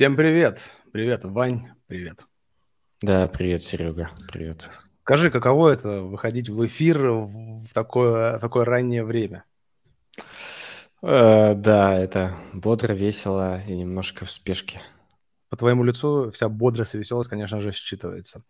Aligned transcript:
Всем 0.00 0.16
привет. 0.16 0.70
Привет, 0.92 1.26
Вань. 1.26 1.72
Привет. 1.86 2.24
Да, 3.02 3.28
привет, 3.28 3.62
Серега. 3.62 4.08
Привет. 4.32 4.66
Скажи, 5.02 5.30
каково 5.30 5.74
это 5.74 6.00
выходить 6.00 6.48
в 6.48 6.64
эфир 6.64 7.06
в 7.06 7.66
такое, 7.74 8.38
в 8.38 8.40
такое 8.40 8.64
раннее 8.64 9.04
время? 9.04 9.44
Э, 11.02 11.52
да, 11.54 11.98
это 11.98 12.34
бодро, 12.54 12.94
весело 12.94 13.60
и 13.60 13.76
немножко 13.76 14.24
в 14.24 14.30
спешке. 14.30 14.80
По 15.50 15.58
твоему 15.58 15.84
лицу 15.84 16.30
вся 16.30 16.48
бодрость 16.48 16.94
и 16.94 16.98
веселость, 16.98 17.28
конечно 17.28 17.60
же, 17.60 17.68
считывается. 17.68 18.40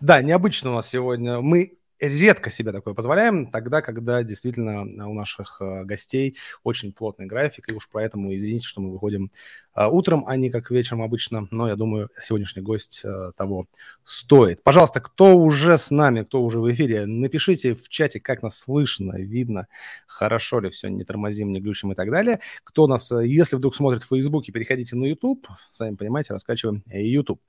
Да, 0.00 0.20
необычно 0.20 0.72
у 0.72 0.74
нас 0.74 0.90
сегодня. 0.90 1.40
Мы 1.40 1.78
редко 2.00 2.50
себе 2.50 2.72
такое 2.72 2.94
позволяем, 2.94 3.50
тогда, 3.50 3.82
когда 3.82 4.22
действительно 4.22 4.82
у 5.08 5.14
наших 5.14 5.60
э, 5.60 5.84
гостей 5.84 6.36
очень 6.62 6.92
плотный 6.92 7.26
график, 7.26 7.70
и 7.70 7.74
уж 7.74 7.88
поэтому 7.90 8.34
извините, 8.34 8.66
что 8.66 8.80
мы 8.80 8.92
выходим 8.92 9.30
э, 9.74 9.86
утром, 9.86 10.24
а 10.26 10.36
не 10.36 10.50
как 10.50 10.70
вечером 10.70 11.02
обычно, 11.02 11.48
но 11.50 11.68
я 11.68 11.76
думаю, 11.76 12.08
сегодняшний 12.20 12.62
гость 12.62 13.02
э, 13.04 13.32
того 13.36 13.66
стоит. 14.04 14.62
Пожалуйста, 14.62 15.00
кто 15.00 15.36
уже 15.36 15.76
с 15.76 15.90
нами, 15.90 16.22
кто 16.22 16.42
уже 16.42 16.60
в 16.60 16.70
эфире, 16.72 17.06
напишите 17.06 17.74
в 17.74 17.88
чате, 17.88 18.20
как 18.20 18.42
нас 18.42 18.58
слышно, 18.58 19.16
видно, 19.16 19.66
хорошо 20.06 20.60
ли 20.60 20.70
все, 20.70 20.88
не 20.88 21.04
тормозим, 21.04 21.52
не 21.52 21.60
глючим 21.60 21.92
и 21.92 21.94
так 21.94 22.10
далее. 22.10 22.40
Кто 22.64 22.86
нас, 22.86 23.10
если 23.10 23.56
вдруг 23.56 23.74
смотрит 23.74 24.02
в 24.02 24.08
Фейсбуке, 24.08 24.52
переходите 24.52 24.96
на 24.96 25.06
YouTube, 25.06 25.46
сами 25.72 25.96
понимаете, 25.96 26.32
раскачиваем 26.32 26.82
YouTube. 26.86 27.40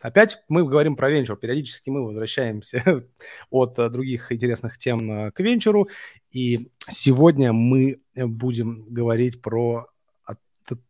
Опять 0.00 0.38
мы 0.48 0.64
говорим 0.64 0.96
про 0.96 1.10
венчур. 1.10 1.36
Периодически 1.36 1.90
мы 1.90 2.04
возвращаемся 2.04 3.04
от 3.50 3.78
э, 3.78 3.88
других 3.88 4.32
интересных 4.32 4.78
тем 4.78 5.10
э, 5.10 5.30
к 5.32 5.40
венчуру. 5.40 5.88
И 6.30 6.70
сегодня 6.88 7.52
мы 7.52 8.00
будем 8.14 8.84
говорить 8.88 9.42
про 9.42 9.88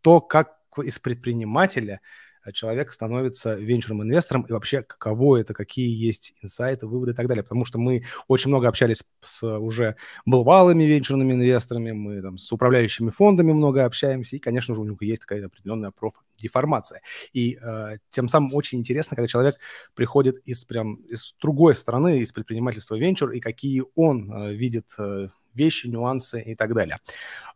то, 0.03 0.21
как 0.21 0.59
из 0.77 0.99
предпринимателя– 0.99 2.01
Э, 2.11 2.28
человек 2.53 2.93
становится 2.93 3.55
венчурным 3.55 4.03
инвестором 4.03 4.43
и 4.43 4.53
вообще 4.53 4.83
каково 4.83 5.39
это, 5.39 5.55
какие 5.55 5.89
есть 5.89 6.35
инсайты, 6.43 6.87
выводы 6.87 7.13
и 7.13 7.15
так 7.15 7.27
далее. 7.29 7.43
Потому 7.43 7.65
что 7.65 7.79
мы 7.79 8.05
очень 8.27 8.49
много 8.49 8.69
общались 8.69 9.03
с 9.23 9.47
уже 9.47 9.97
бывалыми 10.27 10.85
венчурными 10.85 11.33
инвесторами, 11.33 11.93
мы 11.93 12.23
там 12.23 12.39
с 12.39 12.51
управляющими 12.53 13.11
фондами 13.11 13.53
много 13.53 13.85
общаемся, 13.85 14.37
и, 14.37 14.39
конечно 14.39 14.75
же, 14.75 14.81
у 14.81 14.85
них 14.85 15.01
есть 15.03 15.23
такая 15.23 15.47
определенная 15.47 15.91
профдеформация. 15.91 17.03
И 17.33 17.59
э, 17.61 17.99
тем 18.11 18.29
самым 18.29 18.55
очень 18.55 18.79
интересно, 18.79 19.17
когда 19.17 19.29
человек 19.29 19.57
приходит 19.95 20.39
из 20.45 20.65
прям 20.65 20.97
из 21.09 21.35
другой 21.41 21.77
стороны, 21.77 22.21
из 22.21 22.33
предпринимательства 22.33 22.97
венчур, 22.97 23.31
и 23.31 23.41
какие 23.41 23.85
он 23.95 24.33
э, 24.33 24.55
видит 24.55 24.87
э, 24.99 25.29
вещи, 25.55 25.87
нюансы 25.87 26.41
и 26.41 26.55
так 26.55 26.75
далее. 26.75 26.99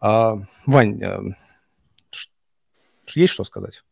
Э, 0.01 0.37
Вань, 0.67 1.03
э, 1.03 1.21
есть 3.15 3.33
что 3.33 3.45
сказать? 3.45 3.83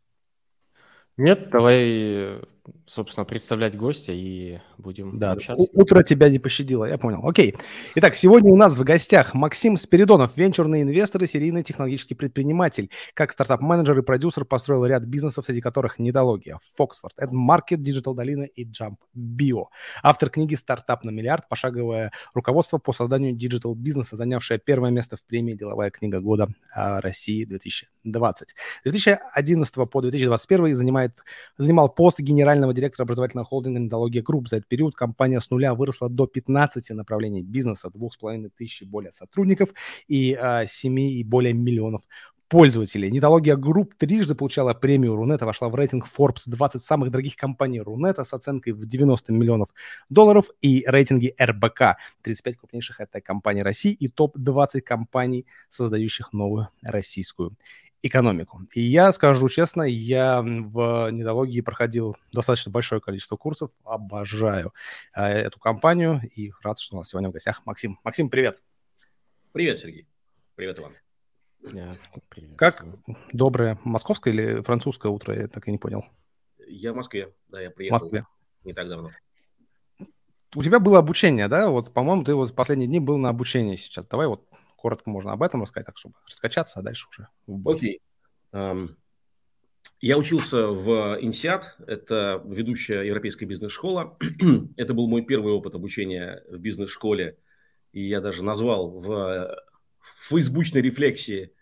Нет, 1.21 1.51
давай 1.51 2.41
собственно, 2.87 3.25
представлять 3.25 3.77
гостя 3.77 4.13
и 4.13 4.59
будем 4.79 5.19
да, 5.19 5.33
общаться. 5.33 5.67
Утро 5.73 6.03
тебя 6.03 6.29
не 6.29 6.39
пощадило, 6.39 6.85
я 6.85 6.99
понял. 6.99 7.27
Окей. 7.27 7.55
Итак, 7.97 8.15
сегодня 8.15 8.51
у 8.51 8.57
нас 8.57 8.77
в 8.77 8.83
гостях 8.83 9.35
Максим 9.35 9.77
Спиридонов, 9.77 10.37
венчурный 10.37 10.83
инвестор 10.83 11.23
и 11.23 11.27
серийный 11.27 11.63
технологический 11.63 12.15
предприниматель. 12.15 12.91
Как 13.15 13.33
стартап-менеджер 13.33 13.99
и 13.99 14.03
продюсер 14.03 14.45
построил 14.45 14.87
ряд 14.87 15.05
бизнесов, 15.05 15.45
среди 15.47 15.61
которых 15.61 15.99
Недология, 15.99 16.59
Foxford, 16.79 17.13
AdMarket, 17.21 17.77
Digital 17.77 18.15
Долина 18.15 18.45
и 18.45 18.65
Jump 18.65 18.97
Bio. 19.17 19.67
Автор 20.03 20.31
книги 20.31 20.55
«Стартап 20.55 21.05
на 21.05 21.11
миллиард. 21.11 21.49
Пошаговое 21.49 22.13
руководство 22.35 22.79
по 22.79 22.93
созданию 22.93 23.35
digital-бизнеса», 23.35 24.17
занявшее 24.17 24.59
первое 24.59 24.91
место 24.91 25.17
в 25.17 25.23
премии 25.25 25.55
«Деловая 25.55 25.91
книга 25.91 26.21
года 26.21 26.49
России 26.75 27.47
2020». 27.47 27.87
С 28.05 28.91
2011 28.91 29.75
по 29.91 30.01
2021 30.01 30.75
занимает, 30.75 31.13
занимал 31.59 31.89
пост 31.89 32.21
генерального 32.21 32.60
генерального 32.61 32.75
директора 32.75 33.05
образовательного 33.05 33.47
холдинга 33.47 33.81
«Нетология 33.81 34.23
Групп». 34.23 34.49
За 34.49 34.57
этот 34.57 34.69
период 34.69 34.95
компания 34.95 35.41
с 35.41 35.51
нуля 35.51 35.75
выросла 35.75 36.09
до 36.09 36.27
15 36.27 36.91
направлений 36.91 37.43
бизнеса, 37.43 37.89
2,5 37.89 38.51
тысяч 38.57 38.83
более 38.83 39.13
сотрудников 39.13 39.71
и 40.09 40.35
а, 40.35 40.67
7 40.67 40.99
и 41.01 41.25
более 41.25 41.55
миллионов 41.55 42.03
пользователей. 42.49 43.11
Нетология 43.11 43.57
Групп 43.57 43.95
трижды 43.95 44.35
получала 44.35 44.75
премию 44.75 45.17
Рунета, 45.17 45.47
вошла 45.47 45.69
в 45.69 45.75
рейтинг 45.75 46.07
Forbes 46.07 46.43
20 46.47 46.83
самых 46.83 47.11
дорогих 47.11 47.37
компаний 47.37 47.81
Рунета 47.81 48.25
с 48.25 48.35
оценкой 48.35 48.73
в 48.73 48.85
90 48.87 49.33
миллионов 49.33 49.69
долларов 50.11 50.51
и 50.61 50.85
рейтинги 50.87 51.33
РБК 51.41 51.97
35 52.23 52.57
крупнейших 52.57 53.01
это 53.01 53.21
компаний 53.21 53.63
России 53.63 53.93
и 53.93 54.09
топ-20 54.09 54.81
компаний, 54.81 55.47
создающих 55.71 56.33
новую 56.33 56.69
российскую 56.83 57.53
экономику. 58.03 58.63
И 58.75 58.81
я 58.81 59.13
скажу 59.13 59.49
честно, 59.49 59.83
я 59.83 60.43
в 60.43 61.11
недологии 61.11 61.61
проходил 61.61 62.17
достаточно 62.33 62.71
большое 62.71 63.01
количество 63.01 63.37
курсов, 63.37 63.71
обожаю 63.85 64.73
э, 65.15 65.23
эту 65.23 65.59
компанию 65.59 66.21
и 66.35 66.53
рад, 66.63 66.79
что 66.79 66.97
у 66.97 66.99
нас 66.99 67.09
сегодня 67.09 67.29
в 67.29 67.33
гостях 67.33 67.65
Максим. 67.67 67.99
Максим, 68.05 68.31
привет. 68.31 68.63
Привет, 69.53 69.79
Сергей. 69.79 70.07
Привет, 70.55 70.79
Иван. 70.79 70.93
Yeah, 71.63 71.99
привет. 72.29 72.57
Как 72.57 72.85
доброе 73.33 73.79
московское 73.85 74.33
или 74.33 74.63
французское 74.63 75.13
утро, 75.13 75.39
я 75.39 75.47
так 75.47 75.69
и 75.69 75.71
не 75.71 75.79
понял. 75.79 76.05
Я 76.67 76.93
в 76.93 76.97
Москве, 76.97 77.35
да, 77.49 77.61
я 77.61 77.71
приехал 77.71 77.99
в 77.99 78.03
Москве. 78.03 78.27
не 78.65 78.73
так 78.73 78.89
давно. 78.89 79.11
У 80.55 80.63
тебя 80.63 80.81
было 80.81 80.99
обучение, 80.99 81.49
да? 81.49 81.69
Вот, 81.69 81.93
по-моему, 81.93 82.25
ты 82.25 82.35
вот 82.35 82.55
последние 82.55 82.89
дни 82.89 82.99
был 82.99 83.19
на 83.19 83.29
обучении 83.29 83.77
сейчас. 83.77 84.07
Давай 84.07 84.27
вот 84.27 84.49
коротко 84.81 85.11
можно 85.11 85.33
об 85.33 85.43
этом 85.43 85.63
рассказать, 85.63 85.87
так 85.87 85.99
чтобы 85.99 86.15
раскачаться, 86.27 86.81
а 86.81 86.83
дальше 86.83 87.09
уже 87.11 87.29
Окей. 87.65 88.01
Я 90.03 90.17
учился 90.17 90.69
в 90.69 91.21
INSEAD, 91.21 91.63
это 91.87 92.43
ведущая 92.47 93.03
европейская 93.03 93.45
бизнес-школа. 93.45 94.17
это 94.79 94.95
был 94.95 95.07
мой 95.09 95.23
первый 95.23 95.53
опыт 95.53 95.75
обучения 95.75 96.43
в 96.49 96.57
бизнес-школе, 96.57 97.37
и 97.93 98.09
я 98.09 98.23
даже 98.23 98.43
назвал 98.43 98.89
в, 98.89 99.07
в 99.07 100.29
фейсбучной 100.31 100.81
рефлексии 100.81 101.53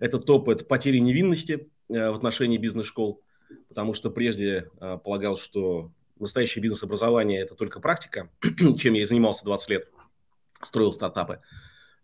этот 0.00 0.28
опыт 0.28 0.66
потери 0.66 0.98
невинности 0.98 1.70
э, 1.88 2.10
в 2.10 2.16
отношении 2.16 2.58
бизнес-школ, 2.58 3.22
потому 3.68 3.94
что 3.94 4.10
прежде 4.10 4.68
э, 4.80 4.98
полагал, 4.98 5.36
что 5.36 5.92
настоящее 6.18 6.62
бизнес-образование– 6.62 7.40
это 7.42 7.54
только 7.54 7.78
практика, 7.78 8.30
чем 8.78 8.94
я 8.94 9.02
и 9.02 9.06
занимался 9.06 9.44
20 9.44 9.70
лет, 9.70 9.88
строил 10.60 10.92
стартапы. 10.92 11.40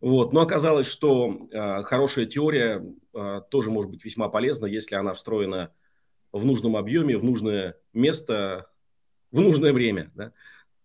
Вот. 0.02 0.32
Но 0.32 0.40
оказалось, 0.40 0.88
что 0.88 1.48
э, 1.52 1.82
хорошая 1.82 2.26
теория 2.26 2.84
э, 3.14 3.40
тоже 3.48 3.70
может 3.70 3.88
быть 3.88 4.04
весьма 4.04 4.28
полезна, 4.28 4.66
если 4.66 4.96
она 4.96 5.14
встроена 5.14 5.72
в 6.32 6.44
нужном 6.44 6.76
объеме, 6.76 7.16
в 7.16 7.22
нужное 7.22 7.76
место, 7.92 8.68
в 9.30 9.40
нужное 9.40 9.72
время. 9.72 10.10
Да? 10.16 10.32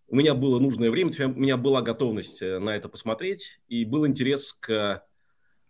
У 0.07 0.16
меня 0.16 0.35
было 0.35 0.59
нужное 0.59 0.91
время, 0.91 1.11
у 1.19 1.39
меня 1.39 1.57
была 1.57 1.81
готовность 1.81 2.44
э, 2.44 2.59
на 2.59 2.75
это 2.75 2.89
посмотреть, 2.89 3.59
и 3.67 3.85
был 3.85 4.05
интерес 4.05 4.53
к 4.53 5.03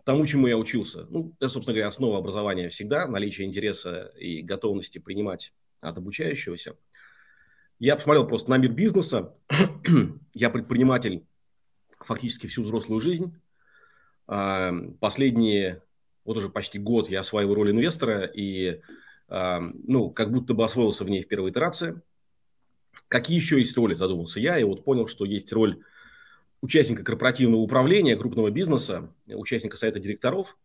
тому, 0.03 0.25
чему 0.25 0.47
я 0.47 0.57
учился. 0.57 1.05
Ну, 1.09 1.33
это, 1.39 1.47
собственно 1.47 1.75
говоря, 1.75 1.87
основа 1.87 2.17
образования 2.17 2.67
всегда, 2.67 3.07
наличие 3.07 3.47
интереса 3.47 4.11
и 4.19 4.41
готовности 4.41 4.97
принимать 4.97 5.53
от 5.79 5.97
обучающегося. 5.97 6.75
Я 7.79 7.95
посмотрел 7.95 8.27
просто 8.27 8.49
на 8.49 8.57
мир 8.57 8.73
бизнеса. 8.73 9.37
я 10.33 10.49
предприниматель 10.49 11.26
фактически 12.07 12.47
всю 12.47 12.63
взрослую 12.63 13.01
жизнь. 13.01 13.35
А, 14.27 14.73
последние, 14.99 15.83
вот 16.25 16.37
уже 16.37 16.49
почти 16.49 16.79
год 16.79 17.09
я 17.09 17.19
осваиваю 17.19 17.55
роль 17.55 17.71
инвестора 17.71 18.25
и, 18.25 18.81
а, 19.27 19.59
ну, 19.59 20.09
как 20.09 20.31
будто 20.31 20.53
бы 20.53 20.63
освоился 20.63 21.03
в 21.03 21.09
ней 21.09 21.21
в 21.21 21.27
первой 21.27 21.51
итерации. 21.51 22.01
Какие 23.09 23.37
еще 23.37 23.59
есть 23.59 23.77
роли, 23.77 23.93
задумался 23.93 24.39
я, 24.39 24.57
и 24.57 24.63
вот 24.63 24.83
понял, 24.83 25.07
что 25.07 25.25
есть 25.25 25.53
роль 25.53 25.83
участника 26.61 27.03
корпоративного 27.03 27.61
управления 27.61 28.15
крупного 28.15 28.49
бизнеса, 28.49 29.13
участника 29.27 29.77
совета 29.77 29.99
директоров, 29.99 30.57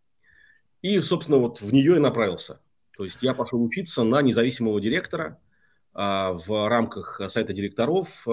и, 0.80 0.98
собственно, 1.00 1.38
вот 1.38 1.60
в 1.60 1.72
нее 1.72 1.96
и 1.96 2.00
направился. 2.00 2.60
То 2.96 3.04
есть 3.04 3.22
я 3.22 3.34
пошел 3.34 3.62
учиться 3.62 4.02
на 4.02 4.22
независимого 4.22 4.80
директора 4.80 5.38
а, 5.92 6.32
в 6.32 6.68
рамках 6.68 7.20
совета 7.28 7.52
директоров. 7.52 8.26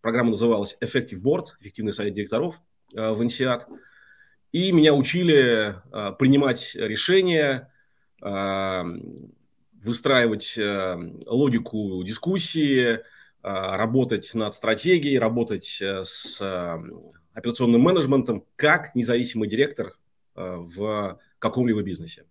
Программа 0.00 0.30
называлась 0.30 0.76
Effective 0.80 1.20
Board, 1.20 1.46
эффективный 1.60 1.92
совет 1.92 2.14
директоров 2.14 2.60
в 2.92 3.20
INSEAD. 3.20 3.62
И 4.52 4.72
меня 4.72 4.94
учили 4.94 5.74
э, 5.92 6.12
принимать 6.18 6.74
решения, 6.74 7.70
э, 8.22 8.82
выстраивать 9.82 10.56
э, 10.56 10.96
логику 11.26 12.02
дискуссии, 12.04 13.00
работать 13.40 14.34
над 14.34 14.56
стратегией, 14.56 15.16
работать 15.16 15.80
с 15.80 16.42
операционным 17.32 17.80
менеджментом 17.80 18.44
как 18.56 18.96
независимый 18.96 19.48
директор 19.48 19.96
в 20.34 21.20
каком-либо 21.38 21.82
бизнесе. 21.82 22.24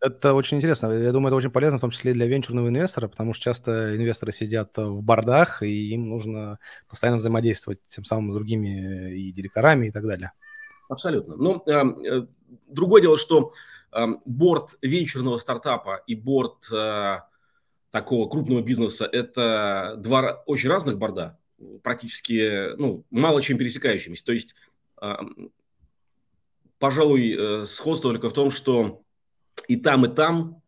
Это 0.00 0.34
очень 0.34 0.58
интересно. 0.58 0.92
Я 0.92 1.12
думаю, 1.12 1.28
это 1.28 1.36
очень 1.36 1.50
полезно, 1.50 1.78
в 1.78 1.80
том 1.80 1.90
числе 1.90 2.12
для 2.12 2.26
венчурного 2.26 2.68
инвестора, 2.68 3.08
потому 3.08 3.32
что 3.32 3.44
часто 3.44 3.96
инвесторы 3.96 4.32
сидят 4.32 4.76
в 4.76 5.02
бордах, 5.02 5.62
и 5.62 5.90
им 5.92 6.08
нужно 6.08 6.58
постоянно 6.88 7.18
взаимодействовать 7.18 7.80
тем 7.86 8.04
самым 8.04 8.32
с 8.32 8.34
другими 8.34 9.12
и 9.12 9.32
директорами 9.32 9.88
и 9.88 9.90
так 9.90 10.04
далее. 10.04 10.32
Абсолютно. 10.88 11.36
Но 11.36 11.62
э, 11.66 11.72
э, 11.72 12.26
другое 12.68 13.02
дело, 13.02 13.18
что 13.18 13.52
борт 14.26 14.76
венчурного 14.82 15.38
стартапа 15.38 16.02
и 16.06 16.14
борт 16.14 16.68
такого 17.90 18.28
крупного 18.28 18.60
бизнеса– 18.60 19.08
это 19.12 19.94
два 19.98 20.42
очень 20.44 20.68
разных 20.68 20.98
борда, 20.98 21.38
практически 21.82 22.76
ну, 22.76 23.04
мало 23.10 23.40
чем 23.42 23.56
пересекающимися. 23.56 24.24
То 24.24 24.32
есть, 24.32 24.54
пожалуй, 26.78 27.36
э, 27.36 27.66
сходство 27.66 28.10
только 28.10 28.30
в 28.30 28.34
том, 28.34 28.50
что 28.50 29.02
и 29.66 29.76
там, 29.76 30.04
и 30.04 30.14
там 30.14 30.62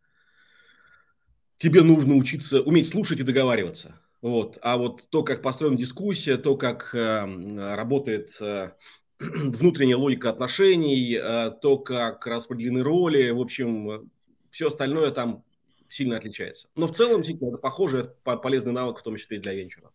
тебе 1.59 1.83
нужно 1.83 2.15
учиться, 2.17 2.63
уметь 2.63 2.89
слушать 2.89 3.21
и 3.21 3.25
договариваться. 3.25 3.95
Вот. 4.23 4.59
А 4.63 4.77
вот 4.77 5.09
то, 5.11 5.23
как 5.23 5.43
построена 5.43 5.77
дискуссия, 5.77 6.37
то, 6.37 6.57
как 6.57 6.95
э, 6.95 7.75
работает 7.75 8.31
э, 8.41 8.73
внутренняя 9.19 9.97
логика 9.97 10.31
отношений, 10.31 11.17
э, 11.17 11.53
то, 11.63 11.79
как 11.79 12.27
распределены 12.27 12.83
роли, 12.83 13.31
в 13.31 13.41
общем, 13.41 14.11
все 14.51 14.69
остальное 14.69 15.11
там 15.11 15.45
сильно 15.89 16.17
отличается. 16.17 16.69
Но 16.75 16.87
в 16.87 16.93
целом, 16.93 17.19
действительно, 17.19 17.49
это 17.49 17.59
похоже, 17.59 18.15
полезный 18.25 18.73
навык, 18.73 18.99
в 18.99 19.03
том 19.03 19.17
числе 19.17 19.39
и 19.39 19.41
для 19.41 19.55
венчура. 19.55 19.91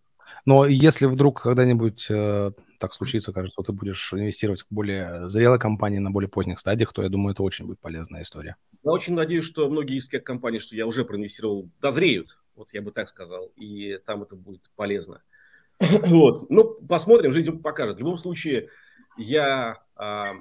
Но 0.46 0.66
если 0.66 1.06
вдруг 1.06 1.42
когда-нибудь 1.42 2.08
э, 2.10 2.52
так 2.86 2.94
случится, 2.94 3.34
кажется, 3.34 3.54
что 3.54 3.64
ты 3.64 3.72
будешь 3.72 4.14
инвестировать 4.14 4.62
в 4.62 4.68
более 4.70 5.28
зрелые 5.28 5.60
компании 5.60 5.98
на 5.98 6.12
более 6.12 6.30
поздних 6.30 6.60
стадиях, 6.60 6.94
то 6.94 7.02
я 7.02 7.10
думаю, 7.10 7.34
это 7.34 7.42
очень 7.42 7.66
будет 7.66 7.80
полезная 7.80 8.22
история. 8.22 8.56
Я 8.84 8.92
очень 8.92 9.16
надеюсь, 9.16 9.46
что 9.46 9.68
многие 9.70 9.98
из 9.98 10.08
тех 10.08 10.24
компаний, 10.24 10.60
что 10.60 10.76
я 10.76 10.86
уже 10.86 11.04
проинвестировал, 11.04 11.70
дозреют, 11.82 12.38
вот 12.56 12.74
я 12.74 12.82
бы 12.82 12.92
так 12.92 13.10
сказал, 13.10 13.52
и 13.56 13.98
там 14.06 14.22
это 14.24 14.36
будет 14.36 14.70
полезно. 14.76 15.22
Вот. 15.80 16.50
Ну, 16.50 16.76
посмотрим, 16.88 17.34
жизнь 17.34 17.60
покажет. 17.60 17.96
В 17.96 18.00
любом 18.00 18.18
случае, 18.18 18.70
я, 19.18 19.84
а, 19.96 20.34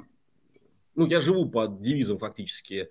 ну, 0.95 1.07
я 1.07 1.21
живу 1.21 1.49
под 1.49 1.81
девизом 1.81 2.19
фактически 2.19 2.91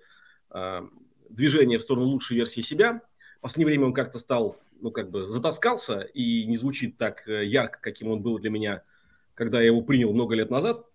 а, 0.50 0.84
движение 1.30 1.78
в 1.78 1.82
сторону 1.82 2.06
лучшей 2.06 2.36
версии 2.36 2.60
себя. 2.60 3.02
В 3.38 3.40
последнее 3.40 3.66
время 3.66 3.86
он 3.86 3.94
как-то 3.94 4.18
стал, 4.18 4.56
ну, 4.80 4.90
как 4.90 5.10
бы 5.10 5.28
затаскался 5.28 6.00
и 6.00 6.44
не 6.46 6.56
звучит 6.56 6.98
так 6.98 7.28
э, 7.28 7.44
ярко, 7.44 7.78
каким 7.80 8.08
он 8.08 8.20
был 8.20 8.38
для 8.38 8.50
меня, 8.50 8.82
когда 9.34 9.60
я 9.60 9.66
его 9.66 9.82
принял 9.82 10.12
много 10.12 10.34
лет 10.34 10.50
назад. 10.50 10.86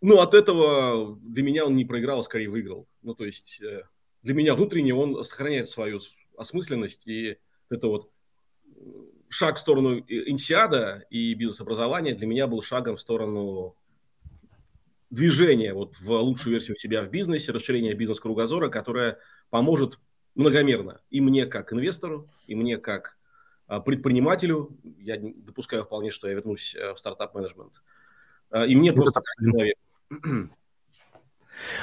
Ну, 0.00 0.20
от 0.20 0.34
этого 0.34 1.18
для 1.22 1.42
меня 1.42 1.66
он 1.66 1.76
не 1.76 1.84
проиграл, 1.84 2.20
а 2.20 2.24
скорее 2.24 2.48
выиграл. 2.48 2.86
Ну, 3.02 3.14
то 3.14 3.24
есть 3.24 3.60
э, 3.62 3.82
для 4.22 4.34
меня 4.34 4.54
внутренне 4.54 4.94
он 4.94 5.24
сохраняет 5.24 5.68
свою 5.68 6.00
осмысленность, 6.36 7.08
и 7.08 7.38
это 7.70 7.88
вот 7.88 8.10
шаг 9.28 9.56
в 9.56 9.60
сторону 9.60 9.98
инсиада 9.98 11.04
и 11.10 11.34
бизнес-образования 11.34 12.14
для 12.14 12.26
меня 12.26 12.46
был 12.46 12.62
шагом 12.62 12.96
в 12.96 13.00
сторону 13.00 13.76
движения 15.10 15.72
вот 15.72 15.98
в 16.00 16.10
лучшую 16.10 16.54
версию 16.54 16.76
себя 16.76 17.02
в 17.02 17.10
бизнесе, 17.10 17.52
расширения 17.52 17.94
бизнес-кругозора, 17.94 18.68
которое 18.68 19.18
поможет 19.50 19.98
многомерно 20.34 21.00
и 21.10 21.20
мне 21.20 21.46
как 21.46 21.72
инвестору, 21.72 22.28
и 22.46 22.54
мне 22.54 22.76
как 22.76 23.15
предпринимателю. 23.66 24.76
Я 24.98 25.18
допускаю 25.18 25.84
вполне, 25.84 26.10
что 26.10 26.28
я 26.28 26.34
вернусь 26.34 26.74
э, 26.74 26.94
в 26.94 26.98
стартап-менеджмент. 26.98 27.82
А, 28.50 28.66
и 28.66 28.76
мне 28.76 28.92
просто 28.92 29.20
как 29.20 29.50
человек. 29.50 29.76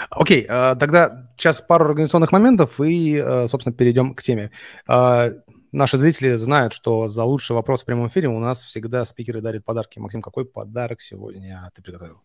Окей, 0.09 0.45
okay, 0.45 0.75
тогда 0.75 1.31
сейчас 1.35 1.59
пару 1.61 1.85
организационных 1.85 2.31
моментов 2.31 2.79
и, 2.79 3.15
э, 3.15 3.47
собственно, 3.47 3.75
перейдем 3.75 4.13
к 4.13 4.21
теме. 4.21 4.51
А, 4.87 5.31
наши 5.71 5.97
зрители 5.97 6.35
знают, 6.35 6.73
что 6.73 7.07
за 7.07 7.23
лучший 7.23 7.55
вопрос 7.55 7.81
в 7.81 7.85
прямом 7.85 8.07
эфире 8.07 8.29
у 8.29 8.39
нас 8.39 8.63
всегда 8.63 9.03
спикеры 9.03 9.41
дарят 9.41 9.65
подарки. 9.65 9.99
Максим, 9.99 10.21
какой 10.21 10.45
подарок 10.45 11.01
сегодня 11.01 11.69
ты 11.75 11.81
приготовил? 11.81 12.21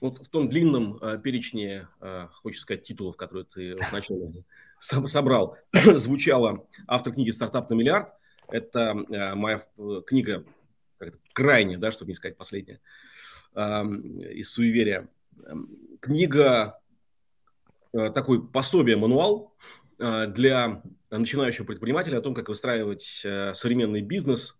Вот 0.00 0.18
в 0.18 0.28
том 0.28 0.48
длинном 0.48 0.98
э, 0.98 1.18
перечне, 1.18 1.88
э, 2.00 2.28
хочется 2.42 2.62
сказать, 2.62 2.82
титулов, 2.82 3.16
которые 3.16 3.44
ты 3.44 3.76
вначале 3.90 4.44
собрал, 4.78 5.56
звучала 5.72 6.66
автор 6.86 7.14
книги 7.14 7.30
«Стартап 7.30 7.70
на 7.70 7.74
миллиард». 7.74 8.12
Это 8.48 8.94
э, 9.08 9.34
моя 9.34 9.64
э, 9.76 10.02
книга, 10.06 10.44
крайняя, 11.32 11.78
да, 11.78 11.92
чтобы 11.92 12.10
не 12.10 12.14
сказать 12.14 12.36
последняя, 12.36 12.80
из 13.54 14.50
суеверия. 14.50 15.08
Эм, 15.46 15.68
книга 16.00 16.78
э, 17.92 18.10
такой 18.10 18.46
пособие-мануал 18.46 19.54
э, 19.98 20.26
для 20.28 20.82
начинающего 21.10 21.64
предпринимателя 21.64 22.18
о 22.18 22.22
том, 22.22 22.34
как 22.34 22.48
выстраивать 22.48 23.02
современный 23.02 24.02
бизнес 24.02 24.58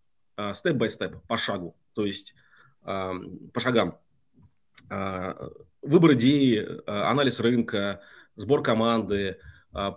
степ-бай-степ, 0.55 1.23
по 1.27 1.37
шагу, 1.37 1.77
то 1.95 2.07
есть 2.07 2.35
по 2.83 3.59
шагам 3.59 3.99
выбор 5.83 6.13
идеи, 6.13 6.65
анализ 6.87 7.41
рынка, 7.41 8.01
сбор 8.37 8.63
команды, 8.63 9.39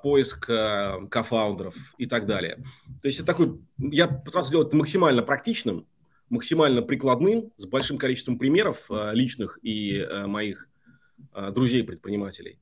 поиск 0.02 0.48
кофаундеров 0.48 1.76
и 1.98 2.06
так 2.06 2.26
далее. 2.26 2.58
То 3.02 3.08
есть 3.08 3.20
это 3.20 3.28
такой, 3.28 3.60
я 3.78 4.08
постарался 4.08 4.50
сделать 4.50 4.68
это 4.70 4.78
максимально 4.78 5.24
практичным, 5.24 5.88
максимально 6.30 6.82
прикладным, 6.82 7.52
с 7.58 7.66
большим 7.66 7.98
количеством 7.98 8.38
примеров 8.38 8.90
личных 9.14 9.60
и 9.62 10.06
моих 10.26 10.70
друзей-предпринимателей. 11.34 12.60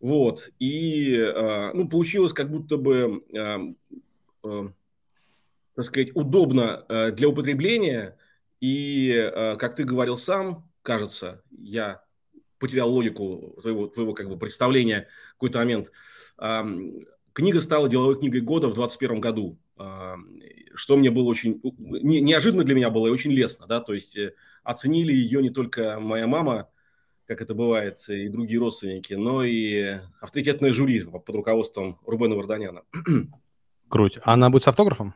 Вот. 0.00 0.50
И 0.58 1.16
ну, 1.74 1.88
получилось 1.88 2.32
как 2.32 2.50
будто 2.50 2.76
бы, 2.76 3.24
так 4.42 5.84
сказать, 5.84 6.10
удобно 6.14 6.84
для 7.12 7.28
употребления. 7.28 8.16
И, 8.60 9.30
как 9.58 9.76
ты 9.76 9.84
говорил 9.84 10.16
сам, 10.16 10.70
кажется, 10.82 11.42
я 11.50 12.02
потерял 12.58 12.90
логику 12.90 13.56
твоего, 13.60 13.86
твоего 13.86 14.14
как 14.14 14.28
бы 14.28 14.38
представления 14.38 15.08
какой-то 15.32 15.58
момент. 15.58 15.90
Книга 17.32 17.60
стала 17.60 17.88
деловой 17.88 18.18
книгой 18.18 18.40
года 18.40 18.68
в 18.68 18.74
2021 18.74 19.20
году, 19.20 19.58
что 20.74 20.96
мне 20.96 21.10
было 21.10 21.28
очень 21.28 21.60
неожиданно 21.82 22.64
для 22.64 22.74
меня 22.74 22.90
было 22.90 23.08
и 23.08 23.10
очень 23.10 23.32
лестно, 23.32 23.66
да, 23.66 23.80
то 23.80 23.92
есть 23.92 24.16
э, 24.16 24.34
оценили 24.62 25.12
ее 25.12 25.42
не 25.42 25.50
только 25.50 25.98
моя 26.00 26.26
мама, 26.26 26.68
как 27.26 27.40
это 27.40 27.54
бывает, 27.54 28.04
и 28.08 28.28
другие 28.28 28.60
родственники, 28.60 29.14
но 29.14 29.42
и 29.42 29.98
авторитетное 30.20 30.72
жюри 30.72 31.02
под 31.04 31.28
руководством 31.28 31.98
Рубена 32.06 32.36
Варданяна. 32.36 32.82
Круть. 33.88 34.18
А 34.22 34.34
она 34.34 34.50
будет 34.50 34.64
с 34.64 34.68
автографом? 34.68 35.14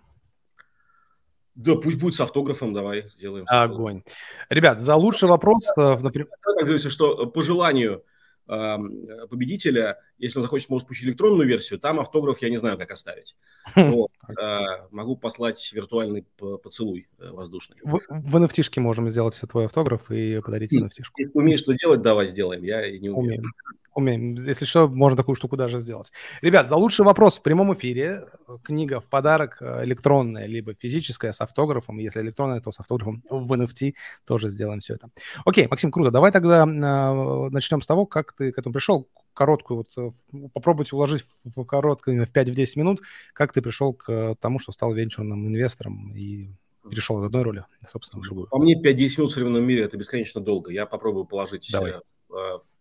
Да, 1.61 1.75
пусть 1.75 1.99
будет 1.99 2.15
с 2.15 2.21
автографом, 2.21 2.73
давай 2.73 3.05
сделаем. 3.17 3.45
Огонь. 3.49 4.03
Ребят, 4.49 4.81
за 4.81 4.95
лучший 4.97 5.29
вопрос... 5.29 5.71
Э. 5.77 5.97
Так 6.03 6.91
что 6.91 7.27
по 7.27 7.43
желанию 7.43 8.03
победителя, 8.47 9.99
если 10.19 10.39
он 10.39 10.43
захочет, 10.43 10.71
может 10.71 10.89
получить 10.89 11.07
электронную 11.07 11.47
версию, 11.47 11.79
там 11.79 12.01
автограф 12.01 12.43
я 12.43 12.49
не 12.49 12.57
знаю, 12.57 12.79
как 12.79 12.91
оставить. 12.91 13.37
Вот. 13.77 14.10
А, 14.39 14.87
могу 14.91 15.17
послать 15.17 15.73
виртуальный 15.73 16.27
поцелуй 16.37 17.09
э, 17.19 17.31
воздушный. 17.31 17.77
В, 17.83 18.01
в 18.09 18.37
NFT 18.37 18.81
можем 18.81 19.09
сделать 19.09 19.41
твой 19.51 19.67
автограф 19.67 20.11
и 20.11 20.41
подарить 20.41 20.73
NFT. 20.73 21.03
Если 21.17 21.39
умеешь 21.39 21.61
что 21.61 21.73
делать, 21.73 22.03
давай 22.03 22.27
сделаем. 22.27 22.63
Я 22.63 22.91
не 22.91 23.09
умею. 23.09 23.41
Умеем 23.41 23.53
умеем. 23.95 24.35
Если 24.35 24.65
что, 24.65 24.89
можно 24.89 25.17
такую 25.17 25.37
штуку 25.37 25.57
даже 25.57 25.79
сделать. 25.79 26.13
Ребят, 26.43 26.69
за 26.69 26.77
лучший 26.77 27.05
вопрос 27.05 27.39
в 27.39 27.43
прямом 27.43 27.73
эфире 27.75 28.27
книга 28.63 29.01
в 29.01 29.09
подарок 29.09 29.59
э, 29.61 29.85
электронная, 29.85 30.47
либо 30.47 30.75
физическая 30.75 31.33
с 31.33 31.41
автографом. 31.41 31.99
Если 31.99 32.21
электронная, 32.21 32.61
то 32.61 32.73
с 32.73 32.81
автографом 32.81 33.23
в 33.29 33.53
NFT 33.53 33.95
тоже 34.25 34.49
сделаем 34.49 34.81
все 34.81 34.95
это. 34.95 35.09
Окей, 35.45 35.67
Максим, 35.69 35.91
круто. 35.91 36.11
Давай 36.11 36.33
тогда 36.33 36.65
э, 36.65 37.51
начнем 37.51 37.83
с 37.83 37.87
того, 37.87 38.07
как 38.07 38.33
ты 38.33 38.53
к 38.53 38.59
этому 38.59 38.73
пришел. 38.73 39.09
Короткую, 39.41 39.79
вот 39.79 39.89
э, 39.97 40.11
попробуйте 40.53 40.95
уложить 40.95 41.25
в 41.57 41.65
короткую, 41.65 42.27
в 42.27 42.31
5-10 42.31 42.67
минут, 42.77 43.01
как 43.33 43.55
ты 43.55 43.63
пришел 43.63 43.95
к 43.95 44.37
тому, 44.39 44.59
что 44.59 44.71
стал 44.71 44.93
венчурным 44.93 45.47
инвестором 45.47 46.15
и 46.15 46.51
перешел 46.91 47.23
из 47.23 47.27
одной 47.27 47.43
роли, 47.43 47.65
собственно, 47.91 48.21
в 48.21 48.25
другую. 48.25 48.49
По 48.49 48.59
мне 48.59 48.79
5-10 48.79 49.15
минут 49.17 49.31
в 49.31 49.35
современном 49.35 49.65
мире 49.65 49.85
это 49.85 49.97
бесконечно 49.97 50.43
долго. 50.43 50.71
Я 50.71 50.85
попробую 50.85 51.25
положить 51.25 51.71
Давай 51.73 51.95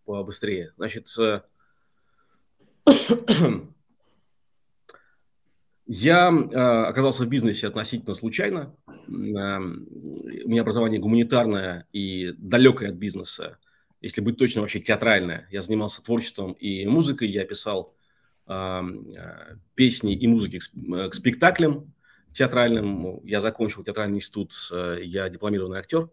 побыстрее. 0.04 0.74
Значит, 0.75 1.08
я 5.86 6.30
э, 6.30 6.56
оказался 6.88 7.24
в 7.24 7.28
бизнесе 7.28 7.68
относительно 7.68 8.16
случайно. 8.16 8.75
Э, 8.88 8.92
у 9.08 10.50
меня 10.50 10.62
образование 10.62 11.00
гуманитарное 11.00 11.88
и 11.94 12.34
далекое 12.38 12.89
от 12.89 12.96
бизнеса. 12.96 13.60
Если 14.01 14.22
быть 14.22 14.38
точно, 14.38 14.62
вообще 14.62 14.79
театральное. 14.79 15.48
Я 15.51 15.62
занимался 15.62 16.01
творчеством 16.01 16.53
и 16.53 16.86
музыкой. 16.86 17.29
Я 17.29 17.46
писал 17.46 17.96
э, 18.48 18.82
песни 19.75 20.15
и 20.15 20.27
музыки 20.27 20.60
к, 20.60 21.10
к 21.10 21.13
спектаклям 21.13 21.94
театральным. 22.32 23.20
Я 23.25 23.41
закончил 23.41 23.84
театральный 23.84 24.18
институт. 24.18 24.53
Я 25.01 25.29
дипломированный 25.29 25.79
актер. 25.79 26.10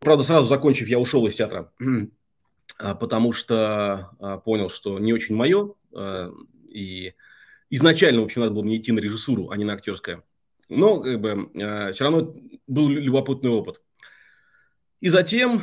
Правда, 0.00 0.22
сразу 0.24 0.46
закончив, 0.46 0.88
я 0.88 0.98
ушел 0.98 1.26
из 1.26 1.34
театра 1.34 1.72
а, 2.78 2.94
потому 2.94 3.32
что 3.32 4.10
а, 4.20 4.38
понял, 4.38 4.70
что 4.70 4.98
не 4.98 5.12
очень 5.12 5.34
мое, 5.34 5.74
а, 5.92 6.32
и 6.68 7.14
изначально, 7.70 8.20
в 8.20 8.24
общем, 8.24 8.42
надо 8.42 8.54
было 8.54 8.62
мне 8.62 8.76
идти 8.76 8.92
на 8.92 9.00
режиссуру, 9.00 9.50
а 9.50 9.56
не 9.56 9.64
на 9.64 9.72
актерское. 9.74 10.22
Но 10.68 11.00
как 11.00 11.20
бы, 11.20 11.50
все 11.92 12.04
равно 12.04 12.34
был 12.66 12.88
любопытный 12.90 13.50
опыт. 13.50 13.80
И 15.00 15.08
затем 15.08 15.62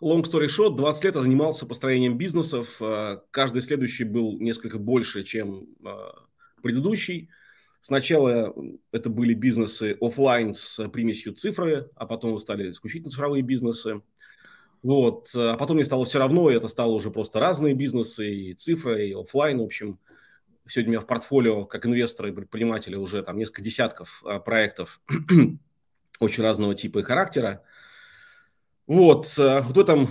long 0.00 0.22
story 0.22 0.46
short, 0.46 0.76
20 0.76 1.04
лет 1.04 1.14
я 1.14 1.22
занимался 1.22 1.66
построением 1.66 2.16
бизнесов. 2.16 2.80
Каждый 3.30 3.62
следующий 3.62 4.04
был 4.04 4.38
несколько 4.40 4.78
больше, 4.78 5.22
чем 5.24 5.68
предыдущий. 6.62 7.30
Сначала 7.80 8.54
это 8.92 9.08
были 9.08 9.32
бизнесы 9.32 9.96
офлайн 10.00 10.54
с 10.54 10.88
примесью 10.88 11.32
цифры, 11.34 11.88
а 11.94 12.06
потом 12.06 12.38
стали 12.38 12.70
исключительно 12.70 13.10
цифровые 13.10 13.42
бизнесы. 13.42 14.02
Вот. 14.82 15.30
А 15.34 15.56
потом 15.56 15.76
мне 15.76 15.84
стало 15.84 16.04
все 16.04 16.18
равно, 16.18 16.50
и 16.50 16.54
это 16.54 16.68
стало 16.68 16.92
уже 16.92 17.10
просто 17.10 17.40
разные 17.40 17.74
бизнесы, 17.74 18.34
и 18.34 18.54
цифры, 18.54 19.08
и 19.08 19.14
офлайн. 19.14 19.58
В 19.58 19.62
общем, 19.62 19.98
сегодня 20.66 20.90
у 20.90 20.92
меня 20.92 21.00
в 21.00 21.06
портфолио, 21.06 21.64
как 21.64 21.86
инвестора 21.86 22.28
и 22.28 22.32
предпринимателя, 22.32 22.98
уже 22.98 23.22
там 23.22 23.38
несколько 23.38 23.62
десятков 23.62 24.22
проектов 24.44 25.00
очень 26.20 26.42
разного 26.42 26.74
типа 26.74 26.98
и 26.98 27.02
характера. 27.02 27.62
Вот, 28.90 29.32
а, 29.38 29.60
вот 29.60 29.76
в 29.76 29.78
этом 29.78 30.10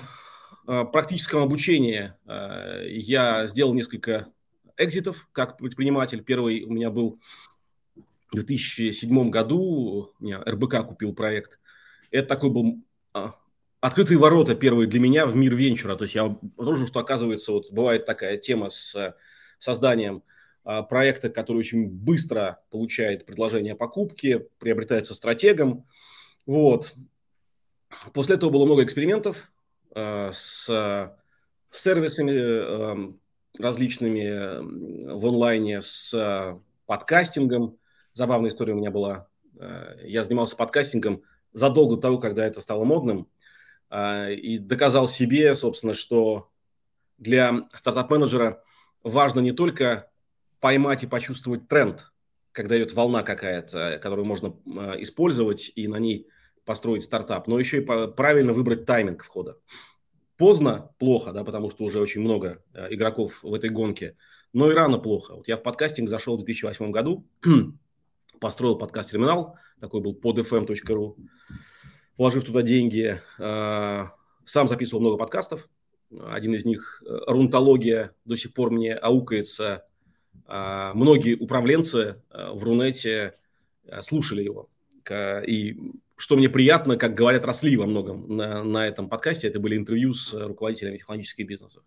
а, 0.65 0.85
практическом 0.85 1.41
обучении 1.41 2.13
а, 2.25 2.81
я 2.85 3.45
сделал 3.45 3.73
несколько 3.73 4.29
экзитов 4.77 5.27
как 5.33 5.57
предприниматель. 5.57 6.23
Первый 6.23 6.63
у 6.63 6.71
меня 6.71 6.89
был 6.89 7.19
в 8.31 8.35
2007 8.35 9.29
году, 9.31 10.13
меня 10.21 10.41
РБК 10.45 10.87
купил 10.87 11.13
проект. 11.13 11.59
Это 12.09 12.29
такой 12.29 12.51
был 12.51 12.81
а, 13.13 13.35
открытые 13.81 14.17
ворота 14.17 14.55
первые 14.55 14.87
для 14.87 15.01
меня 15.01 15.27
в 15.27 15.35
мир 15.35 15.55
венчура. 15.55 15.97
То 15.97 16.05
есть 16.05 16.15
я 16.15 16.23
обнаружил, 16.23 16.87
что, 16.87 16.99
оказывается, 16.99 17.51
вот 17.51 17.69
бывает 17.73 18.05
такая 18.05 18.37
тема 18.37 18.69
с 18.69 19.13
созданием 19.57 20.23
а, 20.63 20.83
проекта, 20.83 21.29
который 21.29 21.57
очень 21.57 21.89
быстро 21.89 22.61
получает 22.69 23.25
предложение 23.25 23.73
о 23.73 23.75
покупке, 23.75 24.47
приобретается 24.57 25.15
стратегом. 25.15 25.85
Вот. 26.45 26.95
После 28.13 28.35
этого 28.35 28.49
было 28.49 28.65
много 28.65 28.83
экспериментов 28.83 29.51
а, 29.93 30.31
с 30.33 31.15
сервисами 31.71 33.17
различными 33.57 35.13
в 35.13 35.25
онлайне, 35.25 35.81
с 35.81 36.59
подкастингом, 36.85 37.77
забавная 38.13 38.49
история 38.49 38.73
у 38.73 38.77
меня 38.77 38.89
была. 38.91 39.27
Э, 39.59 39.95
я 40.03 40.23
занимался 40.23 40.55
подкастингом 40.55 41.23
задолго 41.53 41.95
до 41.95 42.01
того, 42.01 42.17
когда 42.17 42.45
это 42.45 42.61
стало 42.61 42.85
модным, 42.85 43.27
э, 43.89 44.33
и 44.33 44.57
доказал 44.57 45.07
себе, 45.07 45.53
собственно, 45.55 45.93
что 45.93 46.49
для 47.17 47.67
стартап-менеджера 47.73 48.63
важно 49.03 49.39
не 49.41 49.51
только 49.51 50.09
поймать 50.59 51.03
и 51.03 51.07
почувствовать 51.07 51.67
тренд, 51.67 52.11
когда 52.51 52.77
идет 52.77 52.93
волна 52.93 53.23
какая-то, 53.23 53.99
которую 54.01 54.25
можно 54.25 54.55
э, 54.65 55.01
использовать 55.03 55.71
и 55.75 55.87
на 55.87 55.97
ней 55.97 56.27
построить 56.65 57.03
стартап, 57.03 57.47
но 57.47 57.59
еще 57.59 57.81
и 57.81 57.85
правильно 57.85 58.53
выбрать 58.53 58.85
тайминг 58.85 59.23
входа. 59.23 59.57
Поздно– 60.37 60.91
плохо, 60.99 61.33
да, 61.33 61.43
потому 61.43 61.69
что 61.69 61.83
уже 61.83 61.99
очень 61.99 62.21
много 62.21 62.63
игроков 62.89 63.43
в 63.43 63.53
этой 63.53 63.69
гонке, 63.69 64.15
но 64.53 64.71
и 64.71 64.73
рано– 64.73 64.97
плохо. 64.99 65.35
Вот 65.35 65.47
я 65.47 65.57
в 65.57 65.63
подкастинг 65.63 66.09
зашел 66.09 66.35
в 66.35 66.45
2008 66.45 66.91
году, 66.91 67.27
построил 68.39 68.77
подкаст-терминал, 68.77 69.57
такой 69.81 70.01
был 70.01 70.13
podfm.ru, 70.13 71.15
вложив 72.17 72.43
туда 72.43 72.61
деньги. 72.61 73.19
А, 73.39 74.11
сам 74.45 74.67
записывал 74.67 75.01
много 75.01 75.17
подкастов. 75.17 75.69
Один 76.11 76.55
из 76.55 76.65
них 76.65 77.03
э, 77.05 77.17
«Рунтология» 77.27 78.15
до 78.25 78.35
сих 78.35 78.53
пор 78.53 78.71
мне 78.71 78.95
аукается. 78.95 79.85
Многие 80.47 81.35
управленцы 81.35 82.23
э, 82.31 82.51
в 82.51 82.63
Рунете 82.63 83.35
э, 83.85 84.01
слушали 84.01 84.41
его. 84.41 84.69
И 85.11 85.77
что 86.19 86.35
мне 86.35 86.49
приятно, 86.49 86.97
как 86.97 87.15
говорят, 87.15 87.45
росли 87.45 87.77
во 87.77 87.85
многом 87.85 88.35
на, 88.35 88.61
на 88.61 88.85
этом 88.85 89.07
подкасте, 89.07 89.47
это 89.47 89.59
были 89.59 89.77
интервью 89.77 90.13
с 90.13 90.33
руководителями 90.33 90.97
технологических 90.97 91.47
бизнесов. 91.47 91.81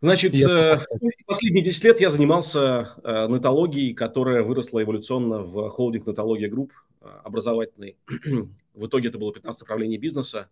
Значит, 0.00 0.34
я... 0.34 0.84
Э, 0.90 1.08
последние 1.26 1.64
10 1.64 1.84
лет 1.84 2.00
я 2.00 2.12
занимался 2.12 2.90
э, 3.02 3.26
Нетологией, 3.28 3.92
которая 3.92 4.44
выросла 4.44 4.84
эволюционно 4.84 5.40
в 5.40 5.68
холдинг 5.70 6.06
Нетология 6.06 6.48
Групп 6.48 6.72
э, 7.00 7.08
образовательный. 7.24 7.96
в 8.74 8.86
итоге 8.86 9.08
это 9.08 9.18
было 9.18 9.32
15 9.32 9.62
направлений 9.62 9.98
бизнеса, 9.98 10.48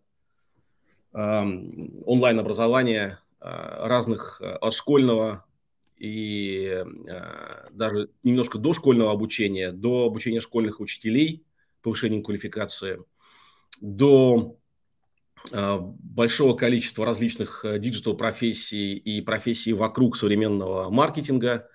э, 1.13 1.19
онлайн-образование 1.19 3.19
э, 3.41 3.87
разных 3.87 4.41
э, 4.41 4.55
от 4.55 4.75
школьного 4.75 5.45
и 5.99 6.85
э, 7.07 7.69
даже 7.71 8.11
немножко 8.25 8.59
дошкольного 8.59 9.13
обучения, 9.13 9.71
до 9.71 10.07
обучения 10.07 10.41
школьных 10.41 10.81
учителей, 10.81 11.45
повышения 11.85 12.23
квалификации, 12.23 13.05
до 13.81 14.59
Э, 15.53 15.79
большого 15.79 16.57
количества 16.57 17.05
различных 17.05 17.65
э, 17.65 17.79
диджитал-профессий 17.79 18.95
и 18.95 19.21
профессий 19.21 19.75
вокруг 19.75 20.17
современного 20.17 20.89
маркетинга, 20.89 21.69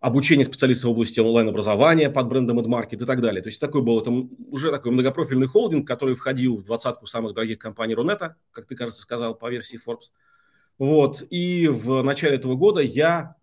обучение 0.00 0.44
специалистов 0.44 0.88
в 0.88 0.90
области 0.90 1.18
онлайн-образования 1.18 2.10
под 2.10 2.28
брендом 2.28 2.60
AdMarket 2.60 3.02
и 3.02 3.06
так 3.06 3.22
далее. 3.22 3.42
То 3.42 3.48
есть 3.48 3.58
такой 3.58 3.80
был 3.80 4.00
это 4.00 4.10
уже 4.10 4.70
такой 4.70 4.92
многопрофильный 4.92 5.46
холдинг, 5.46 5.88
который 5.88 6.14
входил 6.14 6.58
в 6.58 6.64
двадцатку 6.64 7.06
самых 7.06 7.32
дорогих 7.32 7.58
компаний 7.58 7.94
Рунета, 7.94 8.36
как 8.50 8.66
ты, 8.66 8.76
кажется, 8.76 9.00
сказал, 9.00 9.34
по 9.34 9.50
версии 9.50 9.80
Forbes. 9.82 10.10
Вот. 10.78 11.22
И 11.30 11.68
в 11.68 12.02
начале 12.02 12.36
этого 12.36 12.54
года 12.54 12.82
я 12.82 13.36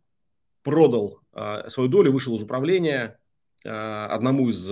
продал 0.62 1.22
э, 1.34 1.68
свою 1.70 1.90
долю, 1.90 2.12
вышел 2.12 2.36
из 2.38 2.44
управления 2.44 3.20
э, 3.64 3.70
одному 3.70 4.52
из 4.52 4.70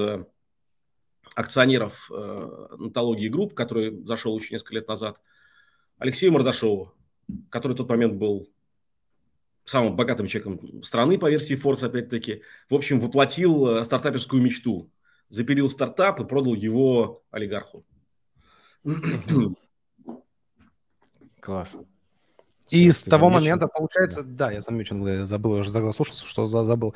акционеров 1.39 2.12
э, 2.12 2.67
Нетологии 2.77 3.29
Групп, 3.29 3.53
который 3.53 4.03
зашел 4.05 4.38
еще 4.38 4.53
несколько 4.53 4.75
лет 4.75 4.89
назад, 4.89 5.22
Алексею 5.98 6.34
Мордашову, 6.34 6.93
который 7.50 7.74
в 7.74 7.77
тот 7.77 7.89
момент 7.89 8.15
был 8.15 8.50
самым 9.63 9.96
богатым 9.96 10.27
человеком 10.27 10.84
страны 10.84 11.17
по 11.17 11.29
версии 11.29 11.55
Forbes, 11.55 11.86
опять-таки, 11.86 12.41
в 12.69 12.75
общем, 12.75 13.00
воплотил 13.00 13.67
э, 13.67 13.86
стартаперскую 13.86 14.41
мечту. 14.41 14.91
Запилил 15.29 15.69
стартап 15.69 16.19
и 16.19 16.25
продал 16.25 16.55
его 16.55 17.24
олигарху. 17.31 17.86
Класс. 21.39 21.77
И 22.69 22.91
с 22.91 23.03
того 23.03 23.29
момента, 23.29 23.67
получается, 23.67 24.24
да, 24.24 24.48
да 24.48 24.51
я 24.51 24.62
замечен, 24.62 25.08
я 25.08 25.25
забыл, 25.25 25.55
я 25.55 25.62
уже 25.62 25.72
заслушался, 25.72 26.25
что 26.25 26.48
забыл. 26.48 26.93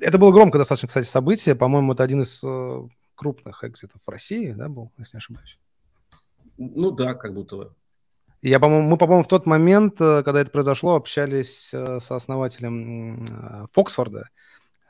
Это 0.00 0.18
было 0.18 0.32
громко 0.32 0.58
достаточно, 0.58 0.88
кстати, 0.88 1.06
событие. 1.06 1.54
По-моему, 1.54 1.94
это 1.94 2.02
один 2.02 2.20
из 2.20 2.42
э, 2.44 2.88
крупных 3.20 3.62
экзитов 3.64 4.00
в 4.06 4.08
России, 4.08 4.52
да, 4.52 4.70
был, 4.70 4.92
если 4.96 5.16
не 5.16 5.18
ошибаюсь? 5.18 5.58
Ну 6.56 6.90
да, 6.90 7.12
как 7.12 7.34
будто 7.34 7.56
бы. 7.56 7.74
Я, 8.40 8.58
по-моему, 8.58 8.88
мы, 8.88 8.96
по-моему, 8.96 9.22
в 9.22 9.28
тот 9.28 9.44
момент, 9.44 10.00
э, 10.00 10.22
когда 10.22 10.40
это 10.40 10.50
произошло, 10.50 10.94
общались 10.96 11.68
э, 11.74 12.00
с 12.00 12.10
основателем 12.10 13.26
э, 13.26 13.66
Фоксфорда, 13.72 14.30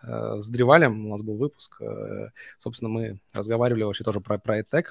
с 0.03 0.49
Древалем, 0.49 1.07
у 1.07 1.09
нас 1.11 1.21
был 1.21 1.37
выпуск. 1.37 1.79
Собственно, 2.57 2.89
мы 2.89 3.21
разговаривали 3.35 3.83
вообще 3.83 4.03
тоже 4.03 4.21
про, 4.21 4.39
про 4.39 4.61
EdTech 4.61 4.85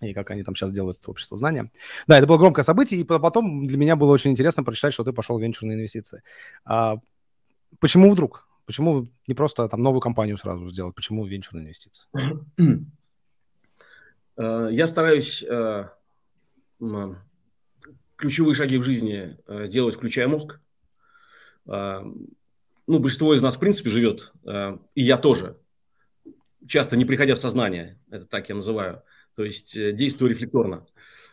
и 0.00 0.14
как 0.14 0.30
они 0.30 0.42
там 0.44 0.56
сейчас 0.56 0.72
делают 0.72 1.06
общество 1.06 1.36
знания. 1.36 1.70
Да, 2.06 2.16
это 2.16 2.26
было 2.26 2.38
громкое 2.38 2.62
событие, 2.62 3.00
и 3.00 3.04
потом 3.04 3.66
для 3.66 3.76
меня 3.76 3.96
было 3.96 4.12
очень 4.12 4.30
интересно 4.30 4.64
прочитать, 4.64 4.94
что 4.94 5.04
ты 5.04 5.12
пошел 5.12 5.36
в 5.36 5.42
венчурные 5.42 5.76
инвестиции. 5.76 6.22
А 6.64 6.96
почему 7.80 8.10
вдруг? 8.10 8.48
Почему 8.70 9.08
не 9.26 9.34
просто 9.34 9.68
там 9.68 9.82
новую 9.82 10.00
компанию 10.00 10.38
сразу 10.38 10.68
сделать? 10.68 10.94
Почему 10.94 11.26
венчурные 11.26 11.64
инвестиции? 11.64 12.06
Э, 14.36 14.68
я 14.70 14.86
стараюсь 14.86 15.42
э, 15.42 15.88
ключевые 18.16 18.54
шаги 18.54 18.78
в 18.78 18.84
жизни 18.84 19.36
э, 19.48 19.66
делать, 19.66 19.96
включая 19.96 20.28
мозг. 20.28 20.60
Ну, 21.66 22.28
большинство 22.86 23.34
из 23.34 23.42
нас, 23.42 23.56
в 23.56 23.58
принципе, 23.58 23.90
живет, 23.90 24.32
и 24.94 25.02
я 25.02 25.18
тоже, 25.18 25.58
часто 26.66 26.96
не 26.96 27.04
приходя 27.04 27.34
в 27.34 27.38
сознание, 27.38 27.98
это 28.08 28.26
так 28.26 28.48
я 28.48 28.54
называю, 28.54 29.02
то 29.34 29.44
есть 29.44 29.74
действую 29.96 30.30
рефлекторно. 30.30 30.86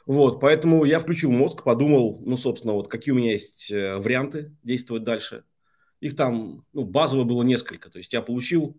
Вот, 0.06 0.42
поэтому 0.42 0.86
я 0.86 1.00
включил 1.00 1.32
мозг, 1.32 1.64
подумал, 1.64 2.22
ну, 2.26 2.36
собственно, 2.36 2.74
вот 2.74 2.90
какие 2.90 3.14
у 3.14 3.18
меня 3.18 3.32
есть 3.32 3.72
варианты 3.72 4.56
действовать 4.64 5.04
дальше– 5.04 5.44
их 6.00 6.16
там 6.16 6.66
ну, 6.74 6.84
базово 6.84 7.24
было 7.24 7.44
несколько. 7.44 7.90
То 7.90 7.98
есть 7.98 8.14
я 8.14 8.22
получил 8.22 8.78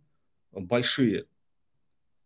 большие, 0.53 1.27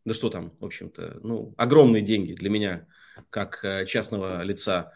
да 0.04 0.14
что 0.14 0.30
там, 0.30 0.52
в 0.58 0.64
общем-то, 0.64 1.20
ну, 1.22 1.54
огромные 1.56 2.02
деньги 2.02 2.34
для 2.34 2.50
меня, 2.50 2.86
как 3.30 3.64
э, 3.64 3.86
частного 3.86 4.42
лица. 4.42 4.92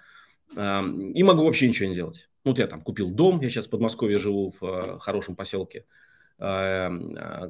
И 0.55 1.23
могу 1.23 1.45
вообще 1.45 1.69
ничего 1.69 1.89
не 1.89 1.95
делать. 1.95 2.29
Вот 2.45 2.61
я 2.61 2.69
там 2.69 2.81
купил 2.81 3.11
дом, 3.11 3.41
я 3.41 3.49
сейчас 3.49 3.67
в 3.67 3.71
Подмосковье 3.71 4.19
живу 4.19 4.55
в 4.61 4.65
э, 4.65 4.99
хорошем 5.01 5.35
поселке 5.35 5.85
э, 6.39 6.87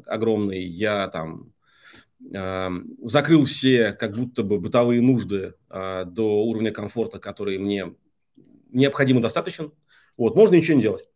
огромный. 0.06 0.64
Я 0.64 1.08
там 1.08 1.52
закрыл 2.18 3.44
все 3.44 3.92
как 3.92 4.16
будто 4.16 4.42
бы 4.42 4.58
бытовые 4.58 5.02
нужды 5.02 5.52
до 5.68 6.44
уровня 6.46 6.72
комфорта, 6.72 7.18
который 7.18 7.58
мне 7.58 7.94
необходимо 8.70 9.20
достаточен. 9.20 9.70
Вот, 10.16 10.34
можно 10.34 10.54
ничего 10.54 10.76
не 10.76 10.82
делать. 10.82 11.10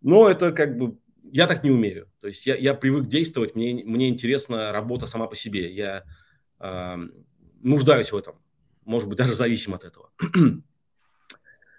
Но 0.00 0.28
это 0.28 0.52
как 0.52 0.76
бы 0.76 0.98
я 1.32 1.46
так 1.46 1.62
не 1.62 1.70
умею. 1.70 2.10
То 2.20 2.28
есть 2.28 2.46
я, 2.46 2.56
я 2.56 2.74
привык 2.74 3.06
действовать, 3.06 3.54
мне, 3.54 3.82
мне 3.84 4.08
интересна 4.08 4.72
работа 4.72 5.06
сама 5.06 5.26
по 5.26 5.36
себе. 5.36 5.72
Я 5.72 6.04
э, 6.58 6.96
нуждаюсь 7.62 8.12
в 8.12 8.16
этом. 8.16 8.40
может 8.84 9.08
быть, 9.08 9.18
даже 9.18 9.34
зависим 9.34 9.74
от 9.74 9.84
этого. 9.84 10.10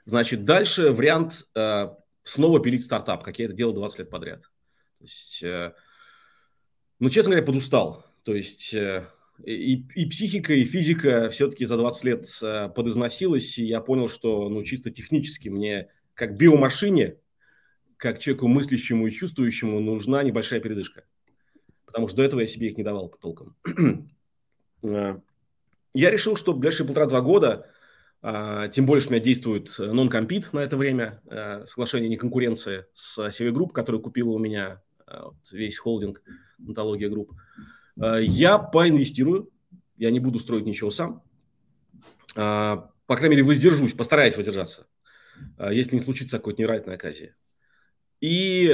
Значит, 0.05 0.45
дальше 0.45 0.91
вариант 0.91 1.47
э, 1.55 1.89
снова 2.23 2.59
пилить 2.59 2.83
стартап, 2.83 3.23
как 3.23 3.39
я 3.39 3.45
это 3.45 3.53
делал 3.53 3.73
20 3.73 3.99
лет 3.99 4.09
подряд. 4.09 4.41
То 4.41 5.03
есть, 5.03 5.43
э, 5.43 5.73
ну, 6.99 7.09
честно 7.09 7.31
говоря, 7.31 7.45
подустал. 7.45 8.05
То 8.23 8.33
есть 8.33 8.73
э, 8.73 9.07
и, 9.43 9.85
и 9.95 10.05
психика, 10.07 10.53
и 10.53 10.63
физика 10.63 11.29
все-таки 11.29 11.65
за 11.65 11.77
20 11.77 12.03
лет 12.03 12.25
э, 12.41 12.69
подизносилась, 12.69 13.57
и 13.57 13.65
я 13.65 13.81
понял, 13.81 14.09
что 14.09 14.49
ну, 14.49 14.63
чисто 14.63 14.91
технически 14.91 15.49
мне, 15.49 15.89
как 16.13 16.37
биомашине, 16.37 17.17
как 18.01 18.19
человеку 18.19 18.47
мыслящему 18.47 19.07
и 19.07 19.11
чувствующему, 19.11 19.79
нужна 19.79 20.23
небольшая 20.23 20.59
передышка. 20.59 21.03
Потому 21.85 22.07
что 22.07 22.17
до 22.17 22.23
этого 22.23 22.41
я 22.41 22.47
себе 22.47 22.67
их 22.67 22.77
не 22.77 22.83
давал 22.83 23.09
по 23.09 23.17
толкам. 23.17 23.55
Э, 24.83 25.19
я 25.93 26.09
решил, 26.09 26.35
что 26.35 26.53
в 26.53 26.57
ближайшие 26.57 26.87
полтора-два 26.87 27.21
года, 27.21 27.69
э, 28.23 28.69
тем 28.73 28.87
более, 28.87 29.03
что 29.03 29.11
у 29.11 29.13
меня 29.13 29.23
действует 29.23 29.75
non-compete 29.77 30.53
на 30.53 30.59
это 30.61 30.75
время, 30.75 31.21
соглашение 31.67 32.09
неконкуренции 32.09 32.85
с 32.95 33.19
Севергрупп, 33.19 33.73
который 33.73 34.01
купила 34.01 34.31
у 34.31 34.39
меня 34.39 34.81
весь 35.51 35.77
холдинг 35.77 36.23
Нетология 36.57 37.09
Групп, 37.09 37.31
Э, 37.99 38.19
я 38.21 38.57
поинвестирую, 38.57 39.49
я 39.97 40.11
не 40.11 40.19
буду 40.19 40.39
строить 40.39 40.65
ничего 40.65 40.91
сам. 40.91 41.23
Э, 42.35 42.77
по 43.05 43.15
крайней 43.15 43.35
мере, 43.35 43.43
воздержусь, 43.43 43.93
постараюсь 43.93 44.37
воздержаться, 44.37 44.87
э, 45.57 45.69
если 45.73 45.95
не 45.95 46.01
случится 46.01 46.37
какой-то 46.37 46.61
невероятной 46.61 46.95
оказии. 46.95 47.35
И 48.21 48.71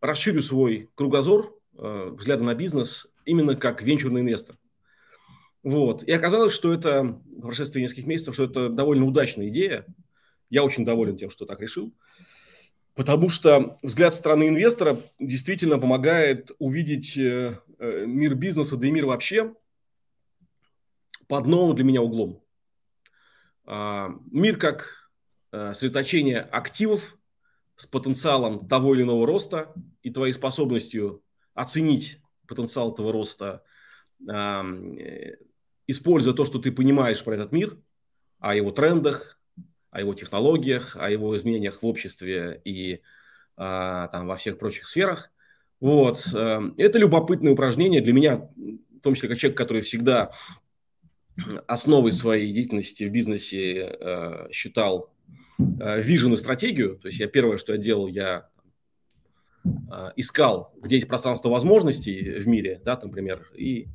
расширю 0.00 0.42
свой 0.42 0.90
кругозор, 0.94 1.54
взгляда 1.72 2.44
на 2.44 2.54
бизнес 2.54 3.06
именно 3.24 3.56
как 3.56 3.82
венчурный 3.82 4.22
инвестор. 4.22 4.56
Вот. 5.62 6.02
И 6.04 6.12
оказалось, 6.12 6.52
что 6.52 6.72
это, 6.72 7.02
в 7.02 7.40
прошествии 7.40 7.80
нескольких 7.80 8.06
месяцев, 8.06 8.34
что 8.34 8.44
это 8.44 8.68
довольно 8.68 9.06
удачная 9.06 9.48
идея. 9.48 9.86
Я 10.50 10.62
очень 10.62 10.84
доволен 10.84 11.16
тем, 11.16 11.30
что 11.30 11.46
так 11.46 11.60
решил. 11.60 11.94
Потому 12.94 13.28
что 13.28 13.76
взгляд 13.82 14.14
стороны 14.14 14.48
инвестора 14.48 15.00
действительно 15.18 15.78
помогает 15.78 16.52
увидеть 16.58 17.16
э, 17.16 17.58
э, 17.78 18.04
мир 18.06 18.34
бизнеса, 18.34 18.76
да 18.76 18.86
и 18.86 18.90
мир 18.92 19.06
вообще 19.06 19.52
под 21.26 21.46
новым 21.46 21.74
для 21.74 21.84
меня 21.84 22.02
углом. 22.02 22.44
А, 23.64 24.10
мир 24.30 24.58
как 24.58 25.10
э, 25.50 25.72
активов 26.52 27.16
с 27.76 27.86
потенциалом 27.86 28.68
того 28.68 28.94
или 28.94 29.02
иного 29.02 29.26
роста 29.26 29.72
и 30.02 30.10
твоей 30.10 30.32
способностью 30.32 31.22
оценить 31.54 32.20
потенциал 32.46 32.92
этого 32.92 33.12
роста, 33.12 33.62
используя 35.86 36.34
то, 36.34 36.44
что 36.44 36.58
ты 36.58 36.72
понимаешь 36.72 37.22
про 37.24 37.34
этот 37.34 37.52
мир, 37.52 37.78
о 38.38 38.54
его 38.54 38.70
трендах, 38.70 39.38
о 39.90 40.00
его 40.00 40.14
технологиях, 40.14 40.96
о 40.96 41.10
его 41.10 41.36
изменениях 41.36 41.82
в 41.82 41.86
обществе 41.86 42.60
и 42.64 43.00
а, 43.56 44.08
там, 44.08 44.26
во 44.26 44.36
всех 44.36 44.58
прочих 44.58 44.88
сферах. 44.88 45.30
Вот. 45.80 46.26
Э, 46.34 46.60
это 46.76 46.98
любопытное 46.98 47.52
упражнение 47.52 48.00
для 48.00 48.12
меня, 48.12 48.36
в 48.56 49.00
том 49.00 49.14
числе 49.14 49.28
как 49.28 49.38
человек, 49.38 49.56
который 49.56 49.82
всегда 49.82 50.32
основой 51.66 52.12
своей 52.12 52.52
деятельности 52.52 53.04
в 53.04 53.10
бизнесе 53.10 53.96
э, 54.00 54.48
считал 54.50 55.10
э, 55.10 55.13
вижен 55.58 56.34
и 56.34 56.36
стратегию. 56.36 56.98
То 56.98 57.08
есть 57.08 57.20
я 57.20 57.28
первое, 57.28 57.58
что 57.58 57.72
я 57.72 57.78
делал, 57.78 58.06
я 58.08 58.48
э, 59.64 60.10
искал, 60.16 60.72
где 60.80 60.96
есть 60.96 61.08
пространство 61.08 61.48
возможностей 61.48 62.38
в 62.40 62.48
мире, 62.48 62.80
да, 62.84 62.98
например, 63.00 63.50
и 63.54 63.86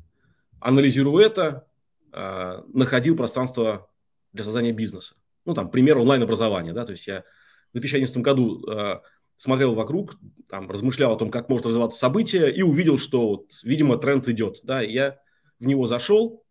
анализируя 0.60 1.26
это, 1.26 1.66
э, 2.12 2.62
находил 2.72 3.16
пространство 3.16 3.90
для 4.32 4.44
создания 4.44 4.72
бизнеса 4.72 5.14
ну, 5.44 5.54
там, 5.54 5.70
пример 5.70 5.98
онлайн-образования, 5.98 6.72
да, 6.72 6.84
то 6.84 6.92
есть 6.92 7.06
я 7.06 7.24
в 7.70 7.72
2011 7.72 8.16
году 8.18 8.64
э, 8.68 9.00
смотрел 9.36 9.74
вокруг, 9.74 10.16
там, 10.48 10.70
размышлял 10.70 11.12
о 11.12 11.16
том, 11.16 11.30
как 11.30 11.48
может 11.48 11.66
развиваться 11.66 11.98
событие, 11.98 12.52
и 12.52 12.62
увидел, 12.62 12.98
что, 12.98 13.28
вот, 13.28 13.46
видимо, 13.62 13.96
тренд 13.96 14.28
идет, 14.28 14.60
да, 14.64 14.82
и 14.82 14.92
я 14.92 15.18
в 15.58 15.66
него 15.66 15.86
зашел. 15.86 16.44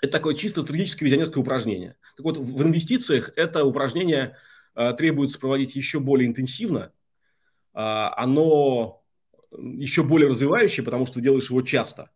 Это 0.00 0.12
такое 0.12 0.34
чисто 0.34 0.62
стратегическое 0.62 1.06
визионерское 1.06 1.40
упражнение. 1.40 1.96
Так 2.16 2.24
вот, 2.24 2.36
в 2.36 2.62
инвестициях 2.62 3.32
это 3.36 3.64
упражнение 3.64 4.36
э, 4.74 4.92
требуется 4.94 5.38
проводить 5.38 5.76
еще 5.76 6.00
более 6.00 6.28
интенсивно, 6.28 6.92
э, 7.74 7.78
оно 7.78 9.02
еще 9.50 10.02
более 10.02 10.28
развивающее, 10.28 10.84
потому 10.84 11.06
что 11.06 11.16
ты 11.16 11.20
делаешь 11.20 11.50
его 11.50 11.62
часто, 11.62 12.10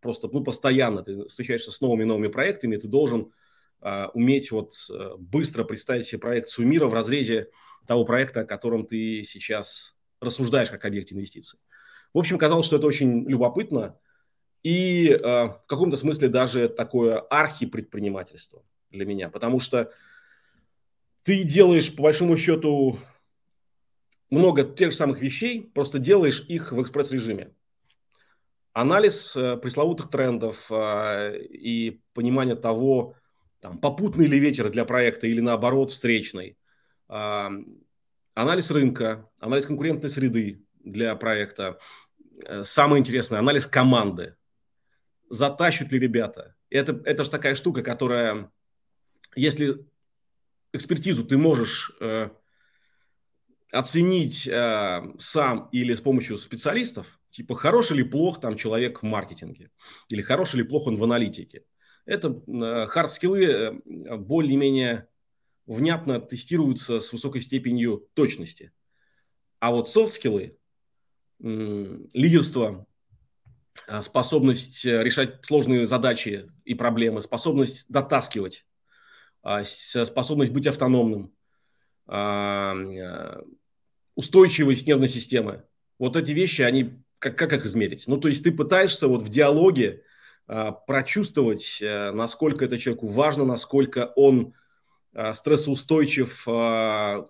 просто, 0.00 0.28
ну, 0.32 0.42
постоянно, 0.42 1.02
ты 1.02 1.24
встречаешься 1.26 1.70
с 1.70 1.80
новыми 1.80 2.04
новыми 2.04 2.28
проектами, 2.28 2.76
ты 2.76 2.88
должен 2.88 3.32
а, 3.80 4.10
уметь 4.12 4.50
вот 4.50 4.74
э, 4.90 5.16
быстро 5.18 5.64
представить 5.64 6.06
себе 6.06 6.18
проекцию 6.18 6.66
мира 6.66 6.86
в 6.86 6.94
разрезе 6.94 7.48
того 7.86 8.04
проекта, 8.04 8.40
о 8.40 8.44
котором 8.44 8.86
ты 8.86 9.24
сейчас 9.24 9.94
рассуждаешь 10.20 10.70
как 10.70 10.84
объект 10.84 11.12
инвестиций. 11.12 11.58
В 12.12 12.18
общем, 12.18 12.38
казалось, 12.38 12.66
что 12.66 12.76
это 12.76 12.86
очень 12.86 13.24
любопытно 13.28 13.96
и 14.62 15.08
э, 15.08 15.18
в 15.22 15.62
каком-то 15.66 15.96
смысле 15.96 16.28
даже 16.28 16.68
такое 16.68 17.20
архипредпринимательство 17.20 18.62
для 18.90 19.06
меня, 19.06 19.28
потому 19.28 19.60
что 19.60 19.92
ты 21.22 21.44
делаешь, 21.44 21.94
по 21.94 22.04
большому 22.04 22.36
счету, 22.36 22.98
много 24.30 24.64
тех 24.64 24.90
же 24.90 24.96
самых 24.96 25.20
вещей, 25.20 25.70
просто 25.74 25.98
делаешь 25.98 26.44
их 26.48 26.72
в 26.72 26.80
экспресс-режиме. 26.80 27.52
Анализ 28.72 29.36
э, 29.36 29.56
пресловутых 29.56 30.10
трендов 30.10 30.70
э, 30.70 31.42
и 31.42 32.00
понимание 32.14 32.54
того, 32.54 33.16
там, 33.60 33.78
попутный 33.78 34.26
ли 34.26 34.38
ветер 34.38 34.70
для 34.70 34.84
проекта 34.84 35.26
или 35.26 35.40
наоборот 35.40 35.90
встречный, 35.90 36.56
а, 37.08 37.50
анализ 38.34 38.70
рынка, 38.70 39.28
анализ 39.38 39.66
конкурентной 39.66 40.08
среды 40.08 40.64
для 40.82 41.14
проекта, 41.16 41.78
э, 42.46 42.64
самое 42.64 43.00
интересное, 43.00 43.40
анализ 43.40 43.66
команды, 43.66 44.36
затащат 45.28 45.92
ли 45.92 45.98
ребята. 45.98 46.54
Это, 46.70 47.00
это 47.04 47.24
же 47.24 47.30
такая 47.30 47.54
штука, 47.54 47.82
которая, 47.82 48.50
если 49.34 49.86
экспертизу 50.72 51.24
ты 51.24 51.36
можешь 51.36 51.92
э, 52.00 52.30
оценить 53.72 54.46
э, 54.46 55.02
сам 55.18 55.68
или 55.72 55.94
с 55.94 56.00
помощью 56.00 56.38
специалистов, 56.38 57.06
типа 57.30 57.54
хороший 57.54 57.96
или 57.96 58.02
плох 58.02 58.40
там 58.40 58.56
человек 58.56 59.02
в 59.02 59.06
маркетинге, 59.06 59.70
или 60.08 60.22
хороший 60.22 60.56
или 60.56 60.66
плох 60.66 60.86
он 60.86 60.96
в 60.96 61.04
аналитике, 61.04 61.64
это 62.06 62.28
хард-скиллы 62.88 63.44
э, 63.44 64.16
более-менее 64.16 65.08
внятно 65.66 66.20
тестируются 66.20 67.00
с 67.00 67.12
высокой 67.12 67.40
степенью 67.40 68.08
точности. 68.14 68.72
А 69.60 69.70
вот 69.70 69.88
софт-скиллы, 69.88 70.56
лидерство, 71.38 72.86
э, 73.86 74.02
способность 74.02 74.84
э, 74.84 75.02
решать 75.02 75.44
сложные 75.44 75.86
задачи 75.86 76.50
и 76.64 76.74
проблемы, 76.74 77.22
способность 77.22 77.86
дотаскивать, 77.88 78.66
способность 79.42 80.52
быть 80.52 80.66
автономным, 80.66 81.32
а, 82.06 82.74
устойчивость 84.14 84.86
нервной 84.86 85.08
системы. 85.08 85.64
Вот 85.98 86.16
эти 86.16 86.32
вещи, 86.32 86.62
они 86.62 87.02
как, 87.18 87.38
как 87.38 87.52
их 87.52 87.66
измерить? 87.66 88.08
Ну, 88.08 88.18
то 88.18 88.28
есть 88.28 88.42
ты 88.42 88.50
пытаешься 88.50 89.06
вот 89.06 89.22
в 89.22 89.28
диалоге 89.28 90.02
а, 90.46 90.72
прочувствовать, 90.72 91.78
э, 91.80 92.10
насколько 92.10 92.64
это 92.64 92.76
человеку 92.76 93.06
важно, 93.06 93.44
насколько 93.44 94.12
он 94.16 94.54
а, 95.14 95.34
стрессоустойчив, 95.34 96.42
а, 96.48 97.28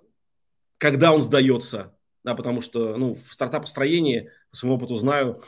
когда 0.79 1.13
он 1.13 1.23
сдается, 1.23 1.95
да, 2.25 2.35
потому 2.35 2.63
что 2.63 2.97
ну, 2.97 3.19
в 3.29 3.35
стартап-построении, 3.35 4.31
по 4.51 4.57
своему 4.57 4.77
опыту 4.77 4.97
знаю, 4.97 5.43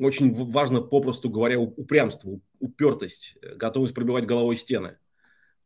очень 0.00 0.32
важно, 0.32 0.80
попросту 0.80 1.28
говоря, 1.28 1.60
упрямство, 1.60 2.40
упертость, 2.58 3.36
готовность 3.56 3.94
пробивать 3.94 4.26
головой 4.26 4.56
стены. 4.56 4.96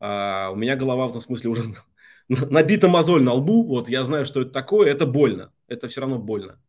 А 0.04 0.50
у 0.50 0.56
меня 0.56 0.74
голова 0.74 1.06
в 1.06 1.10
этом 1.10 1.20
смысле 1.20 1.50
уже 1.50 1.62
набита 2.28 2.88
мозоль 2.88 3.22
на 3.22 3.34
лбу, 3.34 3.62
вот 3.64 3.88
я 3.88 4.04
знаю, 4.04 4.26
что 4.26 4.40
это 4.40 4.50
такое, 4.50 4.90
это 4.90 5.06
больно, 5.06 5.52
это 5.68 5.86
все 5.86 6.00
равно 6.00 6.18
больно. 6.18 6.60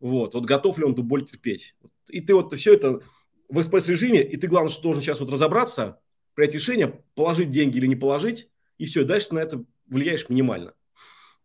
Вот, 0.00 0.34
вот 0.34 0.44
готов 0.46 0.78
ли 0.78 0.84
он 0.84 0.94
эту 0.94 1.04
боль 1.04 1.24
терпеть? 1.24 1.76
И 2.08 2.20
ты 2.20 2.34
вот 2.34 2.52
все 2.54 2.74
это 2.74 2.98
в 3.48 3.60
экспресс-режиме, 3.60 4.24
и 4.24 4.36
ты, 4.36 4.48
главное, 4.48 4.68
что 4.68 4.82
должен 4.82 5.00
сейчас 5.00 5.20
вот 5.20 5.30
разобраться, 5.30 6.00
принять 6.34 6.54
решение, 6.54 7.04
положить 7.14 7.52
деньги 7.52 7.76
или 7.76 7.86
не 7.86 7.94
положить, 7.94 8.48
и 8.78 8.86
все, 8.86 9.04
дальше 9.04 9.28
ты 9.28 9.36
на 9.36 9.38
это 9.38 9.64
влияешь 9.86 10.28
минимально. 10.28 10.74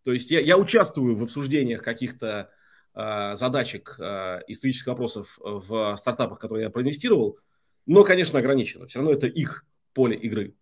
То 0.03 0.13
есть 0.13 0.31
я, 0.31 0.39
я 0.39 0.57
участвую 0.57 1.15
в 1.15 1.21
обсуждениях 1.21 1.83
каких-то 1.83 2.49
э, 2.95 3.35
задачек, 3.35 3.95
э, 3.99 4.39
исторических 4.47 4.87
вопросов 4.87 5.37
в 5.39 5.95
стартапах, 5.97 6.39
которые 6.39 6.63
я 6.63 6.71
проинвестировал, 6.71 7.37
но, 7.85 8.03
конечно, 8.03 8.39
ограничено. 8.39 8.87
Все 8.87 8.97
равно 8.97 9.13
это 9.13 9.27
их 9.27 9.67
поле 9.93 10.17
игры. 10.17 10.55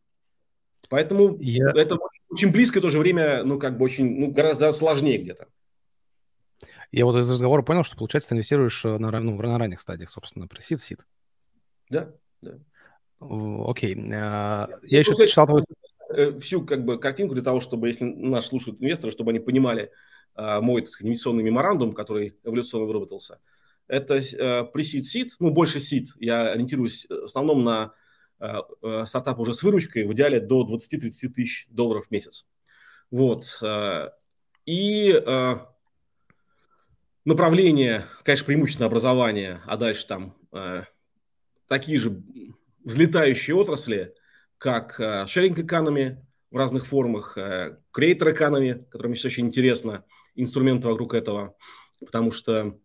Поэтому 0.89 1.37
я... 1.39 1.71
это 1.71 1.95
очень, 1.95 2.23
очень 2.29 2.51
близко, 2.51 2.79
в 2.79 2.81
то 2.81 2.89
же 2.89 2.99
время, 2.99 3.43
ну, 3.43 3.59
как 3.59 3.77
бы 3.77 3.85
очень, 3.85 4.19
ну, 4.19 4.31
гораздо 4.31 4.71
сложнее 4.71 5.17
где-то. 5.17 5.47
Я 6.91 7.05
вот 7.05 7.17
из 7.17 7.29
разговора 7.29 7.61
понял, 7.61 7.83
что, 7.83 7.97
получается, 7.97 8.29
ты 8.29 8.35
инвестируешь 8.35 8.83
на, 8.83 8.97
ну, 8.97 9.35
на 9.35 9.57
ранних 9.57 9.81
стадиях, 9.81 10.09
собственно, 10.09 10.47
при 10.47 10.61
сид-сид. 10.61 11.05
Да, 11.89 12.13
да. 12.41 12.59
Окей. 13.19 13.95
Я 13.95 14.69
еще 14.83 15.13
ну, 15.17 15.25
читал 15.25 15.47
твой... 15.47 15.63
Всю 16.39 16.63
как 16.63 16.85
бы 16.85 16.99
картинку 16.99 17.33
для 17.33 17.43
того, 17.43 17.59
чтобы, 17.59 17.87
если 17.87 18.05
нас 18.05 18.45
слушают 18.45 18.81
инвесторы, 18.81 19.11
чтобы 19.11 19.31
они 19.31 19.39
понимали 19.39 19.91
мой 20.37 20.81
так 20.81 20.89
сказать, 20.89 21.07
инвестиционный 21.07 21.43
меморандум, 21.43 21.93
который 21.93 22.37
эволюционно 22.43 22.85
выработался. 22.85 23.39
Это 23.87 24.21
пресид 24.73 25.05
сид, 25.05 25.35
ну, 25.39 25.49
больше 25.49 25.79
сид. 25.79 26.09
Я 26.19 26.51
ориентируюсь 26.51 27.07
в 27.09 27.25
основном 27.25 27.63
на 27.63 27.93
стартап 29.05 29.39
уже 29.39 29.53
с 29.53 29.63
выручкой, 29.63 30.05
в 30.05 30.13
идеале 30.13 30.39
до 30.39 30.67
20-30 30.67 31.27
тысяч 31.29 31.67
долларов 31.69 32.07
в 32.07 32.11
месяц. 32.11 32.45
Вот. 33.11 33.61
И 34.65 35.23
направление, 37.25 38.05
конечно, 38.23 38.45
преимущественно 38.45 38.85
образование, 38.85 39.59
а 39.65 39.77
дальше 39.77 40.07
там 40.07 40.37
э, 40.53 40.83
такие 41.67 41.97
же 41.97 42.23
взлетающие 42.83 43.55
отрасли, 43.55 44.13
как 44.57 44.99
э, 44.99 45.25
sharing 45.25 45.55
economy 45.55 46.17
в 46.51 46.55
разных 46.55 46.85
формах, 46.85 47.37
э, 47.37 47.79
creator 47.95 48.33
economy, 48.33 48.85
которым 48.85 49.15
сейчас 49.15 49.33
очень 49.33 49.47
интересно, 49.47 50.05
инструменты 50.35 50.87
вокруг 50.87 51.15
этого, 51.15 51.57
потому 51.99 52.31
что 52.31 52.79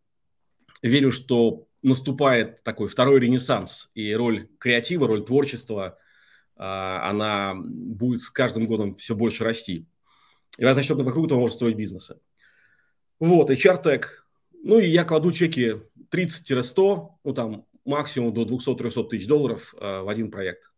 верю, 0.82 1.12
что 1.12 1.68
наступает 1.82 2.62
такой 2.62 2.88
второй 2.88 3.20
ренессанс, 3.20 3.90
и 3.94 4.14
роль 4.14 4.48
креатива, 4.58 5.06
роль 5.06 5.24
творчества, 5.24 5.98
э, 6.56 6.62
она 6.62 7.54
будет 7.56 8.22
с 8.22 8.30
каждым 8.30 8.66
годом 8.66 8.96
все 8.96 9.14
больше 9.14 9.44
расти. 9.44 9.86
И 10.58 10.64
за 10.64 10.82
счет 10.82 10.96
вокруг 10.98 11.26
этого 11.26 11.40
можно 11.40 11.54
строить 11.54 11.76
бизнесы. 11.76 12.18
Вот, 13.18 13.50
HR-Tech 13.50 14.04
ну 14.62 14.78
и 14.78 14.88
я 14.88 15.04
кладу 15.04 15.32
чеки 15.32 15.76
30-100, 16.10 17.08
ну 17.24 17.32
там 17.32 17.64
максимум 17.84 18.32
до 18.34 18.42
200-300 18.42 19.08
тысяч 19.08 19.26
долларов 19.26 19.74
э, 19.80 20.00
в 20.00 20.08
один 20.08 20.30
проект. 20.30 20.70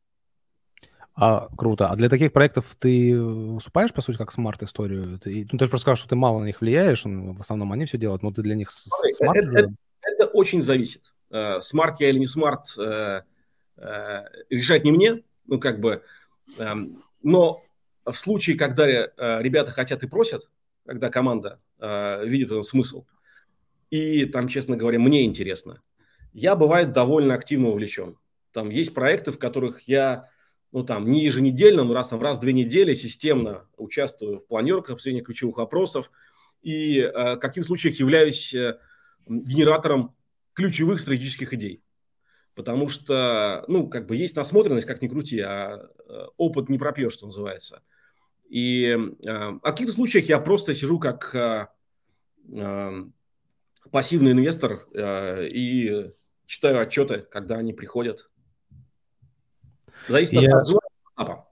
А, 1.14 1.48
круто. 1.56 1.88
А 1.88 1.96
для 1.96 2.08
таких 2.08 2.32
проектов 2.32 2.74
ты 2.78 3.20
выступаешь, 3.20 3.92
по 3.92 4.00
сути, 4.00 4.16
как 4.16 4.32
smart-историю? 4.32 5.18
Ты, 5.18 5.46
ну, 5.52 5.58
ты 5.58 5.66
же 5.66 5.70
просто 5.70 5.82
сказал, 5.82 5.96
что 5.96 6.08
ты 6.08 6.16
мало 6.16 6.40
на 6.40 6.46
них 6.46 6.60
влияешь, 6.60 7.02
в 7.04 7.40
основном 7.40 7.72
они 7.72 7.84
все 7.84 7.98
делают, 7.98 8.22
но 8.22 8.32
ты 8.32 8.40
для 8.40 8.54
них 8.54 8.70
smart... 8.70 9.36
Это, 9.36 9.58
это, 9.58 9.74
это 10.12 10.26
очень 10.26 10.62
зависит. 10.62 11.12
Э, 11.30 11.60
smart 11.60 12.00
я 12.00 12.10
или 12.10 12.18
не 12.18 12.26
смарт, 12.26 12.74
э, 12.78 13.22
э, 13.76 14.24
решать 14.50 14.84
не 14.84 14.92
мне, 14.92 15.22
ну, 15.46 15.58
как 15.58 15.80
бы, 15.80 16.02
эм, 16.58 17.02
но 17.22 17.62
в 18.04 18.14
случае, 18.14 18.58
когда 18.58 18.86
ребята 18.86 19.70
хотят 19.70 20.02
и 20.02 20.08
просят, 20.08 20.50
когда 20.84 21.08
команда 21.08 21.60
видит 21.78 22.48
в 22.48 22.52
этом 22.52 22.64
смысл, 22.64 23.06
и 23.90 24.24
там, 24.24 24.48
честно 24.48 24.76
говоря, 24.76 24.98
мне 24.98 25.24
интересно. 25.24 25.82
Я, 26.32 26.56
бывает, 26.56 26.92
довольно 26.92 27.34
активно 27.34 27.68
увлечен. 27.68 28.18
Там 28.52 28.70
есть 28.70 28.92
проекты, 28.92 29.30
в 29.30 29.38
которых 29.38 29.82
я, 29.82 30.28
ну, 30.72 30.82
там, 30.82 31.08
не 31.08 31.24
еженедельно, 31.24 31.84
но 31.84 31.94
раз, 31.94 32.08
там, 32.08 32.20
раз 32.20 32.38
в 32.38 32.40
две 32.40 32.52
недели 32.52 32.94
системно 32.94 33.68
участвую 33.76 34.40
в 34.40 34.46
планерках, 34.48 34.94
обсуждении 34.94 35.22
ключевых 35.22 35.58
вопросов, 35.58 36.10
и 36.62 36.98
э, 36.98 37.34
в 37.34 37.38
каких 37.38 37.64
случаях 37.64 38.00
являюсь 38.00 38.54
генератором 39.26 40.14
ключевых 40.54 41.00
стратегических 41.00 41.52
идей. 41.54 41.82
Потому 42.54 42.88
что, 42.88 43.64
ну, 43.68 43.88
как 43.88 44.06
бы 44.06 44.16
есть 44.16 44.36
насмотренность, 44.36 44.86
как 44.86 45.00
ни 45.00 45.08
крути, 45.08 45.40
а 45.40 45.88
э, 46.06 46.26
опыт 46.36 46.68
не 46.68 46.78
пропьешь, 46.78 47.14
что 47.14 47.26
называется. 47.26 47.82
И 48.48 48.84
э, 48.84 48.98
в 49.26 49.60
каких-то 49.60 49.94
случаях 49.94 50.26
я 50.26 50.38
просто 50.38 50.74
сижу 50.74 50.98
как 50.98 51.34
э, 51.34 51.68
э, 52.54 53.04
пассивный 53.90 54.32
инвестор 54.32 54.86
э, 54.92 55.48
и 55.48 56.12
читаю 56.44 56.80
отчеты, 56.80 57.20
когда 57.30 57.56
они 57.56 57.72
приходят. 57.72 58.30
Зависит 60.08 60.34
я... 60.34 60.58
от 60.58 60.66
стартапа. 60.66 61.48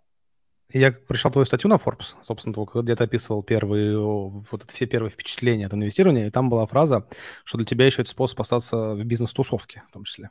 Я 0.72 0.92
пришел 0.92 1.30
твою 1.30 1.44
статью 1.44 1.68
на 1.68 1.76
Forbes, 1.76 2.14
собственно, 2.22 2.54
где 2.74 2.94
ты 2.94 3.04
описывал 3.04 3.42
первые, 3.42 3.98
вот 3.98 4.70
все 4.70 4.87
первые 4.87 5.11
впечатления 5.11 5.66
от 5.66 5.74
инвестирования, 5.74 6.26
и 6.26 6.30
там 6.30 6.48
была 6.48 6.66
фраза, 6.66 7.09
что 7.44 7.59
для 7.59 7.66
тебя 7.66 7.87
еще 7.87 8.02
это 8.02 8.11
способ 8.11 8.40
остаться 8.40 8.94
в 8.94 9.04
бизнес-тусовке 9.04 9.83
в 9.88 9.92
том 9.92 10.04
числе. 10.04 10.30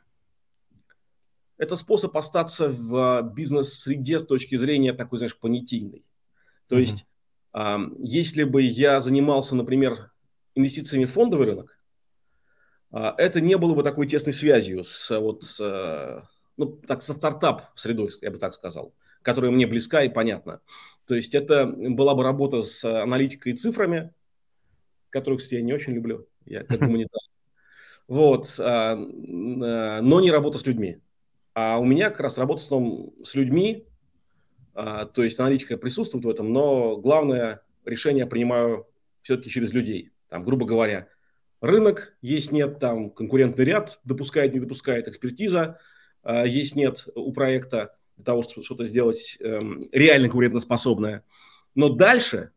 Это 1.58 1.76
способ 1.76 2.16
остаться 2.16 2.68
в 2.70 3.22
бизнес-среде 3.34 4.18
с 4.18 4.26
точки 4.26 4.56
зрения 4.56 4.94
такой, 4.94 5.18
знаешь, 5.18 5.38
понятийной. 5.38 6.06
То 6.68 6.76
mm-hmm. 6.76 6.80
есть, 6.80 7.06
э, 7.52 7.76
если 7.98 8.44
бы 8.44 8.62
я 8.62 9.00
занимался, 9.00 9.56
например, 9.56 10.10
инвестициями 10.54 11.04
в 11.04 11.12
фондовый 11.12 11.46
рынок, 11.46 11.78
а, 12.92 13.14
это 13.18 13.40
не 13.40 13.56
было 13.56 13.74
бы 13.74 13.82
такой 13.82 14.06
тесной 14.06 14.32
связью 14.32 14.84
с, 14.84 15.18
вот, 15.18 15.44
с, 15.44 16.28
ну, 16.56 16.66
так, 16.66 17.02
со 17.02 17.12
стартап-средой, 17.12 18.10
я 18.20 18.30
бы 18.30 18.38
так 18.38 18.54
сказал, 18.54 18.94
которая 19.22 19.50
мне 19.50 19.66
близка 19.66 20.02
и 20.02 20.08
понятна. 20.08 20.60
То 21.06 21.14
есть 21.14 21.34
это 21.34 21.66
была 21.66 22.14
бы 22.14 22.22
работа 22.22 22.62
с 22.62 22.84
аналитикой 22.84 23.52
и 23.52 23.56
цифрами, 23.56 24.12
которых, 25.10 25.40
кстати, 25.40 25.54
я 25.56 25.62
не 25.62 25.72
очень 25.72 25.92
люблю, 25.92 26.28
я 26.46 26.64
как 26.64 26.78
гуманитар. 26.80 27.20
Вот, 28.06 28.56
а, 28.58 28.96
но 28.96 30.20
не 30.20 30.30
работа 30.30 30.58
с 30.58 30.66
людьми. 30.66 30.98
А 31.54 31.78
у 31.78 31.84
меня 31.84 32.10
как 32.10 32.20
раз 32.20 32.38
работа 32.38 32.62
с, 32.62 32.68
с 33.24 33.34
людьми, 33.34 33.86
а, 34.74 35.04
то 35.04 35.22
есть 35.22 35.38
аналитика 35.38 35.76
присутствует 35.76 36.24
в 36.24 36.28
этом, 36.28 36.52
но 36.52 36.96
главное 36.96 37.62
решение 37.84 38.26
принимаю 38.26 38.86
все-таки 39.22 39.50
через 39.50 39.72
людей. 39.72 40.10
Там, 40.28 40.44
грубо 40.44 40.66
говоря, 40.66 41.08
рынок, 41.60 42.16
есть 42.22 42.52
нет 42.52 42.78
там 42.78 43.10
конкурентный 43.10 43.64
ряд, 43.64 44.00
допускает, 44.04 44.54
не 44.54 44.60
допускает 44.60 45.08
экспертиза, 45.08 45.78
а, 46.22 46.46
есть 46.46 46.76
нет 46.76 47.06
у 47.14 47.32
проекта 47.32 47.96
для 48.20 48.24
того, 48.24 48.42
чтобы 48.42 48.64
что-то 48.64 48.84
сделать 48.84 49.38
эм, 49.40 49.88
реально 49.92 50.28
конкурентоспособное. 50.28 51.24
Но 51.74 51.88
дальше 51.88 52.50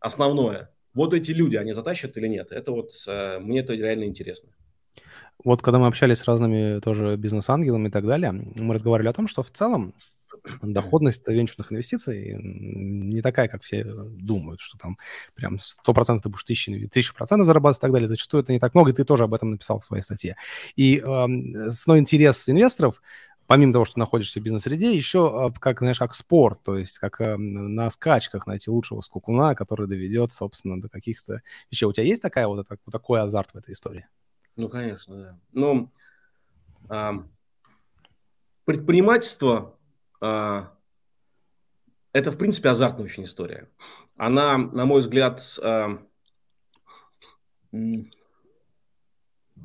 основное, 0.00 0.70
вот 0.94 1.12
эти 1.12 1.32
люди, 1.32 1.56
они 1.56 1.72
затащат 1.72 2.16
или 2.16 2.28
нет, 2.28 2.52
это 2.52 2.70
вот 2.70 2.90
э, 3.08 3.38
мне 3.40 3.60
это 3.60 3.74
реально 3.74 4.04
интересно. 4.04 4.50
Вот 5.42 5.60
когда 5.60 5.80
мы 5.80 5.88
общались 5.88 6.18
с 6.18 6.24
разными 6.24 6.78
тоже 6.80 7.16
бизнес-ангелами 7.16 7.88
и 7.88 7.90
так 7.90 8.06
далее, 8.06 8.32
мы 8.32 8.74
разговаривали 8.74 9.08
о 9.08 9.12
том, 9.12 9.26
что 9.26 9.42
в 9.42 9.50
целом 9.50 9.94
доходность 10.62 11.26
венчурных 11.26 11.72
инвестиций 11.72 12.36
не 12.38 13.22
такая, 13.22 13.48
как 13.48 13.62
все 13.62 13.84
думают, 13.84 14.60
что 14.60 14.78
там 14.78 14.98
прям 15.34 15.56
100% 15.56 16.20
ты 16.20 16.28
будешь 16.28 16.44
тысячи, 16.44 16.86
тысячу 16.88 17.14
процентов 17.14 17.46
зарабатывать 17.46 17.78
и 17.78 17.80
так 17.80 17.92
далее. 17.92 18.08
Зачастую 18.08 18.42
это 18.42 18.52
не 18.52 18.60
так 18.60 18.74
много, 18.74 18.90
и 18.90 18.94
ты 18.94 19.04
тоже 19.04 19.24
об 19.24 19.34
этом 19.34 19.52
написал 19.52 19.78
в 19.80 19.84
своей 19.84 20.02
статье. 20.02 20.36
И 20.76 20.98
э, 20.98 21.02
основной 21.04 22.00
интерес 22.00 22.48
инвесторов 22.48 23.00
помимо 23.46 23.72
того, 23.72 23.84
что 23.84 23.98
находишься 23.98 24.40
в 24.40 24.42
бизнес-среде, 24.42 24.94
еще 24.94 25.52
как, 25.60 25.78
знаешь, 25.80 25.98
как 25.98 26.14
спорт, 26.14 26.62
то 26.62 26.76
есть 26.76 26.98
как 26.98 27.20
э, 27.20 27.36
на 27.36 27.90
скачках 27.90 28.46
найти 28.46 28.70
лучшего 28.70 29.00
скукуна, 29.00 29.54
который 29.54 29.86
доведет, 29.86 30.32
собственно, 30.32 30.80
до 30.80 30.88
каких-то 30.88 31.42
вещей. 31.70 31.86
У 31.86 31.92
тебя 31.92 32.06
есть 32.06 32.22
такая 32.22 32.46
вот, 32.46 32.66
вот 32.68 32.78
такой 32.90 33.20
азарт 33.20 33.50
в 33.52 33.56
этой 33.56 33.72
истории? 33.72 34.06
Ну, 34.56 34.68
конечно, 34.68 35.16
да. 35.16 35.38
Ну, 35.52 35.92
а, 36.88 37.24
предпринимательство 38.64 39.76
а, 40.20 40.74
это, 42.14 42.30
в 42.30 42.38
принципе, 42.38 42.68
азартная 42.68 43.04
очень 43.04 43.24
история. 43.24 43.68
Она, 44.16 44.56
на 44.56 44.86
мой 44.86 45.00
взгляд, 45.00 45.42
а, 45.60 45.98
в 47.72 48.04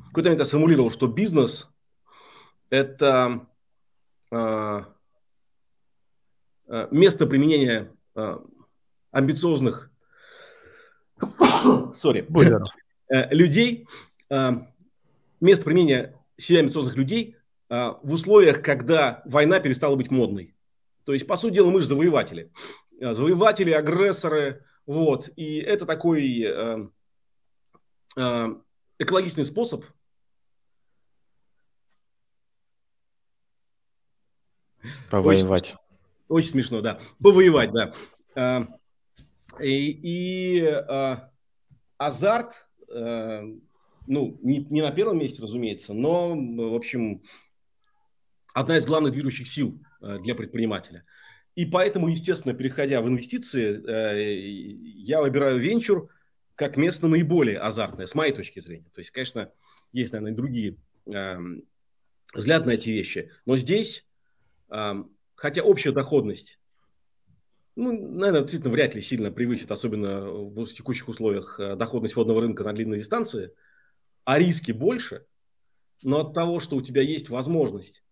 какой-то 0.08 0.28
момент 0.28 0.40
я 0.40 0.44
сформулировал, 0.44 0.90
что 0.90 1.06
бизнес– 1.06 1.70
это 2.70 3.24
а, 3.24 3.46
место 6.90 7.26
применения 7.26 7.92
амбициозных 9.10 9.90
sorry, 11.94 12.26
э, 13.08 13.34
людей, 13.34 13.86
место 15.40 15.64
применения 15.64 16.14
себя 16.36 16.60
амбициозных 16.60 16.96
людей 16.96 17.36
а, 17.70 17.98
в 18.02 18.12
условиях, 18.12 18.62
когда 18.62 19.22
война 19.24 19.60
перестала 19.60 19.94
быть 19.96 20.10
модной. 20.10 20.54
То 21.04 21.12
есть, 21.12 21.26
по 21.26 21.36
сути 21.36 21.54
дела, 21.54 21.70
мы 21.70 21.80
же 21.80 21.86
завоеватели. 21.86 22.50
А, 23.00 23.14
завоеватели, 23.14 23.70
агрессоры. 23.70 24.64
Вот. 24.86 25.30
И 25.36 25.58
это 25.58 25.86
такой 25.86 26.42
э, 26.42 26.88
э, 28.16 28.48
экологичный 28.98 29.44
способ 29.44 29.84
Повоевать. 35.10 35.74
Очень, 35.74 35.76
очень 36.28 36.48
смешно, 36.50 36.80
да. 36.80 37.00
Повоевать, 37.20 37.72
да. 37.72 37.92
А, 38.36 38.66
и, 39.60 39.90
и 39.90 40.64
а, 40.64 41.30
азарт, 41.98 42.66
а, 42.88 43.42
ну, 44.06 44.38
не, 44.42 44.66
не 44.70 44.82
на 44.82 44.92
первом 44.92 45.18
месте, 45.18 45.42
разумеется, 45.42 45.94
но, 45.94 46.34
в 46.34 46.74
общем, 46.74 47.22
одна 48.54 48.78
из 48.78 48.86
главных 48.86 49.12
движущих 49.12 49.46
сил 49.46 49.80
э, 50.00 50.18
для 50.18 50.34
предпринимателя. 50.34 51.04
И 51.54 51.66
поэтому, 51.66 52.08
естественно, 52.08 52.54
переходя 52.54 53.02
в 53.02 53.08
инвестиции, 53.08 53.80
э, 53.86 54.40
я 54.96 55.20
выбираю 55.20 55.60
венчур 55.60 56.08
как 56.56 56.76
место 56.76 57.06
наиболее 57.06 57.58
азартное, 57.58 58.06
с 58.06 58.14
моей 58.14 58.32
точки 58.32 58.58
зрения. 58.58 58.90
То 58.94 59.00
есть, 59.00 59.12
конечно, 59.12 59.52
есть, 59.92 60.12
наверное, 60.12 60.34
другие 60.34 60.76
взгляды 62.34 62.66
на 62.66 62.70
эти 62.72 62.90
вещи. 62.90 63.30
Но 63.46 63.56
здесь 63.56 64.09
хотя 65.34 65.62
общая 65.62 65.92
доходность, 65.92 66.58
ну, 67.76 67.92
наверное, 67.92 68.42
действительно 68.42 68.72
вряд 68.72 68.94
ли 68.94 69.00
сильно 69.00 69.30
превысит, 69.30 69.70
особенно 69.70 70.22
в 70.30 70.66
текущих 70.66 71.08
условиях, 71.08 71.58
э, 71.58 71.76
доходность 71.76 72.16
водного 72.16 72.40
рынка 72.40 72.64
на 72.64 72.72
длинной 72.72 72.98
дистанции, 72.98 73.54
а 74.24 74.38
риски 74.38 74.72
больше, 74.72 75.26
но 76.02 76.20
от 76.20 76.34
того, 76.34 76.60
что 76.60 76.76
у 76.76 76.82
тебя 76.82 77.02
есть 77.02 77.28
возможность 77.28 78.02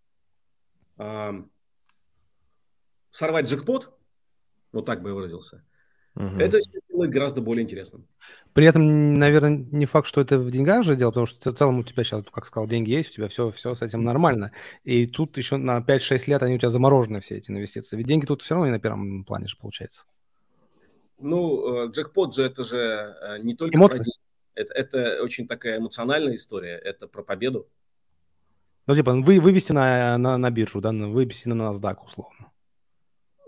сорвать 3.11 3.47
джекпот, 3.47 3.97
вот 4.73 4.85
так 4.85 5.03
бы 5.03 5.11
я 5.11 5.15
выразился, 5.15 5.65
Угу. 6.19 6.41
Это 6.41 6.61
делает 6.91 7.13
гораздо 7.13 7.41
более 7.41 7.63
интересным. 7.63 8.05
При 8.53 8.67
этом, 8.67 9.15
наверное, 9.15 9.65
не 9.71 9.87
факт, 9.87 10.09
что 10.09 10.21
это 10.21 10.37
в 10.37 10.51
деньгах 10.51 10.83
же 10.83 10.97
дело, 10.97 11.11
потому 11.11 11.27
что 11.27 11.53
в 11.53 11.55
целом 11.55 11.79
у 11.79 11.85
тебя 11.85 12.03
сейчас, 12.03 12.25
как 12.33 12.45
сказал, 12.45 12.67
деньги 12.67 12.91
есть, 12.91 13.11
у 13.11 13.13
тебя 13.15 13.29
все, 13.29 13.51
все 13.51 13.73
с 13.73 13.83
этим 13.83 14.03
нормально. 14.03 14.51
И 14.83 15.07
тут 15.07 15.39
еще 15.39 15.59
на 15.59 15.79
5-6 15.79 16.25
лет 16.27 16.43
они 16.43 16.57
у 16.57 16.59
тебя 16.59 16.71
заморожены, 16.71 17.21
все 17.21 17.37
эти 17.37 17.53
инвестиции. 17.53 17.97
Ведь 17.97 18.09
деньги 18.09 18.27
тут 18.27 18.43
все 18.43 18.55
равно 18.55 18.67
не 18.67 18.73
на 18.73 18.81
первом 18.81 19.25
плане 19.25 19.47
же 19.47 19.57
получается. 19.57 20.07
Ну, 21.21 21.85
э, 21.85 21.91
джекпот 21.93 22.35
же 22.35 22.43
это 22.43 22.65
же 22.65 22.77
э, 23.23 23.39
не 23.39 23.55
только 23.55 23.77
Эмоции? 23.79 24.03
Про 24.03 24.63
это, 24.63 24.75
это 24.75 25.23
очень 25.23 25.47
такая 25.47 25.79
эмоциональная 25.79 26.35
история, 26.35 26.75
это 26.79 27.07
про 27.07 27.23
победу. 27.23 27.69
Ну, 28.89 28.97
типа, 28.97 29.13
вы, 29.13 29.39
вывести 29.39 29.71
на, 29.71 30.19
на, 30.19 30.37
на 30.37 30.51
биржу, 30.51 30.81
да, 30.81 30.91
вывести 30.91 31.47
на 31.47 31.71
NASDAQ, 31.71 31.97
условно. 32.05 32.51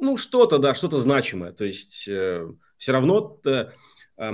Ну, 0.00 0.16
что-то, 0.16 0.58
да, 0.58 0.74
что-то 0.74 0.98
значимое. 0.98 1.52
То 1.52 1.64
есть 1.64 2.08
э, 2.08 2.50
все 2.78 2.92
равно, 2.92 3.38
э, 3.44 3.70
э, 4.16 4.32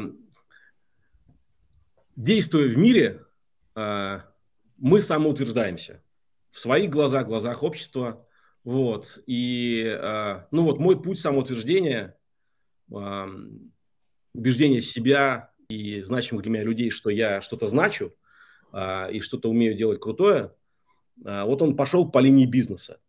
действуя 2.14 2.68
в 2.68 2.79
мире, 2.79 3.24
э, 3.74 4.20
мы 4.79 5.00
самоутверждаемся 5.00 6.05
в 6.52 6.61
своих 6.61 6.90
глазах, 6.90 7.26
глазах 7.26 7.64
общества. 7.64 8.24
Вот. 8.62 9.18
И, 9.26 9.85
э, 9.85 10.44
ну 10.52 10.62
вот, 10.62 10.79
мой 10.79 11.02
путь 11.02 11.18
самоутверждения, 11.18 12.16
э, 12.92 13.26
убеждения 14.35 14.81
себя 14.81 15.50
и 15.68 16.00
значимых 16.02 16.44
для 16.44 16.52
меня 16.52 16.62
людей, 16.62 16.90
что 16.90 17.11
я 17.11 17.40
что-то 17.42 17.66
значу 17.66 18.14
э, 18.72 19.12
и 19.12 19.20
что-то 19.20 19.50
умею 19.50 19.74
делать 19.74 19.98
крутое, 19.98 20.55
э, 21.24 21.42
вот 21.42 21.61
он 21.61 21.74
пошел 21.76 22.09
по 22.09 22.20
линии 22.20 22.46
бизнеса. 22.46 23.00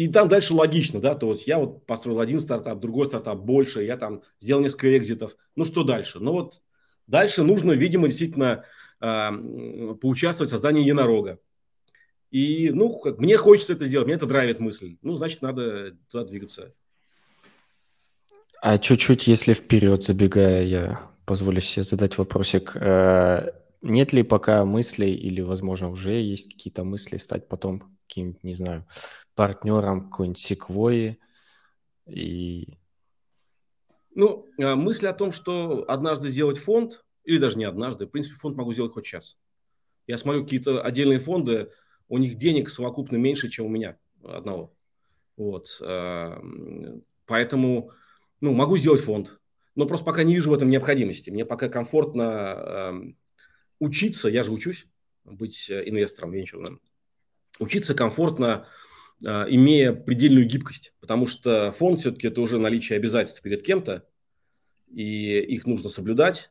И 0.00 0.08
там 0.08 0.30
дальше 0.30 0.54
логично, 0.54 0.98
да, 0.98 1.14
то 1.14 1.26
вот 1.26 1.42
я 1.42 1.58
вот 1.58 1.84
построил 1.84 2.20
один 2.20 2.40
стартап, 2.40 2.80
другой 2.80 3.08
стартап 3.08 3.38
больше, 3.40 3.84
я 3.84 3.98
там 3.98 4.22
сделал 4.40 4.62
несколько 4.62 4.96
экзитов. 4.96 5.36
Ну 5.56 5.66
что 5.66 5.84
дальше? 5.84 6.20
Ну 6.20 6.32
вот 6.32 6.62
дальше 7.06 7.42
нужно, 7.42 7.72
видимо, 7.72 8.08
действительно 8.08 8.64
э, 9.02 9.30
поучаствовать 10.00 10.48
в 10.48 10.54
создании 10.54 10.80
единорога. 10.80 11.38
И, 12.30 12.70
ну, 12.72 12.98
как, 12.98 13.18
мне 13.18 13.36
хочется 13.36 13.74
это 13.74 13.84
сделать, 13.84 14.06
мне 14.06 14.16
это 14.16 14.24
драйвит 14.24 14.58
мысль. 14.58 14.96
Ну, 15.02 15.16
значит, 15.16 15.42
надо 15.42 15.94
туда 16.08 16.24
двигаться. 16.24 16.72
А 18.62 18.78
чуть-чуть, 18.78 19.26
если 19.26 19.52
вперед 19.52 20.02
забегая, 20.02 20.64
я 20.64 21.10
позволю 21.26 21.60
себе 21.60 21.82
задать 21.82 22.16
вопросик. 22.16 22.74
Э, 22.74 23.50
нет 23.82 24.14
ли 24.14 24.22
пока 24.22 24.64
мыслей 24.64 25.14
или, 25.14 25.42
возможно, 25.42 25.90
уже 25.90 26.12
есть 26.12 26.54
какие-то 26.54 26.84
мысли 26.84 27.18
стать 27.18 27.48
потом 27.48 27.98
каким-нибудь, 28.08 28.42
не 28.42 28.54
знаю, 28.54 28.86
партнером 29.40 30.10
какой-нибудь 30.10 30.38
секвои 30.38 31.18
и... 32.06 32.76
Ну, 34.14 34.46
а, 34.58 34.76
мысль 34.76 35.06
о 35.06 35.14
том, 35.14 35.32
что 35.32 35.86
однажды 35.88 36.28
сделать 36.28 36.58
фонд, 36.58 37.02
или 37.24 37.38
даже 37.38 37.56
не 37.56 37.64
однажды, 37.64 38.04
в 38.04 38.10
принципе, 38.10 38.36
фонд 38.36 38.58
могу 38.58 38.74
сделать 38.74 38.92
хоть 38.92 39.06
сейчас. 39.06 39.38
Я 40.06 40.18
смотрю 40.18 40.44
какие-то 40.44 40.82
отдельные 40.82 41.20
фонды, 41.20 41.70
у 42.10 42.18
них 42.18 42.36
денег 42.36 42.68
совокупно 42.68 43.16
меньше, 43.16 43.48
чем 43.48 43.64
у 43.64 43.70
меня 43.70 43.96
одного. 44.22 44.74
Вот. 45.38 45.80
А, 45.80 46.38
поэтому, 47.24 47.92
ну, 48.42 48.52
могу 48.52 48.76
сделать 48.76 49.00
фонд, 49.00 49.40
но 49.74 49.86
просто 49.86 50.04
пока 50.04 50.22
не 50.22 50.34
вижу 50.34 50.50
в 50.50 50.54
этом 50.54 50.68
необходимости. 50.68 51.30
Мне 51.30 51.46
пока 51.46 51.70
комфортно 51.70 53.14
учиться, 53.78 54.28
я 54.28 54.42
же 54.42 54.52
учусь 54.52 54.86
быть 55.24 55.70
э, 55.70 55.88
инвестором 55.88 56.30
венчурным, 56.30 56.82
учиться 57.58 57.94
комфортно 57.94 58.66
имея 59.22 59.92
предельную 59.92 60.46
гибкость, 60.46 60.94
потому 61.00 61.26
что 61.26 61.72
фонд 61.72 62.00
все-таки 62.00 62.28
это 62.28 62.40
уже 62.40 62.58
наличие 62.58 62.96
обязательств 62.96 63.42
перед 63.42 63.62
кем-то, 63.62 64.06
и 64.88 65.38
их 65.40 65.66
нужно 65.66 65.88
соблюдать. 65.88 66.50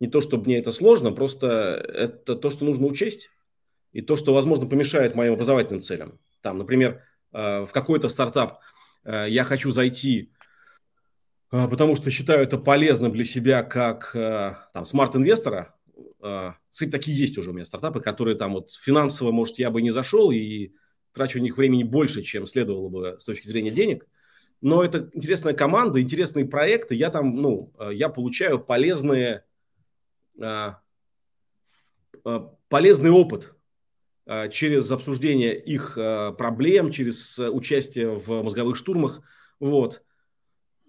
Не 0.00 0.08
то, 0.08 0.20
чтобы 0.20 0.46
мне 0.46 0.58
это 0.58 0.72
сложно, 0.72 1.12
просто 1.12 1.46
это 1.94 2.36
то, 2.36 2.50
что 2.50 2.64
нужно 2.64 2.86
учесть, 2.86 3.30
и 3.92 4.02
то, 4.02 4.16
что, 4.16 4.34
возможно, 4.34 4.66
помешает 4.66 5.14
моим 5.14 5.34
образовательным 5.34 5.80
целям. 5.80 6.18
Там, 6.42 6.58
например, 6.58 7.02
а, 7.32 7.64
в 7.64 7.72
какой-то 7.72 8.08
стартап 8.08 8.60
а, 9.04 9.24
я 9.24 9.44
хочу 9.44 9.70
зайти, 9.70 10.32
потому 11.50 11.96
что 11.96 12.10
считаю 12.10 12.42
это 12.42 12.58
полезным 12.58 13.12
для 13.12 13.24
себя 13.24 13.62
как 13.62 14.12
там, 14.12 14.84
смарт-инвестора. 14.84 15.74
Кстати, 16.70 16.90
такие 16.90 17.16
есть 17.16 17.38
уже 17.38 17.50
у 17.50 17.52
меня 17.54 17.64
стартапы, 17.64 18.00
которые 18.00 18.36
там 18.36 18.52
вот 18.54 18.72
финансово, 18.72 19.30
может, 19.30 19.58
я 19.58 19.70
бы 19.70 19.80
не 19.80 19.92
зашел, 19.92 20.30
и 20.30 20.72
трачу 21.16 21.38
у 21.38 21.42
них 21.42 21.56
времени 21.56 21.82
больше, 21.82 22.22
чем 22.22 22.46
следовало 22.46 22.88
бы 22.88 23.16
с 23.18 23.24
точки 23.24 23.48
зрения 23.48 23.70
денег. 23.70 24.06
Но 24.60 24.84
это 24.84 25.10
интересная 25.12 25.54
команда, 25.54 26.00
интересные 26.00 26.46
проекты. 26.46 26.94
Я 26.94 27.10
там, 27.10 27.30
ну, 27.30 27.72
э, 27.78 27.90
я 27.92 28.08
получаю 28.08 28.58
полезные, 28.58 29.44
э, 30.40 30.70
э, 32.24 32.40
полезный 32.68 33.10
опыт 33.10 33.52
через 34.50 34.90
обсуждение 34.90 35.56
их 35.56 35.94
проблем, 35.94 36.90
через 36.90 37.38
участие 37.38 38.18
в 38.18 38.42
мозговых 38.42 38.74
штурмах. 38.74 39.22
Вот. 39.60 40.02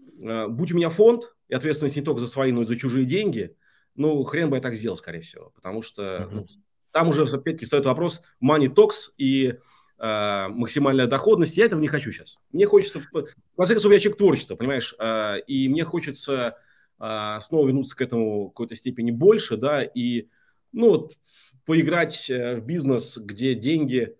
Будь 0.08 0.72
у 0.72 0.76
меня 0.76 0.90
фонд 0.90 1.36
и 1.48 1.54
ответственность 1.54 1.98
не 1.98 2.02
только 2.02 2.20
за 2.20 2.26
свои, 2.26 2.52
но 2.52 2.64
и 2.64 2.66
за 2.66 2.76
чужие 2.76 3.06
деньги, 3.06 3.56
ну, 3.94 4.24
хрен 4.24 4.50
бы 4.50 4.56
я 4.56 4.62
так 4.64 4.74
сделал, 4.74 4.98
скорее 4.98 5.22
всего. 5.22 5.52
Потому 5.52 5.84
что 5.84 6.02
uh-huh. 6.02 6.30
ну, 6.32 6.48
там 6.90 7.10
уже, 7.10 7.26
опять-таки, 7.26 7.66
встает 7.66 7.86
вопрос 7.86 8.24
money 8.44 8.74
talks, 8.74 9.12
и 9.20 9.60
э, 10.00 10.48
максимальная 10.50 11.08
доходность. 11.08 11.58
Я 11.58 11.66
этого 11.66 11.80
не 11.80 11.88
хочу 11.88 12.12
сейчас. 12.12 12.40
Мне 12.52 12.66
хочется, 12.66 13.00
в 13.00 13.10
конце 13.58 13.74
концов, 13.74 13.92
я 13.92 14.00
человек 14.00 14.18
творчества, 14.18 14.56
понимаешь, 14.56 14.96
э, 15.00 15.40
и 15.48 15.70
мне 15.70 15.84
хочется 15.84 16.58
э, 17.00 17.38
снова 17.42 17.68
вернуться 17.68 17.96
к 17.96 18.02
этому 18.02 18.46
в 18.46 18.50
какой-то 18.50 18.76
степени 18.76 19.12
больше, 19.12 19.58
да, 19.58 19.84
и, 19.84 20.28
ну, 20.72 20.90
вот, 20.90 21.18
поиграть 21.66 22.30
в 22.30 22.60
бизнес, 22.62 23.18
где 23.18 23.54
деньги 23.54 24.16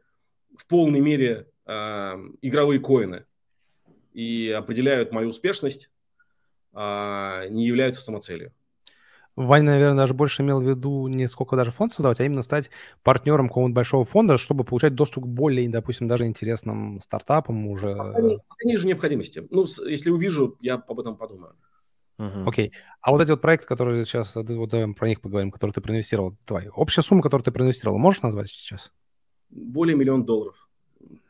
в 0.58 0.66
полной 0.68 1.00
мере 1.00 1.48
э, 1.66 2.16
игровые 2.42 2.80
коины 2.80 3.26
и 4.14 4.50
определяют 4.50 5.12
мою 5.12 5.30
успешность, 5.30 5.90
э, 6.74 7.48
не 7.50 7.66
являются 7.66 8.02
самоцелью. 8.02 8.52
Ваня, 9.38 9.66
наверное, 9.66 9.98
даже 9.98 10.16
больше 10.16 10.42
имел 10.42 10.60
в 10.60 10.68
виду 10.68 11.08
не 11.08 11.28
сколько 11.28 11.56
даже 11.56 11.70
фонд 11.70 11.94
создавать, 11.94 12.20
а 12.20 12.26
именно 12.26 12.42
стать 12.42 12.72
партнером 13.04 13.50
какого-нибудь 13.50 13.76
большого 13.76 14.04
фонда, 14.04 14.40
чтобы 14.40 14.64
получать 14.64 14.96
доступ 14.96 15.26
к 15.26 15.28
более, 15.28 15.70
допустим, 15.70 16.08
даже 16.08 16.26
интересным 16.26 17.00
стартапам 17.00 17.68
уже. 17.68 17.96
Пока 17.96 18.66
не 18.66 18.72
вижу 18.72 18.88
необходимости. 18.88 19.48
Ну, 19.52 19.68
если 19.86 20.10
увижу, 20.10 20.58
я 20.60 20.74
об 20.76 21.00
этом 21.00 21.16
подумаю. 21.16 21.54
Окей. 22.18 22.70
Okay. 22.70 22.72
А 23.02 23.12
вот 23.12 23.22
эти 23.22 23.30
вот 23.30 23.42
проекты, 23.42 23.68
которые 23.68 24.06
сейчас, 24.06 24.34
вот 24.34 24.70
давай 24.72 24.92
про 24.96 25.08
них 25.08 25.22
поговорим, 25.22 25.52
которые 25.52 25.72
ты 25.72 25.82
проинвестировал, 25.82 26.36
твоя 26.44 26.72
общая 26.72 27.04
сумма, 27.04 27.22
которую 27.22 27.44
ты 27.44 27.52
проинвестировал, 27.52 28.00
можешь 28.00 28.24
назвать 28.24 28.50
сейчас? 28.50 28.92
Более 29.52 29.96
миллион 29.96 30.26
долларов. 30.26 30.68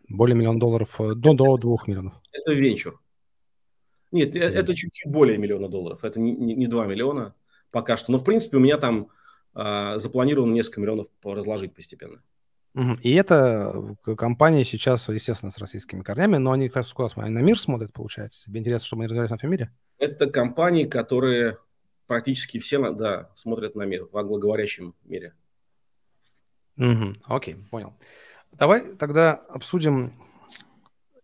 Более 0.08 0.38
миллион 0.38 0.60
долларов, 0.60 0.96
э, 1.02 1.14
до, 1.14 1.34
до 1.34 1.58
двух 1.58 1.90
миллионов. 1.90 2.14
Это 2.32 2.54
венчур. 2.54 3.02
Нет. 4.14 4.34
Э, 4.34 4.40
это 4.40 4.74
чуть-чуть 4.74 5.12
более 5.12 5.38
миллиона 5.38 5.68
долларов. 5.68 6.06
Это 6.06 6.22
не, 6.22 6.32
не, 6.32 6.56
не 6.56 6.68
2 6.68 6.86
миллиона 6.86 7.36
пока 7.78 7.96
что. 7.96 8.12
Но, 8.12 8.18
в 8.18 8.24
принципе, 8.24 8.58
у 8.58 8.60
меня 8.60 8.78
там 8.78 9.10
э, 9.54 10.00
запланировано 10.00 10.52
несколько 10.52 10.82
миллионов 10.82 11.10
разложить 11.24 11.76
постепенно. 11.76 12.24
И 13.04 13.14
эта 13.14 13.72
э, 14.04 14.16
компания 14.16 14.64
сейчас, 14.64 15.08
естественно, 15.10 15.52
с 15.52 15.60
российскими 15.60 16.02
корнями, 16.02 16.38
но 16.38 16.54
они 16.54 16.70
как 16.70 16.88
куда 16.88 17.08
смотрят? 17.08 17.36
На 17.36 17.44
мир 17.44 17.60
смотрят, 17.60 17.94
получается? 17.94 18.46
Тебе 18.46 18.62
интересно, 18.62 18.88
чтобы 18.88 19.04
они 19.04 19.10
развивались 19.10 19.30
на 19.30 19.38
всем 19.38 19.52
мире? 19.52 19.72
Это 20.00 20.28
компании, 20.28 20.86
которые 20.86 21.60
практически 22.08 22.58
все 22.58 22.80
да, 22.94 23.30
смотрят 23.36 23.76
на 23.76 23.84
мир, 23.84 24.08
в 24.12 24.18
англоговорящем 24.18 24.96
мире. 25.04 25.36
Угу, 26.78 27.18
окей, 27.26 27.58
понял. 27.70 27.94
Давай 28.54 28.96
тогда 28.96 29.34
обсудим 29.34 30.14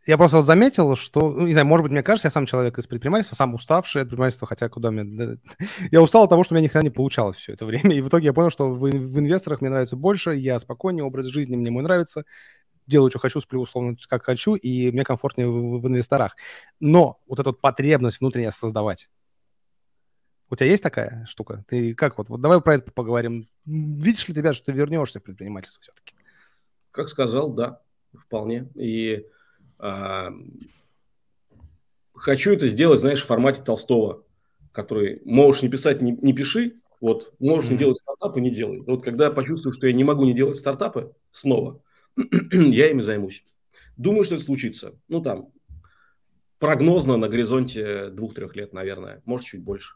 я 0.05 0.17
просто 0.17 0.37
вот 0.37 0.45
заметил, 0.45 0.95
что, 0.95 1.31
ну, 1.31 1.47
не 1.47 1.53
знаю, 1.53 1.65
может 1.65 1.83
быть, 1.83 1.91
мне 1.91 2.03
кажется, 2.03 2.27
я 2.27 2.31
сам 2.31 2.45
человек 2.45 2.77
из 2.77 2.87
предпринимательства, 2.87 3.35
сам 3.35 3.53
уставший 3.53 4.01
от 4.01 4.09
предпринимательства, 4.09 4.47
хотя 4.47 4.67
куда 4.67 4.91
мне... 4.91 5.37
Я 5.91 6.01
устал 6.01 6.23
от 6.23 6.29
того, 6.29 6.43
что 6.43 6.53
у 6.53 6.55
меня 6.55 6.65
ни 6.65 6.67
хрена 6.67 6.83
не 6.83 6.89
получалось 6.89 7.37
все 7.37 7.53
это 7.53 7.65
время, 7.65 7.95
и 7.95 8.01
в 8.01 8.09
итоге 8.09 8.25
я 8.25 8.33
понял, 8.33 8.49
что 8.49 8.69
в, 8.69 8.79
в 8.79 9.19
инвесторах 9.19 9.61
мне 9.61 9.69
нравится 9.69 9.95
больше, 9.95 10.33
я 10.33 10.59
спокойнее, 10.59 11.05
образ 11.05 11.27
жизни 11.27 11.55
мне 11.55 11.71
мой 11.71 11.83
нравится, 11.83 12.25
делаю, 12.85 13.09
что 13.11 13.19
хочу, 13.19 13.39
сплю 13.39 13.61
условно, 13.61 13.95
как 14.09 14.23
хочу, 14.23 14.55
и 14.55 14.91
мне 14.91 15.05
комфортнее 15.05 15.47
в, 15.47 15.79
в 15.79 15.87
инвесторах. 15.87 16.35
Но 16.79 17.21
вот 17.25 17.45
вот 17.45 17.61
потребность 17.61 18.19
внутренняя 18.19 18.51
создавать, 18.51 19.09
у 20.49 20.55
тебя 20.55 20.67
есть 20.67 20.83
такая 20.83 21.25
штука? 21.27 21.63
Ты 21.67 21.95
как 21.95 22.17
вот, 22.17 22.29
вот 22.29 22.41
давай 22.41 22.61
про 22.61 22.75
это 22.75 22.91
поговорим. 22.91 23.47
Видишь 23.65 24.27
ли 24.27 24.35
тебя, 24.35 24.53
что 24.53 24.65
ты 24.65 24.71
вернешься 24.71 25.19
в 25.19 25.23
предпринимательство 25.23 25.81
все-таки? 25.81 26.13
Как 26.91 27.09
сказал, 27.09 27.53
да, 27.53 27.81
вполне. 28.13 28.69
И 28.75 29.25
хочу 32.13 32.53
это 32.53 32.67
сделать, 32.67 32.99
знаешь, 32.99 33.21
в 33.21 33.25
формате 33.25 33.61
Толстого, 33.63 34.23
который 34.71 35.21
можешь 35.25 35.61
не 35.61 35.69
писать, 35.69 36.01
не, 36.01 36.13
не 36.13 36.33
пиши, 36.33 36.79
вот, 37.01 37.33
можешь 37.39 37.69
mm-hmm. 37.69 37.73
не 37.73 37.77
делать 37.79 37.97
стартапы, 37.97 38.39
не 38.39 38.49
делай. 38.49 38.79
Вот 38.79 39.03
когда 39.03 39.25
я 39.25 39.31
почувствую, 39.31 39.73
что 39.73 39.87
я 39.87 39.93
не 39.93 40.05
могу 40.05 40.23
не 40.23 40.33
делать 40.33 40.57
стартапы 40.57 41.13
снова, 41.31 41.81
я 42.51 42.89
ими 42.89 43.01
займусь. 43.01 43.43
Думаю, 43.97 44.23
что 44.23 44.35
это 44.35 44.43
случится. 44.45 44.97
Ну, 45.09 45.21
там, 45.21 45.49
прогнозно 46.59 47.17
на 47.17 47.27
горизонте 47.27 48.09
двух-трех 48.09 48.55
лет, 48.55 48.71
наверное. 48.71 49.21
Может, 49.25 49.47
чуть 49.47 49.61
больше. 49.61 49.95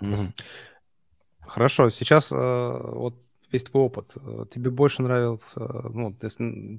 Mm-hmm. 0.00 0.32
Хорошо. 1.40 1.88
Сейчас 1.90 2.30
э, 2.30 2.36
вот 2.36 3.16
весь 3.52 3.64
твой 3.64 3.84
опыт. 3.84 4.12
Э, 4.16 4.44
тебе 4.50 4.70
больше 4.70 5.02
нравился 5.02 5.60
ну, 5.60 6.16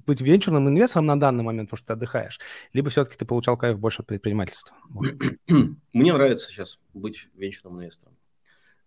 быть 0.06 0.22
венчурным 0.22 0.68
инвестором 0.70 1.06
на 1.06 1.20
данный 1.20 1.44
момент, 1.44 1.70
потому 1.70 1.78
что 1.78 1.88
ты 1.88 1.94
отдыхаешь, 1.94 2.40
либо 2.74 2.90
все-таки 2.90 3.18
ты 3.18 3.26
получал 3.26 3.58
кайф 3.58 3.80
больше 3.80 4.02
от 4.02 4.08
предпринимательства? 4.08 4.76
Мне 5.94 6.14
нравится 6.14 6.48
сейчас 6.48 6.80
быть 6.94 7.30
венчурным 7.36 7.80
инвестором. 7.80 8.16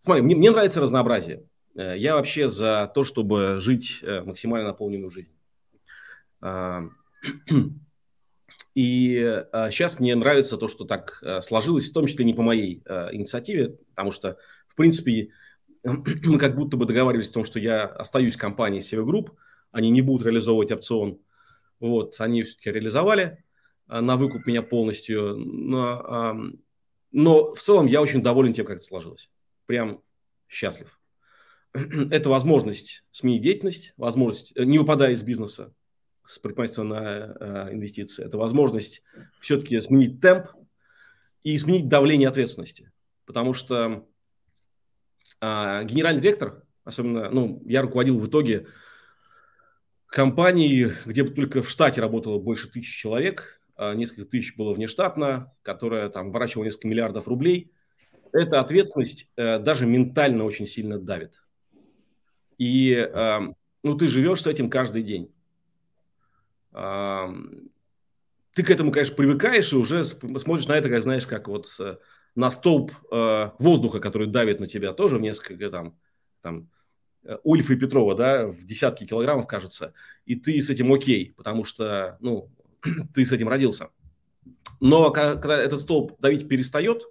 Смотри, 0.00 0.22
мне, 0.22 0.36
мне 0.36 0.50
нравится 0.50 0.80
разнообразие. 0.80 1.44
Э, 1.74 1.94
я 1.96 2.16
вообще 2.16 2.48
за 2.48 2.90
то, 2.94 3.04
чтобы 3.04 3.60
жить 3.60 4.00
э, 4.02 4.22
максимально 4.22 4.68
наполненную 4.68 5.10
жизнь. 5.10 5.32
И 8.74 9.44
сейчас 9.70 9.98
мне 9.98 10.14
нравится 10.14 10.58
то, 10.58 10.68
что 10.68 10.84
так 10.84 11.22
сложилось, 11.42 11.88
в 11.88 11.94
том 11.94 12.06
числе 12.06 12.26
не 12.26 12.34
по 12.34 12.42
моей 12.42 12.82
инициативе, 13.10 13.78
потому 13.94 14.12
что, 14.12 14.36
в 14.68 14.74
принципе, 14.74 15.30
мы 16.24 16.38
как 16.38 16.56
будто 16.56 16.76
бы 16.76 16.86
договаривались 16.86 17.30
о 17.30 17.34
том, 17.34 17.44
что 17.44 17.58
я 17.58 17.84
остаюсь 17.84 18.34
в 18.34 18.38
компании 18.38 18.80
Север 18.80 19.06
они 19.72 19.90
не 19.90 20.02
будут 20.02 20.26
реализовывать 20.26 20.72
опцион. 20.72 21.20
Вот, 21.80 22.16
они 22.18 22.42
все-таки 22.42 22.72
реализовали 22.72 23.44
а, 23.86 24.00
на 24.00 24.16
выкуп 24.16 24.46
меня 24.46 24.62
полностью. 24.62 25.36
Но, 25.36 26.34
но 27.12 27.54
в 27.54 27.60
целом 27.60 27.86
я 27.86 28.00
очень 28.00 28.22
доволен 28.22 28.54
тем, 28.54 28.64
как 28.64 28.76
это 28.76 28.84
сложилось. 28.84 29.30
Прям 29.66 30.00
счастлив. 30.48 30.98
Это 31.72 32.30
возможность 32.30 33.04
сменить 33.10 33.42
деятельность, 33.42 33.92
возможность, 33.96 34.52
э, 34.56 34.64
не 34.64 34.78
выпадая 34.78 35.12
из 35.12 35.22
бизнеса 35.22 35.74
с 36.24 36.38
предпринимательства 36.38 36.82
на 36.84 37.02
э, 37.04 37.72
инвестиции. 37.72 38.24
Это 38.24 38.38
возможность 38.38 39.02
все-таки 39.40 39.78
сменить 39.80 40.20
темп 40.20 40.46
и 41.42 41.58
сменить 41.58 41.88
давление 41.88 42.28
ответственности. 42.28 42.92
Потому 43.26 43.54
что 43.54 44.06
а, 45.40 45.84
генеральный 45.84 46.22
директор, 46.22 46.62
особенно, 46.84 47.30
ну, 47.30 47.62
я 47.66 47.82
руководил 47.82 48.18
в 48.18 48.26
итоге 48.26 48.66
компанией, 50.08 50.92
где 51.04 51.24
только 51.24 51.62
в 51.62 51.70
штате 51.70 52.00
работало 52.00 52.38
больше 52.38 52.68
тысячи 52.70 52.98
человек, 52.98 53.60
а 53.76 53.94
несколько 53.94 54.24
тысяч 54.24 54.56
было 54.56 54.72
внештатно, 54.72 55.52
которая 55.62 56.08
там 56.08 56.32
ворачивала 56.32 56.64
несколько 56.64 56.88
миллиардов 56.88 57.28
рублей. 57.28 57.72
Эта 58.32 58.60
ответственность 58.60 59.28
э, 59.36 59.58
даже 59.58 59.86
ментально 59.86 60.44
очень 60.44 60.66
сильно 60.66 60.98
давит. 60.98 61.42
И 62.58 62.92
э, 62.92 63.38
ну, 63.82 63.96
ты 63.96 64.08
живешь 64.08 64.42
с 64.42 64.46
этим 64.46 64.70
каждый 64.70 65.02
день. 65.02 65.30
Э, 66.72 67.26
ты 68.54 68.62
к 68.62 68.70
этому, 68.70 68.90
конечно, 68.90 69.14
привыкаешь 69.14 69.72
и 69.72 69.76
уже 69.76 70.04
смотришь 70.04 70.66
на 70.66 70.72
это, 70.72 70.88
как 70.88 71.02
знаешь, 71.02 71.26
как 71.26 71.48
вот 71.48 71.68
на 72.36 72.50
столб 72.50 72.92
э, 73.10 73.50
воздуха, 73.58 73.98
который 73.98 74.28
давит 74.28 74.60
на 74.60 74.66
тебя, 74.66 74.92
тоже 74.92 75.16
в 75.16 75.20
несколько 75.20 75.70
там, 75.70 75.98
там 76.42 76.70
э, 77.24 77.38
Ульфа 77.42 77.72
и 77.72 77.76
Петрова, 77.76 78.14
да, 78.14 78.46
в 78.46 78.64
десятки 78.64 79.06
килограммов, 79.06 79.46
кажется, 79.46 79.94
и 80.26 80.36
ты 80.36 80.60
с 80.60 80.70
этим 80.70 80.92
окей, 80.92 81.32
потому 81.36 81.64
что, 81.64 82.18
ну, 82.20 82.50
ты 83.14 83.24
с 83.24 83.32
этим 83.32 83.48
родился. 83.48 83.88
Но 84.78 85.10
когда 85.10 85.56
этот 85.56 85.80
столб 85.80 86.20
давить 86.20 86.46
перестает, 86.46 87.04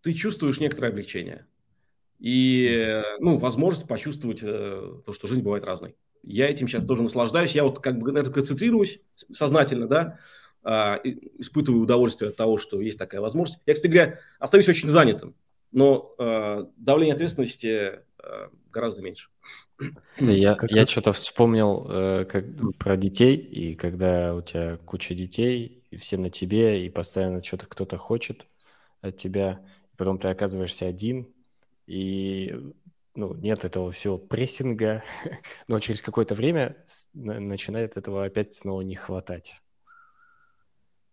ты 0.00 0.14
чувствуешь 0.14 0.60
некоторое 0.60 0.88
облегчение. 0.88 1.46
И, 2.20 3.02
ну, 3.18 3.38
возможность 3.38 3.88
почувствовать 3.88 4.40
э, 4.42 5.00
то, 5.04 5.12
что 5.12 5.26
жизнь 5.26 5.42
бывает 5.42 5.64
разной. 5.64 5.96
Я 6.22 6.48
этим 6.48 6.68
сейчас 6.68 6.84
тоже 6.84 7.02
наслаждаюсь. 7.02 7.54
Я 7.54 7.64
вот 7.64 7.80
как 7.80 7.98
бы 7.98 8.12
на 8.12 8.18
это 8.18 8.30
концентрируюсь 8.30 9.00
сознательно, 9.32 9.88
да, 9.88 10.18
испытываю 10.64 11.82
удовольствие 11.82 12.30
от 12.30 12.36
того, 12.36 12.58
что 12.58 12.80
есть 12.80 12.98
такая 12.98 13.20
возможность. 13.20 13.60
Я, 13.66 13.74
кстати 13.74 13.92
говоря, 13.92 14.18
остаюсь 14.38 14.68
очень 14.68 14.88
занятым, 14.88 15.34
но 15.72 16.14
э, 16.18 16.66
давление 16.76 17.14
ответственности 17.14 18.00
э, 18.18 18.48
гораздо 18.70 19.02
меньше. 19.02 19.28
Я, 20.18 20.56
я 20.68 20.86
что-то 20.86 21.12
вспомнил 21.12 21.86
э, 21.88 22.24
как, 22.24 22.44
про 22.78 22.96
детей, 22.96 23.36
и 23.36 23.74
когда 23.74 24.34
у 24.34 24.40
тебя 24.40 24.78
куча 24.86 25.14
детей, 25.14 25.84
и 25.90 25.96
все 25.96 26.16
на 26.16 26.30
тебе, 26.30 26.86
и 26.86 26.90
постоянно 26.90 27.42
что-то 27.42 27.66
кто-то 27.66 27.96
хочет 27.98 28.46
от 29.00 29.16
тебя, 29.16 29.60
и 29.92 29.96
потом 29.96 30.18
ты 30.18 30.28
оказываешься 30.28 30.86
один, 30.86 31.28
и 31.86 32.72
ну, 33.14 33.34
нет 33.34 33.64
этого 33.64 33.92
всего 33.92 34.16
прессинга, 34.16 35.02
но 35.68 35.78
через 35.80 36.00
какое-то 36.00 36.34
время 36.34 36.76
начинает 37.12 37.96
этого 37.96 38.24
опять 38.24 38.54
снова 38.54 38.80
не 38.80 38.94
хватать. 38.94 39.60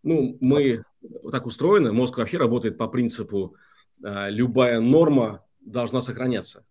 Ну, 0.03 0.37
мы 0.39 0.83
так 1.31 1.45
устроены, 1.45 1.91
мозг 1.91 2.17
вообще 2.17 2.37
работает 2.37 2.77
по 2.77 2.87
принципу 2.87 3.55
э, 4.03 4.29
любая 4.29 4.79
норма 4.79 5.45
должна 5.59 6.01
сохраняться. 6.01 6.65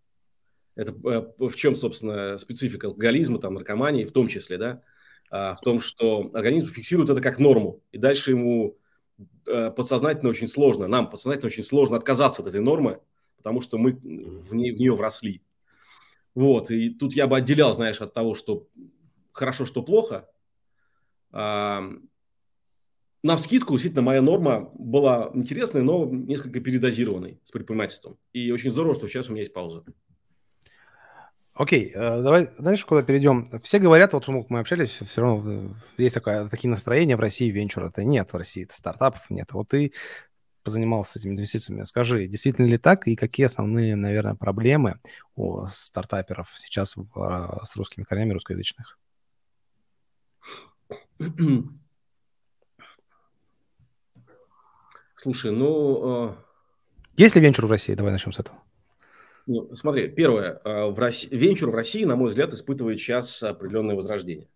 Это 0.75 0.93
э, 0.93 1.49
в 1.49 1.55
чем, 1.57 1.77
собственно, 1.77 2.39
специфика 2.39 2.89
алкоголизма, 2.89 3.39
там, 3.39 3.55
наркомании 3.55 4.05
в 4.05 4.13
том 4.13 4.29
числе, 4.29 4.59
да, 4.59 4.83
э, 5.31 5.55
в 5.55 5.61
том, 5.63 5.81
что 5.81 6.31
организм 6.35 6.69
фиксирует 6.69 7.11
это 7.11 7.21
как 7.21 7.39
норму, 7.39 7.83
и 7.93 7.99
дальше 7.99 8.31
ему 8.33 8.79
э, 9.47 9.71
подсознательно 9.71 10.31
очень 10.31 10.49
сложно, 10.49 10.89
нам 10.89 11.11
подсознательно 11.11 11.47
очень 11.47 11.65
сложно 11.65 11.97
отказаться 11.97 12.43
от 12.43 12.49
этой 12.49 12.61
нормы, 12.61 13.01
потому 13.37 13.61
что 13.61 13.79
мы 13.79 13.93
в, 13.93 14.55
не, 14.55 14.73
в 14.73 14.79
нее 14.79 14.95
вросли. 14.95 15.43
Вот, 16.35 16.71
и 16.71 16.91
тут 16.91 17.15
я 17.15 17.27
бы 17.27 17.37
отделял, 17.37 17.75
знаешь, 17.75 18.01
от 18.01 18.13
того, 18.15 18.35
что 18.35 18.69
хорошо, 19.33 19.67
что 19.67 19.83
плохо, 19.83 20.29
на 23.23 23.37
вскидку, 23.37 23.75
действительно, 23.75 24.03
моя 24.03 24.23
норма 24.23 24.71
была 24.75 25.31
интересной, 25.35 25.83
но 25.83 26.07
несколько 26.07 26.61
передозированной 26.61 27.39
с 27.45 27.51
предпринимательством. 27.51 28.17
И 28.33 28.51
очень 28.51 28.71
здорово, 28.71 28.95
что 28.95 29.09
сейчас 29.09 29.29
у 29.29 29.33
меня 29.33 29.43
есть 29.43 29.53
пауза. 29.53 29.85
Окей, 31.53 31.93
э, 31.95 32.23
давай, 32.23 32.49
знаешь, 32.57 32.83
куда 32.87 33.03
перейдем? 33.03 33.51
Все 33.63 33.79
говорят, 33.79 34.15
вот 34.15 34.27
ну, 34.29 34.47
мы 34.49 34.61
общались, 34.61 34.99
все 35.07 35.21
равно 35.21 35.75
есть 35.99 36.15
такое, 36.15 36.49
такие 36.49 36.71
настроения 36.71 37.17
в 37.17 37.21
России, 37.21 37.51
венчур 37.51 37.85
это 37.85 38.03
нет 38.05 38.33
в 38.33 38.37
России, 38.37 38.67
стартапов 38.71 39.29
нет. 39.29 39.53
Вот 39.53 39.69
ты 39.69 39.93
позанимался 40.63 41.19
этими 41.19 41.33
инвестициями. 41.33 41.85
Скажи, 41.85 42.27
действительно 42.27 42.67
ли 42.67 42.79
так 42.79 43.07
и 43.07 43.17
какие 43.17 43.45
основные, 43.45 43.97
наверное, 43.97 44.35
проблемы 44.35 45.01
у 45.37 45.67
стартаперов 45.67 46.51
сейчас 46.57 46.97
в, 46.97 47.03
э, 47.19 47.65
с 47.67 47.77
русскими 47.77 48.05
корнями 48.05 48.33
русскоязычных? 48.33 48.99
Слушай, 55.23 55.51
ну... 55.51 56.01
А, 56.03 56.35
Есть 57.15 57.35
ли 57.35 57.43
венчур 57.43 57.67
в 57.67 57.71
России? 57.71 57.93
Давай 57.93 58.11
начнем 58.11 58.33
с 58.33 58.39
этого. 58.39 58.57
Ну, 59.47 59.75
смотри, 59.75 60.09
первое. 60.09 60.63
А, 60.65 60.87
в 60.89 60.99
России, 60.99 61.29
венчур 61.31 61.71
в 61.71 61.75
России, 61.75 62.05
на 62.05 62.17
мой 62.17 62.31
взгляд, 62.31 62.55
испытывает 62.55 62.99
сейчас 62.99 63.43
определенное 63.43 63.97
возрождение. 63.97 64.49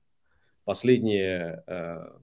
Последние, 0.65 1.63
а, 1.67 2.19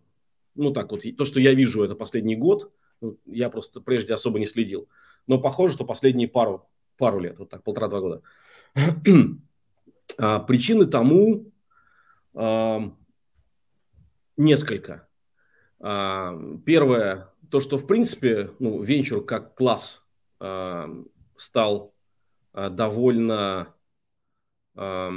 ну 0.56 0.72
так 0.74 0.92
вот, 0.92 1.04
то, 1.16 1.26
что 1.26 1.39
я 1.39 1.54
вижу, 1.54 1.84
это 1.84 1.94
последний 1.94 2.36
год. 2.36 2.74
Ну, 3.00 3.20
я 3.28 3.52
просто 3.52 3.80
прежде 3.80 4.16
особо 4.16 4.39
не 4.39 4.48
следил. 4.48 4.89
Но 5.28 5.39
похоже, 5.39 5.76
что 5.76 5.86
последние 5.86 6.28
пару, 6.28 6.68
пару 6.98 7.20
лет, 7.20 7.38
вот 7.38 7.52
так, 7.52 7.62
полтора-два 7.64 8.00
года. 8.00 8.24
Причины 10.48 10.88
тому 10.88 11.52
несколько. 14.36 15.08
Первое, 15.80 17.31
то, 17.52 17.60
что, 17.60 17.78
в 17.78 17.86
принципе, 17.86 18.52
ну, 18.60 18.82
венчур 18.82 19.26
как 19.26 19.56
класс 19.56 20.04
э, 20.39 20.88
стал 21.36 21.93
э, 22.54 22.70
довольно... 22.70 23.76
Э, 24.76 25.10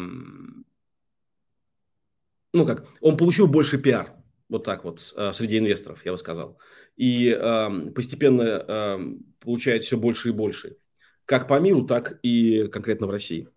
ну, 2.52 2.66
как, 2.66 2.86
он 3.00 3.16
получил 3.16 3.46
больше 3.46 3.78
пиар, 3.78 4.16
вот 4.48 4.64
так 4.64 4.84
вот, 4.84 5.14
э, 5.16 5.32
среди 5.32 5.58
инвесторов, 5.58 6.04
я 6.04 6.12
бы 6.12 6.18
сказал. 6.18 6.58
И 6.96 7.28
э, 7.28 7.90
постепенно 7.94 8.42
э, 8.42 8.98
получает 9.38 9.84
все 9.84 9.96
больше 9.96 10.30
и 10.30 10.32
больше. 10.32 10.76
Как 11.24 11.46
по 11.46 11.58
миру, 11.60 11.86
так 11.86 12.18
и 12.22 12.68
конкретно 12.68 13.06
в 13.06 13.10
России. 13.10 13.48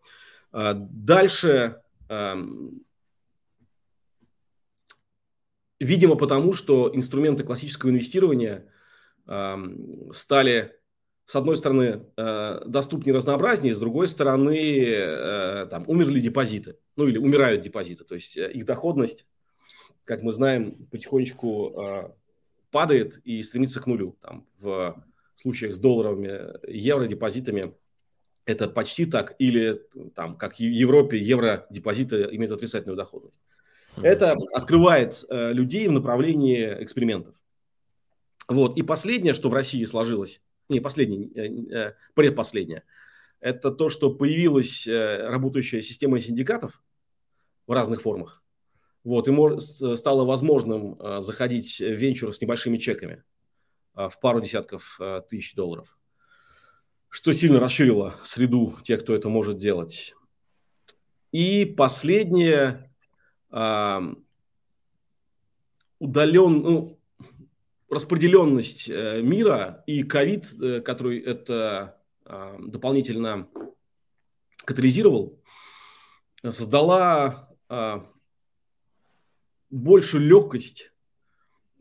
Дальше... 0.51 1.82
Э, 2.09 2.36
Видимо, 5.80 6.15
потому 6.15 6.53
что 6.53 6.91
инструменты 6.93 7.43
классического 7.43 7.91
инвестирования 7.91 8.65
э, 9.28 9.55
стали, 10.11 10.75
с 11.25 11.36
одной 11.36 11.57
стороны, 11.57 12.05
э, 12.17 12.61
доступнее 12.65 13.15
разнообразнее, 13.15 13.75
с 13.75 13.80
другой 13.80 14.07
стороны, 14.07 14.57
э, 14.57 15.67
там, 15.69 15.84
умерли 15.88 16.19
депозиты, 16.19 16.78
ну 16.95 17.07
или 17.07 17.17
умирают 17.17 17.61
депозиты, 17.61 18.03
то 18.05 18.15
есть 18.15 18.38
э, 18.38 18.51
их 18.51 18.65
доходность 18.65 19.25
как 20.05 20.21
мы 20.21 20.32
знаем, 20.32 20.88
потихонечку 20.89 22.15
падает 22.71 23.19
и 23.25 23.43
стремится 23.43 23.82
к 23.82 23.88
нулю. 23.88 24.17
Там, 24.21 24.47
в 24.57 25.03
случаях 25.36 25.75
с 25.75 25.80
долларовыми 25.80 26.65
евро 26.71 27.07
депозитами 27.07 27.73
это 28.45 28.69
почти 28.69 29.05
так, 29.05 29.36
или 29.39 29.82
там, 30.15 30.38
как 30.38 30.55
в 30.55 30.59
Европе, 30.59 31.19
евро 31.19 31.67
депозиты 31.69 32.30
имеют 32.32 32.53
отрицательную 32.53 32.95
доходность. 32.95 33.39
Это 34.02 34.36
открывает 34.54 35.24
э, 35.30 35.54
людей 35.54 35.88
в 35.88 35.91
направлении 35.91 36.84
экспериментов. 36.84 37.36
Вот. 38.48 38.78
И 38.78 38.82
последнее, 38.82 39.34
что 39.34 39.50
в 39.50 39.54
России 39.54 39.84
сложилось, 39.86 40.41
не 40.70 40.80
последнее, 40.80 41.30
э, 41.34 41.89
э, 41.89 41.93
предпоследнее, 42.14 42.84
это 43.39 43.72
то, 43.72 43.89
что 43.89 44.14
появилась 44.14 44.88
э, 44.88 45.28
работающая 45.28 45.82
система 45.82 46.20
синдикатов 46.20 46.82
в 47.66 47.72
разных 47.72 48.02
формах. 48.02 48.43
Вот, 49.04 49.28
и 49.28 49.32
мож, 49.32 49.64
стало 49.64 50.26
возможным 50.26 51.00
э, 51.00 51.22
заходить 51.22 51.80
в 51.80 51.93
венчур 51.93 52.36
с 52.36 52.41
небольшими 52.41 52.78
чеками 52.78 53.24
э, 53.95 54.10
в 54.10 54.20
пару 54.20 54.41
десятков 54.41 54.98
э, 55.00 55.22
тысяч 55.30 55.56
долларов, 55.56 55.98
что 57.10 57.32
сильно 57.32 57.60
расширило 57.60 58.16
среду 58.24 58.76
тех, 58.84 59.04
кто 59.04 59.16
это 59.16 59.30
может 59.30 59.58
делать. 59.58 60.14
И 61.32 61.64
последнее, 61.64 62.91
удален, 66.00 66.62
ну, 66.62 66.98
распределенность 67.89 68.89
э, 68.89 69.22
мира 69.22 69.84
и 69.88 70.04
ковид, 70.04 70.54
э, 70.62 70.82
который 70.82 71.20
это 71.20 72.02
э, 72.26 72.58
дополнительно 72.60 73.48
катализировал, 74.66 75.41
создала 76.43 77.50
большую 79.70 80.24
легкость 80.28 80.91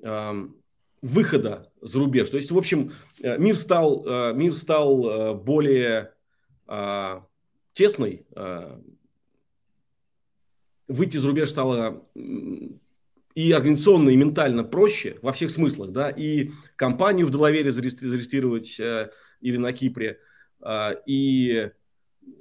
выхода 0.01 1.73
за 1.81 1.99
рубеж. 1.99 2.31
То 2.31 2.37
есть, 2.37 2.51
в 2.53 2.57
общем, 2.57 2.93
мир 3.21 3.57
стал, 3.57 4.35
мир 4.35 4.57
стал 4.57 5.35
более 5.35 6.14
тесный, 7.73 8.27
выйти 10.89 11.16
за 11.16 11.28
рубеж 11.28 11.51
стало 11.51 12.05
и 13.37 13.53
организационно, 13.53 14.11
и 14.11 14.16
ментально 14.16 14.64
проще 14.64 15.18
во 15.20 15.30
всех 15.32 15.51
смыслах, 15.51 15.91
да, 15.91 16.09
и 16.09 16.53
компанию 16.74 17.26
в 17.26 17.30
Делавере 17.30 17.70
зарегистрировать 17.70 18.80
э, 18.80 19.11
или 19.43 19.59
на 19.59 19.74
Кипре, 19.74 20.20
э, 20.64 20.95
и 21.05 21.70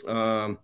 э, 0.08 0.56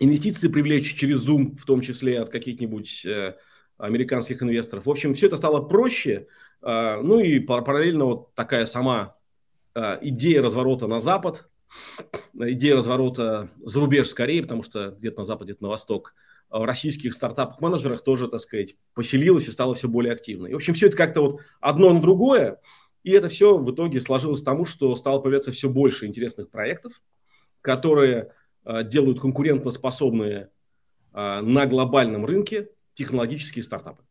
инвестиции 0.00 0.48
привлечь 0.48 0.96
через 0.96 1.28
Zoom, 1.28 1.58
в 1.58 1.66
том 1.66 1.82
числе 1.82 2.20
от 2.20 2.30
каких-нибудь 2.30 3.04
э, 3.04 3.36
американских 3.76 4.42
инвесторов. 4.42 4.86
В 4.86 4.90
общем, 4.90 5.14
все 5.14 5.26
это 5.26 5.36
стало 5.36 5.60
проще, 5.60 6.26
э, 6.62 7.00
ну 7.02 7.20
и 7.20 7.38
параллельно 7.38 8.06
вот 8.06 8.34
такая 8.34 8.64
сама 8.64 9.14
э, 9.74 9.98
идея 10.00 10.40
разворота 10.40 10.86
на 10.86 11.00
Запад, 11.00 11.50
идея 12.32 12.76
разворота 12.76 13.50
за 13.62 13.78
рубеж 13.78 14.08
скорее, 14.08 14.40
потому 14.40 14.62
что 14.62 14.92
где-то 14.92 15.18
на 15.18 15.24
Запад, 15.24 15.48
где-то 15.48 15.64
на 15.64 15.68
Восток– 15.68 16.14
в 16.50 16.64
российских 16.64 17.14
стартап-менеджерах 17.14 18.02
тоже, 18.02 18.28
так 18.28 18.40
сказать, 18.40 18.76
поселилась 18.94 19.48
и 19.48 19.52
стала 19.52 19.74
все 19.74 19.88
более 19.88 20.12
активной. 20.12 20.52
в 20.52 20.56
общем, 20.56 20.74
все 20.74 20.88
это 20.88 20.96
как-то 20.96 21.20
вот 21.22 21.40
одно 21.60 21.92
на 21.92 22.00
другое, 22.00 22.60
и 23.02 23.12
это 23.12 23.28
все 23.28 23.56
в 23.56 23.70
итоге 23.70 24.00
сложилось 24.00 24.42
к 24.42 24.44
тому, 24.44 24.64
что 24.64 24.94
стало 24.96 25.20
появляться 25.20 25.52
все 25.52 25.68
больше 25.68 26.06
интересных 26.06 26.50
проектов, 26.50 27.00
которые 27.60 28.32
э, 28.64 28.84
делают 28.84 29.20
конкурентоспособные 29.20 30.50
э, 31.12 31.40
на 31.40 31.66
глобальном 31.66 32.26
рынке 32.26 32.68
технологические 32.94 33.62
стартапы. 33.62 34.02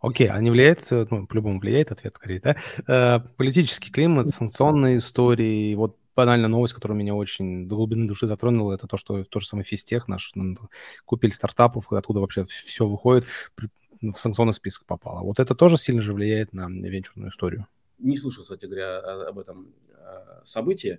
Окей, 0.00 0.28
а 0.28 0.40
не 0.40 0.50
влияет, 0.50 0.86
ну, 0.90 1.26
по-любому 1.26 1.58
влияет 1.58 1.90
ответ 1.90 2.14
скорее, 2.14 2.40
да? 2.40 2.56
Э, 2.86 3.20
политический 3.36 3.90
климат, 3.90 4.28
санкционные 4.28 4.98
истории, 4.98 5.74
вот 5.74 5.98
банальная 6.18 6.48
новость, 6.48 6.74
которая 6.74 6.98
меня 6.98 7.14
очень 7.14 7.68
до 7.68 7.76
глубины 7.76 8.08
души 8.08 8.26
затронула, 8.26 8.74
это 8.74 8.88
то, 8.88 8.96
что 8.96 9.22
тот 9.22 9.40
же 9.40 9.46
самый 9.46 9.62
физтех 9.62 10.08
наш 10.08 10.32
купили 11.04 11.30
стартапов, 11.30 11.92
откуда 11.92 12.18
вообще 12.18 12.42
все 12.42 12.88
выходит, 12.88 13.24
в 14.02 14.14
санкционный 14.14 14.52
список 14.52 14.84
попало. 14.84 15.22
Вот 15.22 15.38
это 15.38 15.54
тоже 15.54 15.78
сильно 15.78 16.02
же 16.02 16.12
влияет 16.12 16.52
на 16.52 16.66
венчурную 16.68 17.30
историю. 17.30 17.68
Не 18.00 18.16
слышал, 18.16 18.42
кстати 18.42 18.66
говоря, 18.66 18.98
об 18.98 19.38
этом 19.38 19.72
а, 19.94 20.42
событии. 20.44 20.98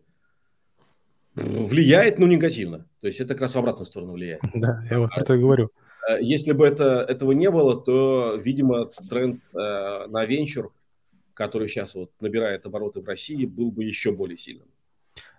Влияет, 1.35 2.17
но 2.17 2.25
негативно. 2.25 2.87
То 3.01 3.07
есть 3.07 3.19
это 3.19 3.33
как 3.33 3.41
раз 3.41 3.55
в 3.55 3.57
обратную 3.57 3.87
сторону 3.87 4.13
влияет. 4.13 4.41
Да, 4.53 4.85
я 4.89 4.99
вот 4.99 5.09
про 5.09 5.23
то 5.25 5.33
и 5.33 5.39
говорю. 5.39 5.69
А, 6.07 6.17
если 6.17 6.53
бы 6.53 6.65
это, 6.65 7.01
этого 7.01 7.33
не 7.33 7.51
было, 7.51 7.77
то, 7.77 8.35
видимо, 8.41 8.85
тренд 9.09 9.41
э, 9.53 10.07
на 10.07 10.25
венчур, 10.25 10.71
который 11.33 11.67
сейчас 11.67 11.93
вот 11.95 12.11
набирает 12.21 12.65
обороты 12.65 13.01
в 13.01 13.05
России, 13.05 13.45
был 13.45 13.69
бы 13.69 13.83
еще 13.83 14.13
более 14.13 14.37
сильным. 14.37 14.67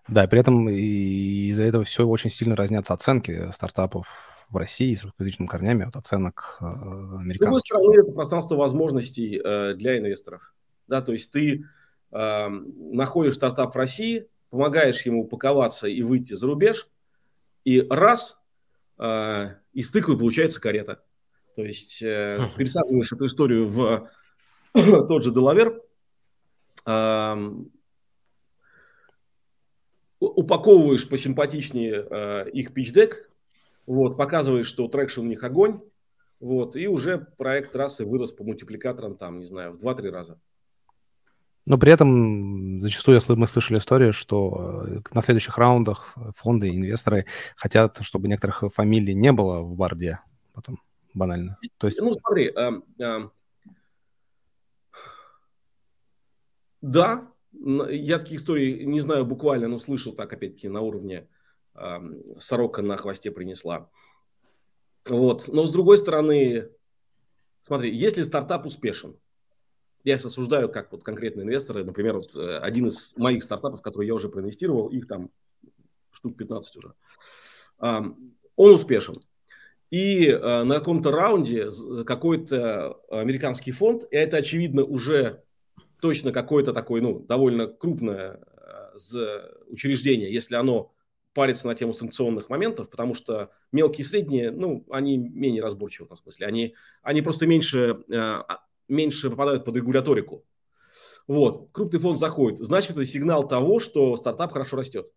Да, 0.08 0.24
и 0.24 0.26
при 0.26 0.40
этом 0.40 0.68
из-за 0.68 1.62
этого 1.62 1.84
все 1.84 2.06
очень 2.06 2.30
сильно 2.30 2.56
разнятся 2.56 2.94
оценки 2.94 3.50
стартапов 3.52 4.08
в 4.50 4.56
России 4.56 4.94
с 4.94 5.04
русскоязычными 5.04 5.46
корнями 5.46 5.86
от 5.86 5.96
оценок 5.96 6.58
э, 6.60 6.64
американских. 6.64 7.36
С 7.36 7.38
другой 7.38 7.60
стороны, 7.60 8.00
это 8.02 8.12
пространство 8.12 8.56
возможностей 8.56 9.40
э, 9.42 9.74
для 9.74 9.98
инвесторов. 9.98 10.52
Да, 10.88 11.00
то 11.02 11.12
есть 11.12 11.30
ты 11.30 11.64
э, 12.10 12.48
находишь 12.48 13.36
стартап 13.36 13.74
в 13.74 13.78
России, 13.78 14.26
помогаешь 14.50 15.02
ему 15.02 15.22
упаковаться 15.22 15.86
и 15.86 16.02
выйти 16.02 16.34
за 16.34 16.48
рубеж, 16.48 16.88
и 17.64 17.80
раз, 17.88 18.40
э, 18.98 19.54
из 19.72 19.90
тыквы 19.90 20.18
получается 20.18 20.60
карета. 20.60 21.02
То 21.54 21.62
есть 21.62 22.02
э, 22.02 22.48
пересаживаешь 22.56 23.12
эту 23.12 23.26
историю 23.26 23.68
в 23.68 24.08
тот 24.72 25.22
же 25.22 25.32
Делавер, 25.32 25.80
э, 26.86 27.52
упаковываешь 30.20 31.08
посимпатичнее 31.08 32.06
э, 32.08 32.50
их 32.50 32.74
пичдек, 32.74 33.30
вот, 33.86 34.16
показываешь, 34.16 34.68
что 34.68 34.86
traction 34.86 35.22
у 35.22 35.24
них 35.24 35.42
огонь, 35.42 35.80
вот, 36.38 36.76
и 36.76 36.86
уже 36.86 37.18
проект 37.18 37.72
трассы 37.72 38.04
вырос 38.04 38.30
по 38.32 38.44
мультипликаторам, 38.44 39.16
там, 39.16 39.40
не 39.40 39.46
знаю, 39.46 39.72
в 39.72 39.84
2-3 39.84 40.10
раза. 40.10 40.40
Но 41.66 41.78
при 41.78 41.92
этом 41.92 42.80
зачастую 42.80 43.20
мы 43.28 43.46
слышали 43.46 43.78
историю, 43.78 44.12
что 44.12 44.84
э, 44.86 45.00
на 45.12 45.22
следующих 45.22 45.56
раундах 45.58 46.14
фонды 46.36 46.68
и 46.68 46.76
инвесторы 46.76 47.26
хотят, 47.56 47.98
чтобы 48.02 48.28
некоторых 48.28 48.64
фамилий 48.74 49.14
не 49.14 49.32
было 49.32 49.60
в 49.60 49.74
board 49.76 50.13
е 50.13 50.20
потом, 50.52 50.80
банально. 51.14 51.58
То 51.78 51.86
есть... 51.86 52.00
Ну, 52.00 52.12
смотри, 52.14 52.52
э, 52.54 52.70
э, 52.98 53.28
да, 56.80 57.29
я 57.52 58.18
таких 58.18 58.40
историй 58.40 58.84
не 58.84 59.00
знаю 59.00 59.26
буквально, 59.26 59.68
но 59.68 59.78
слышал 59.78 60.12
так, 60.12 60.32
опять-таки, 60.32 60.68
на 60.68 60.80
уровне 60.80 61.28
э, 61.74 61.98
сорока 62.38 62.82
на 62.82 62.96
хвосте 62.96 63.30
принесла. 63.30 63.90
Вот. 65.08 65.48
Но 65.48 65.66
с 65.66 65.72
другой 65.72 65.98
стороны, 65.98 66.68
смотри, 67.62 67.94
если 67.94 68.22
стартап 68.22 68.66
успешен, 68.66 69.16
я 70.04 70.18
рассуждаю 70.18 70.68
как 70.68 70.92
вот 70.92 71.02
конкретные 71.02 71.44
инвесторы, 71.44 71.84
например, 71.84 72.18
вот 72.18 72.34
э, 72.34 72.58
один 72.58 72.86
из 72.86 73.16
моих 73.16 73.44
стартапов, 73.44 73.82
который 73.82 74.06
я 74.06 74.14
уже 74.14 74.28
проинвестировал, 74.28 74.88
их 74.88 75.06
там 75.06 75.30
штук 76.12 76.36
15 76.36 76.76
уже, 76.76 76.94
э, 77.82 78.00
он 78.56 78.72
успешен. 78.72 79.22
И 79.90 80.28
э, 80.28 80.62
на 80.62 80.76
каком-то 80.76 81.10
раунде 81.10 81.70
какой-то 82.06 83.00
американский 83.10 83.72
фонд, 83.72 84.04
и 84.10 84.16
это, 84.16 84.38
очевидно, 84.38 84.84
уже 84.84 85.42
точно 86.00 86.32
какое-то 86.32 86.72
такое, 86.72 87.00
ну, 87.00 87.20
довольно 87.20 87.66
крупное 87.66 88.40
э, 89.14 89.50
учреждение, 89.68 90.32
если 90.32 90.54
оно 90.54 90.92
парится 91.32 91.66
на 91.66 91.74
тему 91.74 91.92
санкционных 91.92 92.48
моментов, 92.48 92.90
потому 92.90 93.14
что 93.14 93.50
мелкие 93.72 94.04
и 94.04 94.08
средние, 94.08 94.50
ну, 94.50 94.84
они 94.90 95.16
менее 95.16 95.62
разборчивы 95.62 96.04
в 96.04 96.08
этом 96.08 96.16
смысле. 96.16 96.46
Они, 96.46 96.74
они 97.02 97.22
просто 97.22 97.46
меньше, 97.46 98.02
э, 98.08 98.16
а, 98.16 98.64
меньше 98.88 99.30
попадают 99.30 99.64
под 99.64 99.76
регуляторику. 99.76 100.44
Вот, 101.26 101.68
крупный 101.72 102.00
фонд 102.00 102.18
заходит. 102.18 102.58
Значит, 102.58 102.92
это 102.92 103.06
сигнал 103.06 103.46
того, 103.46 103.78
что 103.78 104.16
стартап 104.16 104.52
хорошо 104.52 104.76
растет. 104.76 105.12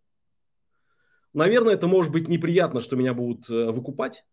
Наверное, 1.32 1.74
это 1.74 1.88
может 1.88 2.12
быть 2.12 2.28
неприятно, 2.28 2.80
что 2.80 2.94
меня 2.94 3.12
будут 3.12 3.50
э, 3.50 3.72
выкупать, 3.72 4.24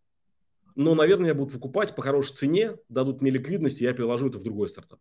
но, 0.76 0.94
наверное, 0.94 1.24
меня 1.24 1.34
будут 1.34 1.52
выкупать 1.52 1.94
по 1.96 2.02
хорошей 2.02 2.34
цене, 2.34 2.76
дадут 2.88 3.20
мне 3.20 3.32
ликвидность, 3.32 3.80
и 3.80 3.84
я 3.84 3.92
переложу 3.92 4.28
это 4.28 4.38
в 4.38 4.44
другой 4.44 4.68
стартап. 4.68 5.00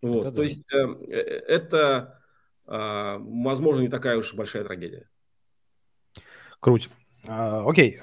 Вот, 0.00 0.20
это 0.20 0.30
то 0.30 0.36
да. 0.36 0.42
есть 0.42 0.64
э, 0.72 0.76
э, 1.08 1.20
это, 1.48 2.20
э, 2.66 3.16
возможно, 3.18 3.80
не 3.80 3.88
такая 3.88 4.16
уж 4.16 4.34
большая 4.34 4.64
трагедия. 4.64 5.08
Круть. 6.60 6.88
А, 7.26 7.68
окей. 7.68 8.00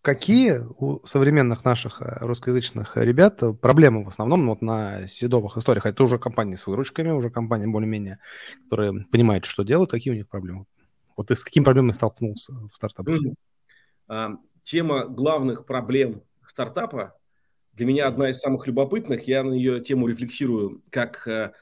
Какие 0.00 0.62
у 0.78 1.04
современных 1.06 1.64
наших 1.64 2.00
э, 2.00 2.18
русскоязычных 2.20 2.96
ребят 2.96 3.40
проблемы 3.60 4.04
в 4.04 4.08
основном 4.08 4.46
вот 4.48 4.62
на 4.62 5.08
седовых 5.08 5.56
историях? 5.56 5.86
Это 5.86 6.02
уже 6.02 6.18
компании 6.18 6.54
с 6.54 6.66
выручками, 6.66 7.10
уже 7.10 7.30
компании 7.30 7.66
более-менее, 7.66 8.18
которые 8.64 9.04
понимают, 9.10 9.44
что 9.44 9.64
делают. 9.64 9.90
Какие 9.90 10.12
у 10.12 10.16
них 10.16 10.28
проблемы? 10.28 10.66
Вот 11.16 11.28
ты 11.28 11.34
с 11.34 11.42
какими 11.42 11.64
проблемами 11.64 11.92
столкнулся 11.92 12.52
в 12.52 12.74
стартапе? 12.74 13.18
А, 14.06 14.30
тема 14.62 15.06
главных 15.06 15.66
проблем 15.66 16.22
стартапа 16.46 17.18
для 17.78 17.86
меня 17.86 18.08
одна 18.08 18.30
из 18.30 18.40
самых 18.40 18.66
любопытных. 18.66 19.28
Я 19.28 19.44
на 19.44 19.52
ее 19.52 19.80
тему 19.80 20.08
рефлексирую 20.08 20.82
как 20.90 21.26
э, 21.28 21.52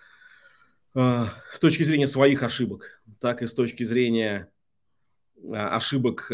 э, 0.94 1.24
с 1.52 1.58
точки 1.60 1.82
зрения 1.82 2.08
своих 2.08 2.42
ошибок, 2.42 3.02
так 3.20 3.42
и 3.42 3.46
с 3.46 3.52
точки 3.52 3.84
зрения 3.84 4.50
э, 5.36 5.54
ошибок 5.54 6.32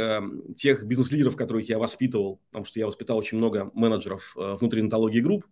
тех 0.56 0.84
бизнес-лидеров, 0.84 1.34
которых 1.34 1.68
я 1.68 1.78
воспитывал, 1.78 2.40
потому 2.50 2.64
что 2.64 2.78
я 2.78 2.86
воспитал 2.86 3.18
очень 3.18 3.38
много 3.38 3.72
менеджеров 3.74 4.32
внутри 4.36 4.82
онтологии 4.82 5.20
групп. 5.20 5.46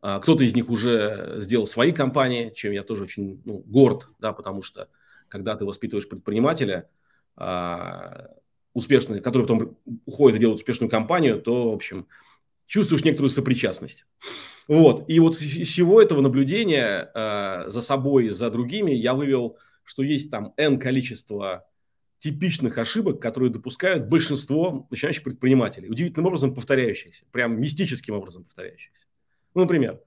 Кто-то 0.00 0.44
из 0.44 0.54
них 0.54 0.68
уже 0.68 1.36
сделал 1.38 1.66
свои 1.66 1.90
компании, 1.90 2.52
чем 2.54 2.72
я 2.72 2.84
тоже 2.84 3.04
очень 3.04 3.42
ну, 3.44 3.64
горд, 3.66 4.08
да, 4.20 4.32
потому 4.32 4.62
что 4.62 4.88
когда 5.28 5.56
ты 5.56 5.64
воспитываешь 5.64 6.08
предпринимателя, 6.08 6.88
успешный, 8.74 9.20
который 9.20 9.42
потом 9.42 9.78
уходит 10.04 10.36
и 10.36 10.40
делает 10.40 10.58
успешную 10.58 10.90
компанию, 10.90 11.40
то, 11.40 11.70
в 11.70 11.74
общем, 11.74 12.06
чувствуешь 12.66 13.04
некоторую 13.04 13.30
сопричастность. 13.30 14.06
Вот. 14.68 15.04
И 15.08 15.20
вот 15.20 15.40
из 15.40 15.68
всего 15.68 16.00
этого 16.00 16.20
наблюдения 16.20 17.10
э, 17.14 17.64
за 17.68 17.82
собой, 17.82 18.30
за 18.30 18.50
другими 18.50 18.92
я 18.92 19.14
вывел, 19.14 19.58
что 19.82 20.02
есть 20.02 20.30
там 20.30 20.54
N 20.56 20.78
количество 20.78 21.66
типичных 22.18 22.78
ошибок, 22.78 23.20
которые 23.20 23.50
допускают 23.50 24.08
большинство 24.08 24.86
начинающих 24.90 25.22
предпринимателей. 25.22 25.90
Удивительным 25.90 26.26
образом 26.26 26.54
повторяющихся, 26.54 27.24
прям 27.30 27.60
мистическим 27.60 28.14
образом 28.14 28.44
повторяющихся. 28.44 29.06
Ну, 29.54 29.62
например, 29.62 30.00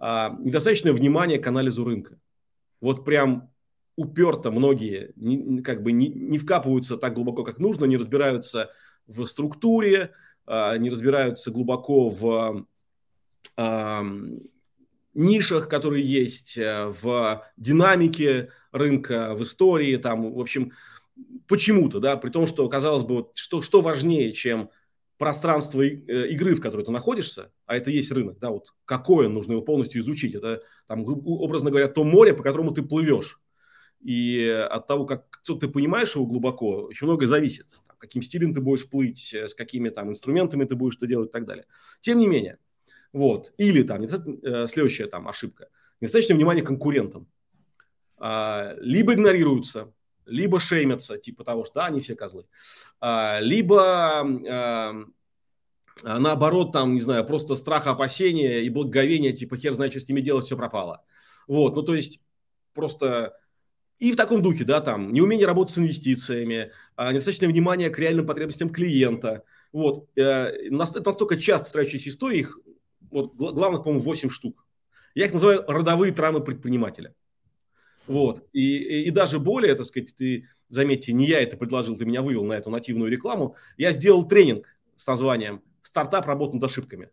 э, 0.00 0.28
недостаточное 0.38 0.92
внимание 0.92 1.38
к 1.38 1.46
анализу 1.46 1.84
рынка. 1.84 2.18
Вот 2.80 3.04
прям 3.04 3.50
уперто 3.96 4.50
многие 4.50 5.12
не, 5.16 5.60
как 5.60 5.82
бы 5.82 5.92
не, 5.92 6.08
не 6.08 6.38
вкапываются 6.38 6.96
так 6.96 7.14
глубоко, 7.14 7.44
как 7.44 7.58
нужно, 7.58 7.84
не 7.84 7.98
разбираются 7.98 8.70
в 9.06 9.26
структуре, 9.26 10.12
не 10.46 10.90
разбираются 10.90 11.50
глубоко 11.50 12.08
в 12.08 12.66
э, 13.56 14.02
нишах, 15.14 15.68
которые 15.68 16.04
есть, 16.04 16.56
э, 16.58 16.92
в 17.02 17.44
динамике 17.56 18.50
рынка, 18.72 19.34
в 19.34 19.42
истории, 19.42 19.96
там, 19.96 20.32
в 20.32 20.40
общем, 20.40 20.72
почему-то, 21.46 22.00
да, 22.00 22.16
при 22.16 22.30
том, 22.30 22.46
что, 22.46 22.68
казалось 22.68 23.04
бы, 23.04 23.28
что, 23.34 23.62
что 23.62 23.80
важнее, 23.80 24.32
чем 24.32 24.70
пространство 25.18 25.82
игры, 25.82 26.54
в 26.54 26.62
которой 26.62 26.84
ты 26.84 26.92
находишься, 26.92 27.52
а 27.66 27.76
это 27.76 27.90
есть 27.90 28.10
рынок, 28.10 28.38
да, 28.38 28.50
вот 28.50 28.72
какое 28.86 29.28
нужно 29.28 29.52
его 29.52 29.62
полностью 29.62 30.00
изучить, 30.00 30.34
это, 30.34 30.62
там, 30.86 31.04
образно 31.06 31.70
говоря, 31.70 31.88
то 31.88 32.04
море, 32.04 32.32
по 32.32 32.42
которому 32.42 32.72
ты 32.72 32.82
плывешь, 32.82 33.38
и 34.00 34.66
от 34.70 34.86
того, 34.86 35.04
как 35.04 35.42
ты 35.44 35.68
понимаешь 35.68 36.14
его 36.14 36.24
глубоко, 36.24 36.84
очень 36.84 37.06
многое 37.06 37.28
зависит. 37.28 37.66
Каким 38.00 38.22
стилем 38.22 38.54
ты 38.54 38.60
будешь 38.60 38.88
плыть, 38.88 39.32
э, 39.34 39.46
с 39.46 39.54
какими 39.54 39.90
там 39.90 40.10
инструментами 40.10 40.64
ты 40.64 40.74
будешь 40.74 40.96
это 40.96 41.06
делать 41.06 41.28
и 41.28 41.32
так 41.32 41.46
далее. 41.46 41.66
Тем 42.00 42.18
не 42.18 42.26
менее, 42.26 42.58
вот. 43.12 43.52
Или 43.58 43.82
там, 43.82 44.02
э, 44.02 44.66
следующая 44.66 45.06
там 45.06 45.28
ошибка. 45.28 45.68
Недостаточное 46.00 46.36
внимание 46.36 46.64
конкурентам. 46.64 47.28
А, 48.16 48.74
либо 48.80 49.14
игнорируются, 49.14 49.92
либо 50.26 50.60
шеймятся, 50.60 51.18
типа 51.18 51.44
того, 51.44 51.64
что 51.64 51.74
да, 51.74 51.86
они 51.86 52.00
все 52.00 52.14
козлы. 52.14 52.46
А, 53.00 53.38
либо 53.40 54.20
а, 56.02 56.18
наоборот, 56.18 56.72
там, 56.72 56.94
не 56.94 57.00
знаю, 57.00 57.24
просто 57.26 57.56
страх, 57.56 57.86
опасения 57.86 58.62
и 58.62 58.68
благоговение, 58.70 59.32
типа 59.32 59.56
хер 59.56 59.72
знает, 59.72 59.92
что 59.92 60.00
с 60.00 60.08
ними 60.08 60.20
делать, 60.20 60.46
все 60.46 60.56
пропало. 60.56 61.04
Вот, 61.46 61.76
ну 61.76 61.82
то 61.82 61.94
есть 61.94 62.20
просто 62.74 63.39
и 64.00 64.12
в 64.12 64.16
таком 64.16 64.42
духе, 64.42 64.64
да, 64.64 64.80
там, 64.80 65.12
неумение 65.12 65.46
работать 65.46 65.74
с 65.74 65.78
инвестициями, 65.78 66.72
а, 66.96 67.12
недостаточное 67.12 67.50
внимание 67.50 67.90
к 67.90 67.98
реальным 67.98 68.26
потребностям 68.26 68.70
клиента. 68.70 69.44
Вот. 69.72 70.08
Э, 70.16 70.22
это 70.22 71.02
настолько 71.02 71.36
часто 71.36 71.66
встречающиеся 71.66 72.08
истории, 72.08 72.40
их, 72.40 72.58
вот, 73.10 73.34
главных, 73.34 73.84
по-моему, 73.84 74.02
8 74.02 74.30
штук. 74.30 74.66
Я 75.14 75.26
их 75.26 75.34
называю 75.34 75.64
родовые 75.68 76.12
травмы 76.12 76.42
предпринимателя. 76.42 77.14
Вот. 78.06 78.48
И, 78.54 78.78
и, 78.78 79.04
и 79.04 79.10
даже 79.10 79.38
более, 79.38 79.74
так 79.74 79.84
сказать, 79.84 80.14
ты, 80.16 80.48
заметьте, 80.70 81.12
не 81.12 81.26
я 81.26 81.42
это 81.42 81.58
предложил, 81.58 81.94
ты 81.94 82.06
меня 82.06 82.22
вывел 82.22 82.44
на 82.44 82.54
эту 82.54 82.70
нативную 82.70 83.10
рекламу. 83.10 83.54
Я 83.76 83.92
сделал 83.92 84.26
тренинг 84.26 84.78
с 84.96 85.06
названием 85.06 85.62
«Стартап 85.82 86.26
работа 86.26 86.54
над 86.54 86.64
ошибками», 86.64 87.10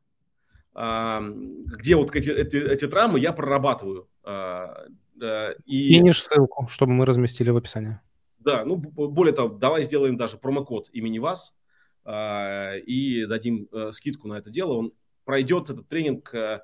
а, 0.73 1.21
где 1.21 1.97
вот 1.97 2.15
эти, 2.15 2.29
эти, 2.29 2.55
эти 2.55 2.87
травмы 2.87 3.19
я 3.19 3.33
прорабатываю 3.33 4.07
а, 5.21 5.51
и... 5.65 5.93
Кинешь 5.93 6.23
ссылку, 6.23 6.67
чтобы 6.67 6.93
мы 6.93 7.05
разместили 7.05 7.49
в 7.49 7.57
описании. 7.57 7.99
Да, 8.39 8.63
ну 8.63 8.77
более 8.77 9.33
того, 9.33 9.49
давай 9.49 9.83
сделаем 9.83 10.15
даже 10.15 10.37
промокод 10.37 10.89
имени 10.93 11.19
вас 11.19 11.53
э, 12.05 12.79
и 12.79 13.25
дадим 13.25 13.67
э, 13.73 13.91
скидку 13.91 14.29
на 14.29 14.35
это 14.35 14.49
дело. 14.49 14.73
Он 14.73 14.93
пройдет 15.25 15.69
этот 15.69 15.89
тренинг 15.89 16.33
э, 16.33 16.61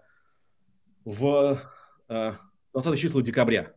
в 1.04 1.60
э, 2.08 2.32
20 2.74 3.00
числах 3.00 3.26
декабря. 3.26 3.74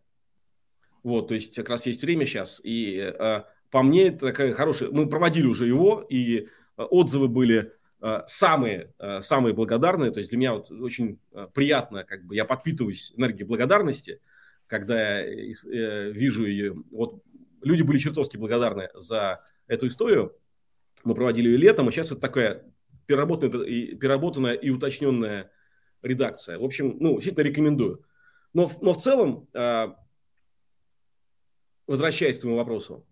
Вот, 1.03 1.29
то 1.29 1.35
есть 1.35 1.57
как 1.57 1.69
раз 1.69 1.87
есть 1.87 2.03
время 2.03 2.27
сейчас. 2.27 2.61
И 2.63 2.97
э, 2.97 3.43
по 3.71 3.83
мне 3.83 4.09
это 4.09 4.27
такая 4.27 4.53
хорошая... 4.53 4.91
Мы 4.91 5.09
проводили 5.09 5.47
уже 5.47 5.67
его, 5.67 6.07
и 6.09 6.49
отзывы 6.77 7.27
были 7.27 7.73
самые, 8.29 8.93
самые 9.21 9.55
благодарные. 9.55 10.13
То 10.13 10.19
есть 10.19 10.31
для 10.31 10.39
меня 10.39 10.53
вот 10.53 10.71
очень 10.71 11.19
приятно, 11.55 12.05
как 12.05 12.25
бы 12.25 12.37
я 12.37 12.45
подпитываюсь 12.45 13.13
энергией 13.17 13.49
благодарности– 13.49 14.21
когда 14.67 15.21
я 15.21 15.27
э, 15.27 16.13
вижу 16.13 16.45
ее. 16.47 16.75
Вот 16.91 17.23
люди 17.63 17.83
были 17.83 17.99
чертовски 17.99 18.37
благодарны 18.37 18.89
за 18.95 19.45
эту 19.67 19.89
историю. 19.89 20.37
Мы 21.05 21.15
проводили 21.15 21.49
ее 21.49 21.57
летом, 21.57 21.89
и 21.89 21.93
сейчас 21.93 22.11
это 22.11 22.21
такая 22.21 22.65
переработанная, 23.07 23.97
переработанная 23.97 24.55
и 24.55 24.71
уточненная 24.71 25.51
редакция. 26.03 26.59
В 26.59 26.65
общем, 26.65 26.97
ну, 27.01 27.15
действительно 27.15 27.45
рекомендую. 27.45 28.05
Но, 28.53 28.71
но 28.81 28.95
в 28.95 29.03
целом, 29.03 29.49
э, 29.53 29.89
возвращаясь 31.87 32.39
к 32.39 32.41
твоему 32.41 32.59
вопросу, 32.59 33.07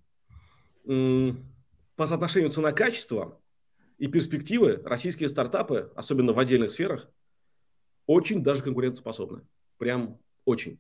по 0.84 2.06
соотношению 2.06 2.50
цена-качество 2.50 3.40
и 3.98 4.06
перспективы 4.06 4.82
российские 4.84 5.28
стартапы, 5.28 5.92
особенно 5.94 6.32
в 6.32 6.38
отдельных 6.38 6.70
сферах, 6.70 7.08
очень 8.06 8.42
даже 8.42 8.62
конкурентоспособны. 8.62 9.46
Прям 9.78 10.18
очень. 10.44 10.78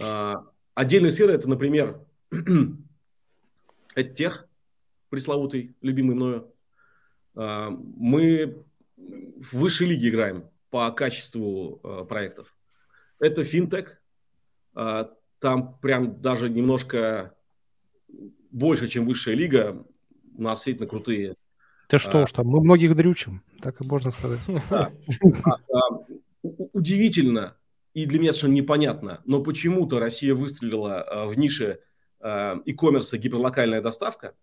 А, 0.00 0.44
отдельная 0.74 1.10
сфера 1.10 1.32
это, 1.32 1.48
например, 1.48 2.00
это 3.94 4.14
тех, 4.14 4.48
пресловутый, 5.08 5.74
любимый 5.80 6.14
мною. 6.14 6.52
А, 7.34 7.70
мы 7.70 8.64
в 8.96 9.58
высшей 9.58 9.88
лиге 9.88 10.08
играем 10.08 10.44
по 10.70 10.90
качеству 10.90 11.80
а, 11.82 12.04
проектов. 12.04 12.54
Это 13.18 13.42
финтех. 13.44 14.00
Там 15.40 15.78
прям 15.80 16.20
даже 16.20 16.48
немножко 16.48 17.34
больше, 18.52 18.86
чем 18.86 19.06
высшая 19.06 19.34
лига. 19.34 19.84
У 20.36 20.42
нас 20.42 20.58
действительно 20.58 20.88
крутые. 20.88 21.34
Ты 21.88 21.98
что 21.98 22.22
уж 22.22 22.32
там, 22.32 22.46
мы 22.46 22.60
многих 22.60 22.94
дрючим, 22.94 23.42
так 23.60 23.80
и 23.80 23.86
можно 23.86 24.12
сказать. 24.12 24.40
Удивительно, 26.42 27.56
и 27.94 28.06
для 28.06 28.18
меня 28.18 28.32
совершенно 28.32 28.54
непонятно, 28.54 29.22
но 29.24 29.42
почему-то 29.42 29.98
Россия 29.98 30.34
выстрелила 30.34 31.04
э, 31.04 31.26
в 31.26 31.38
нише 31.38 31.80
э, 32.20 32.56
e-commerce 32.64 33.16
гиперлокальная 33.16 33.80
доставка. 33.80 34.34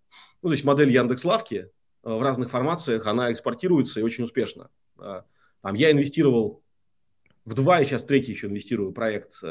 Ну, 0.41 0.49
то 0.49 0.53
есть 0.53 0.65
модель 0.65 0.91
Яндекс.Лавки 0.91 1.55
э, 1.55 1.69
в 2.03 2.21
разных 2.21 2.49
формациях, 2.49 3.07
она 3.07 3.31
экспортируется 3.31 3.99
и 3.99 4.03
очень 4.03 4.23
успешно. 4.23 4.69
Там 4.97 5.73
я 5.75 5.91
инвестировал 5.91 6.63
в 7.43 7.53
два, 7.53 7.81
и 7.81 7.85
сейчас 7.85 8.03
третий 8.03 8.31
еще 8.31 8.47
инвестирую 8.47 8.91
проект 8.91 9.41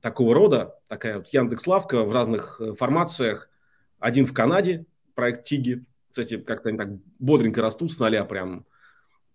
такого 0.00 0.34
рода, 0.34 0.78
такая 0.86 1.18
вот 1.18 1.28
Яндекс.Лавка 1.28 2.04
в 2.04 2.12
разных 2.12 2.60
формациях. 2.78 3.50
Один 3.98 4.24
в 4.24 4.32
Канаде, 4.32 4.86
проект 5.14 5.44
Тиги. 5.44 5.84
Кстати, 6.10 6.38
как-то 6.38 6.68
они 6.68 6.78
так 6.78 6.88
бодренько 7.18 7.60
растут 7.60 7.92
с 7.92 7.98
нуля 7.98 8.24
прям 8.24 8.64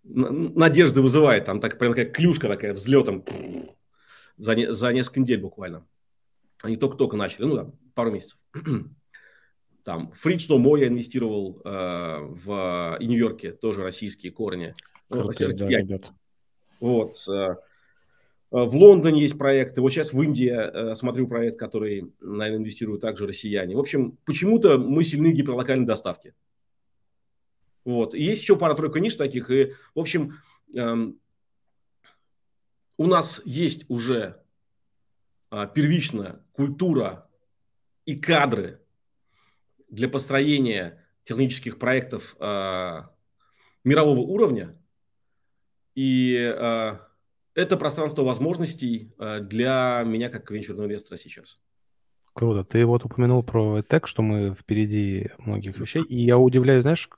надежды 0.02 1.00
вызывает. 1.00 1.44
Там 1.44 1.60
так, 1.60 1.78
прям 1.78 1.92
такая 1.92 2.10
клюшка 2.10 2.48
такая 2.48 2.74
взлетом 2.74 3.24
за, 4.36 4.54
не, 4.54 4.72
за 4.72 4.92
несколько 4.92 5.20
недель 5.20 5.40
буквально. 5.40 5.86
Они 6.62 6.76
только-только 6.76 7.16
начали, 7.16 7.44
ну, 7.44 7.56
да, 7.56 7.70
пару 7.94 8.10
месяцев. 8.10 8.38
Там 9.84 10.12
Фридж 10.12 10.48
No 10.50 10.78
я 10.78 10.88
инвестировал 10.88 11.62
э, 11.64 12.18
в 12.20 12.98
и 13.00 13.06
Нью-Йорке, 13.06 13.52
тоже 13.52 13.82
российские 13.82 14.30
корни. 14.30 14.74
Ну, 15.08 15.22
Крутые, 15.22 15.54
да, 15.54 15.68
ребят. 15.68 16.12
Вот. 16.80 17.16
Э, 17.28 17.56
в 18.50 18.76
Лондоне 18.76 19.22
есть 19.22 19.38
проекты. 19.38 19.80
Вот 19.80 19.90
сейчас 19.90 20.12
в 20.12 20.20
Индии 20.20 20.50
э, 20.50 20.94
смотрю 20.96 21.28
проект, 21.28 21.58
который, 21.58 22.12
наверное, 22.20 22.58
инвестируют 22.58 23.00
также 23.00 23.26
россияне. 23.26 23.76
В 23.76 23.80
общем, 23.80 24.18
почему-то 24.24 24.76
мы 24.76 25.04
сильны 25.04 25.32
в 25.32 25.34
гиперлокальной 25.34 25.86
доставке. 25.86 26.34
Вот. 27.90 28.14
И 28.14 28.22
есть 28.22 28.42
еще 28.42 28.56
пара-тройка 28.56 29.00
ниш 29.00 29.16
таких. 29.16 29.50
И, 29.50 29.74
в 29.94 29.98
общем, 29.98 30.38
эм, 30.76 31.18
у 32.96 33.06
нас 33.06 33.42
есть 33.44 33.84
уже 33.88 34.40
э, 35.50 35.66
первичная 35.74 36.44
культура 36.52 37.28
и 38.04 38.14
кадры 38.14 38.80
для 39.88 40.08
построения 40.08 41.04
технических 41.24 41.80
проектов 41.80 42.36
э, 42.38 43.02
мирового 43.82 44.20
уровня. 44.20 44.80
И 45.96 46.36
э, 46.36 46.92
это 47.54 47.76
пространство 47.76 48.22
возможностей 48.22 49.12
э, 49.18 49.40
для 49.40 50.04
меня 50.06 50.28
как 50.28 50.48
венчурного 50.48 50.86
инвестора 50.86 51.18
сейчас. 51.18 51.60
Круто. 52.32 52.64
Ты 52.64 52.86
вот 52.86 53.04
упомянул 53.04 53.42
про 53.42 53.82
тег, 53.82 54.06
что 54.06 54.22
мы 54.22 54.54
впереди 54.54 55.30
многих 55.38 55.78
вещей. 55.78 56.02
И 56.02 56.16
я 56.22 56.38
удивляюсь, 56.38 56.82
знаешь, 56.82 57.08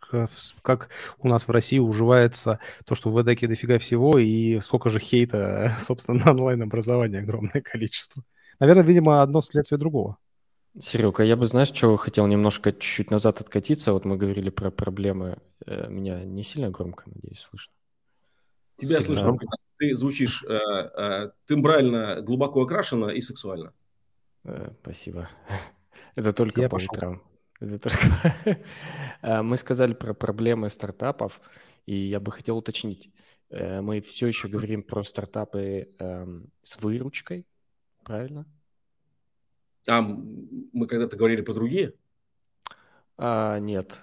как 0.62 0.88
у 1.18 1.28
нас 1.28 1.46
в 1.46 1.50
России 1.50 1.78
уживается 1.78 2.60
то, 2.86 2.94
что 2.94 3.10
в 3.10 3.22
эдеке 3.22 3.46
дофига 3.46 3.78
всего, 3.78 4.18
и 4.18 4.58
сколько 4.60 4.88
же 4.88 4.98
хейта, 4.98 5.76
собственно, 5.80 6.18
на 6.24 6.30
онлайн-образование 6.30 7.20
огромное 7.20 7.60
количество. 7.60 8.22
Наверное, 8.58 8.84
видимо, 8.84 9.22
одно 9.22 9.42
следствие 9.42 9.78
другого. 9.78 10.16
Серега, 10.80 11.22
я 11.22 11.36
бы, 11.36 11.46
знаешь, 11.46 11.68
что 11.68 11.96
хотел 11.98 12.26
немножко 12.26 12.72
чуть-чуть 12.72 13.10
назад 13.10 13.40
откатиться. 13.40 13.92
Вот 13.92 14.06
мы 14.06 14.16
говорили 14.16 14.48
про 14.48 14.70
проблемы. 14.70 15.38
Э, 15.66 15.88
меня 15.88 16.24
не 16.24 16.42
сильно 16.42 16.70
громко, 16.70 17.04
надеюсь, 17.06 17.40
слышно. 17.40 17.74
Тебя 18.76 19.02
сильно. 19.02 19.20
слышно. 19.20 19.38
Ты 19.76 19.94
звучишь 19.94 20.42
э, 20.44 20.58
э, 20.58 21.30
тембрально 21.46 22.22
глубоко 22.22 22.62
окрашенно 22.62 23.06
и 23.08 23.20
сексуально. 23.20 23.74
Э, 24.44 24.72
спасибо. 24.82 25.28
Это 26.16 26.32
только 26.32 26.62
Я 26.62 26.68
по 26.68 26.76
пошел. 26.76 26.92
утрам. 26.92 27.22
Это 27.60 27.78
только... 27.78 28.62
Э, 29.22 29.42
мы 29.42 29.56
сказали 29.56 29.94
про 29.94 30.14
проблемы 30.14 30.68
стартапов, 30.68 31.40
и 31.86 31.94
я 31.94 32.20
бы 32.20 32.32
хотел 32.32 32.58
уточнить. 32.58 33.10
Э, 33.50 33.80
мы 33.80 34.00
все 34.00 34.26
еще 34.26 34.48
говорим 34.48 34.82
про 34.82 35.02
стартапы 35.02 35.94
эм, 35.98 36.50
с 36.62 36.80
выручкой, 36.80 37.46
правильно? 38.04 38.46
А 39.86 40.00
мы 40.00 40.86
когда-то 40.86 41.16
говорили 41.16 41.42
про 41.42 41.54
другие? 41.54 41.94
А, 43.18 43.58
нет. 43.58 43.98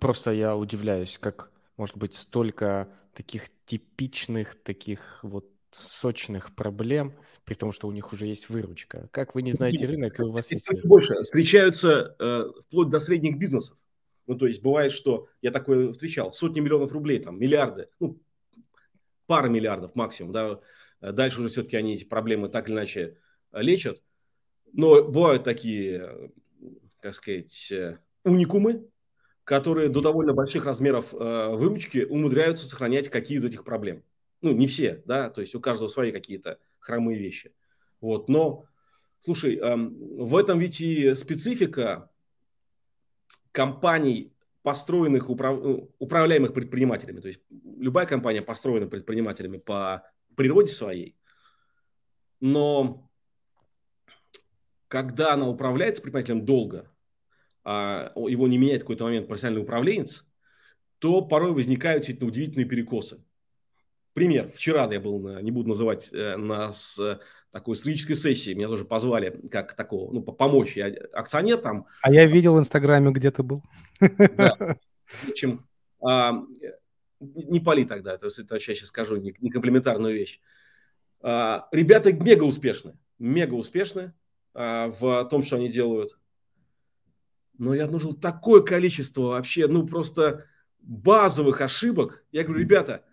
Просто 0.00 0.32
я 0.32 0.56
удивляюсь, 0.56 1.18
как 1.18 1.50
может 1.76 1.96
быть 1.96 2.14
столько 2.14 2.88
таких 3.14 3.48
типичных, 3.64 4.60
таких 4.62 5.20
вот 5.22 5.49
сочных 5.74 6.54
проблем, 6.54 7.14
при 7.44 7.54
том, 7.54 7.72
что 7.72 7.88
у 7.88 7.92
них 7.92 8.12
уже 8.12 8.26
есть 8.26 8.48
выручка. 8.48 9.08
Как 9.12 9.34
вы 9.34 9.42
не 9.42 9.52
знаете 9.52 9.86
рынок, 9.86 10.18
и 10.18 10.22
у 10.22 10.32
вас 10.32 10.50
есть 10.50 10.68
выручка? 10.68 10.88
Больше. 10.88 11.22
Встречаются 11.22 12.16
э, 12.18 12.44
вплоть 12.66 12.90
до 12.90 13.00
средних 13.00 13.38
бизнесов. 13.38 13.76
Ну, 14.26 14.36
то 14.36 14.46
есть 14.46 14.62
бывает, 14.62 14.92
что 14.92 15.28
я 15.42 15.50
такое 15.50 15.92
встречал, 15.92 16.32
сотни 16.32 16.60
миллионов 16.60 16.92
рублей, 16.92 17.18
там, 17.18 17.38
миллиарды, 17.38 17.88
ну, 17.98 18.20
пара 19.26 19.48
миллиардов 19.48 19.94
максимум, 19.94 20.32
да. 20.32 20.60
Дальше 21.00 21.40
уже 21.40 21.48
все-таки 21.48 21.76
они 21.76 21.94
эти 21.94 22.04
проблемы 22.04 22.48
так 22.48 22.68
или 22.68 22.74
иначе 22.74 23.16
лечат. 23.52 24.02
Но 24.72 25.02
бывают 25.02 25.44
такие, 25.44 26.30
как 27.00 27.14
сказать, 27.14 27.72
э, 27.72 27.98
уникумы, 28.24 28.86
которые 29.44 29.88
до 29.88 30.00
довольно 30.00 30.32
больших 30.32 30.64
размеров 30.64 31.12
э, 31.12 31.48
выручки 31.56 32.04
умудряются 32.04 32.68
сохранять 32.68 33.08
какие 33.08 33.38
из 33.38 33.44
этих 33.44 33.64
проблем. 33.64 34.04
Ну, 34.42 34.52
не 34.52 34.66
все, 34.66 35.02
да, 35.04 35.30
то 35.30 35.40
есть 35.40 35.54
у 35.54 35.60
каждого 35.60 35.88
свои 35.88 36.12
какие-то 36.12 36.58
хромые 36.78 37.18
вещи. 37.18 37.52
Вот, 38.00 38.28
но, 38.28 38.64
слушай, 39.20 39.56
эм, 39.56 39.94
в 39.98 40.36
этом 40.36 40.58
ведь 40.58 40.80
и 40.80 41.14
специфика 41.14 42.10
компаний, 43.52 44.32
построенных, 44.62 45.28
управ... 45.28 45.60
Ну, 45.62 45.90
управляемых 45.98 46.54
предпринимателями. 46.54 47.20
То 47.20 47.28
есть 47.28 47.40
любая 47.50 48.06
компания 48.06 48.42
построена 48.42 48.86
предпринимателями 48.86 49.58
по 49.58 50.04
природе 50.36 50.72
своей, 50.72 51.16
но 52.40 53.10
когда 54.88 55.34
она 55.34 55.46
управляется 55.48 56.02
предпринимателем 56.02 56.44
долго, 56.44 56.90
а 57.62 58.12
его 58.16 58.48
не 58.48 58.58
меняет 58.58 58.82
в 58.82 58.84
какой-то 58.84 59.04
момент 59.04 59.28
профессиональный 59.28 59.62
управленец, 59.62 60.26
то 60.98 61.22
порой 61.22 61.52
возникают 61.52 62.08
эти 62.08 62.24
удивительные 62.24 62.66
перекосы. 62.66 63.22
Пример. 64.12 64.50
Вчера 64.54 64.92
я 64.92 65.00
был, 65.00 65.20
на, 65.20 65.40
не 65.40 65.50
буду 65.50 65.68
называть, 65.68 66.08
э, 66.12 66.36
на 66.36 66.72
с, 66.72 66.98
э, 66.98 67.18
такой 67.52 67.76
стратегической 67.76 68.16
сессии. 68.16 68.54
Меня 68.54 68.68
тоже 68.68 68.84
позвали 68.84 69.40
как 69.50 69.74
такого, 69.74 70.12
ну, 70.12 70.22
помочь. 70.22 70.76
Я 70.76 70.92
акционер 71.12 71.58
там. 71.58 71.86
А 72.02 72.12
я 72.12 72.26
видел 72.26 72.56
в 72.56 72.58
Инстаграме, 72.58 73.12
где 73.12 73.30
ты 73.30 73.42
был. 73.42 73.62
Да. 74.00 74.56
В 75.06 75.30
общем, 75.30 75.66
а, 76.00 76.44
не 77.20 77.60
пали 77.60 77.84
тогда, 77.84 78.16
то 78.16 78.26
есть 78.26 78.38
это 78.38 78.54
вообще 78.54 78.74
сейчас 78.74 78.88
скажу, 78.88 79.16
не, 79.16 79.34
не 79.40 79.50
комплементарную 79.50 80.14
вещь. 80.14 80.40
А, 81.20 81.68
ребята 81.72 82.12
мега 82.12 82.44
успешны, 82.44 82.96
мега 83.18 83.54
успешны 83.54 84.14
а, 84.54 84.88
в 84.88 85.24
том, 85.26 85.42
что 85.42 85.56
они 85.56 85.68
делают. 85.68 86.18
Но 87.58 87.74
я 87.74 87.84
обнаружил 87.84 88.14
такое 88.14 88.62
количество 88.62 89.22
вообще, 89.22 89.66
ну, 89.66 89.86
просто 89.86 90.46
базовых 90.80 91.60
ошибок. 91.60 92.24
Я 92.32 92.44
говорю, 92.44 92.60
ребята, 92.60 93.04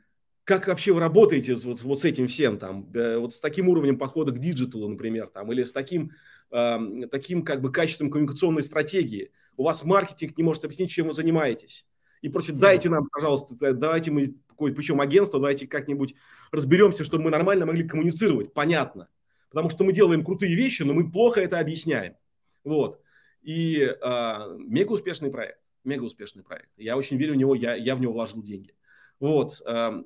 как 0.48 0.68
вообще 0.68 0.94
вы 0.94 1.02
работаете 1.02 1.56
вот, 1.56 1.82
вот 1.82 2.00
с 2.00 2.06
этим 2.06 2.28
всем, 2.28 2.58
там, 2.58 2.90
вот 2.94 3.34
с 3.34 3.40
таким 3.42 3.68
уровнем 3.68 3.98
подхода 3.98 4.32
к 4.32 4.40
digital 4.40 4.77
у, 4.77 4.88
например, 4.88 5.28
там, 5.28 5.52
или 5.52 5.64
с 5.64 5.74
таким, 5.74 6.14
э, 6.52 6.78
таким 7.12 7.44
как 7.44 7.62
бы 7.62 7.70
качеством 7.70 8.10
коммуникационной 8.10 8.62
стратегии. 8.62 9.34
У 9.58 9.64
вас 9.64 9.84
маркетинг 9.84 10.38
не 10.38 10.46
может 10.46 10.64
объяснить, 10.64 10.90
чем 10.90 11.08
вы 11.08 11.14
занимаетесь. 11.14 11.86
И 12.22 12.30
прочее, 12.30 12.56
дайте 12.56 12.88
нам, 12.90 13.10
пожалуйста, 13.12 13.74
давайте 13.74 14.12
мы, 14.12 14.24
причем 14.58 15.02
агентство, 15.02 15.38
давайте 15.38 15.68
как-нибудь 15.68 16.16
разберемся, 16.54 17.04
чтобы 17.04 17.26
мы 17.26 17.30
нормально 17.30 17.66
могли 17.66 17.86
коммуницировать, 17.86 18.54
понятно. 18.54 19.10
Потому 19.50 19.70
что 19.70 19.84
мы 19.84 19.92
делаем 19.92 20.24
крутые 20.24 20.56
вещи, 20.56 20.84
но 20.84 20.94
мы 20.94 21.12
плохо 21.12 21.42
это 21.42 21.60
объясняем. 21.60 22.16
Вот. 22.64 23.02
И 23.42 23.82
э, 23.82 24.58
мега 24.60 24.94
успешный 24.94 25.30
проект, 25.30 25.60
мега 25.84 26.04
успешный 26.04 26.44
проект. 26.44 26.70
Я 26.78 26.96
очень 26.96 27.18
верю 27.18 27.34
в 27.34 27.38
него, 27.38 27.54
я, 27.54 27.76
я 27.76 27.98
в 27.98 28.00
него 28.00 28.14
вложил 28.14 28.42
деньги. 28.42 28.74
Вот. 29.20 29.62
Э, 29.66 30.04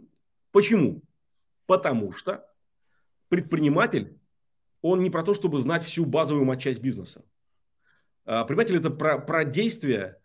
Почему? 0.51 1.01
Потому 1.65 2.11
что 2.11 2.45
предприниматель, 3.29 4.19
он 4.81 5.01
не 5.01 5.09
про 5.09 5.23
то, 5.23 5.33
чтобы 5.33 5.59
знать 5.59 5.83
всю 5.83 6.05
базовую 6.05 6.45
матчасть 6.45 6.81
бизнеса. 6.81 7.23
А, 8.25 8.43
предприниматель– 8.43 8.77
это 8.79 8.89
про, 8.89 9.19
про 9.19 9.45
действие, 9.45 10.17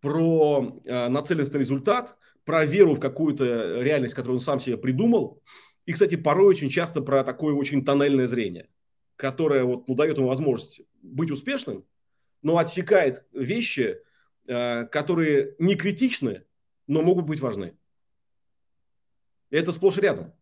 про 0.00 0.80
а, 0.86 1.08
нацеленность 1.08 1.52
на 1.52 1.58
результат, 1.58 2.16
про 2.44 2.64
веру 2.64 2.94
в 2.94 3.00
какую-то 3.00 3.82
реальность, 3.82 4.14
которую 4.14 4.36
он 4.36 4.40
сам 4.40 4.60
себе 4.60 4.76
придумал. 4.76 5.42
И, 5.86 5.92
кстати, 5.92 6.16
порой 6.16 6.46
очень 6.46 6.70
часто 6.70 7.02
про 7.02 7.24
такое 7.24 7.54
очень 7.54 7.84
тоннельное 7.84 8.26
зрение, 8.26 8.68
которое 9.16 9.64
вот, 9.64 9.88
ну, 9.88 9.94
дает 9.94 10.16
ему 10.16 10.28
возможность 10.28 10.80
быть 11.02 11.30
успешным, 11.30 11.84
но 12.42 12.58
отсекает 12.58 13.26
вещи, 13.32 13.98
а, 14.48 14.84
которые 14.84 15.54
не 15.58 15.74
критичны, 15.74 16.44
но 16.86 17.02
могут 17.02 17.26
быть 17.26 17.40
важны. 17.40 17.76
Это 19.54 19.70
сплошь 19.70 19.98
и 19.98 20.00
рядом. 20.00 20.32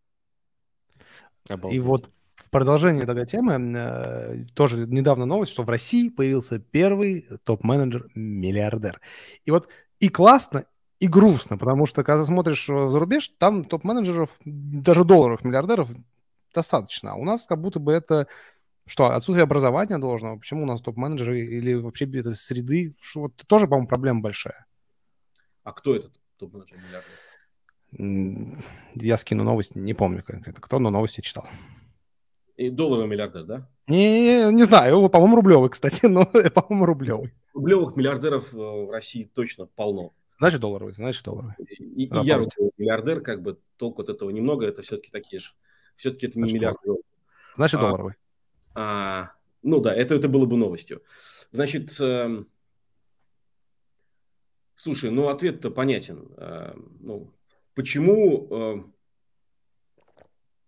Обалдеть. 1.47 1.77
И 1.77 1.79
вот 1.79 2.09
в 2.35 2.49
продолжение 2.49 3.03
этой 3.03 3.25
темы 3.27 3.53
э, 3.53 4.45
тоже 4.55 4.87
недавно 4.87 5.25
новость, 5.25 5.51
что 5.51 5.61
в 5.61 5.69
России 5.69 6.09
появился 6.09 6.57
первый 6.57 7.27
топ-менеджер-миллиардер. 7.43 9.01
И 9.45 9.51
вот 9.51 9.69
и 9.99 10.09
классно, 10.09 10.65
и 10.99 11.07
грустно, 11.07 11.59
потому 11.59 11.85
что 11.85 12.03
когда 12.03 12.23
смотришь 12.23 12.67
э, 12.69 12.89
за 12.89 12.97
рубеж, 12.97 13.27
там 13.37 13.65
топ-менеджеров, 13.65 14.35
даже 14.45 15.03
долларовых 15.03 15.43
миллиардеров 15.43 15.89
достаточно. 16.53 17.11
А 17.11 17.15
у 17.15 17.23
нас 17.23 17.45
как 17.45 17.61
будто 17.61 17.79
бы 17.79 17.93
это 17.93 18.27
что, 18.87 19.11
отсутствие 19.11 19.43
образования 19.43 19.99
должного? 19.99 20.37
Почему 20.37 20.63
у 20.63 20.65
нас 20.65 20.81
топ-менеджеры 20.81 21.39
или 21.39 21.75
вообще 21.75 22.05
это 22.19 22.31
среды? 22.31 22.95
Что, 22.99 23.21
вот, 23.21 23.35
тоже, 23.47 23.67
по-моему, 23.67 23.87
проблема 23.87 24.21
большая. 24.21 24.65
А 25.63 25.71
кто 25.71 25.95
этот 25.95 26.13
топ-менеджер-миллиардер? 26.37 27.22
Я 27.97 29.17
скину 29.17 29.43
новость, 29.43 29.75
не 29.75 29.93
помню 29.93 30.23
конкретно 30.23 30.61
кто, 30.61 30.79
но 30.79 30.89
новости 30.89 31.21
читал. 31.21 31.47
И 32.55 32.69
долларовый 32.69 33.07
миллиардер, 33.07 33.43
да? 33.43 33.69
Не, 33.87 34.51
не 34.51 34.63
знаю, 34.63 35.09
по-моему, 35.09 35.35
рублевый, 35.35 35.69
кстати, 35.69 36.05
но, 36.07 36.25
по-моему, 36.25 36.85
рублевый. 36.85 37.33
Рублевых 37.53 37.95
миллиардеров 37.95 38.53
э, 38.53 38.57
в 38.57 38.91
России 38.91 39.23
точно 39.23 39.65
полно. 39.65 40.13
Значит, 40.39 40.61
долларовый, 40.61 40.93
значит, 40.93 41.23
долларовый. 41.23 41.55
И, 41.57 42.05
и 42.05 42.09
я 42.23 42.37
рублевый 42.37 42.71
миллиардер, 42.77 43.21
как 43.21 43.41
бы 43.41 43.59
толку 43.77 44.01
от 44.01 44.09
этого 44.09 44.29
немного, 44.29 44.65
это 44.67 44.81
все-таки 44.81 45.09
такие 45.11 45.39
же. 45.39 45.51
Все-таки 45.95 46.27
это 46.27 46.33
значит, 46.33 46.53
не 46.53 46.59
миллиард 46.59 46.77
долларов. 46.83 47.05
Значит, 47.55 47.79
а, 47.79 47.81
долларовый. 47.81 48.13
А, 48.75 49.31
ну 49.61 49.79
да, 49.79 49.93
это, 49.93 50.15
это 50.15 50.27
было 50.27 50.45
бы 50.45 50.57
новостью. 50.57 51.01
Значит, 51.51 51.95
э, 51.99 52.43
слушай, 54.75 55.09
ну 55.11 55.27
ответ-то 55.29 55.71
понятен. 55.71 56.31
Э, 56.37 56.73
ну, 56.99 57.31
Почему, 57.75 58.47
э, 58.51 58.83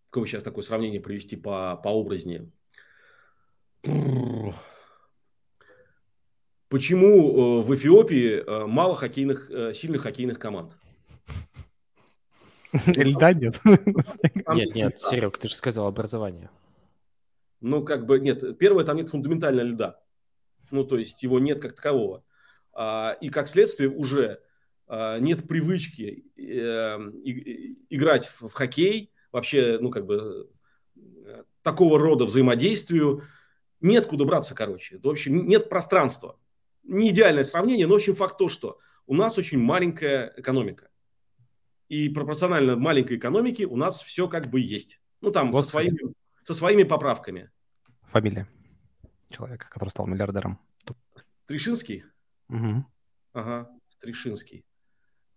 какое 0.10 0.28
сейчас 0.28 0.44
такое 0.44 0.64
сравнение 0.64 1.00
привести 1.00 1.36
по, 1.36 1.76
по 1.76 1.92
образнее? 1.92 2.50
Почему 6.68 7.60
э, 7.60 7.62
в 7.62 7.76
Эфиопии 7.76 8.44
э, 8.44 8.66
мало 8.66 8.96
хоккейных, 8.96 9.50
э, 9.52 9.74
сильных 9.74 10.02
хоккейных 10.02 10.40
команд? 10.40 10.76
Льда 12.88 13.34
нет. 13.34 13.62
Нет, 13.66 14.76
нет, 14.76 15.00
Серег, 15.00 15.38
ты 15.38 15.48
же 15.48 15.56
сказал 15.56 15.88
образование. 15.88 16.50
Ну, 17.62 17.84
как 17.84 18.06
бы, 18.06 18.20
нет, 18.20 18.58
первое, 18.58 18.84
там 18.84 18.98
нет 18.98 19.10
фундаментального 19.10 19.66
льда. 19.66 20.00
Ну, 20.72 20.84
то 20.84 20.98
есть 20.98 21.24
его 21.24 21.40
нет 21.40 21.62
как 21.62 21.74
такового. 21.74 22.24
А, 22.74 23.18
и 23.22 23.30
как 23.30 23.48
следствие 23.48 23.90
уже 23.90 24.42
нет 24.88 25.48
привычки 25.48 26.26
эм, 26.38 27.12
играть 27.90 28.28
в 28.28 28.52
хоккей, 28.52 29.12
вообще, 29.32 29.80
ну, 29.82 29.90
как 29.90 30.06
бы, 30.06 30.50
такого 31.62 32.00
рода 32.00 32.26
взаимодействию. 32.26 33.24
Нет 33.82 34.06
куда 34.06 34.26
браться, 34.26 34.56
короче. 34.56 35.00
В 35.00 35.10
общем, 35.10 35.48
нет 35.48 35.70
пространства. 35.70 36.40
Не 36.84 37.10
идеальное 37.10 37.44
сравнение, 37.44 37.88
но, 37.88 37.94
в 37.94 37.98
общем, 37.98 38.16
факт 38.16 38.38
то, 38.38 38.48
что 38.48 38.80
у 39.08 39.16
нас 39.16 39.38
очень 39.38 39.60
маленькая 39.60 40.34
экономика. 40.38 40.90
И 41.88 42.10
пропорционально 42.10 42.76
маленькой 42.76 43.18
экономике 43.18 43.66
у 43.66 43.76
нас 43.76 44.02
все 44.02 44.28
как 44.28 44.48
бы 44.48 44.60
есть. 44.60 45.00
Ну, 45.22 45.32
там, 45.32 45.52
вот, 45.52 45.66
со, 45.66 45.72
своими, 45.72 46.14
со 46.44 46.54
своими 46.54 46.84
поправками. 46.84 47.52
Фамилия 48.04 48.48
человека, 49.30 49.68
который 49.70 49.90
стал 49.90 50.08
миллиардером. 50.08 50.60
Тришинский? 51.48 52.04
Угу. 52.50 52.86
Ага, 53.34 53.70
Тришинский. 54.00 54.66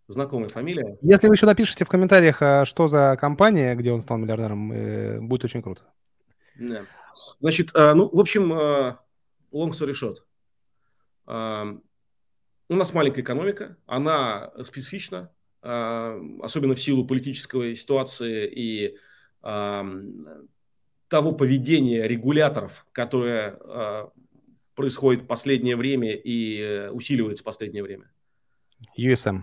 Знакомая 0.09 0.48
фамилия. 0.48 0.96
Если 1.02 1.28
вы 1.28 1.34
еще 1.34 1.46
напишите 1.46 1.84
в 1.84 1.88
комментариях, 1.88 2.40
а 2.40 2.64
что 2.64 2.88
за 2.88 3.16
компания, 3.20 3.74
где 3.74 3.92
он 3.92 4.00
стал 4.00 4.16
миллиардером, 4.16 4.72
э, 4.72 5.20
будет 5.20 5.44
очень 5.44 5.62
круто. 5.62 5.82
Да. 6.59 6.82
Значит, 7.40 7.70
а, 7.74 7.94
ну, 7.94 8.09
в 8.09 8.18
общем, 8.18 8.52
а, 8.52 9.00
long 9.52 9.70
story 9.70 9.92
short. 9.92 10.16
У 12.70 12.74
нас 12.74 12.92
маленькая 12.92 13.22
экономика, 13.22 13.76
она 13.86 14.52
специфична, 14.62 15.30
особенно 15.62 16.74
в 16.74 16.80
силу 16.80 17.06
политической 17.06 17.74
ситуации 17.74 18.46
и 18.46 18.96
того 19.40 21.32
поведения 21.32 22.06
регуляторов, 22.06 22.86
которое 22.92 23.59
происходит 24.78 25.22
в 25.24 25.26
последнее 25.26 25.76
время 25.76 26.14
и 26.14 26.61
э, 26.61 26.90
усиливается 26.90 27.42
в 27.42 27.44
последнее 27.44 27.82
время. 27.82 28.09
USM. 28.96 29.42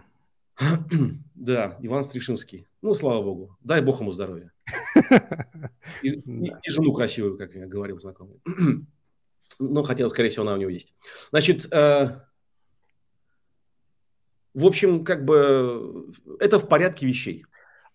Да, 1.35 1.77
Иван 1.81 2.03
Стришинский. 2.03 2.67
Ну, 2.81 2.93
слава 2.93 3.21
богу. 3.21 3.57
Дай 3.61 3.81
бог 3.81 3.99
ему 3.99 4.11
здоровья. 4.11 4.51
И, 6.01 6.09
и, 6.09 6.53
и 6.63 6.71
жену 6.71 6.93
красивую, 6.93 7.37
как 7.37 7.53
я 7.55 7.67
говорил 7.67 7.99
знакомый. 7.99 8.41
Ну, 9.57 9.83
хотел, 9.83 10.09
скорее 10.09 10.27
всего, 10.27 10.43
она 10.43 10.55
у 10.55 10.57
него 10.57 10.69
есть. 10.69 10.93
Значит, 11.29 11.71
э, 11.71 12.19
в 14.53 14.65
общем, 14.65 15.05
как 15.05 15.23
бы 15.23 16.11
это 16.41 16.59
в 16.59 16.67
порядке 16.67 17.07
вещей. 17.07 17.45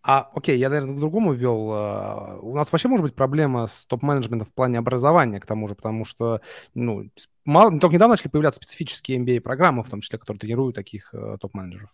А, 0.03 0.31
окей, 0.35 0.59
я, 0.59 0.71
наверное, 0.71 0.95
к 0.95 0.99
другому 0.99 1.35
ввел. 1.35 1.71
А, 1.73 2.39
у 2.41 2.55
нас 2.55 2.73
вообще 2.73 2.89
может 2.89 3.05
быть 3.05 3.15
проблема 3.15 3.67
с 3.67 3.85
топ-менеджментом 3.85 4.47
в 4.47 4.55
плане 4.55 4.79
образования, 4.79 5.41
к 5.41 5.47
тому 5.47 5.69
же, 5.69 5.75
потому 5.75 6.07
что, 6.07 6.41
ну, 6.75 7.11
мало, 7.45 7.79
только 7.79 7.97
недавно 7.97 8.15
начали 8.15 8.29
появляться 8.29 8.57
специфические 8.57 9.19
MBA-программы, 9.19 9.83
в 9.83 9.91
том 9.91 10.01
числе, 10.01 10.19
которые 10.19 10.41
тренируют 10.41 10.77
таких 10.77 11.13
uh, 11.15 11.37
топ-менеджеров. 11.37 11.91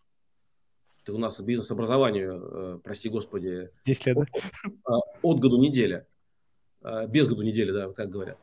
Ты 1.06 1.12
у 1.12 1.18
нас 1.18 1.40
бизнес-образованию, 1.40 2.32
uh, 2.34 2.78
прости 2.80 3.08
господи. 3.08 3.70
10 3.86 4.06
лет, 4.06 4.18
от, 4.18 4.28
да? 4.32 4.40
Uh, 4.90 5.00
от 5.22 5.40
году 5.40 5.58
неделя. 5.58 6.06
Без 7.08 7.26
году 7.26 7.42
недели, 7.42 7.72
да, 7.72 7.92
так 7.92 8.10
говорят. 8.10 8.38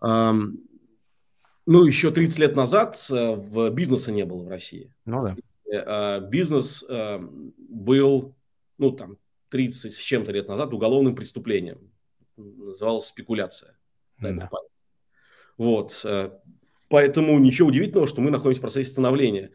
Ну, 0.00 1.84
еще 1.84 2.12
30 2.12 2.38
лет 2.38 2.54
назад 2.54 3.04
в 3.08 3.70
бизнеса 3.70 4.12
не 4.12 4.24
было 4.24 4.44
в 4.44 4.48
России. 4.48 4.94
Ну 5.06 5.34
да. 5.72 6.20
Бизнес 6.20 6.84
был 6.86 8.34
ну, 8.78 8.92
там, 8.92 9.18
30 9.50 9.94
с 9.94 9.98
чем-то 9.98 10.32
лет 10.32 10.48
назад 10.48 10.72
уголовным 10.72 11.14
преступлением. 11.14 11.90
Называлось 12.36 13.06
спекуляция. 13.06 13.76
Да. 14.18 14.50
Вот. 15.56 16.00
Э, 16.04 16.30
поэтому 16.88 17.38
ничего 17.38 17.68
удивительного, 17.68 18.08
что 18.08 18.20
мы 18.20 18.30
находимся 18.30 18.60
в 18.60 18.62
процессе 18.62 18.90
становления 18.90 19.52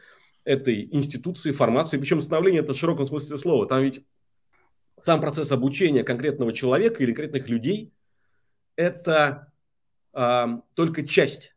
этой 0.50 0.89
институции, 0.91 1.52
формации. 1.52 2.00
Причем 2.00 2.22
становление 2.22 2.64
это 2.64 2.74
в 2.74 2.78
широком 2.78 3.06
смысле 3.06 3.38
слова. 3.38 3.68
Там 3.68 3.84
ведь 3.84 4.04
сам 5.00 5.22
процесс 5.22 5.52
обучения 5.52 6.04
конкретного 6.04 6.54
человека 6.54 7.04
или 7.04 7.14
конкретных 7.14 7.47
людей– 7.47 7.93
это 8.76 9.54
а, 10.12 10.64
только 10.74 11.06
часть, 11.06 11.56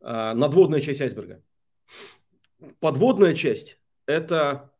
а, 0.00 0.32
надводная 0.32 0.80
часть 0.80 1.00
айсберга. 1.00 1.42
Подводная 2.78 3.34
часть– 3.34 3.80
это 4.06 4.70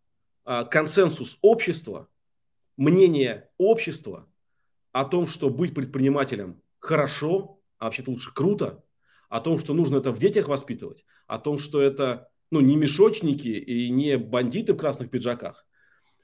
а, 0.44 0.64
консенсус 0.64 1.36
общества, 1.42 2.08
мнение 2.76 3.50
общества 3.58 4.28
о 4.92 5.04
том, 5.04 5.26
что 5.26 5.50
быть 5.50 5.74
предпринимателем 5.74 6.62
хорошо, 6.78 7.58
а 7.78 7.86
вообще-то 7.86 8.12
лучше 8.12 8.32
круто, 8.32 8.84
о 9.28 9.40
том, 9.40 9.58
что 9.58 9.74
нужно 9.74 9.96
это 9.96 10.12
в 10.12 10.20
детях 10.20 10.46
воспитывать, 10.46 11.04
о 11.26 11.40
том, 11.40 11.58
что 11.58 11.80
это 11.80 12.30
ну, 12.54 12.60
не 12.60 12.76
мешочники 12.76 13.48
и 13.48 13.90
не 13.90 14.16
бандиты 14.16 14.74
в 14.74 14.76
красных 14.76 15.10
пиджаках, 15.10 15.66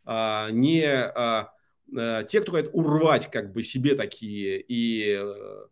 а 0.04 0.48
не 0.50 0.84
а, 0.86 1.52
а, 1.96 2.22
те, 2.22 2.40
кто 2.40 2.52
хотят 2.52 2.70
урвать 2.72 3.28
как 3.32 3.52
бы 3.52 3.64
себе 3.64 3.96
такие 3.96 4.60
и 4.60 5.16
а, 5.16 5.66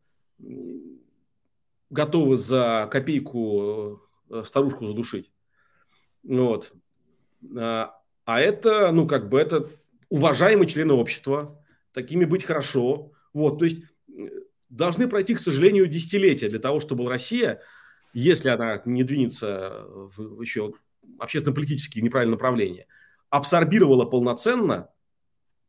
готовы 1.90 2.36
за 2.36 2.88
копейку 2.90 4.02
э, 4.30 4.42
старушку 4.44 4.86
задушить. 4.86 5.30
Вот. 6.24 6.72
А, 7.56 7.94
а 8.24 8.40
это, 8.40 8.90
ну, 8.90 9.06
как 9.06 9.28
бы, 9.28 9.38
это 9.38 9.70
уважаемые 10.08 10.68
члены 10.68 10.92
общества, 10.92 11.64
такими 11.92 12.24
быть 12.24 12.44
хорошо. 12.44 13.12
Вот, 13.32 13.60
то 13.60 13.64
есть 13.64 13.84
должны 14.68 15.08
пройти, 15.08 15.34
к 15.34 15.40
сожалению, 15.40 15.86
десятилетия 15.86 16.48
для 16.48 16.58
того, 16.58 16.80
чтобы 16.80 17.08
Россия, 17.08 17.62
если 18.12 18.48
она 18.48 18.82
не 18.84 19.02
двинется 19.02 19.84
в 19.88 20.40
еще 20.40 20.72
общественно-политические 21.18 22.02
неправильное 22.02 22.36
направление, 22.36 22.86
абсорбировала 23.30 24.04
полноценно, 24.04 24.90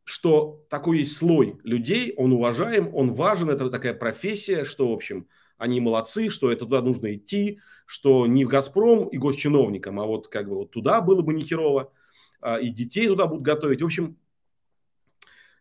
что 0.04 0.64
такой 0.70 0.98
есть 0.98 1.16
слой 1.16 1.58
людей, 1.62 2.14
он 2.16 2.32
уважаем, 2.32 2.94
он 2.94 3.14
важен, 3.14 3.50
это 3.50 3.70
такая 3.70 3.94
профессия, 3.94 4.64
что, 4.64 4.88
в 4.90 4.92
общем, 4.92 5.28
они 5.56 5.80
молодцы, 5.80 6.30
что 6.30 6.50
это 6.50 6.64
туда 6.64 6.80
нужно 6.80 7.14
идти, 7.14 7.60
что 7.86 8.26
не 8.26 8.44
в 8.44 8.48
«Газпром» 8.48 9.08
и 9.08 9.18
госчиновникам, 9.18 10.00
а 10.00 10.06
вот 10.06 10.28
как 10.28 10.48
бы 10.48 10.56
вот 10.56 10.70
туда 10.70 11.00
было 11.00 11.22
бы 11.22 11.34
нехерово. 11.34 11.92
А, 12.40 12.58
и 12.58 12.70
детей 12.70 13.06
туда 13.06 13.26
будут 13.26 13.42
готовить. 13.42 13.82
В 13.82 13.84
общем, 13.84 14.16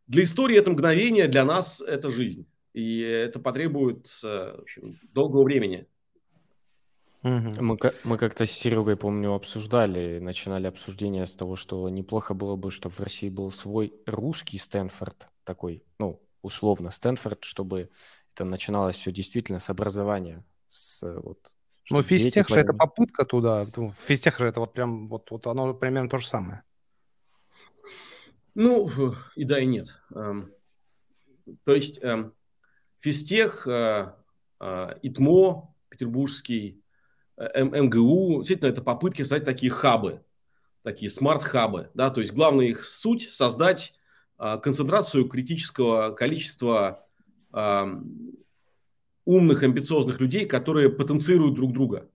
для 0.07 0.23
истории 0.23 0.57
это 0.57 0.71
мгновение, 0.71 1.27
для 1.27 1.43
нас 1.43 1.81
это 1.81 2.09
жизнь. 2.09 2.47
И 2.73 2.99
это 3.01 3.39
потребует 3.39 4.07
общем, 4.23 4.97
долгого 5.11 5.43
времени. 5.43 5.87
Мы, 7.21 7.77
мы 8.03 8.17
как-то 8.17 8.45
с 8.45 8.51
Серегой, 8.51 8.95
помню, 8.95 9.33
обсуждали, 9.33 10.19
начинали 10.19 10.67
обсуждение 10.67 11.25
с 11.25 11.35
того, 11.35 11.55
что 11.55 11.89
неплохо 11.89 12.33
было 12.33 12.55
бы, 12.55 12.71
чтобы 12.71 12.95
в 12.95 12.99
России 13.01 13.29
был 13.29 13.51
свой 13.51 13.93
русский 14.05 14.57
Стэнфорд, 14.57 15.27
такой, 15.43 15.83
ну, 15.99 16.21
условно 16.41 16.91
Стэнфорд, 16.91 17.43
чтобы 17.43 17.89
это 18.33 18.45
начиналось 18.45 18.95
все 18.95 19.11
действительно 19.11 19.59
с 19.59 19.69
образования, 19.69 20.45
с 20.69 21.01
вот 21.03 21.55
ну, 21.91 22.01
физтех 22.03 22.47
же 22.49 22.59
это 22.59 22.73
попытка 22.73 23.25
туда. 23.25 23.65
Ну, 23.75 23.93
физтех 24.05 24.37
же 24.37 24.47
это 24.47 24.59
вот 24.59 24.73
прям, 24.73 25.07
вот, 25.07 25.31
вот 25.31 25.47
оно 25.47 25.73
примерно 25.73 26.09
то 26.09 26.17
же 26.17 26.27
самое. 26.27 26.63
Ну, 28.53 28.89
и 29.35 29.43
да, 29.43 29.59
и 29.59 29.65
нет. 29.65 29.87
Эм, 30.13 30.51
то 31.63 31.73
есть 31.73 32.03
эм, 32.03 32.33
физтех, 32.99 33.65
э, 33.67 34.13
э, 34.59 34.87
ИТМО, 35.01 35.73
Петербургский, 35.89 36.77
э, 36.77 36.88
МГУ, 37.39 38.39
действительно, 38.39 38.69
это 38.69 38.81
попытки 38.81 39.21
создать 39.21 39.45
такие 39.45 39.71
хабы, 39.71 40.21
такие 40.83 41.09
smart-хабы. 41.09 41.89
Да? 41.93 42.09
То 42.09 42.21
есть 42.21 42.33
главная 42.33 42.67
их 42.67 42.83
суть– 42.85 43.29
создать 43.31 43.93
концентрацию 44.37 45.27
критического 45.27 46.11
количества 46.11 47.05
эм, 47.53 48.39
умных, 49.25 49.61
амбициозных 49.61 50.19
людей, 50.19 50.45
которые 50.45 50.89
потенцируют 50.89 51.53
друг 51.53 51.71
друга. 51.71 52.09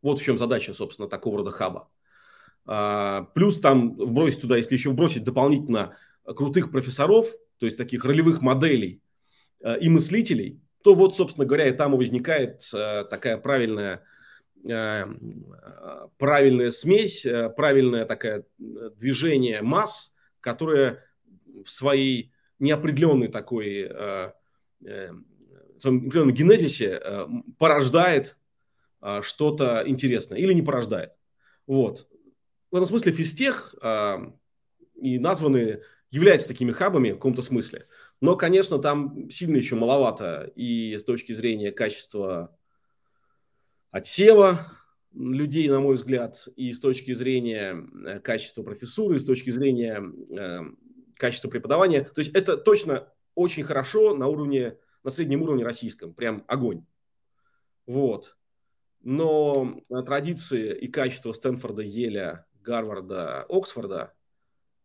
Вот 0.00 0.18
в 0.18 0.22
чем 0.22 0.38
задача, 0.38 0.72
собственно, 0.72 1.08
такого 1.08 1.38
рода 1.38 1.50
хаба. 1.50 1.88
А, 2.66 3.24
плюс 3.34 3.60
там 3.60 3.94
вбросить 3.96 4.40
туда, 4.40 4.56
если 4.56 4.74
еще 4.74 4.90
вбросить 4.90 5.24
дополнительно 5.24 5.96
крутых 6.24 6.70
профессоров, 6.70 7.26
то 7.58 7.66
есть 7.66 7.76
таких 7.76 8.04
ролевых 8.04 8.40
моделей 8.40 9.02
а, 9.62 9.74
и 9.74 9.88
мыслителей, 9.88 10.60
то 10.82 10.94
вот, 10.94 11.16
собственно 11.16 11.46
говоря, 11.46 11.68
и 11.68 11.72
там 11.72 11.94
и 11.94 11.98
возникает 11.98 12.62
а, 12.72 13.04
такая 13.04 13.36
правильная, 13.36 14.02
правильная 16.18 16.70
смесь, 16.70 17.26
правильное 17.56 18.04
такое 18.06 18.44
движение 18.58 19.62
масс, 19.62 20.14
которое 20.40 21.04
в 21.64 21.68
своей 21.68 22.32
неопределенной 22.58 23.28
такой 23.28 23.86
э, 23.90 24.32
в 24.80 25.80
своем 25.80 26.32
генезисе 26.32 27.00
порождает 27.58 28.36
что-то 29.20 29.82
интересное 29.86 30.38
или 30.38 30.52
не 30.54 30.62
порождает. 30.62 31.12
Вот 31.66 32.08
в 32.74 32.76
этом 32.76 32.88
смысле 32.88 33.12
физтех 33.12 33.72
э, 33.80 34.16
и 34.96 35.20
названы 35.20 35.82
являются 36.10 36.48
такими 36.48 36.72
хабами 36.72 37.12
в 37.12 37.14
каком-то 37.14 37.40
смысле. 37.40 37.86
Но, 38.20 38.34
конечно, 38.34 38.80
там 38.80 39.30
сильно 39.30 39.58
еще 39.58 39.76
маловато 39.76 40.50
и 40.56 40.98
с 40.98 41.04
точки 41.04 41.30
зрения 41.30 41.70
качества 41.70 42.58
отсева 43.94 44.72
людей, 45.12 45.68
на 45.68 45.78
мой 45.78 45.94
взгляд, 45.94 46.48
и 46.56 46.72
с 46.72 46.80
точки 46.80 47.12
зрения 47.12 47.76
э, 48.04 48.18
качества 48.18 48.64
профессуры, 48.64 49.16
и 49.16 49.18
с 49.20 49.24
точки 49.24 49.50
зрения 49.50 50.02
э, 50.36 50.60
качество 51.16 51.48
преподавания. 51.48 52.02
То 52.02 52.18
есть 52.20 52.32
это 52.34 52.56
точно 52.56 53.08
очень 53.36 53.62
хорошо 53.62 54.16
на 54.16 54.26
уровне, 54.26 54.76
на 55.04 55.12
среднем 55.12 55.42
уровне 55.42 55.64
российском, 55.64 56.12
прям 56.12 56.44
огонь. 56.48 56.84
Вот. 57.86 58.36
Но 59.00 59.80
традиции 60.04 60.76
и 60.76 60.88
качество 60.88 61.30
Стэнфорда, 61.30 61.82
Еля, 61.82 62.46
Гарварда, 62.62 63.44
Оксфорда, 63.48 64.12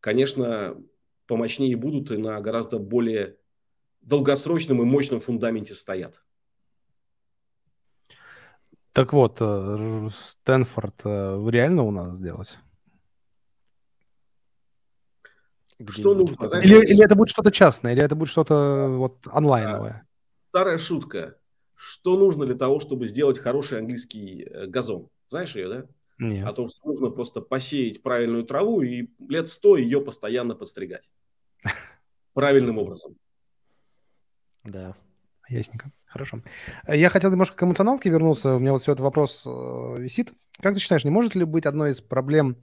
конечно, 0.02 0.78
помощнее 1.26 1.76
будут 1.76 2.12
и 2.12 2.18
на 2.18 2.40
гораздо 2.42 2.78
более 2.78 3.38
долгосрочном 4.02 4.84
и 4.84 4.86
мощном 4.86 5.20
фундаменте 5.20 5.74
стоят. 5.74 6.22
Так 9.00 9.14
вот, 9.14 9.38
э, 9.40 10.10
Стэнфорд 10.12 11.06
э, 11.06 11.50
реально 11.52 11.84
у 11.84 11.92
нас 11.92 12.18
сделать? 12.18 12.58
Что 15.88 16.14
нужно? 16.14 16.48
Или, 16.58 16.86
или 16.86 17.06
это 17.06 17.16
будет 17.16 17.30
что-то 17.30 17.50
частное, 17.50 17.94
или 17.94 18.04
это 18.04 18.16
будет 18.16 18.28
что-то 18.28 18.90
вот 18.90 19.26
онлайновое? 19.32 20.06
Старая 20.50 20.80
шутка. 20.80 21.38
Что 21.76 22.18
нужно 22.18 22.46
для 22.46 22.56
того, 22.56 22.82
чтобы 22.82 23.08
сделать 23.08 23.40
хороший 23.40 23.80
английский 23.80 24.44
э, 24.44 24.66
газон? 24.68 25.08
Знаешь 25.30 25.56
ее, 25.56 25.70
да? 25.70 25.86
Нет. 26.18 26.46
О 26.46 26.52
том, 26.52 26.68
что 26.68 26.86
нужно 26.86 27.10
просто 27.10 27.40
посеять 27.40 28.04
правильную 28.04 28.44
траву 28.44 28.82
и 28.82 29.08
лет 29.30 29.48
сто 29.48 29.78
ее 29.78 30.02
постоянно 30.02 30.56
подстригать. 30.56 31.10
Правильным 32.34 32.78
образом. 32.78 33.16
Да. 34.66 34.94
Ясненько. 35.48 35.90
Хорошо. 36.10 36.42
Я 36.88 37.10
хотел 37.10 37.30
немножко 37.30 37.56
к 37.56 37.64
эмоционалке 37.64 38.10
вернуться. 38.10 38.56
У 38.56 38.60
меня 38.60 38.74
вот 38.74 38.82
все 38.82 38.94
этот 38.94 39.04
вопрос 39.04 39.44
э, 39.46 39.96
висит. 40.00 40.34
Как 40.60 40.74
ты 40.74 40.80
считаешь, 40.80 41.04
не 41.04 41.12
может 41.12 41.36
ли 41.36 41.46
быть 41.46 41.68
одной 41.68 41.92
из 41.92 42.02
проблем 42.02 42.58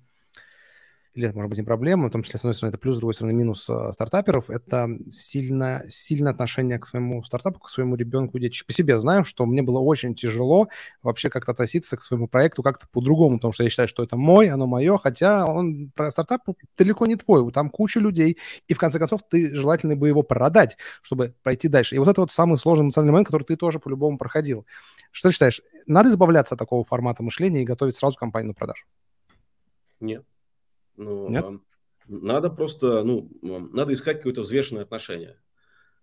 или, 1.17 1.33
может 1.33 1.49
быть, 1.49 1.59
не 1.59 1.65
проблема, 1.65 2.09
в 2.09 2.11
том 2.11 2.23
числе, 2.23 2.39
с 2.39 2.43
одной 2.43 2.55
стороны, 2.55 2.75
это 2.75 2.79
плюс, 2.79 2.97
с 2.97 2.99
другой 2.99 3.15
стороны, 3.15 3.33
минус 3.33 3.69
э, 3.71 3.91
стартаперов, 3.93 4.51
это 4.51 4.87
сильно, 5.11 5.83
сильное 5.89 6.33
отношение 6.33 6.79
к 6.79 6.87
своему 6.87 7.25
стартапу, 7.25 7.59
к 7.59 7.71
своему 7.71 7.97
ребенку, 7.97 8.39
детищу. 8.39 8.67
По 8.67 8.75
себе 8.75 8.99
знаю, 8.99 9.25
что 9.25 9.47
мне 9.47 9.63
было 9.63 9.79
очень 9.79 10.15
тяжело 10.15 10.69
вообще 11.03 11.31
как-то 11.31 11.53
относиться 11.53 11.97
к 11.97 12.03
своему 12.03 12.29
проекту 12.29 12.63
как-то 12.63 12.87
по-другому, 12.93 13.39
потому 13.39 13.53
что 13.53 13.65
я 13.65 13.71
считаю, 13.71 13.89
что 13.89 14.03
это 14.05 14.17
мой, 14.17 14.51
оно 14.51 14.67
мое, 14.67 14.99
хотя 14.99 15.47
он 15.47 15.91
про 15.97 16.11
стартап 16.11 16.43
далеко 16.77 17.07
не 17.07 17.17
твой, 17.17 17.51
там 17.51 17.71
куча 17.71 17.99
людей, 17.99 18.37
и 18.69 18.75
в 18.75 18.79
конце 18.79 18.99
концов 18.99 19.23
ты 19.27 19.55
желательно 19.55 19.97
бы 19.97 20.09
его 20.09 20.23
продать, 20.23 20.77
чтобы 21.01 21.35
пройти 21.43 21.69
дальше. 21.69 21.97
И 21.97 21.99
вот 21.99 22.09
это 22.09 22.21
вот 22.21 22.31
самый 22.31 22.59
сложный 22.59 22.85
эмоциональный 22.85 23.13
момент, 23.13 23.29
который 23.29 23.45
ты 23.45 23.57
тоже 23.57 23.79
по-любому 23.79 24.19
проходил. 24.19 24.67
Что 25.13 25.31
ты 25.31 25.33
считаешь, 25.33 25.63
надо 25.87 26.11
избавляться 26.11 26.57
от 26.57 26.59
такого 26.59 26.85
формата 26.85 27.23
мышления 27.23 27.63
и 27.63 27.65
готовить 27.65 27.97
сразу 27.97 28.19
компанию 28.19 28.49
на 28.49 28.55
продажу? 28.55 28.85
Нет. 29.99 30.23
Ну, 30.97 31.29
Нет? 31.29 31.45
Надо 32.09 32.51
просто, 32.51 33.03
ну, 33.03 33.29
надо 33.43 33.93
искать 33.93 34.19
какое-то 34.19 34.43
взвешенное 34.43 34.85
отношение. 34.85 35.39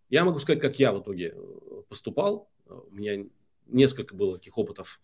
Я 0.09 0.25
могу 0.25 0.39
сказать, 0.39 0.61
как 0.61 0.77
я 0.79 0.91
в 0.91 1.01
итоге 1.01 1.33
э, 1.35 1.81
поступал. 1.87 2.51
У 2.65 2.93
меня 2.93 3.25
несколько 3.67 4.15
было 4.15 4.37
таких 4.37 4.57
опытов 4.57 4.99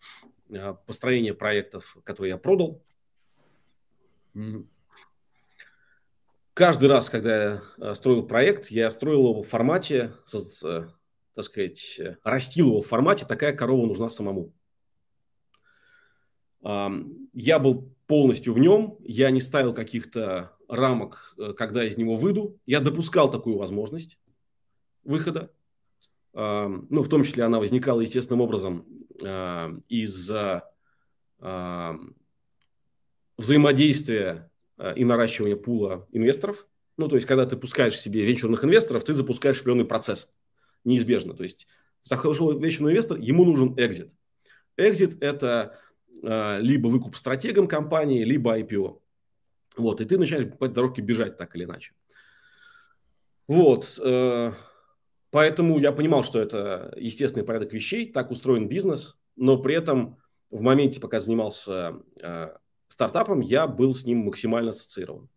э, 0.50 0.74
построения 0.86 1.34
проектов, 1.34 1.96
которые 2.04 2.30
я 2.30 2.38
продал. 2.38 2.82
Каждый 6.52 6.88
раз, 6.88 7.08
когда 7.08 7.42
я 7.42 7.62
э, 7.78 7.94
строил 7.94 8.26
проект, 8.26 8.70
я 8.70 8.90
строил 8.90 9.30
его 9.30 9.42
в 9.42 9.48
формате, 9.48 10.12
так 11.34 11.44
сказать, 11.44 11.98
растил 12.22 12.68
его 12.68 12.82
в 12.82 12.86
формате 12.86 13.24
«такая 13.26 13.56
корова 13.56 13.86
нужна 13.86 14.10
самому». 14.10 14.52
Я 16.62 17.58
был 17.58 17.94
полностью 18.06 18.54
в 18.54 18.58
нем, 18.58 18.98
я 19.02 19.30
не 19.30 19.40
ставил 19.40 19.72
каких-то 19.72 20.56
рамок, 20.68 21.34
э, 21.38 21.52
когда 21.54 21.84
из 21.84 21.96
него 21.96 22.16
выйду. 22.16 22.58
Я 22.66 22.80
допускал 22.80 23.30
такую 23.30 23.56
возможность 23.56 24.18
выхода. 25.04 25.52
Ну, 26.32 27.02
в 27.02 27.08
том 27.08 27.24
числе 27.24 27.42
она 27.42 27.58
возникала 27.58 28.02
естественным 28.02 28.42
образом 28.42 28.86
из-за 29.88 30.70
взаимодействия 33.40 34.50
э, 34.76 34.92
и 34.96 35.04
наращивания 35.04 35.56
пула 35.56 36.06
инвесторов. 36.12 36.66
Ну, 36.98 37.08
то 37.08 37.16
есть, 37.16 37.26
когда 37.26 37.46
ты 37.46 37.56
пускаешь 37.56 37.98
себе 37.98 38.22
венчурных 38.24 38.64
инвесторов, 38.64 39.02
ты 39.02 39.14
запускаешь 39.14 39.56
определенный 39.60 39.86
процесс. 39.86 40.28
Неизбежно. 40.84 41.34
То 41.34 41.42
есть, 41.42 41.66
захотел 42.02 42.58
венчурный 42.58 42.92
инвестор, 42.92 43.18
ему 43.18 43.44
нужен 43.44 43.74
экзит. 43.78 44.12
Экзит– 44.76 45.16
это 45.22 45.78
либо 46.22 46.88
выкуп 46.88 47.16
стратегом 47.16 47.66
компании, 47.66 48.24
либо 48.24 48.58
IPO. 48.58 49.00
Вот, 49.76 50.00
и 50.00 50.04
ты 50.04 50.18
начинаешь 50.18 50.50
по 50.58 50.64
этой 50.64 50.74
дорожке 50.74 51.02
бежать 51.02 51.36
так 51.36 51.54
или 51.54 51.64
иначе. 51.64 51.92
Вот, 53.46 53.98
э, 54.02 54.52
поэтому 55.30 55.78
я 55.78 55.92
понимал, 55.92 56.22
что 56.22 56.40
это 56.40 56.92
естественный 56.96 57.44
порядок 57.44 57.72
вещей, 57.72 58.12
так 58.12 58.30
устроен 58.30 58.68
бизнес, 58.68 59.18
но 59.36 59.58
при 59.58 59.74
этом 59.74 60.18
в 60.50 60.60
моменте, 60.60 61.00
пока 61.00 61.20
занимался 61.20 61.96
э, 62.20 62.56
стартапом, 62.88 63.40
я 63.40 63.66
был 63.66 63.94
с 63.94 64.04
ним 64.04 64.18
максимально 64.18 64.70
ассоциирован. 64.70 65.28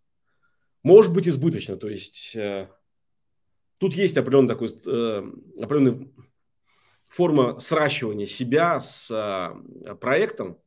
Может 0.84 1.14
быть, 1.14 1.28
избыточно, 1.28 1.78
то 1.78 1.88
есть 1.88 2.36
э, 2.36 2.70
тут 3.78 3.94
есть 3.94 4.18
определенный 4.18 4.50
такой, 4.50 4.68
определенная 4.68 6.08
форма 7.10 7.60
сращивания 7.60 8.26
себя 8.26 8.80
с 8.80 9.08
проектом, 10.02 10.52
а, 10.54 10.63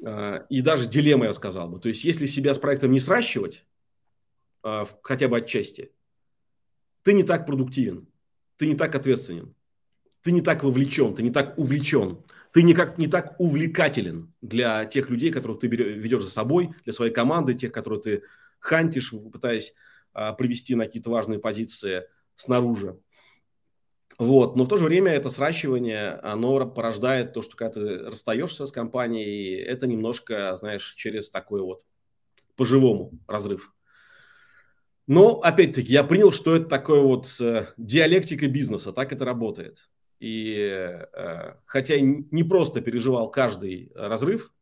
и 0.00 0.60
даже 0.60 0.88
дилемма, 0.88 1.26
я 1.26 1.32
сказал 1.32 1.68
бы. 1.68 1.80
То 1.80 1.88
есть, 1.88 2.04
если 2.04 2.26
себя 2.26 2.54
с 2.54 2.58
проектом 2.58 2.92
не 2.92 3.00
сращивать, 3.00 3.64
а, 4.62 4.86
хотя 5.02 5.28
бы 5.28 5.38
отчасти, 5.38 5.92
ты 7.02 7.12
не 7.12 7.22
так 7.22 7.46
продуктивен, 7.46 8.08
ты 8.56 8.66
не 8.66 8.74
так 8.74 8.94
ответственен, 8.94 9.54
ты 10.22 10.32
не 10.32 10.40
так 10.40 10.62
вовлечен, 10.62 11.14
ты 11.14 11.22
не 11.22 11.30
так 11.30 11.58
увлечен, 11.58 12.22
ты 12.52 12.62
никак 12.62 12.98
не 12.98 13.06
так 13.06 13.34
увлекателен 13.38 14.32
для 14.42 14.84
тех 14.84 15.10
людей, 15.10 15.30
которых 15.30 15.60
ты 15.60 15.68
ведешь 15.68 16.22
за 16.22 16.30
собой, 16.30 16.74
для 16.84 16.92
своей 16.92 17.12
команды, 17.12 17.54
тех, 17.54 17.72
которые 17.72 18.00
ты 18.00 18.22
хантишь, 18.58 19.12
пытаясь 19.32 19.74
а, 20.12 20.32
привести 20.32 20.74
на 20.74 20.84
какие-то 20.84 21.10
важные 21.10 21.38
позиции 21.38 22.04
снаружи. 22.34 22.98
Вот. 24.18 24.56
Но 24.56 24.64
в 24.64 24.68
то 24.68 24.76
же 24.76 24.84
время 24.84 25.12
это 25.12 25.30
сращивание, 25.30 26.10
оно 26.22 26.66
порождает 26.66 27.32
то, 27.32 27.42
что 27.42 27.56
когда 27.56 27.74
ты 27.74 27.98
расстаешься 28.06 28.66
с 28.66 28.72
компанией, 28.72 29.56
это 29.56 29.86
немножко, 29.86 30.56
знаешь, 30.56 30.94
через 30.96 31.30
такой 31.30 31.62
вот 31.62 31.82
по-живому 32.56 33.12
разрыв. 33.28 33.72
Но, 35.06 35.40
опять-таки, 35.40 35.92
я 35.92 36.04
принял, 36.04 36.32
что 36.32 36.56
это 36.56 36.66
такое 36.66 37.00
вот 37.00 37.28
э, 37.40 37.68
диалектика 37.78 38.46
бизнеса, 38.48 38.92
так 38.92 39.12
это 39.12 39.24
работает. 39.24 39.88
И 40.20 40.54
э, 40.56 41.54
хотя 41.64 41.98
не 42.00 42.42
просто 42.42 42.80
переживал 42.80 43.30
каждый 43.30 43.90
разрыв, 43.94 44.52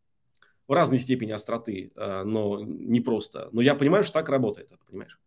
в 0.69 0.73
разной 0.73 0.99
степени 0.99 1.33
остроты, 1.33 1.93
э, 1.97 2.23
но 2.25 2.61
не 2.63 3.01
просто. 3.01 3.49
Но 3.53 3.61
я 3.61 3.75
понимаю, 3.75 4.05
что 4.05 4.15
так 4.15 4.29
работает, 4.29 4.71
понимаешь? 4.89 5.19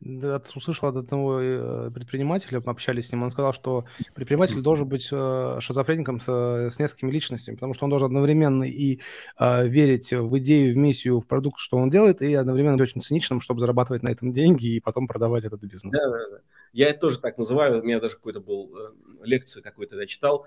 Услышал 0.00 0.88
от 0.88 0.96
одного 0.96 1.40
э, 1.40 1.90
предпринимателя, 1.90 2.62
мы 2.64 2.70
общались 2.70 3.08
с 3.08 3.12
ним, 3.12 3.24
он 3.24 3.30
сказал, 3.30 3.52
что 3.52 3.84
предприниматель 4.14 4.60
должен 4.60 4.88
быть 4.88 5.08
э, 5.10 5.56
шизофреником 5.60 6.20
с, 6.20 6.28
с 6.28 6.78
несколькими 6.78 7.10
личностями, 7.10 7.56
потому 7.56 7.74
что 7.74 7.84
он 7.84 7.90
должен 7.90 8.06
одновременно 8.06 8.64
и 8.64 9.00
э, 9.38 9.68
верить 9.68 10.12
в 10.12 10.38
идею, 10.38 10.74
в 10.74 10.76
миссию, 10.76 11.20
в 11.20 11.26
продукт, 11.26 11.58
что 11.58 11.78
он 11.78 11.90
делает, 11.90 12.22
и 12.22 12.32
одновременно 12.34 12.76
быть 12.76 12.88
очень 12.88 13.00
циничным, 13.00 13.40
чтобы 13.40 13.60
зарабатывать 13.60 14.02
на 14.02 14.10
этом 14.10 14.32
деньги 14.32 14.76
и 14.76 14.80
потом 14.80 15.08
продавать 15.08 15.44
этот 15.44 15.62
бизнес. 15.62 15.92
Да, 15.92 16.08
да, 16.08 16.30
да. 16.30 16.38
Я 16.72 16.88
это 16.90 17.00
тоже 17.00 17.18
так 17.18 17.38
называю. 17.38 17.80
У 17.80 17.84
меня 17.84 18.00
даже 18.00 18.14
какой-то 18.14 18.40
был 18.40 18.72
э, 18.76 18.92
лекция 19.24 19.62
какой-то 19.62 19.96
я 19.96 20.06
читал. 20.06 20.46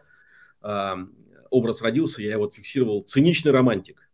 Э, 0.62 0.96
образ 1.50 1.82
родился, 1.82 2.22
я 2.22 2.34
его 2.34 2.50
фиксировал. 2.50 3.04
Циничный 3.04 3.52
романтик. 3.52 4.11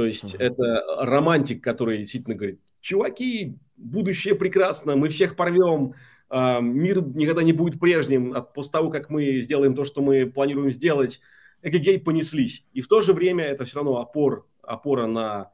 То 0.00 0.06
есть 0.06 0.34
uh-huh. 0.34 0.42
это 0.42 0.82
романтик, 1.04 1.62
который 1.62 1.98
действительно 1.98 2.34
говорит, 2.34 2.58
чуваки, 2.80 3.58
будущее 3.76 4.34
прекрасно, 4.34 4.96
мы 4.96 5.10
всех 5.10 5.36
порвем, 5.36 5.92
а, 6.30 6.60
мир 6.60 7.02
никогда 7.02 7.42
не 7.42 7.52
будет 7.52 7.78
прежним 7.78 8.34
от, 8.34 8.54
после 8.54 8.72
того, 8.72 8.88
как 8.88 9.10
мы 9.10 9.42
сделаем 9.42 9.74
то, 9.74 9.84
что 9.84 10.00
мы 10.00 10.24
планируем 10.24 10.70
сделать, 10.70 11.20
эгегей 11.60 12.00
понеслись. 12.00 12.64
И 12.72 12.80
в 12.80 12.88
то 12.88 13.02
же 13.02 13.12
время 13.12 13.44
это 13.44 13.66
все 13.66 13.76
равно 13.76 13.98
опор, 13.98 14.48
опора 14.62 15.06
на 15.06 15.52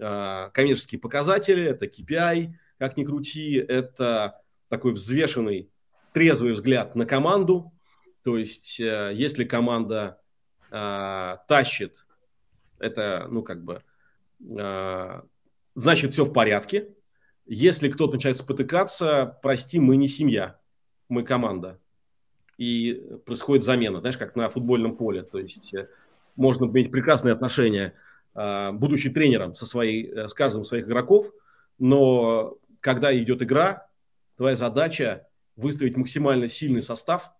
э, 0.00 0.50
коммерческие 0.52 1.00
показатели, 1.00 1.62
это 1.62 1.86
KPI, 1.86 2.54
как 2.78 2.96
ни 2.96 3.04
крути, 3.04 3.54
это 3.54 4.42
такой 4.68 4.94
взвешенный, 4.94 5.70
трезвый 6.12 6.54
взгляд 6.54 6.96
на 6.96 7.06
команду. 7.06 7.72
То 8.24 8.36
есть, 8.36 8.80
э, 8.80 9.12
если 9.14 9.44
команда 9.44 10.20
э, 10.72 11.36
тащит, 11.46 12.05
это, 12.78 13.26
ну, 13.30 13.42
как 13.42 13.64
бы, 13.64 13.82
э, 14.40 15.20
значит, 15.74 16.12
все 16.12 16.24
в 16.24 16.32
порядке. 16.32 16.88
Если 17.46 17.88
кто-то 17.88 18.14
начинает 18.14 18.38
спотыкаться, 18.38 19.38
прости, 19.42 19.78
мы 19.78 19.96
не 19.96 20.08
семья, 20.08 20.58
мы 21.08 21.22
команда. 21.22 21.78
И 22.58 23.02
происходит 23.24 23.64
замена, 23.64 24.00
знаешь, 24.00 24.16
как 24.16 24.34
на 24.34 24.48
футбольном 24.48 24.96
поле. 24.96 25.22
То 25.22 25.38
есть 25.38 25.74
э, 25.74 25.88
можно 26.36 26.64
иметь 26.66 26.90
прекрасные 26.90 27.32
отношения, 27.32 27.94
а, 28.34 28.72
будучи 28.72 29.10
тренером 29.10 29.54
со 29.54 29.66
своей, 29.66 30.10
э, 30.10 30.28
с 30.28 30.34
каждым 30.34 30.64
своих 30.64 30.86
игроков, 30.86 31.30
но 31.78 32.58
когда 32.80 33.16
идет 33.16 33.42
игра, 33.42 33.88
твоя 34.36 34.56
задача 34.56 35.26
выставить 35.56 35.96
максимально 35.96 36.48
сильный 36.48 36.82
состав. 36.82 37.30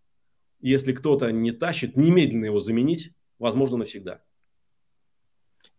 Если 0.61 0.93
кто-то 0.93 1.30
не 1.30 1.53
тащит, 1.53 1.97
немедленно 1.97 2.47
его 2.47 2.61
заменить, 2.61 3.12
возможно, 3.39 3.76
навсегда. 3.76 4.22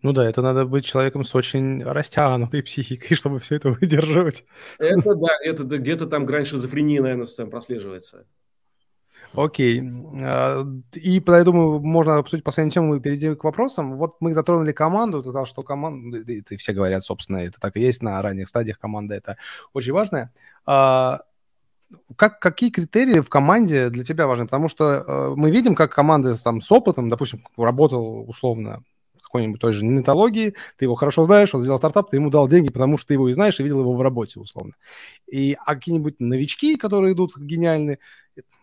Ну 0.03 0.13
да, 0.13 0.29
это 0.29 0.41
надо 0.41 0.65
быть 0.65 0.85
человеком 0.85 1.23
с 1.23 1.33
очень 1.33 1.83
растянутой 1.83 2.61
психикой, 2.61 3.17
чтобы 3.17 3.39
все 3.39 3.55
это 3.55 3.71
выдерживать. 3.71 4.45
Это 4.79 5.15
да, 5.15 5.29
это 5.41 5.63
где-то 5.63 6.07
там 6.07 6.25
грань 6.25 6.45
шизофрении, 6.45 6.99
наверное, 6.99 7.25
там 7.25 7.49
прослеживается. 7.49 8.25
Окей. 9.33 9.83
А, 10.21 10.63
и, 10.93 11.23
я 11.25 11.43
думаю, 11.43 11.79
можно 11.79 12.17
обсудить 12.17 12.43
последнюю 12.43 12.71
тему 12.71 12.95
и 12.95 12.99
перейти 12.99 13.35
к 13.35 13.43
вопросам. 13.43 13.97
Вот 13.97 14.15
мы 14.19 14.33
затронули 14.33 14.71
команду. 14.71 15.21
Ты 15.21 15.29
сказал, 15.29 15.45
что 15.45 15.63
команда... 15.63 16.19
И 16.19 16.57
все 16.57 16.73
говорят, 16.73 17.03
собственно, 17.03 17.37
это 17.37 17.59
так 17.59 17.75
и 17.75 17.81
есть 17.81 18.01
на 18.01 18.21
ранних 18.21 18.47
стадиях 18.47 18.79
команда. 18.79 19.15
Это 19.15 19.37
очень 19.73 19.93
важное. 19.93 20.31
А, 20.65 21.21
как, 22.15 22.39
какие 22.39 22.69
критерии 22.69 23.19
в 23.19 23.29
команде 23.29 23.89
для 23.89 24.03
тебя 24.03 24.27
важны? 24.27 24.45
Потому 24.45 24.69
что 24.69 25.03
э, 25.07 25.33
мы 25.35 25.51
видим, 25.51 25.75
как 25.75 25.91
команды 25.91 26.33
там, 26.35 26.61
с 26.61 26.71
опытом, 26.71 27.09
допустим, 27.09 27.45
работал 27.57 28.27
условно 28.29 28.83
какой-нибудь 29.27 29.59
той 29.59 29.73
же 29.73 29.85
нетологии, 29.85 30.55
ты 30.77 30.85
его 30.85 30.95
хорошо 30.95 31.23
знаешь, 31.25 31.53
он 31.53 31.61
сделал 31.61 31.77
стартап, 31.77 32.09
ты 32.09 32.17
ему 32.17 32.29
дал 32.29 32.47
деньги, 32.47 32.71
потому 32.71 32.97
что 32.97 33.09
ты 33.09 33.13
его 33.13 33.29
и 33.29 33.33
знаешь, 33.33 33.59
и 33.59 33.63
видел 33.63 33.81
его 33.81 33.93
в 33.93 34.01
работе, 34.01 34.39
условно. 34.39 34.73
И 35.27 35.57
а 35.65 35.75
какие-нибудь 35.75 36.19
новички, 36.19 36.77
которые 36.77 37.13
идут 37.13 37.37
гениальные, 37.37 37.99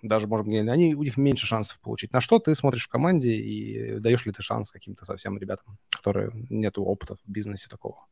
даже, 0.03 0.27
может 0.27 0.47
быть, 0.47 0.57
они, 0.57 0.95
у 0.95 1.03
них 1.03 1.17
меньше 1.17 1.47
шансов 1.47 1.81
получить. 1.81 2.13
На 2.13 2.21
что 2.21 2.39
ты 2.39 2.55
смотришь 2.55 2.85
в 2.85 2.89
команде 2.89 3.35
и 3.35 3.99
даешь 3.99 4.25
ли 4.27 4.33
ты 4.33 4.43
шанс 4.43 4.71
каким-то 4.71 5.05
совсем 5.05 5.39
ребятам, 5.39 5.79
которые 5.91 6.31
нету 6.51 6.85
опыта 6.85 7.17
в 7.17 7.21
бизнесе 7.27 7.69
такого? 7.69 8.07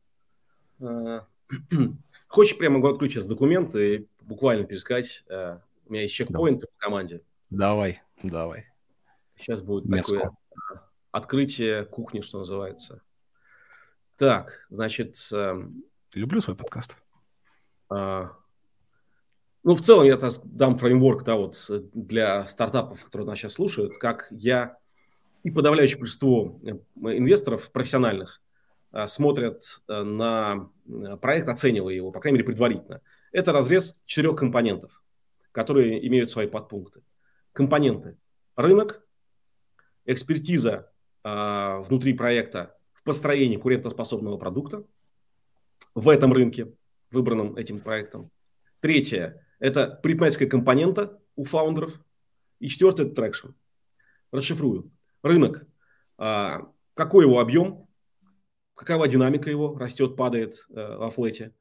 А, 0.79 1.25
хочешь, 2.27 2.57
прямо 2.57 2.75
могу 2.75 2.87
открыть 2.87 3.13
сейчас 3.13 3.25
документы 3.25 3.95
и 3.95 4.07
буквально 4.21 4.65
пересказать. 4.65 5.23
А, 5.29 5.61
у 5.85 5.91
меня 5.91 6.03
есть 6.03 6.15
чекпоинты 6.15 6.67
по 6.67 6.77
команде. 6.77 7.21
Давай, 7.49 8.01
давай. 8.21 8.65
Сейчас 9.35 9.61
будет 9.61 9.85
Меско. 9.85 10.15
такое 10.15 10.31
открытие 11.13 11.85
кухни, 11.85 12.19
что 12.19 12.39
называется. 12.39 13.01
Так, 14.17 14.65
значит... 14.69 15.15
Эм, 15.31 15.85
Люблю 16.13 16.41
свой 16.41 16.57
подкаст. 16.57 16.97
А, 17.89 18.31
ну, 19.63 19.75
в 19.75 19.81
целом 19.81 20.05
я 20.05 20.19
дам 20.43 20.77
фреймворк, 20.77 21.23
да, 21.23 21.35
вот 21.35 21.55
для 21.93 22.45
стартапов, 22.47 23.03
которые 23.05 23.27
нас 23.27 23.37
сейчас 23.37 23.53
слушают, 23.53 23.97
как 23.97 24.27
я 24.31 24.77
и 25.43 25.51
подавляющее 25.51 25.99
большинство 25.99 26.59
э, 26.63 26.71
инвесторов 27.15 27.71
профессиональных 27.71 28.41
а, 28.91 29.07
смотрят 29.07 29.81
э, 29.87 30.03
на 30.03 30.69
э, 30.87 31.17
проект, 31.17 31.47
оценивая 31.47 31.93
его, 31.93 32.11
по 32.11 32.19
крайней 32.19 32.37
мере, 32.37 32.47
предварительно. 32.47 33.01
Это 33.31 33.51
разрез 33.51 33.97
четырех 34.05 34.35
компонентов, 34.35 35.03
которые 35.51 36.05
имеют 36.07 36.31
свои 36.31 36.47
подпункты. 36.47 37.01
Компоненты. 37.51 38.17
Рынок, 38.55 39.05
экспертиза 40.05 40.92
а, 41.23 41.79
внутри 41.81 42.13
проекта 42.13 42.75
в 42.93 43.03
построении 43.03 43.55
конкурентоспособного 43.55 44.37
продукта 44.37 44.85
в 45.95 46.09
этом 46.09 46.33
рынке, 46.33 46.73
выбранном 47.11 47.55
этим 47.55 47.79
проектом. 47.79 48.31
Третье– 48.79 49.45
это 49.59 49.87
предпринимательская 49.87 50.49
компонента 50.49 51.19
у 51.35 51.45
фаундеров. 51.45 51.99
И 52.59 52.67
четвертое– 52.67 53.05
это 53.07 53.15
traction. 53.15 53.49
Расшифрую. 54.31 54.91
Рынок. 55.21 55.65
А, 56.17 56.69
какой 56.93 57.25
его 57.25 57.39
объем? 57.39 57.87
Какова 58.75 59.07
динамика 59.07 59.49
его? 59.49 59.77
Растет, 59.77 60.15
падает 60.15 60.65
э, 60.69 60.97
во 60.97 61.09
flat 61.09 61.38
е? 61.38 61.53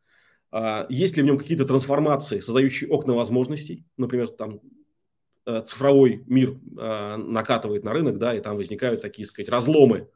А, 0.51 0.87
есть 0.89 1.17
ли 1.17 1.23
в 1.23 1.27
нем 1.27 1.39
какие-то 1.39 1.67
трансформации, 1.67 2.41
создающие 2.41 2.91
окна 2.91 3.15
возможностей? 3.15 3.87
Например, 3.97 4.29
там 4.29 4.61
цифровой 5.45 6.23
мир 6.27 6.51
э, 6.79 7.17
накатывает 7.17 7.85
на 7.85 7.93
рынок, 7.93 8.19
да, 8.19 8.35
и 8.35 8.41
там 8.41 8.57
возникают 8.57 9.01
такие, 9.01 9.27
сказать, 9.27 9.49
разломы, 9.49 10.09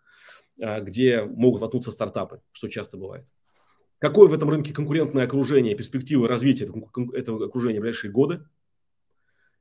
э, 0.58 0.80
где 0.82 1.24
могут 1.24 1.60
воткнуться 1.60 1.90
стартапы, 1.90 2.40
что 2.52 2.68
часто 2.68 2.96
бывает. 2.96 3.26
Какое 3.98 4.28
в 4.28 4.32
этом 4.32 4.50
рынке 4.50 4.72
конкурентное 4.72 5.24
окружение, 5.24 5.74
перспективы 5.74 6.28
развития 6.28 6.70
этого 7.14 7.46
окружения 7.46 7.78
в 7.78 7.82
ближайшие 7.82 8.12
годы? 8.12 8.44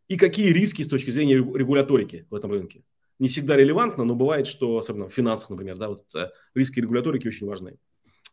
И 0.07 0.17
какие 0.17 0.51
риски 0.51 0.83
с 0.83 0.87
точки 0.87 1.09
зрения 1.09 1.35
регуляторики 1.35 2.27
в 2.29 2.35
этом 2.35 2.51
рынке? 2.51 2.83
Не 3.17 3.27
всегда 3.27 3.55
релевантно, 3.55 4.03
но 4.03 4.13
бывает, 4.13 4.45
что, 4.45 4.77
особенно 4.77 5.07
в 5.07 5.13
финансах, 5.13 5.49
например, 5.49 5.77
да, 5.77 5.89
вот, 5.89 6.05
риски 6.53 6.79
регуляторики 6.79 7.27
очень 7.27 7.47
важны. 7.47 7.77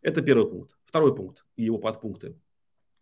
Это 0.03 0.21
первый 0.21 0.51
пункт. 0.51 0.77
Второй 0.85 1.15
пункт 1.15 1.47
и 1.57 1.65
его 1.65 1.79
подпункты– 1.79 2.37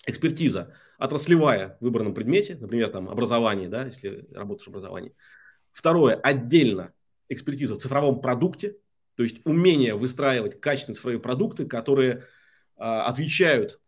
экспертиза 0.06 0.74
отраслевая 0.98 1.76
в 1.80 1.84
выбранном 1.84 2.14
предмете, 2.14 2.56
например, 2.60 2.90
там 2.90 3.08
образование, 3.08 3.68
да, 3.68 3.86
если 3.86 4.26
работаешь 4.32 4.66
в 4.66 4.70
образовании. 4.70 5.14
Второе, 5.72 6.14
отдельно 6.14 6.92
экспертиза 7.28 7.74
в 7.74 7.78
цифровом 7.78 8.20
продукте, 8.20 8.76
то 9.16 9.22
есть 9.22 9.40
умение 9.44 9.94
выстраивать 9.94 10.60
качественные 10.60 10.96
цифровые 10.96 11.20
продукты, 11.20 11.66
которые 11.66 12.24
а, 12.76 13.06
отвечают 13.06 13.80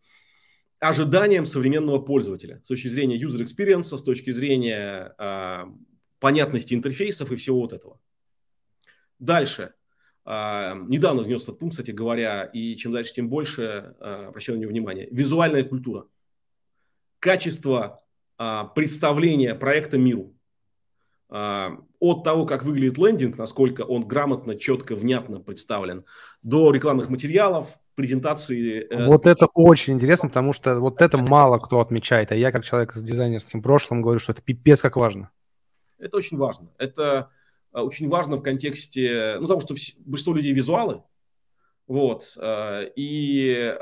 ожиданиям 0.78 1.46
современного 1.46 1.98
пользователя 1.98 2.60
с 2.64 2.68
точки 2.68 2.88
зрения 2.88 3.20
user 3.20 3.40
experience, 3.42 3.96
с 3.96 4.02
точки 4.02 4.30
зрения 4.30 5.14
а, 5.18 5.72
понятности 6.18 6.74
интерфейсов 6.74 7.32
и 7.32 7.36
всего 7.36 7.60
вот 7.60 7.72
этого. 7.72 8.00
Дальше. 9.18 9.74
А, 10.24 10.74
недавно 10.74 11.22
внес 11.22 11.42
этот 11.42 11.58
пункт, 11.58 11.72
кстати 11.72 11.90
говоря, 11.90 12.44
и 12.44 12.76
чем 12.76 12.92
дальше, 12.92 13.14
тем 13.14 13.28
больше 13.28 13.94
а, 14.00 14.28
обращаю 14.28 14.58
на 14.58 14.62
него 14.62 14.70
внимание. 14.70 15.08
Визуальная 15.10 15.64
культура. 15.64 16.06
Качество 17.18 18.00
а, 18.38 18.64
представления 18.64 19.54
проекта 19.54 19.98
миру. 19.98 20.34
От 21.28 22.24
того, 22.24 22.44
как 22.44 22.62
выглядит 22.62 22.98
лендинг, 22.98 23.38
насколько 23.38 23.82
он 23.82 24.06
грамотно, 24.06 24.54
четко, 24.54 24.94
внятно 24.94 25.40
представлен, 25.40 26.04
до 26.42 26.70
рекламных 26.70 27.08
материалов, 27.08 27.78
презентации. 27.94 28.86
Э, 28.90 29.06
вот 29.06 29.26
это 29.26 29.46
очень 29.54 29.94
интересно, 29.94 30.28
потому 30.28 30.52
что 30.52 30.78
вот 30.80 31.00
это 31.00 31.18
мало 31.18 31.58
кто 31.58 31.80
отмечает, 31.80 32.32
а 32.32 32.34
я 32.34 32.52
как 32.52 32.64
человек 32.64 32.92
с 32.92 33.02
дизайнерским 33.02 33.62
прошлым 33.62 34.02
говорю, 34.02 34.18
что 34.18 34.32
это 34.32 34.42
пипец 34.42 34.82
как 34.82 34.96
важно. 34.96 35.30
Это 35.98 36.16
очень 36.16 36.36
важно. 36.36 36.68
Это 36.78 37.30
очень 37.72 38.08
важно 38.08 38.36
в 38.36 38.42
контексте, 38.42 39.36
ну, 39.36 39.42
потому 39.42 39.60
что 39.60 39.74
большинство 40.04 40.34
людей 40.34 40.52
визуалы, 40.52 41.02
вот, 41.86 42.36
а, 42.38 42.82
и 42.96 43.76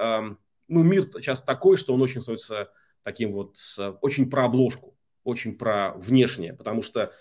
ну, 0.69 0.83
мир 0.83 1.03
сейчас 1.03 1.43
такой, 1.43 1.77
что 1.77 1.93
он 1.95 2.03
очень 2.03 2.23
становится 2.23 2.71
таким 3.03 3.33
вот, 3.33 3.57
очень 4.01 4.31
про 4.31 4.45
обложку, 4.45 4.97
очень 5.25 5.57
про 5.57 5.95
внешнее, 5.95 6.55
потому 6.55 6.83
что 6.83 7.13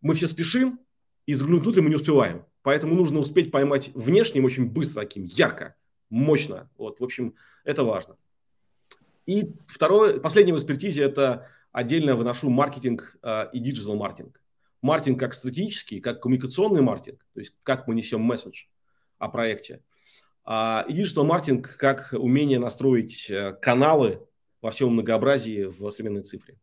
мы 0.00 0.14
все 0.14 0.26
спешим, 0.26 0.80
и 1.26 1.34
заглянуть 1.34 1.62
внутрь 1.62 1.82
мы 1.82 1.90
не 1.90 1.96
успеваем. 1.96 2.46
Поэтому 2.62 2.94
нужно 2.94 3.18
успеть 3.18 3.50
поймать 3.50 3.90
внешним 3.94 4.44
очень 4.44 4.66
быстро, 4.66 5.02
таким 5.02 5.24
ярко, 5.24 5.76
мощно. 6.10 6.70
Вот, 6.76 7.00
в 7.00 7.04
общем, 7.04 7.34
это 7.64 7.84
важно. 7.84 8.16
И 9.26 9.54
второе, 9.66 10.20
последнее 10.20 10.54
в 10.54 10.58
экспертизе– 10.58 11.02
это 11.04 11.48
отдельно 11.70 12.16
выношу 12.16 12.48
маркетинг 12.48 13.18
э, 13.22 13.50
и 13.52 13.58
digital 13.58 13.96
маркетинг 13.96 14.40
маркетинг 14.82 15.18
как 15.18 15.34
стратегический, 15.34 16.00
как 16.00 16.20
коммуникационный 16.22 16.82
маркетинг, 16.82 17.24
то 17.34 17.40
есть 17.40 17.54
как 17.62 17.86
мы 17.86 17.94
несем 17.94 18.20
месседж 18.20 18.64
о 19.18 19.28
проекте, 19.28 19.82
а, 20.44 20.84
и 20.88 20.92
digital 20.92 21.24
маркетинг 21.24 21.76
как 21.76 22.12
умение 22.12 22.58
настроить 22.58 23.28
э, 23.30 23.52
каналы 23.60 24.26
во 24.62 24.70
всем 24.70 24.92
многообразии 24.92 25.64
в 25.64 25.90
современной 25.90 26.22
цифре. 26.22 26.58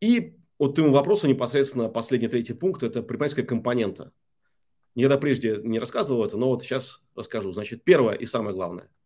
И 0.00 0.36
вот 0.58 0.74
твоему 0.74 0.94
вопросу 0.94 1.28
непосредственно 1.28 1.88
последний 1.88 2.28
третий 2.28 2.54
пункт– 2.54 2.82
это 2.84 3.00
предпринимательская 3.00 3.44
компонента. 3.44 4.12
Никогда 4.94 5.18
прежде 5.18 5.60
не 5.62 5.78
рассказывал 5.78 6.24
это, 6.24 6.36
но 6.36 6.48
вот 6.48 6.62
сейчас 6.62 7.02
расскажу. 7.14 7.52
Значит, 7.52 7.84
первое 7.84 8.14
и 8.14 8.26
самое 8.26 8.54
главное– 8.54 8.90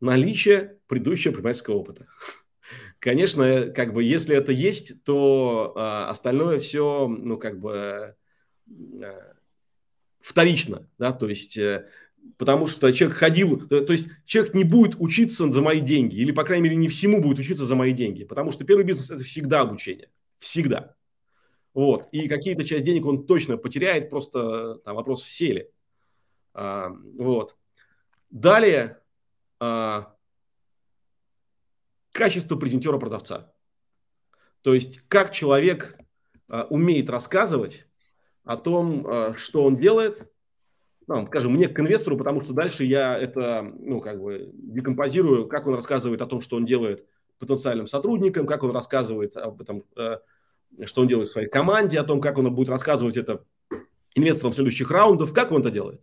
наличие 0.00 0.78
предыдущего 0.86 1.32
предпринимательского 1.32 1.74
опыта. 1.76 2.06
Конечно, 3.00 3.68
как 3.74 3.94
бы, 3.94 4.04
если 4.04 4.36
это 4.36 4.52
есть, 4.52 5.02
то 5.04 5.72
э, 5.74 5.80
остальное 6.10 6.58
все, 6.58 7.08
ну, 7.08 7.38
как 7.38 7.58
бы, 7.58 8.14
э, 8.68 9.32
вторично, 10.20 10.86
да, 10.98 11.12
то 11.12 11.26
есть, 11.26 11.56
э, 11.56 11.88
потому 12.36 12.66
что 12.66 12.92
человек 12.92 13.16
ходил, 13.16 13.66
то, 13.68 13.80
то 13.80 13.92
есть, 13.92 14.08
человек 14.26 14.52
не 14.52 14.64
будет 14.64 14.96
учиться 14.98 15.50
за 15.50 15.62
мои 15.62 15.80
деньги, 15.80 16.16
или, 16.16 16.30
по 16.30 16.44
крайней 16.44 16.64
мере, 16.64 16.76
не 16.76 16.88
всему 16.88 17.22
будет 17.22 17.38
учиться 17.38 17.64
за 17.64 17.74
мои 17.74 17.94
деньги, 17.94 18.24
потому 18.24 18.52
что 18.52 18.64
первый 18.64 18.84
бизнес– 18.84 19.10
это 19.10 19.24
всегда 19.24 19.62
обучение, 19.62 20.10
всегда. 20.38 20.94
Вот, 21.72 22.06
и 22.12 22.28
какие-то 22.28 22.64
часть 22.64 22.84
денег 22.84 23.06
он 23.06 23.24
точно 23.26 23.56
потеряет, 23.56 24.10
просто 24.10 24.74
там 24.84 24.96
вопрос 24.96 25.22
в 25.22 25.30
селе. 25.30 25.70
А, 26.52 26.90
вот. 27.16 27.56
Далее, 28.28 28.98
а, 29.58 30.14
качество 32.12 32.56
презентера-продавца. 32.56 33.52
То 34.62 34.74
есть, 34.74 35.00
как 35.08 35.32
человек 35.32 35.98
а, 36.48 36.64
умеет 36.64 37.08
рассказывать 37.08 37.86
о 38.44 38.56
том, 38.56 39.06
а, 39.06 39.34
что 39.36 39.64
он 39.64 39.76
делает, 39.76 40.30
ну, 41.06 41.26
скажем, 41.26 41.54
мне 41.54 41.68
к 41.68 41.78
инвестору, 41.80 42.16
потому 42.16 42.42
что 42.42 42.52
дальше 42.52 42.84
я 42.84 43.18
это, 43.18 43.62
ну, 43.62 44.00
как 44.00 44.20
бы 44.20 44.50
декомпозирую, 44.52 45.48
как 45.48 45.66
он 45.66 45.74
рассказывает 45.74 46.20
о 46.22 46.26
том, 46.26 46.40
что 46.40 46.56
он 46.56 46.66
делает 46.66 47.06
потенциальным 47.38 47.86
сотрудникам, 47.86 48.46
как 48.46 48.62
он 48.62 48.72
рассказывает 48.72 49.36
об 49.36 49.60
этом, 49.62 49.84
э, 49.96 50.18
что 50.84 51.02
он 51.02 51.08
делает 51.08 51.28
в 51.28 51.32
своей 51.32 51.48
команде, 51.48 51.98
о 51.98 52.04
том, 52.04 52.20
как 52.20 52.38
он 52.38 52.54
будет 52.54 52.68
рассказывать 52.68 53.16
это 53.16 53.44
инвесторам 54.14 54.52
следующих 54.52 54.90
раундов, 54.90 55.32
как 55.32 55.52
он 55.52 55.62
это 55.62 55.70
делает. 55.70 56.02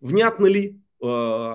Внятно 0.00 0.46
ли, 0.46 0.82
э, 1.00 1.06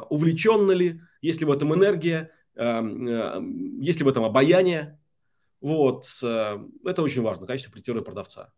увлеченно 0.09 0.71
ли, 0.71 1.01
есть 1.21 1.41
ли 1.41 1.45
в 1.45 1.51
этом 1.51 1.73
энергия, 1.73 2.31
есть 2.55 3.99
ли 3.99 4.05
в 4.05 4.07
этом 4.07 4.23
обаяние. 4.23 4.99
Вот, 5.61 6.05
это 6.21 7.01
очень 7.01 7.21
важно, 7.21 7.47
качество 7.47 7.71
предтера 7.71 8.01
продавца. 8.01 8.53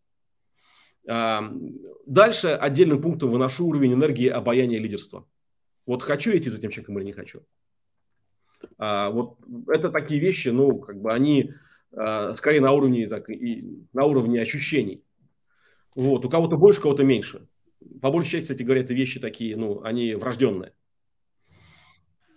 Дальше 1.05 2.47
отдельным 2.47 3.01
пунктом 3.01 3.29
выношу 3.29 3.67
уровень 3.67 3.93
энергии 3.93 4.27
обаяния 4.27 4.79
лидерства. 4.79 5.27
Вот 5.85 6.01
хочу 6.01 6.35
идти 6.35 6.49
за 6.49 6.59
тем 6.59 6.71
человеком 6.71 6.97
или 6.97 7.05
не 7.05 7.11
хочу. 7.13 7.45
А, 8.77 9.09
вот 9.11 9.37
это 9.67 9.89
такие 9.91 10.19
вещи, 10.19 10.49
ну, 10.49 10.79
как 10.79 10.99
бы 10.99 11.13
они 11.13 11.53
а, 11.91 12.35
скорее 12.35 12.61
на 12.61 12.71
уровне, 12.71 13.07
так, 13.07 13.29
и, 13.29 13.85
на 13.93 14.05
уровне 14.05 14.41
ощущений. 14.41 15.03
Вот, 15.95 16.25
у 16.25 16.29
кого-то 16.29 16.57
больше, 16.57 16.79
у 16.79 16.83
кого-то 16.83 17.03
меньше. 17.03 17.47
По 18.01 18.11
большей 18.11 18.31
части, 18.31 18.45
кстати 18.45 18.63
говоря, 18.63 18.81
это 18.81 18.93
вещи 18.93 19.19
такие, 19.19 19.55
ну, 19.55 19.83
они 19.83 20.15
врожденные. 20.15 20.73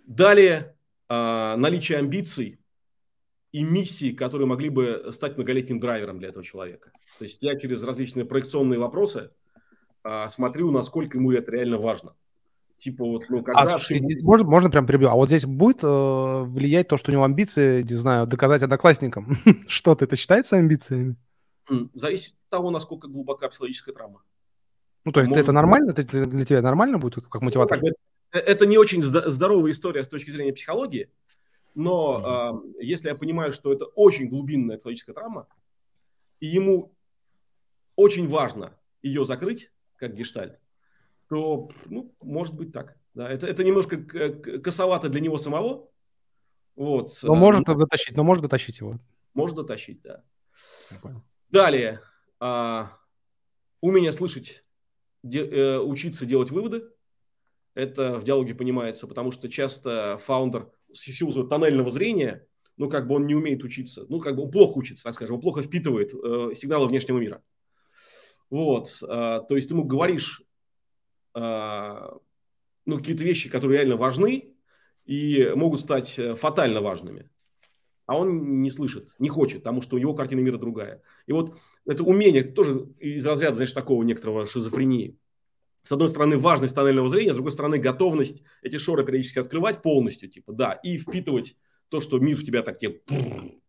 Далее, 0.05 0.75
наличие 1.09 1.97
амбиций 1.97 2.59
и 3.51 3.63
миссий, 3.63 4.13
которые 4.13 4.47
могли 4.47 4.69
бы 4.69 5.09
стать 5.11 5.37
многолетним 5.37 5.79
драйвером 5.79 6.19
для 6.19 6.29
этого 6.29 6.43
человека. 6.43 6.91
То 7.17 7.23
есть 7.25 7.41
я 7.41 7.57
через 7.57 7.81
различные 7.83 8.25
проекционные 8.25 8.79
вопросы 8.79 9.31
а, 10.03 10.29
смотрю, 10.29 10.71
насколько 10.71 11.17
ему 11.17 11.31
это 11.31 11.51
реально 11.51 11.77
важно. 11.77 12.15
Типа 12.77 13.03
вот, 13.03 13.23
ну, 13.29 13.43
когда... 13.43 13.61
А, 13.61 13.67
слушай, 13.67 13.99
ты... 13.99 14.23
можно, 14.23 14.47
можно 14.47 14.69
прям 14.69 14.85
перебью? 14.85 15.09
А 15.09 15.15
вот 15.15 15.27
здесь 15.27 15.45
будет 15.45 15.83
э, 15.83 15.87
влиять 15.87 16.87
то, 16.87 16.95
что 16.95 17.11
у 17.11 17.13
него 17.13 17.25
амбиции, 17.25 17.83
не 17.83 17.95
знаю, 17.95 18.25
доказать 18.25 18.63
одноклассникам 18.63 19.37
что-то, 19.67 20.05
это 20.05 20.15
считается 20.15 20.55
амбициями? 20.55 21.15
Зависит 21.93 22.33
от 22.33 22.49
того, 22.49 22.71
насколько 22.71 23.07
глубока 23.07 23.49
психологическая 23.49 23.93
травма. 23.93 24.21
Ну, 25.03 25.11
то 25.11 25.19
есть 25.19 25.29
Может... 25.29 25.43
это 25.43 25.51
нормально? 25.51 25.91
Это 25.91 26.25
для 26.25 26.45
тебя 26.45 26.61
нормально 26.61 26.97
будет 26.97 27.27
как 27.27 27.41
мотиватор? 27.41 27.81
Ну, 27.81 27.89
это 28.31 28.65
не 28.65 28.77
очень 28.77 29.01
здоровая 29.01 29.71
история 29.71 30.03
с 30.03 30.07
точки 30.07 30.29
зрения 30.29 30.53
психологии, 30.53 31.11
но 31.75 32.63
э, 32.79 32.83
если 32.83 33.09
я 33.09 33.15
понимаю, 33.15 33.53
что 33.53 33.71
это 33.71 33.85
очень 33.85 34.27
глубинная 34.27 34.77
психологическая 34.77 35.15
травма, 35.15 35.47
и 36.39 36.47
ему 36.47 36.95
очень 37.95 38.27
важно 38.27 38.77
ее 39.01 39.25
закрыть, 39.25 39.71
как 39.95 40.15
гештальт, 40.15 40.59
то, 41.27 41.69
ну, 41.85 42.15
может 42.21 42.55
быть 42.55 42.71
так. 42.71 42.97
Да, 43.13 43.29
это, 43.29 43.47
это 43.47 43.63
немножко 43.63 43.97
косовато 43.97 45.09
для 45.09 45.21
него 45.21 45.37
самого. 45.37 45.89
Вот. 46.75 47.11
Но 47.23 47.35
может 47.35 47.67
но, 47.67 47.75
дотащить, 47.75 48.15
но 48.15 48.23
может 48.23 48.43
дотащить 48.43 48.79
его. 48.79 48.99
Может 49.33 49.55
дотащить, 49.57 50.01
да. 50.01 50.23
Далее. 51.49 52.01
А, 52.39 52.97
умение 53.81 54.11
слышать, 54.11 54.63
де, 55.23 55.45
э, 55.45 55.79
учиться 55.79 56.25
делать 56.25 56.51
выводы. 56.51 56.89
Это 57.75 58.17
в 58.17 58.23
диалоге 58.23 58.55
понимается, 58.55 59.07
потому 59.07 59.31
что 59.31 59.49
часто 59.49 60.19
фаундер 60.23 60.71
в 60.91 60.97
силу 60.97 61.47
тоннельного 61.47 61.91
зрения, 61.91 62.45
ну, 62.77 62.89
как 62.89 63.07
бы 63.07 63.15
он 63.15 63.27
не 63.27 63.35
умеет 63.35 63.63
учиться, 63.63 64.05
ну, 64.09 64.19
как 64.19 64.35
бы 64.35 64.43
он 64.43 64.51
плохо 64.51 64.77
учится, 64.77 65.03
так 65.03 65.13
скажем, 65.13 65.35
он 65.35 65.41
плохо 65.41 65.61
впитывает 65.61 66.13
э, 66.13 66.53
сигналы 66.55 66.87
внешнего 66.87 67.19
мира. 67.19 67.43
Вот, 68.49 68.89
э, 69.01 69.05
то 69.07 69.55
есть 69.55 69.69
ты 69.69 69.75
ему 69.75 69.83
говоришь 69.83 70.41
э, 71.35 72.09
ну, 72.85 72.97
какие-то 72.97 73.23
вещи, 73.23 73.49
которые 73.49 73.77
реально 73.77 73.97
важны 73.97 74.55
и 75.05 75.51
могут 75.55 75.81
стать 75.81 76.17
э, 76.17 76.35
фатально 76.35 76.81
важными. 76.81 77.29
А 78.05 78.17
он 78.17 78.61
не 78.63 78.71
слышит, 78.71 79.13
не 79.19 79.29
хочет, 79.29 79.59
потому 79.59 79.83
что 79.83 79.95
у 79.95 79.99
него 79.99 80.15
картина 80.15 80.39
мира 80.39 80.57
другая. 80.57 81.03
И 81.27 81.31
вот 81.31 81.59
это 81.85 82.03
умение, 82.03 82.43
тоже 82.43 82.87
из 82.97 83.23
разряда, 83.25 83.57
знаешь, 83.57 83.71
такого 83.71 84.01
некоторого 84.01 84.47
шизофрении. 84.47 85.15
С 85.83 85.91
одной 85.91 86.09
стороны, 86.09 86.37
важность 86.37 86.75
тоннельного 86.75 87.09
зрения, 87.09 87.31
с 87.31 87.35
другой 87.35 87.51
стороны, 87.51 87.77
готовность 87.77 88.43
эти 88.61 88.77
шоры 88.77 89.05
периодически 89.05 89.39
открывать 89.39 89.81
полностью, 89.81 90.29
типа, 90.29 90.53
да, 90.53 90.73
и 90.73 90.97
впитывать 90.97 91.55
то, 91.89 92.01
что 92.01 92.19
мир 92.19 92.37
в 92.37 92.43
тебя 92.43 92.61
так 92.61 92.79
тебе 92.79 93.01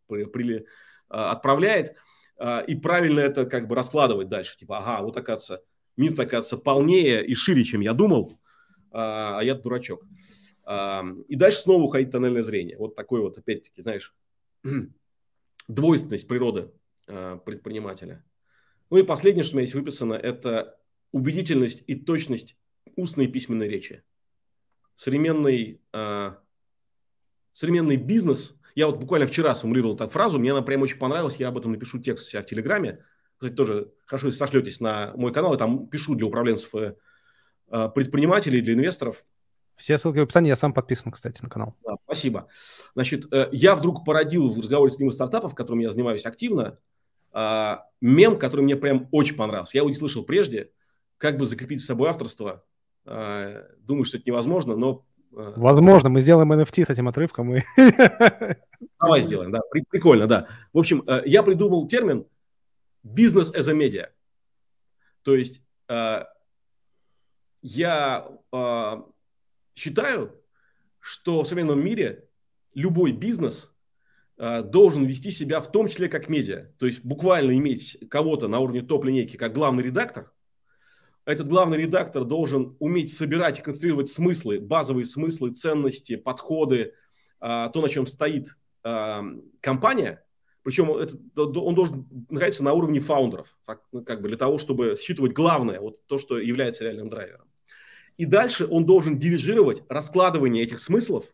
при, 0.06 0.24
при, 0.24 0.66
а, 1.08 1.32
отправляет, 1.32 1.96
а, 2.36 2.60
и 2.60 2.74
правильно 2.74 3.20
это 3.20 3.46
как 3.46 3.68
бы 3.68 3.74
раскладывать 3.74 4.28
дальше. 4.28 4.56
Типа, 4.56 4.78
ага, 4.78 5.02
вот 5.02 5.16
оказывается, 5.16 5.64
мир, 5.96 6.12
оказывается, 6.12 6.56
полнее 6.56 7.24
и 7.24 7.34
шире, 7.34 7.64
чем 7.64 7.80
я 7.80 7.94
думал, 7.94 8.32
а, 8.90 9.38
а 9.38 9.44
я 9.44 9.54
дурачок. 9.54 10.04
И 11.28 11.34
дальше 11.34 11.58
снова 11.58 11.82
уходить 11.82 12.08
в 12.08 12.12
тоннельное 12.12 12.44
зрение. 12.44 12.76
Вот 12.76 12.94
такой 12.94 13.20
вот, 13.22 13.36
опять-таки, 13.38 13.82
знаешь, 13.82 14.14
двойственность 15.68 16.28
природы 16.28 16.70
предпринимателя. 17.06 18.24
Ну 18.88 18.98
и 18.98 19.02
последнее, 19.02 19.42
что 19.42 19.54
у 19.54 19.58
меня 19.58 19.66
здесь 19.66 19.74
выписано, 19.74 20.14
это 20.14 20.79
убедительность 21.12 21.82
и 21.86 21.94
точность 21.94 22.56
устной 22.96 23.26
и 23.26 23.28
письменной 23.28 23.68
речи. 23.68 24.02
Современный, 24.94 25.80
э, 25.92 26.32
современный 27.52 27.96
бизнес, 27.96 28.54
я 28.74 28.86
вот 28.86 28.98
буквально 28.98 29.26
вчера 29.26 29.54
сформулировал 29.54 29.96
так 29.96 30.12
фразу, 30.12 30.38
мне 30.38 30.52
она 30.52 30.62
прям 30.62 30.82
очень 30.82 30.98
понравилась, 30.98 31.36
я 31.36 31.48
об 31.48 31.58
этом 31.58 31.72
напишу 31.72 31.98
текст 31.98 32.28
себя 32.28 32.42
в 32.42 32.46
Телеграме. 32.46 33.04
Кстати, 33.36 33.54
тоже 33.54 33.92
хорошо, 34.06 34.26
если 34.26 34.38
сошлетесь 34.38 34.80
на 34.80 35.12
мой 35.16 35.32
канал, 35.32 35.52
я 35.52 35.58
там 35.58 35.88
пишу 35.88 36.14
для 36.14 36.26
управленцев 36.26 36.74
э, 36.74 36.94
предпринимателей, 37.94 38.60
для 38.60 38.74
инвесторов. 38.74 39.24
Все 39.74 39.96
ссылки 39.96 40.18
в 40.18 40.22
описании, 40.22 40.50
я 40.50 40.56
сам 40.56 40.74
подписан, 40.74 41.10
кстати, 41.10 41.42
на 41.42 41.48
канал. 41.48 41.74
Да, 41.82 41.96
спасибо. 42.04 42.48
Значит, 42.94 43.32
э, 43.32 43.48
я 43.52 43.74
вдруг 43.76 44.04
породил 44.04 44.50
в 44.50 44.58
разговоре 44.58 44.92
с 44.92 44.98
ним 44.98 45.10
стартапов, 45.10 45.54
которым 45.54 45.80
я 45.80 45.90
занимаюсь 45.90 46.26
активно, 46.26 46.78
э, 47.32 47.76
мем, 48.02 48.38
который 48.38 48.60
мне 48.60 48.76
прям 48.76 49.08
очень 49.10 49.36
понравился. 49.36 49.78
Я 49.78 49.80
его 49.80 49.88
не 49.88 49.96
слышал 49.96 50.22
прежде– 50.22 50.70
как 51.20 51.36
бы 51.36 51.44
закрепить 51.44 51.82
с 51.82 51.86
собой 51.86 52.08
авторство. 52.08 52.64
А, 53.04 53.66
думаю, 53.78 54.04
что 54.04 54.16
это 54.16 54.24
невозможно, 54.26 54.74
но... 54.74 55.06
А, 55.36 55.52
Возможно, 55.56 56.08
мы 56.08 56.22
сделаем 56.22 56.50
NFT 56.52 56.86
с 56.86 56.90
этим 56.90 57.08
отрывком. 57.08 57.54
И... 57.54 57.60
Давай 58.98 59.20
сделаем, 59.20 59.52
да. 59.52 59.60
Прикольно, 59.90 60.26
да. 60.26 60.48
В 60.72 60.78
общем, 60.78 61.04
э, 61.06 61.22
я 61.26 61.42
придумал 61.42 61.86
термин 61.86 62.26
«бизнес 63.02 63.52
as 63.52 63.68
a 63.68 63.74
media». 63.74 64.08
То 65.22 65.36
есть 65.36 65.60
я 67.60 68.26
считаю, 69.74 70.34
что 70.98 71.42
в 71.42 71.46
современном 71.46 71.84
мире 71.84 72.26
любой 72.72 73.12
бизнес 73.12 73.70
должен 74.38 75.04
вести 75.04 75.30
себя 75.30 75.60
в 75.60 75.70
том 75.70 75.88
числе 75.88 76.08
как 76.08 76.30
медиа. 76.30 76.72
То 76.78 76.86
есть 76.86 77.04
буквально 77.04 77.52
иметь 77.58 77.98
кого-то 78.08 78.48
на 78.48 78.60
уровне 78.60 78.80
топ-линейки 78.80 79.36
как 79.36 79.52
главный 79.52 79.82
редактор– 79.82 80.32
этот 81.30 81.48
главный 81.48 81.78
редактор 81.78 82.24
должен 82.24 82.76
уметь 82.78 83.12
собирать 83.12 83.58
и 83.58 83.62
конструировать 83.62 84.08
смыслы, 84.08 84.60
базовые 84.60 85.04
смыслы, 85.04 85.52
ценности, 85.52 86.16
подходы, 86.16 86.94
а, 87.40 87.68
то, 87.70 87.80
на 87.80 87.88
чем 87.88 88.06
стоит 88.06 88.56
а, 88.82 89.22
компания. 89.60 90.24
Причем 90.62 90.90
он 90.90 91.74
должен 91.74 92.06
находиться 92.28 92.62
на 92.62 92.74
уровне 92.74 93.00
фаундеров, 93.00 93.56
ну, 93.92 94.04
как 94.04 94.20
бы 94.20 94.28
для 94.28 94.36
того, 94.36 94.58
чтобы 94.58 94.96
считывать 95.00 95.32
главное, 95.32 95.80
вот 95.80 96.06
то, 96.06 96.18
что 96.18 96.38
является 96.38 96.84
реальным 96.84 97.08
драйвером. 97.08 97.48
И 98.18 98.26
дальше 98.26 98.66
он 98.66 98.84
должен 98.84 99.18
дирижировать 99.18 99.82
раскладывание 99.88 100.62
этих 100.62 100.80
смыслов 100.80 101.24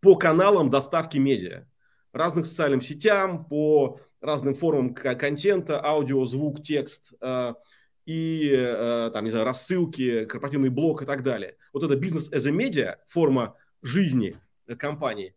по 0.00 0.14
каналам 0.14 0.70
доставки 0.70 1.18
медиа, 1.18 1.66
разным 2.12 2.44
социальным 2.44 2.80
сетям, 2.80 3.44
по 3.44 3.98
разным 4.20 4.54
формам 4.54 4.94
контента, 4.94 5.84
аудио, 5.84 6.24
звук, 6.24 6.62
текст, 6.62 7.12
а, 7.20 7.56
и 8.04 8.52
э, 8.54 9.10
там, 9.12 9.24
не 9.24 9.30
знаю, 9.30 9.46
рассылки, 9.46 10.24
корпоративный 10.24 10.70
блок 10.70 11.02
и 11.02 11.06
так 11.06 11.22
далее. 11.22 11.56
Вот 11.72 11.82
это 11.82 11.96
бизнес 11.96 12.30
as 12.32 12.46
a 12.46 12.50
media, 12.50 12.96
форма 13.08 13.56
жизни 13.82 14.34
компании, 14.78 15.34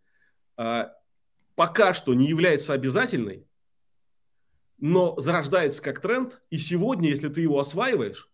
э, 0.57 0.85
пока 1.55 1.93
что 1.93 2.13
не 2.13 2.27
является 2.27 2.73
обязательной, 2.73 3.47
но 4.77 5.17
зарождается 5.19 5.81
как 5.81 6.01
тренд, 6.01 6.41
и 6.49 6.57
сегодня, 6.57 7.09
если 7.09 7.29
ты 7.29 7.41
его 7.41 7.59
осваиваешь, 7.59 8.29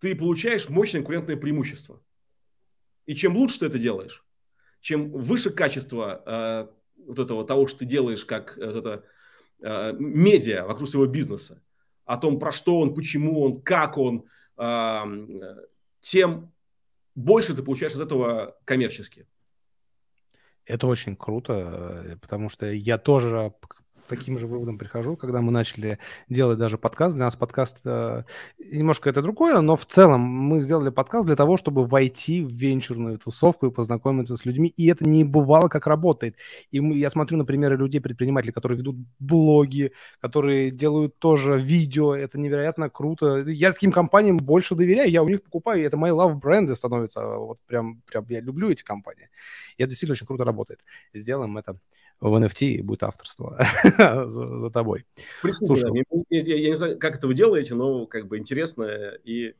ты 0.00 0.14
получаешь 0.14 0.68
мощное 0.68 1.00
конкурентное 1.00 1.36
преимущество. 1.36 2.02
И 3.06 3.14
чем 3.14 3.36
лучше 3.36 3.60
ты 3.60 3.66
это 3.66 3.78
делаешь, 3.78 4.24
чем 4.80 5.10
выше 5.10 5.50
качество 5.50 6.22
э, 6.26 7.02
вот 7.06 7.18
этого 7.18 7.46
того, 7.46 7.66
что 7.66 7.80
ты 7.80 7.84
делаешь 7.86 8.24
как 8.24 8.58
э, 8.58 8.66
вот 8.66 8.76
это, 8.76 9.04
э, 9.60 9.92
медиа 9.98 10.66
вокруг 10.66 10.88
своего 10.88 11.10
бизнеса, 11.10 11.62
о 12.06 12.16
том, 12.16 12.38
про 12.38 12.52
что 12.52 12.80
он, 12.80 12.94
почему 12.94 13.42
он, 13.42 13.60
как 13.60 13.98
он, 13.98 14.24
тем 16.00 16.52
больше 17.16 17.54
ты 17.54 17.62
получаешь 17.62 17.94
от 17.94 18.02
этого 18.02 18.56
коммерчески. 18.64 19.26
Это 20.66 20.86
очень 20.86 21.16
круто, 21.16 22.02
э, 22.04 22.16
потому 22.16 22.48
что 22.48 22.70
я 22.70 22.98
тоже 22.98 23.52
таким 24.06 24.38
же 24.38 24.46
выводом 24.46 24.78
прихожу, 24.78 25.16
когда 25.16 25.40
мы 25.40 25.52
начали 25.52 25.98
делать 26.28 26.58
даже 26.58 26.78
подкаст. 26.78 27.14
Для 27.14 27.24
нас 27.24 27.36
подкаст 27.36 27.80
э, 27.84 28.22
немножко 28.58 29.10
это 29.10 29.22
другое, 29.22 29.60
но 29.60 29.76
в 29.76 29.86
целом 29.86 30.20
мы 30.20 30.60
сделали 30.60 30.90
подкаст 30.90 31.26
для 31.26 31.36
того, 31.36 31.56
чтобы 31.56 31.86
войти 31.86 32.42
в 32.42 32.50
венчурную 32.50 33.18
тусовку 33.18 33.66
и 33.66 33.70
познакомиться 33.70 34.36
с 34.36 34.44
людьми. 34.44 34.72
И 34.76 34.86
это 34.86 35.08
не 35.08 35.24
бывало, 35.24 35.68
как 35.68 35.86
работает. 35.86 36.36
И 36.70 36.80
мы, 36.80 36.96
я 36.96 37.10
смотрю 37.10 37.38
на 37.38 37.44
примеры 37.44 37.76
людей, 37.76 38.00
предпринимателей, 38.00 38.52
которые 38.52 38.78
ведут 38.78 38.96
блоги, 39.18 39.92
которые 40.20 40.70
делают 40.70 41.18
тоже 41.18 41.58
видео. 41.58 42.14
Это 42.14 42.38
невероятно 42.38 42.90
круто. 42.90 43.44
Я 43.46 43.72
таким 43.72 43.92
компаниям 43.92 44.36
больше 44.36 44.74
доверяю, 44.74 45.10
я 45.10 45.22
у 45.22 45.28
них 45.28 45.42
покупаю, 45.42 45.80
и 45.80 45.84
это 45.84 45.96
мои 45.96 46.12
love 46.12 46.34
бренды 46.34 46.74
становятся. 46.74 47.20
Вот 47.26 47.58
прям, 47.66 48.02
прям 48.10 48.24
я 48.28 48.40
люблю 48.40 48.70
эти 48.70 48.82
компании. 48.82 49.28
И 49.76 49.82
это 49.82 49.90
действительно 49.90 50.14
очень 50.14 50.26
круто 50.26 50.44
работает. 50.44 50.84
Сделаем 51.12 51.56
это 51.58 51.78
в 52.20 52.34
NFT 52.34 52.82
будет 52.82 53.02
авторство 53.02 53.58
за, 53.98 54.58
за 54.58 54.70
тобой. 54.70 55.06
Прикольно, 55.42 55.74
Слушай, 55.74 56.04
я, 56.30 56.40
я, 56.40 56.56
я 56.56 56.68
не 56.70 56.76
знаю, 56.76 56.98
как 56.98 57.16
это 57.16 57.26
вы 57.26 57.34
делаете, 57.34 57.74
но 57.74 58.06
как 58.06 58.28
бы 58.28 58.38
интересно 58.38 58.84
и 59.24 59.54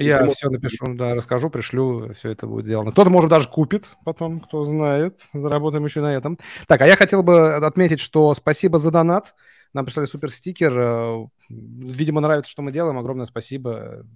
я 0.00 0.20
можно... 0.20 0.34
все 0.34 0.48
напишу, 0.48 0.94
да, 0.94 1.14
расскажу, 1.14 1.50
пришлю, 1.50 2.12
все 2.14 2.30
это 2.30 2.46
будет 2.46 2.64
сделано. 2.64 2.92
Кто-то, 2.92 3.10
может, 3.10 3.30
даже 3.30 3.48
купит 3.48 3.84
потом, 4.04 4.40
кто 4.40 4.64
знает. 4.64 5.18
Заработаем 5.34 5.84
еще 5.84 6.00
на 6.00 6.14
этом. 6.14 6.38
Так, 6.66 6.80
а 6.80 6.86
я 6.86 6.96
хотел 6.96 7.22
бы 7.22 7.54
отметить, 7.56 8.00
что 8.00 8.32
спасибо 8.34 8.78
за 8.78 8.90
донат. 8.90 9.34
Нам 9.74 9.84
прислали 9.84 10.06
супер 10.06 10.30
стикер. 10.30 10.72
Э, 10.78 11.26
видимо, 11.50 12.20
нравится, 12.20 12.50
что 12.50 12.62
мы 12.62 12.72
делаем. 12.72 12.98
Огромное 12.98 13.26
спасибо 13.26 14.06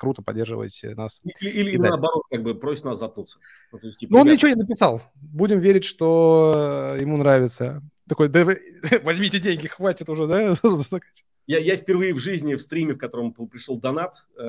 круто 0.00 0.22
поддерживать 0.22 0.80
нас. 0.96 1.20
Или, 1.40 1.60
или 1.60 1.76
наоборот, 1.76 2.22
как 2.30 2.42
бы 2.42 2.54
просит 2.54 2.84
нас 2.84 2.98
заткнуться. 2.98 3.38
Ну, 3.70 3.78
есть, 3.82 3.98
типа, 3.98 4.14
ну 4.14 4.20
он 4.20 4.28
ничего 4.28 4.48
не 4.48 4.54
написал. 4.54 5.02
Будем 5.14 5.60
верить, 5.60 5.84
что 5.84 6.96
ему 6.98 7.18
нравится. 7.18 7.82
Такой, 8.08 8.30
да 8.30 8.46
вы, 8.46 8.58
возьмите 9.04 9.38
деньги, 9.38 9.66
хватит 9.66 10.08
уже, 10.08 10.26
да? 10.26 10.54
Я, 11.46 11.58
я 11.58 11.74
впервые 11.74 12.14
в 12.14 12.20
жизни 12.20 12.54
в 12.54 12.60
стриме, 12.60 12.94
в 12.94 12.98
котором 12.98 13.32
пришел 13.32 13.76
донат, 13.76 14.24
э, 14.38 14.42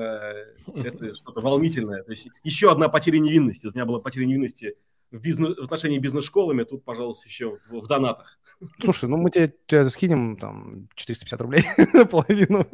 это 0.76 1.16
что-то 1.16 1.40
волнительное. 1.40 2.04
То 2.04 2.12
есть 2.12 2.28
еще 2.44 2.70
одна 2.70 2.88
потеря 2.88 3.18
невинности. 3.18 3.66
У 3.66 3.72
меня 3.72 3.86
была 3.86 3.98
потеря 3.98 4.24
невинности 4.24 4.76
в, 5.10 5.18
бизнес, 5.18 5.56
в 5.58 5.62
отношении 5.62 5.98
бизнес-школами, 5.98 6.62
тут, 6.62 6.84
пожалуйста, 6.84 7.28
еще 7.28 7.58
в, 7.68 7.80
в 7.80 7.86
донатах. 7.88 8.38
Слушай, 8.80 9.08
ну 9.08 9.16
мы 9.16 9.30
тебе, 9.30 9.52
тебе 9.66 9.88
скинем 9.88 10.36
там 10.36 10.88
450 10.94 11.40
рублей 11.40 11.64
половину. 12.10 12.68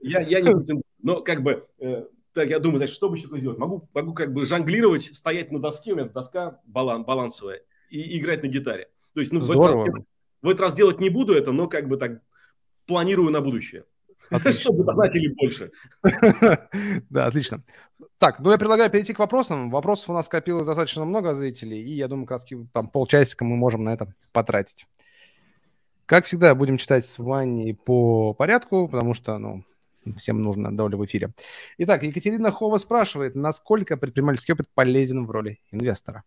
Я, 0.00 0.20
я 0.20 0.40
не 0.40 0.82
но 1.00 1.22
как 1.22 1.42
бы 1.42 1.66
э, 1.78 2.04
так, 2.38 2.50
я 2.50 2.60
думаю, 2.60 2.78
значит, 2.78 2.94
что 2.94 3.08
бы 3.08 3.16
еще 3.16 3.26
сделать? 3.26 3.58
Могу, 3.58 3.88
могу 3.92 4.14
как 4.14 4.32
бы 4.32 4.44
жонглировать, 4.44 5.16
стоять 5.16 5.50
на 5.50 5.58
доске, 5.58 5.92
у 5.92 5.96
меня 5.96 6.06
доска 6.06 6.60
балан, 6.64 7.04
балансовая, 7.04 7.62
и 7.90 8.16
играть 8.16 8.44
на 8.44 8.46
гитаре. 8.46 8.88
То 9.12 9.20
есть, 9.20 9.32
ну, 9.32 9.40
в 9.40 9.50
этот, 9.50 9.64
раз, 9.64 9.76
в 10.42 10.48
этот 10.48 10.60
раз 10.60 10.74
делать 10.74 11.00
не 11.00 11.10
буду 11.10 11.34
это, 11.34 11.50
но 11.50 11.66
как 11.66 11.88
бы 11.88 11.96
так 11.96 12.22
планирую 12.86 13.30
на 13.30 13.40
будущее. 13.40 13.84
Отлично. 14.30 14.60
Чтобы 14.60 14.84
донатили 14.84 15.34
больше. 15.34 15.72
Да, 17.10 17.26
отлично. 17.26 17.64
Так, 18.18 18.38
ну 18.40 18.50
я 18.52 18.58
предлагаю 18.58 18.90
перейти 18.90 19.14
к 19.14 19.18
вопросам. 19.18 19.70
Вопросов 19.70 20.10
у 20.10 20.12
нас 20.12 20.26
скопилось 20.26 20.66
достаточно 20.66 21.04
много 21.04 21.34
зрителей, 21.34 21.82
и 21.82 21.90
я 21.90 22.06
думаю, 22.06 22.26
как 22.26 22.42
раз 22.42 22.60
там 22.72 22.88
полчасика 22.88 23.44
мы 23.44 23.56
можем 23.56 23.82
на 23.84 23.94
это 23.94 24.14
потратить. 24.32 24.86
Как 26.06 26.24
всегда, 26.24 26.54
будем 26.54 26.76
читать 26.76 27.04
с 27.04 27.18
Ваней 27.18 27.74
по 27.74 28.32
порядку, 28.34 28.86
потому 28.86 29.14
что, 29.14 29.38
ну, 29.38 29.64
всем 30.12 30.42
нужно 30.42 30.76
доля 30.76 30.96
в 30.96 31.04
эфире. 31.04 31.32
Итак, 31.78 32.02
Екатерина 32.02 32.50
Хова 32.50 32.78
спрашивает, 32.78 33.34
насколько 33.34 33.96
предпринимательский 33.96 34.54
опыт 34.54 34.68
полезен 34.74 35.26
в 35.26 35.30
роли 35.30 35.60
инвестора? 35.70 36.24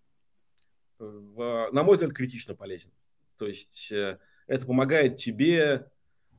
На 1.00 1.84
мой 1.84 1.94
взгляд, 1.94 2.14
критично 2.14 2.56
полезен. 2.56 2.92
То 3.38 3.48
есть 3.48 3.92
э, 3.92 4.20
это 4.46 4.66
помогает 4.68 5.16
тебе 5.16 5.90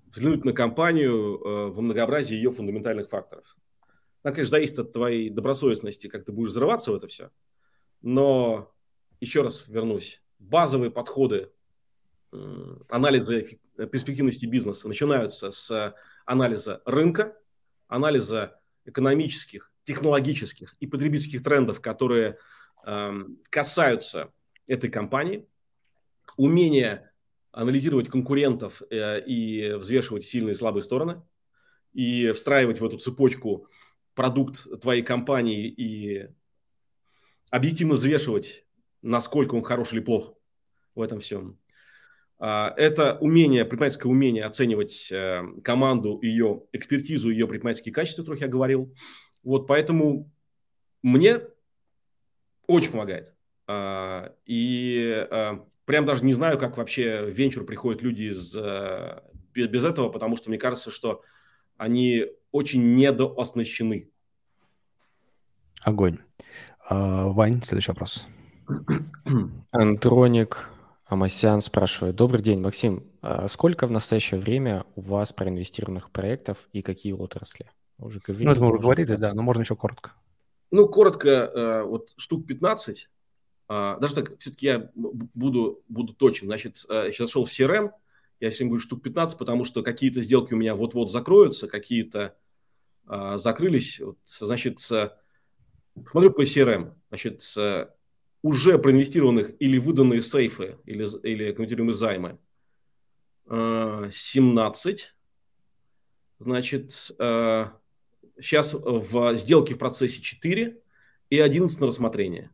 взглянуть 0.06 0.44
на 0.44 0.52
компанию 0.52 1.40
э, 1.40 1.66
во 1.73 1.82
многообразии 1.82 2.36
ее 2.36 2.52
фундаментальных 2.52 3.09
факторов. 3.09 3.56
Она, 4.23 4.35
конечно, 4.35 4.52
зависит 4.52 4.78
от 4.78 4.93
твоей 4.93 5.31
добросовестности, 5.31 6.06
как 6.06 6.24
ты 6.24 6.32
будешь 6.32 6.51
взрываться 6.51 6.93
в 6.93 6.94
это 6.94 7.09
все. 7.09 7.31
Но, 8.02 8.73
еще 9.20 9.43
раз 9.43 9.64
вернусь, 9.66 10.23
базовые 10.39 10.90
подходы 10.90 11.51
анализа 12.89 13.43
перспективности 13.90 14.47
бизнеса 14.47 14.89
начинаются 14.89 15.51
с 15.51 15.94
анализа 16.26 16.82
рынка, 16.84 17.36
анализа 17.88 18.60
экономических, 18.84 19.72
технологических 19.84 20.74
и 20.80 20.86
потребительских 20.86 21.42
трендов, 21.42 21.80
которые 21.80 22.38
э, 22.84 23.24
касаются 23.50 24.32
этой 24.66 24.90
компании, 24.90 25.48
умение 26.36 27.12
анализировать 27.50 28.08
конкурентов 28.08 28.82
э, 28.90 29.24
и 29.24 29.74
взвешивать 29.74 30.24
сильные 30.24 30.52
и 30.52 30.56
слабые 30.56 30.82
стороны, 30.82 31.22
и 31.92 32.32
встраивать 32.32 32.80
в 32.80 32.84
эту 32.84 32.98
цепочку 32.98 33.68
продукт 34.14 34.80
твоей 34.80 35.02
компании 35.02 35.68
и 35.68 36.28
объективно 37.50 37.94
взвешивать, 37.94 38.64
насколько 39.02 39.54
он 39.54 39.62
хорош 39.62 39.92
или 39.92 40.00
плох 40.00 40.34
в 40.94 41.02
этом 41.02 41.20
всем. 41.20 41.58
А, 42.44 42.74
это 42.77 43.19
умение, 43.20 43.64
предпринимательское 43.64 44.10
умение 44.10 44.44
оценивать 44.44 45.12
э, 45.12 45.44
команду, 45.62 46.19
ее 46.23 46.64
экспертизу, 46.73 47.31
ее 47.31 47.47
предпринимательские 47.47 47.94
качества, 47.94 48.23
о 48.23 48.24
которых 48.24 48.40
я 48.40 48.48
говорил. 48.48 48.93
Вот 49.44 49.69
поэтому 49.69 50.28
мне 51.02 51.39
очень 52.66 52.90
помогает. 52.90 53.32
А, 53.69 54.35
и 54.44 55.24
а, 55.31 55.64
прям 55.85 56.05
даже 56.05 56.24
не 56.24 56.32
знаю, 56.32 56.59
как 56.59 56.78
вообще 56.78 57.23
в 57.23 57.31
венчур 57.31 57.64
приходят 57.64 58.02
люди 58.02 58.24
из, 58.24 58.56
э, 58.56 59.20
без 59.55 59.85
этого, 59.85 60.09
потому 60.09 60.36
что 60.36 60.51
мне 60.51 60.59
кажется, 60.59 60.90
что 60.90 61.23
они 61.77 62.27
очень 62.51 62.97
недооснащены. 62.97 64.10
Огонь. 65.82 66.19
Вань, 66.90 67.62
следующий 67.62 67.93
вопрос. 67.93 68.27
Антроник 69.70 70.71
Амасян 71.12 71.60
спрашивает. 71.60 72.16
Добрый 72.16 72.40
день, 72.40 72.60
Максим. 72.60 73.05
А 73.20 73.47
сколько 73.47 73.86
в 73.86 73.90
настоящее 73.90 74.40
время 74.40 74.86
у 74.94 75.02
вас 75.02 75.30
проинвестированных 75.34 76.10
проектов 76.10 76.70
и 76.72 76.80
какие 76.80 77.12
отрасли? 77.12 77.70
Уже 77.98 78.18
говорили, 78.18 78.47
ну, 78.47 78.52
это 78.52 78.60
мы 78.62 78.70
уже 78.70 78.78
говорили, 78.78 79.16
да, 79.16 79.34
но 79.34 79.43
можно 79.43 79.60
еще 79.60 79.76
коротко. 79.76 80.12
Ну, 80.70 80.89
коротко, 80.89 81.28
э, 81.28 81.82
вот 81.82 82.14
штук 82.16 82.47
15. 82.47 83.10
А, 83.68 83.98
даже 83.98 84.14
так, 84.14 84.39
все-таки 84.39 84.64
я 84.64 84.90
буду, 84.94 85.82
буду 85.86 86.14
точен. 86.14 86.47
Значит, 86.47 86.78
сейчас 86.78 87.20
э, 87.20 87.24
зашел 87.26 87.44
в 87.44 87.51
CRM, 87.51 87.90
я 88.40 88.51
сегодня 88.51 88.70
буду 88.70 88.80
штук 88.80 89.02
15, 89.02 89.36
потому 89.36 89.66
что 89.66 89.82
какие-то 89.82 90.22
сделки 90.22 90.55
у 90.55 90.56
меня 90.56 90.74
вот-вот 90.74 91.12
закроются, 91.12 91.68
какие-то 91.68 92.39
а, 93.06 93.36
закрылись. 93.36 94.01
Значит, 94.24 94.80
смотрю 94.80 96.30
по 96.30 96.43
CRM. 96.44 96.94
Значит, 97.10 97.43
уже 98.43 98.78
проинвестированных 98.78 99.52
или 99.60 99.78
выданные 99.78 100.20
сейфы, 100.20 100.78
или, 100.85 101.06
или 101.27 101.52
конвертируемые 101.52 101.94
займы 101.94 102.39
17. 103.48 105.01
Э, 105.01 105.23
Значит, 106.39 106.90
сейчас 108.40 108.74
э, 108.74 108.78
в 108.85 109.36
сделке 109.36 109.74
в 109.74 109.78
процессе 109.78 110.20
4 110.20 110.77
и 111.31 111.39
11 111.39 111.81
на 111.81 111.86
рассмотрение. 111.86 112.51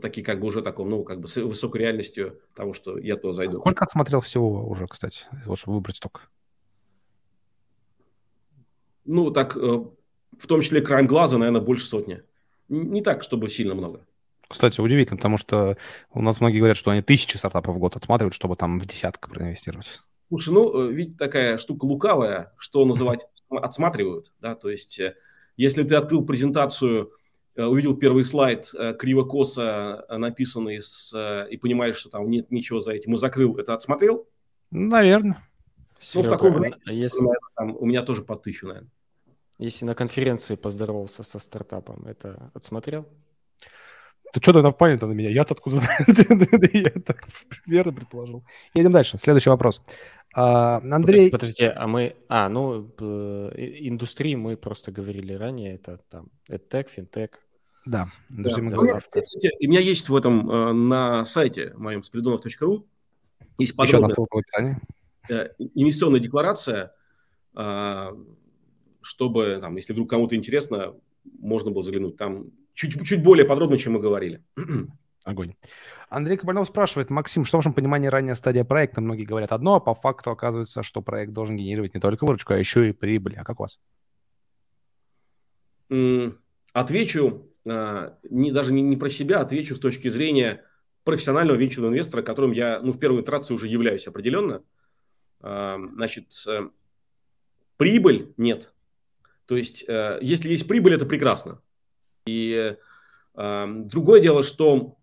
Такие 0.00 0.24
как 0.24 0.40
бы 0.40 0.46
уже 0.46 0.62
таком, 0.62 0.88
ну, 0.88 1.04
как 1.04 1.20
бы 1.20 1.28
с 1.28 1.36
высокой 1.36 1.82
реальностью 1.82 2.40
того, 2.54 2.72
что 2.72 2.96
я 2.96 3.16
то 3.16 3.32
зайду. 3.32 3.58
Сколько 3.60 3.84
отсмотрел 3.84 4.20
всего 4.20 4.66
уже, 4.66 4.86
кстати, 4.86 5.24
вот, 5.44 5.58
чтобы 5.58 5.76
выбрать 5.76 5.96
столько? 5.96 6.22
Ну, 9.04 9.30
так, 9.30 9.56
э, 9.56 9.60
в 9.60 10.46
том 10.46 10.60
числе 10.60 10.80
краем 10.80 11.06
глаза, 11.06 11.36
наверное, 11.38 11.60
больше 11.60 11.84
сотни. 11.84 12.22
Не 12.68 13.02
так, 13.02 13.22
чтобы 13.22 13.48
сильно 13.48 13.74
много. 13.74 14.06
Кстати, 14.50 14.80
удивительно, 14.80 15.16
потому 15.16 15.38
что 15.38 15.76
у 16.12 16.20
нас 16.20 16.40
многие 16.40 16.58
говорят, 16.58 16.76
что 16.76 16.90
они 16.90 17.02
тысячи 17.02 17.36
стартапов 17.36 17.76
в 17.76 17.78
год 17.78 17.94
отсматривают, 17.94 18.34
чтобы 18.34 18.56
там 18.56 18.80
в 18.80 18.84
десятка 18.84 19.30
проинвестировать. 19.30 20.00
Слушай, 20.28 20.52
ну, 20.52 20.88
э, 20.88 20.92
ведь 20.92 21.16
такая 21.16 21.56
штука 21.56 21.84
лукавая, 21.84 22.52
что 22.58 22.84
называть 22.84 23.26
отсматривают, 23.48 24.32
да, 24.40 24.56
то 24.56 24.68
есть 24.68 24.98
э, 24.98 25.14
если 25.56 25.84
ты 25.84 25.94
открыл 25.94 26.26
презентацию, 26.26 27.12
э, 27.54 27.64
увидел 27.64 27.96
первый 27.96 28.24
слайд 28.24 28.72
криво-косо 28.98 30.04
написанный 30.08 30.82
с, 30.82 31.46
и 31.48 31.56
понимаешь, 31.56 31.96
что 31.96 32.10
там 32.10 32.28
нет 32.28 32.50
ничего 32.50 32.80
за 32.80 32.90
этим, 32.90 33.14
и 33.14 33.18
закрыл, 33.18 33.56
это 33.56 33.74
отсмотрел? 33.74 34.28
Наверное. 34.72 35.46
Ну, 36.16 36.22
в 36.22 36.28
таком 36.28 36.54
варианте, 36.54 36.80
а 36.86 36.92
если... 36.92 37.24
там, 37.54 37.76
у 37.76 37.86
меня 37.86 38.02
тоже 38.02 38.22
по 38.22 38.34
тысячу, 38.34 38.66
наверное. 38.66 38.90
Если 39.58 39.84
на 39.84 39.94
конференции 39.94 40.56
поздоровался 40.56 41.22
со 41.22 41.38
стартапом, 41.38 42.04
это 42.06 42.50
отсмотрел? 42.52 43.06
Ты 44.32 44.40
что 44.40 44.52
тогда 44.52 44.70
понял 44.70 44.98
на 45.00 45.12
меня? 45.12 45.30
Я-то 45.30 45.54
откуда 45.54 45.76
знаю? 45.76 46.04
Я 46.72 46.90
так 46.90 47.26
примерно 47.64 47.92
предположил. 47.92 48.44
Едем 48.74 48.92
дальше. 48.92 49.18
Следующий 49.18 49.50
вопрос. 49.50 49.82
А, 50.34 50.76
Андрей... 50.78 51.30
Подождите, 51.30 51.70
а 51.70 51.86
мы... 51.86 52.16
А, 52.28 52.48
ну, 52.48 52.82
индустрии 52.98 54.36
мы 54.36 54.56
просто 54.56 54.92
говорили 54.92 55.32
ранее. 55.32 55.74
Это 55.74 55.98
там 56.10 56.28
EdTech, 56.48 56.88
FinTech. 56.96 57.30
Да, 57.86 58.08
да. 58.28 58.50
Кстати, 58.50 59.50
у 59.66 59.68
меня 59.68 59.80
есть 59.80 60.08
в 60.08 60.14
этом 60.14 60.50
э, 60.50 60.72
на 60.72 61.24
сайте 61.24 61.72
моем 61.76 62.02
спридонов.ру 62.02 62.86
есть 63.60 63.76
подробная... 63.76 64.10
Еще 64.10 64.26
в 64.28 64.36
описании. 64.36 64.76
инвестиционная 65.74 66.20
декларация, 66.20 66.94
а, 67.54 68.12
чтобы, 69.02 69.58
там, 69.60 69.76
если 69.76 69.92
вдруг 69.92 70.08
кому-то 70.10 70.36
интересно, 70.36 70.94
можно 71.38 71.70
было 71.70 71.82
заглянуть. 71.82 72.16
Там 72.16 72.50
чуть, 72.74 73.06
чуть 73.06 73.22
более 73.22 73.44
подробно, 73.44 73.78
чем 73.78 73.94
мы 73.94 74.00
говорили. 74.00 74.42
Огонь. 75.24 75.54
Андрей 76.08 76.36
Кабальнов 76.36 76.68
спрашивает, 76.68 77.10
Максим, 77.10 77.44
что 77.44 77.56
в 77.56 77.60
вашем 77.60 77.74
понимании 77.74 78.08
ранняя 78.08 78.34
стадия 78.34 78.64
проекта? 78.64 79.00
Многие 79.00 79.24
говорят 79.24 79.52
одно, 79.52 79.76
а 79.76 79.80
по 79.80 79.94
факту 79.94 80.30
оказывается, 80.30 80.82
что 80.82 81.02
проект 81.02 81.32
должен 81.32 81.56
генерировать 81.56 81.94
не 81.94 82.00
только 82.00 82.24
выручку, 82.24 82.54
а 82.54 82.58
еще 82.58 82.88
и 82.88 82.92
прибыль. 82.92 83.36
А 83.36 83.44
как 83.44 83.60
у 83.60 83.64
вас? 83.64 83.78
Отвечу 86.72 87.50
а, 87.66 88.18
не, 88.28 88.52
даже 88.52 88.72
не, 88.72 88.82
не 88.82 88.96
про 88.96 89.10
себя, 89.10 89.40
отвечу 89.40 89.76
с 89.76 89.80
точки 89.80 90.08
зрения 90.08 90.64
профессионального 91.04 91.56
венчурного 91.56 91.92
инвестора, 91.92 92.22
которым 92.22 92.52
я 92.52 92.80
ну, 92.80 92.92
в 92.92 92.98
первой 92.98 93.22
итерации 93.22 93.54
уже 93.54 93.66
являюсь 93.66 94.06
определенно. 94.06 94.62
А, 95.40 95.78
значит, 95.94 96.32
э, 96.46 96.68
прибыль 97.76 98.32
нет. 98.36 98.72
То 99.46 99.56
есть, 99.56 99.84
э, 99.88 100.18
если 100.22 100.50
есть 100.50 100.68
прибыль, 100.68 100.94
это 100.94 101.06
прекрасно. 101.06 101.60
И 102.26 102.76
э, 103.34 103.66
другое 103.66 104.20
дело, 104.20 104.42
что 104.42 104.96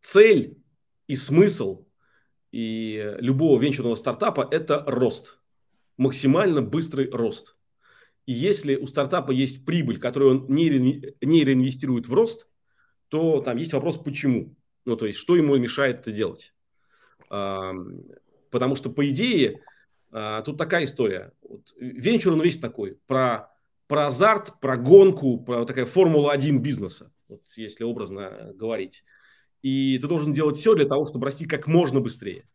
цель 0.00 0.58
и 1.06 1.16
смысл 1.16 1.84
и 2.52 3.16
любого 3.18 3.60
венчурного 3.60 3.94
стартапа– 3.94 4.46
это 4.50 4.82
рост, 4.86 5.38
максимально 5.96 6.62
быстрый 6.62 7.10
рост. 7.10 7.56
И 8.26 8.32
если 8.32 8.76
у 8.76 8.86
стартапа 8.86 9.32
есть 9.32 9.64
прибыль, 9.64 9.98
которую 9.98 10.30
он 10.30 10.46
не, 10.48 10.68
не 11.20 11.44
реинвестирует 11.44 12.06
в 12.06 12.14
рост, 12.14 12.48
то 13.08 13.40
там 13.40 13.56
есть 13.56 13.72
вопрос, 13.72 13.96
почему. 13.96 14.54
Ну, 14.84 14.96
то 14.96 15.06
есть, 15.06 15.18
что 15.18 15.36
ему 15.36 15.56
мешает 15.56 16.00
это 16.00 16.12
делать. 16.12 16.54
Потому 17.28 18.76
что, 18.76 18.90
по 18.90 19.08
идее, 19.08 19.62
тут 20.10 20.58
такая 20.58 20.84
история. 20.84 21.32
Вот, 21.42 21.72
венчур, 21.78 22.32
он 22.32 22.42
весь 22.42 22.58
такой. 22.58 22.98
Про, 23.06 23.50
про 23.86 24.08
азарт, 24.08 24.60
про 24.60 24.76
гонку, 24.76 25.38
про 25.38 25.64
такая 25.64 25.86
Формула-1 25.86 26.58
бизнеса, 26.58 27.12
вот, 27.28 27.42
если 27.56 27.84
образно 27.84 28.52
говорить. 28.54 29.04
И 29.62 29.98
ты 30.00 30.08
должен 30.08 30.32
делать 30.32 30.56
все 30.56 30.74
для 30.74 30.86
того, 30.86 31.06
чтобы 31.06 31.26
расти 31.26 31.44
как 31.44 31.66
можно 31.66 32.00
быстрее. 32.00 32.48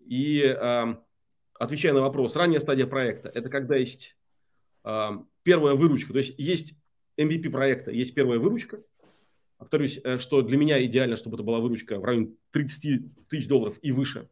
И 0.00 0.42
э, 0.42 0.96
отвечая 1.58 1.92
на 1.92 2.00
вопрос, 2.00 2.36
ранняя 2.36 2.60
стадия 2.60 2.86
проекта– 2.86 3.28
это 3.34 3.48
когда 3.48 3.76
есть 3.76 4.16
э, 4.84 5.10
первая 5.42 5.74
выручка. 5.74 6.12
То 6.12 6.18
есть 6.18 6.34
есть 6.38 6.74
MVP 7.18 7.50
проекта, 7.50 7.90
есть 7.90 8.14
первая 8.14 8.38
выручка. 8.38 8.82
Повторюсь, 9.58 10.00
э, 10.02 10.18
что 10.18 10.42
для 10.42 10.56
меня 10.56 10.84
идеально, 10.84 11.16
чтобы 11.16 11.36
это 11.36 11.42
была 11.42 11.60
выручка 11.60 11.98
в 11.98 12.04
районе 12.04 12.34
30 12.52 13.28
тысяч 13.28 13.48
долларов 13.48 13.78
и 13.82 13.92
выше 13.92 14.28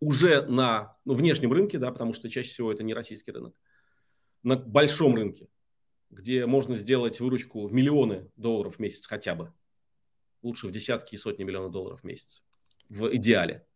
уже 0.00 0.46
на 0.46 0.96
ну, 1.04 1.14
внешнем 1.14 1.52
рынке, 1.52 1.78
да, 1.78 1.92
потому 1.92 2.14
что 2.14 2.30
чаще 2.30 2.50
всего 2.50 2.72
это 2.72 2.82
не 2.82 2.94
российский 2.94 3.30
рынок, 3.30 3.54
на 4.42 4.56
большом 4.56 5.14
рынке, 5.14 5.48
где 6.08 6.46
можно 6.46 6.74
сделать 6.74 7.20
выручку 7.20 7.66
в 7.66 7.72
миллионы 7.72 8.30
долларов 8.36 8.76
в 8.76 8.78
месяц 8.78 9.06
хотя 9.06 9.34
бы, 9.34 9.52
лучше 10.42 10.66
в 10.66 10.70
десятки 10.72 11.14
и 11.14 11.18
сотни 11.18 11.44
миллионов 11.44 11.70
долларов 11.70 12.00
в 12.00 12.04
месяц, 12.04 12.42
в 12.88 13.14
идеале. 13.14 13.66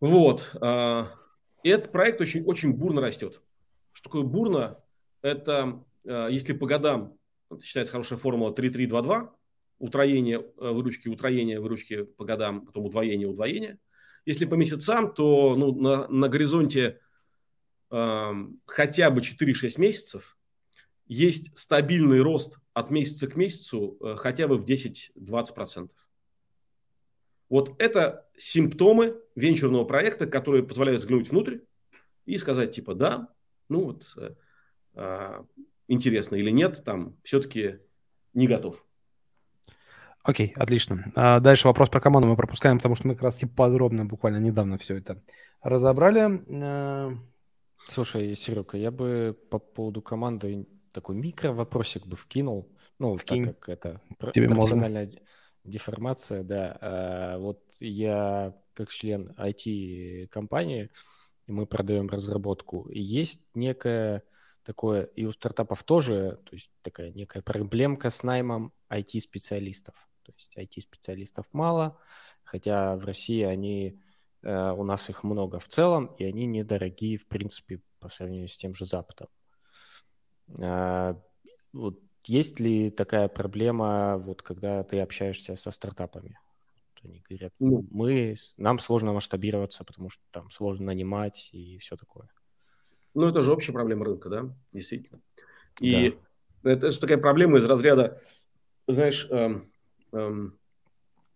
Вот. 0.00 0.56
А, 0.60 1.12
и 1.62 1.68
этот 1.68 1.92
проект 1.92 2.20
очень, 2.20 2.44
очень 2.44 2.72
бурно 2.72 3.00
растет. 3.00 3.40
Что 3.92 4.04
такое 4.04 4.22
бурно? 4.22 4.80
Это, 5.20 5.84
а, 6.06 6.28
если 6.28 6.52
по 6.52 6.66
годам, 6.66 7.18
считается 7.60 7.92
хорошая 7.92 8.18
формула 8.18 8.54
3322, 8.54 9.34
утроение 9.78 10.38
э, 10.38 10.70
выручки, 10.70 11.08
утроение 11.08 11.60
выручки 11.60 12.04
по 12.04 12.24
годам, 12.24 12.64
потом 12.64 12.86
удвоение, 12.86 13.26
удвоение– 13.26 13.80
если 14.24 14.44
по 14.46 14.54
месяцам, 14.54 15.12
то 15.12 15.56
ну, 15.56 15.74
на, 15.74 16.08
на 16.08 16.28
горизонте 16.28 17.00
э, 17.90 18.32
хотя 18.66 19.10
бы 19.10 19.20
4-6 19.20 19.80
месяцев 19.80 20.36
есть 21.06 21.56
стабильный 21.58 22.20
рост 22.20 22.58
от 22.72 22.90
месяца 22.90 23.26
к 23.26 23.36
месяцу 23.36 23.98
э, 24.00 24.16
хотя 24.16 24.48
бы 24.48 24.56
в 24.56 24.64
10-20%. 24.64 25.90
Вот 27.48 27.74
это 27.78 28.28
симптомы 28.38 29.20
венчурного 29.34 29.84
проекта, 29.84 30.26
которые 30.26 30.62
позволяют 30.62 31.02
взглянуть 31.02 31.28
внутрь 31.28 31.58
и 32.24 32.38
сказать 32.38 32.74
типа 32.74 32.94
да, 32.94 33.28
ну 33.68 33.84
вот 33.84 34.14
э, 34.16 34.34
э, 34.94 35.44
интересно 35.88 36.36
или 36.36 36.50
нет, 36.50 36.82
там 36.84 37.18
все-таки 37.24 37.80
не 38.32 38.46
готов. 38.46 38.82
Окей, 40.24 40.52
отлично. 40.56 41.12
А 41.16 41.40
дальше 41.40 41.66
вопрос 41.66 41.88
про 41.88 42.00
команду 42.00 42.28
мы 42.28 42.36
пропускаем, 42.36 42.78
потому 42.78 42.94
что 42.94 43.08
мы 43.08 43.14
как 43.14 43.24
раз 43.24 43.40
подробно, 43.56 44.04
буквально 44.04 44.38
недавно 44.38 44.78
все 44.78 44.96
это 44.96 45.22
разобрали. 45.62 46.42
А, 46.62 47.12
Слушай, 47.88 48.34
Серега, 48.36 48.78
я 48.78 48.90
бы 48.90 49.36
по 49.50 49.58
поводу 49.58 50.00
команды 50.02 50.66
такой 50.92 51.16
микро-вопросик 51.16 52.06
бы 52.06 52.16
вкинул. 52.16 52.70
Ну, 52.98 53.16
Вкинь. 53.16 53.46
так 53.46 53.58
как 53.58 53.68
это 53.68 54.00
Тебе 54.32 54.48
профессиональная 54.48 55.06
можно. 55.06 55.20
деформация, 55.64 56.42
да. 56.44 56.78
А, 56.80 57.38
вот 57.38 57.60
я 57.80 58.54
как 58.74 58.90
член 58.90 59.34
IT-компании, 59.36 60.90
мы 61.48 61.66
продаем 61.66 62.08
разработку, 62.08 62.88
и 62.88 63.00
есть 63.00 63.40
некая 63.54 64.22
такое, 64.64 65.02
и 65.02 65.24
у 65.24 65.32
стартапов 65.32 65.82
тоже, 65.82 66.38
то 66.48 66.54
есть 66.54 66.70
такая 66.82 67.10
некая 67.12 67.42
проблемка 67.42 68.10
с 68.10 68.22
наймом 68.22 68.72
IT-специалистов. 68.88 69.94
То 70.22 70.32
есть 70.36 70.56
IT-специалистов 70.56 71.46
мало, 71.52 71.98
хотя 72.44 72.96
в 72.96 73.04
России 73.04 73.42
они, 73.42 74.00
э, 74.42 74.70
у 74.72 74.84
нас 74.84 75.08
их 75.10 75.24
много 75.24 75.58
в 75.58 75.68
целом, 75.68 76.14
и 76.18 76.24
они 76.24 76.46
недорогие, 76.46 77.16
в 77.16 77.26
принципе, 77.26 77.80
по 77.98 78.08
сравнению 78.08 78.48
с 78.48 78.56
тем 78.56 78.74
же 78.74 78.84
Западом. 78.84 79.28
Э, 80.58 81.14
вот 81.72 82.00
есть 82.24 82.60
ли 82.60 82.90
такая 82.90 83.28
проблема, 83.28 84.18
вот 84.18 84.42
когда 84.42 84.84
ты 84.84 85.00
общаешься 85.00 85.56
со 85.56 85.70
стартапами? 85.70 86.38
Они 87.04 87.20
говорят, 87.28 87.52
ну, 87.58 87.84
мы, 87.90 88.36
нам 88.56 88.78
сложно 88.78 89.12
масштабироваться, 89.12 89.82
потому 89.82 90.08
что 90.08 90.22
там 90.30 90.50
сложно 90.50 90.86
нанимать 90.86 91.50
и 91.52 91.78
все 91.78 91.96
такое. 91.96 92.28
Ну, 93.14 93.26
это 93.28 93.42
же 93.42 93.52
общая 93.52 93.72
проблема 93.72 94.04
рынка, 94.04 94.28
да, 94.28 94.54
действительно. 94.72 95.20
И 95.80 96.16
да. 96.62 96.70
это 96.70 96.92
же 96.92 97.00
такая 97.00 97.18
проблема 97.18 97.58
из 97.58 97.64
разряда, 97.64 98.22
знаешь, 98.86 99.26
эм, 99.30 99.42
Эм, 99.52 99.71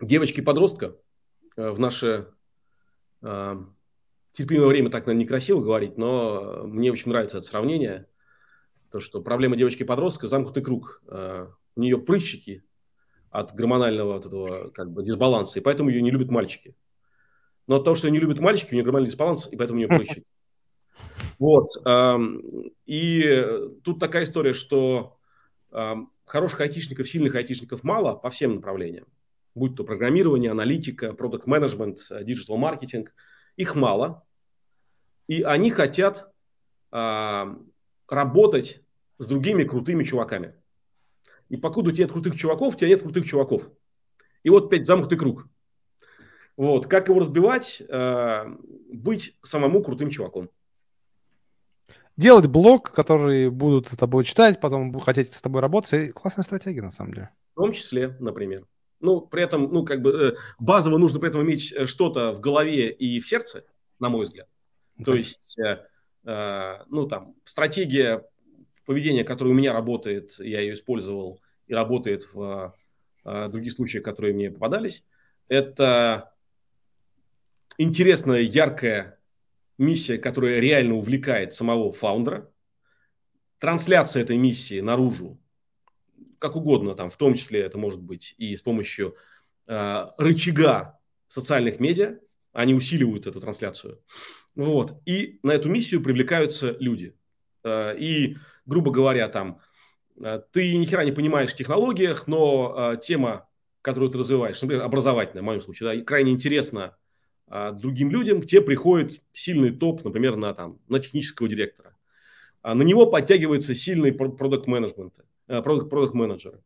девочки-подростка 0.00 0.96
э, 1.56 1.70
в 1.70 1.78
наше 1.78 2.28
э, 3.22 3.56
терпимое 4.32 4.66
время 4.66 4.90
так, 4.90 5.06
наверное, 5.06 5.24
некрасиво 5.24 5.60
говорить, 5.60 5.96
но 5.96 6.62
мне 6.64 6.92
очень 6.92 7.10
нравится 7.10 7.38
это 7.38 7.46
сравнение. 7.46 8.06
То, 8.90 9.00
что 9.00 9.20
проблема 9.20 9.56
девочки-подростка– 9.56 10.26
замкнутый 10.28 10.62
круг. 10.62 11.02
Э, 11.08 11.48
у 11.74 11.80
нее 11.80 11.98
прыщики 11.98 12.64
от 13.30 13.54
гормонального 13.54 14.14
вот 14.14 14.26
этого 14.26 14.70
как 14.70 14.92
бы 14.92 15.02
дисбаланса, 15.02 15.58
и 15.58 15.62
поэтому 15.62 15.90
ее 15.90 16.02
не 16.02 16.10
любят 16.10 16.30
мальчики. 16.30 16.74
Но 17.66 17.76
от 17.76 17.84
того, 17.84 17.96
что 17.96 18.06
ее 18.06 18.12
не 18.12 18.20
любят 18.20 18.38
мальчики, 18.38 18.70
у 18.70 18.74
нее 18.74 18.84
гормональный 18.84 19.10
дисбаланс, 19.10 19.48
и 19.50 19.56
поэтому 19.56 19.76
у 19.76 19.78
нее 19.78 19.88
прыщики. 19.88 20.24
Вот. 21.38 21.66
Эм, 21.84 22.72
и 22.86 23.44
тут 23.84 24.00
такая 24.00 24.24
история, 24.24 24.54
что 24.54 25.18
эм, 25.70 26.10
хороших 26.26 26.60
айтишников, 26.60 27.08
сильных 27.08 27.34
айтишников 27.34 27.82
мало 27.82 28.14
по 28.14 28.30
всем 28.30 28.56
направлениям. 28.56 29.06
Будь 29.54 29.74
то 29.74 29.84
программирование, 29.84 30.50
аналитика, 30.50 31.14
product 31.14 31.46
management 31.46 32.00
digital 32.22 32.58
маркетинг. 32.58 33.14
Их 33.56 33.74
мало. 33.74 34.22
И 35.28 35.42
они 35.42 35.70
хотят 35.70 36.30
э, 36.92 37.56
работать 38.08 38.82
с 39.18 39.26
другими 39.26 39.64
крутыми 39.64 40.04
чуваками. 40.04 40.54
И 41.48 41.56
покуда 41.56 41.88
у 41.88 41.92
тебя 41.92 42.04
нет 42.04 42.12
крутых 42.12 42.36
чуваков, 42.36 42.74
у 42.74 42.78
тебя 42.78 42.88
нет 42.88 43.02
крутых 43.02 43.24
чуваков. 43.24 43.70
И 44.42 44.50
вот 44.50 44.66
опять 44.66 44.84
замкнутый 44.84 45.16
круг. 45.16 45.46
Вот. 46.56 46.86
Как 46.86 47.08
его 47.08 47.20
разбивать? 47.20 47.82
Э, 47.88 48.44
быть 48.92 49.38
самому 49.42 49.82
крутым 49.82 50.10
чуваком 50.10 50.50
делать 52.16 52.46
блог, 52.46 52.90
который 52.92 53.50
будут 53.50 53.88
с 53.88 53.96
тобой 53.96 54.24
читать, 54.24 54.60
потом 54.60 54.98
хотеть 55.00 55.32
с 55.32 55.42
тобой 55.42 55.60
работать. 55.60 56.12
классная 56.12 56.44
стратегия, 56.44 56.82
на 56.82 56.90
самом 56.90 57.14
деле. 57.14 57.30
В 57.54 57.60
том 57.60 57.72
числе, 57.72 58.16
например. 58.20 58.66
Ну, 59.00 59.20
при 59.20 59.42
этом, 59.42 59.72
ну, 59.72 59.84
как 59.84 60.00
бы 60.00 60.10
э, 60.10 60.36
базово 60.58 60.98
нужно 60.98 61.20
при 61.20 61.28
этом 61.28 61.42
иметь 61.42 61.72
э, 61.72 61.86
что-то 61.86 62.32
в 62.32 62.40
голове 62.40 62.90
и 62.90 63.20
в 63.20 63.28
сердце, 63.28 63.64
на 63.98 64.08
мой 64.08 64.24
взгляд. 64.24 64.48
Okay. 64.98 65.04
То 65.04 65.14
есть, 65.14 65.58
э, 65.58 65.86
э, 66.24 66.84
ну, 66.88 67.06
там, 67.06 67.34
стратегия 67.44 68.26
поведения, 68.86 69.24
которая 69.24 69.52
у 69.52 69.56
меня 69.56 69.72
работает, 69.74 70.38
я 70.38 70.60
ее 70.60 70.74
использовал 70.74 71.40
и 71.66 71.74
работает 71.74 72.26
в 72.32 72.74
э, 73.24 73.48
других 73.48 73.72
случаях, 73.72 74.02
которые 74.04 74.32
мне 74.32 74.50
попадались, 74.50 75.04
это 75.48 76.32
интересная, 77.76 78.40
яркая 78.40 79.15
миссия, 79.78 80.18
которая 80.18 80.60
реально 80.60 80.94
увлекает 80.94 81.54
самого 81.54 81.92
фаундера, 81.92 82.50
трансляция 83.58 84.22
этой 84.22 84.36
миссии 84.36 84.80
наружу, 84.80 85.40
как 86.38 86.56
угодно, 86.56 86.94
там, 86.94 87.10
в 87.10 87.16
том 87.16 87.34
числе 87.34 87.60
это 87.60 87.78
может 87.78 88.00
быть 88.00 88.34
и 88.38 88.56
с 88.56 88.62
помощью 88.62 89.16
э, 89.66 90.06
рычага 90.18 90.98
социальных 91.26 91.80
медиа, 91.80 92.18
они 92.52 92.74
усиливают 92.74 93.26
эту 93.26 93.40
трансляцию. 93.40 94.00
Вот. 94.54 95.00
И 95.04 95.38
на 95.42 95.52
эту 95.52 95.68
миссию 95.68 96.02
привлекаются 96.02 96.76
люди. 96.78 97.14
Э, 97.64 97.96
и, 97.98 98.36
грубо 98.64 98.90
говоря, 98.90 99.28
там, 99.28 99.60
э, 100.22 100.40
ты 100.52 100.76
ни 100.76 100.84
хера 100.84 101.04
не 101.04 101.12
понимаешь 101.12 101.52
в 101.52 101.56
технологиях, 101.56 102.26
но 102.26 102.92
э, 102.94 103.00
тема, 103.00 103.48
которую 103.82 104.10
ты 104.10 104.18
развиваешь, 104.18 104.60
например, 104.62 104.84
образовательная, 104.84 105.42
в 105.42 105.46
моем 105.46 105.60
случае, 105.60 105.98
да, 105.98 106.04
крайне 106.04 106.32
интересна 106.32 106.96
другим 107.48 108.10
людям, 108.10 108.42
тебе 108.42 108.60
приходит 108.60 109.22
сильный 109.32 109.70
топ, 109.70 110.04
например, 110.04 110.36
на, 110.36 110.52
там, 110.52 110.78
на 110.88 110.98
технического 110.98 111.48
директора. 111.48 111.96
А 112.62 112.74
на 112.74 112.82
него 112.82 113.06
подтягивается 113.06 113.74
сильный 113.74 114.12
продукт 114.12 114.66
менеджмент 114.66 115.20
продукт 115.46 116.14
менеджеры 116.14 116.60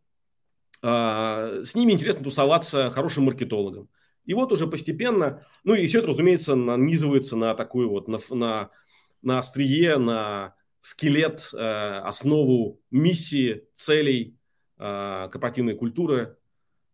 С 0.83 1.75
ними 1.75 1.93
интересно 1.93 2.25
тусоваться 2.25 2.91
хорошим 2.91 3.25
маркетологам. 3.25 3.89
И 4.25 4.35
вот 4.35 4.53
уже 4.53 4.67
постепенно, 4.67 5.47
ну 5.65 5.75
и 5.75 5.87
все 5.87 5.99
это, 5.99 6.09
разумеется, 6.09 6.55
нанизывается 6.55 7.37
на 7.37 7.55
такую 7.55 7.91
вот, 7.91 8.09
на, 8.09 8.21
на, 8.31 8.71
на 9.23 9.39
острие, 9.39 9.99
на 9.99 10.55
скелет, 10.81 11.51
основу 11.53 12.81
миссии, 12.91 13.65
целей 13.75 14.39
э, 14.79 15.29
корпоративной 15.31 15.75
культуры. 15.75 16.39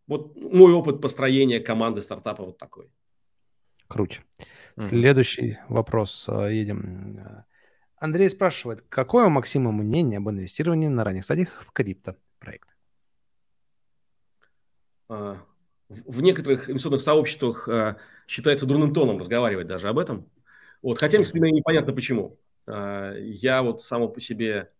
Вот 0.07 0.35
мой 0.35 0.73
опыт 0.73 1.01
построения 1.01 1.59
команды 1.59 2.01
стартапа 2.01 2.43
вот 2.43 2.57
такой. 2.57 2.89
Круть. 3.87 4.21
Следующий 4.79 5.57
вопрос. 5.69 6.27
Э, 6.29 6.53
едем. 6.53 7.45
Андрей 7.95 8.29
спрашивает, 8.29 8.83
какое 8.89 9.25
у 9.25 9.29
Максима 9.29 9.71
мнение 9.71 10.17
об 10.17 10.29
инвестировании 10.29 10.87
на 10.87 11.03
ранних 11.03 11.23
стадиях 11.23 11.63
в 11.63 11.71
криптопроект? 11.71 12.69
А, 15.09 15.37
в 15.89 16.21
некоторых 16.21 16.69
инвестиционных 16.69 17.01
сообществах 17.01 17.67
э, 17.67 17.95
считается 18.27 18.67
дурным 18.67 18.93
тоном 18.93 19.17
разговаривать 19.17 19.67
даже 19.67 19.87
об 19.89 19.97
этом. 19.97 20.29
Вот, 20.83 20.99
хотя 20.99 21.17
мне 21.17 21.51
непонятно 21.51 21.91
почему. 21.91 22.37
Э, 22.67 23.15
я 23.19 23.63
вот 23.63 23.83
само 23.83 24.07
по 24.07 24.21
себе 24.21 24.71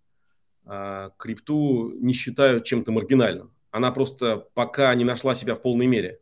крипту 1.18 1.92
не 1.92 2.12
считаю 2.12 2.60
чем-то 2.60 2.92
маргинальным. 2.92 3.54
Она 3.72 3.90
просто 3.94 4.50
пока 4.54 4.94
не 4.96 5.06
нашла 5.06 5.34
себя 5.34 5.56
в 5.56 5.62
полной 5.62 5.88
мере. 5.88 6.20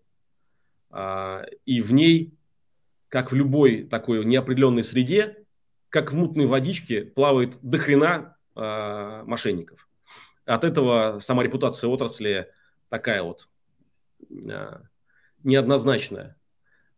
И 1.66 1.82
в 1.82 1.92
ней, 1.92 2.35
как 3.16 3.32
в 3.32 3.34
любой 3.36 3.84
такой 3.84 4.26
неопределенной 4.26 4.84
среде, 4.84 5.46
как 5.88 6.12
в 6.12 6.16
мутной 6.18 6.48
водичке 6.48 7.06
плавает 7.06 7.58
дохрена 7.62 8.36
э, 8.58 9.24
мошенников. 9.26 9.88
От 10.44 10.66
этого 10.66 11.20
сама 11.22 11.42
репутация 11.42 11.88
отрасли 11.88 12.52
такая 12.90 13.24
вот 13.24 13.48
э, 14.30 14.80
неоднозначная. 15.46 16.36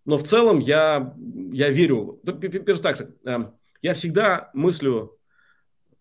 Но 0.06 0.18
в 0.18 0.24
целом 0.24 0.58
я, 0.58 1.14
я 1.52 1.70
верю, 1.70 2.20
так, 2.82 3.00
э, 3.24 3.52
я 3.84 3.94
всегда 3.94 4.50
мыслю, 4.56 5.20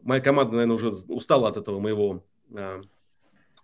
моя 0.00 0.22
команда, 0.22 0.54
наверное, 0.54 0.76
уже 0.76 0.88
устала 1.08 1.50
от 1.50 1.58
этого 1.58 1.78
моего 1.78 2.24
э, 2.54 2.80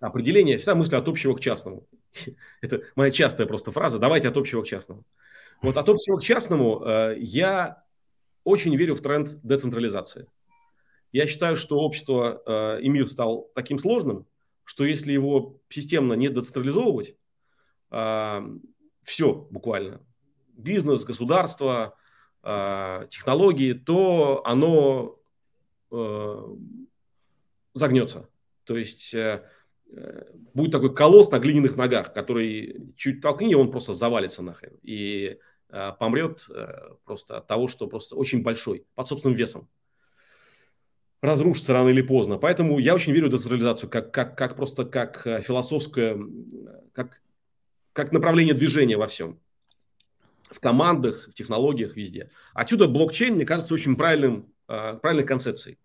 определения, 0.00 0.58
всегда 0.58 0.74
мыслю 0.74 0.98
от 0.98 1.08
общего 1.08 1.34
к 1.34 1.40
частному. 1.40 1.88
Это 2.60 2.82
моя 2.94 3.10
частая 3.10 3.46
просто 3.46 3.72
фраза, 3.72 3.98
давайте 3.98 4.28
от 4.28 4.36
общего 4.36 4.60
к 4.60 4.66
частному. 4.66 5.06
Вот 5.62 5.76
от 5.76 5.89
общего 5.89 6.16
к 6.18 6.22
частному 6.22 6.84
э, 6.84 7.16
я 7.18 7.84
очень 8.43 8.74
верю 8.74 8.97
в 8.97 9.01
тренд 9.01 9.40
децентрализации. 9.44 10.26
Я 11.12 11.28
считаю, 11.28 11.56
что 11.56 11.78
общество 11.78 12.43
э, 12.44 12.80
и 12.82 12.89
мир 12.89 13.06
стал 13.06 13.48
таким 13.55 13.78
сложным, 13.78 14.26
что 14.64 14.84
если 14.84 15.12
его 15.12 15.60
системно 15.68 16.14
не 16.14 16.28
децентрализовывать, 16.30 17.14
э, 17.93 18.40
все 19.05 19.34
буквально, 19.51 20.01
бизнес, 20.52 21.05
государство, 21.05 21.97
технологии, 22.44 23.72
то 23.72 24.43
оно 24.44 25.16
загнется. 27.72 28.28
То 28.64 28.76
есть 28.76 29.14
будет 30.52 30.72
такой 30.72 30.93
колосс 30.93 31.30
на 31.30 31.39
глиняных 31.39 31.76
ногах, 31.76 32.12
который 32.12 32.93
чуть 32.97 33.20
толкни, 33.20 33.55
он 33.55 33.70
просто 33.70 33.94
завалится 33.94 34.43
нахрен. 34.43 34.76
И 34.82 35.39
помрет 35.98 36.46
э, 36.50 36.90
просто 37.04 37.38
от 37.38 37.46
того, 37.46 37.66
что 37.68 37.86
просто 37.86 38.14
очень 38.14 38.42
большой, 38.42 38.86
под 38.94 39.08
собственным 39.08 39.36
весом. 39.36 39.68
Разрушится 41.22 41.72
рано 41.72 41.88
или 41.88 42.02
поздно. 42.02 42.36
Поэтому 42.36 42.78
я 42.78 42.94
очень 42.94 43.12
верю 43.12 43.28
в 43.28 43.30
децентрализацию 43.30 43.88
как, 43.88 44.12
как, 44.12 44.36
как 44.36 44.56
просто 44.56 44.84
как 44.84 45.26
э, 45.26 45.40
философское, 45.40 46.18
как, 46.92 47.22
как 47.92 48.12
направление 48.12 48.54
движения 48.54 48.96
во 48.96 49.06
всем 49.06 49.40
в 50.50 50.60
командах, 50.60 51.28
в 51.28 51.32
технологиях, 51.32 51.96
везде. 51.96 52.30
Отсюда 52.52 52.86
блокчейн, 52.86 53.34
мне 53.34 53.46
кажется, 53.46 53.74
очень 53.74 53.96
правильным, 53.96 54.52
э, 54.68 54.98
правильной 54.98 55.24
концепцией, 55.24 55.78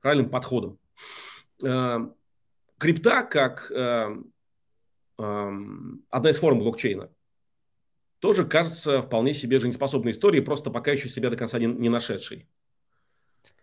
правильным 0.00 0.30
подходом. 0.30 0.78
Э, 1.62 1.98
крипта 2.78 3.22
как 3.22 3.70
э, 3.70 4.16
одна 5.16 6.30
из 6.30 6.38
форм 6.38 6.58
блокчейна 6.58 7.10
тоже 8.22 8.44
кажется 8.44 9.02
вполне 9.02 9.34
себе 9.34 9.58
жизнеспособной 9.58 10.12
историей, 10.12 10.44
просто 10.44 10.70
пока 10.70 10.92
еще 10.92 11.08
себя 11.08 11.28
до 11.28 11.36
конца 11.36 11.58
не, 11.58 11.66
не 11.66 11.88
нашедшей. 11.88 12.46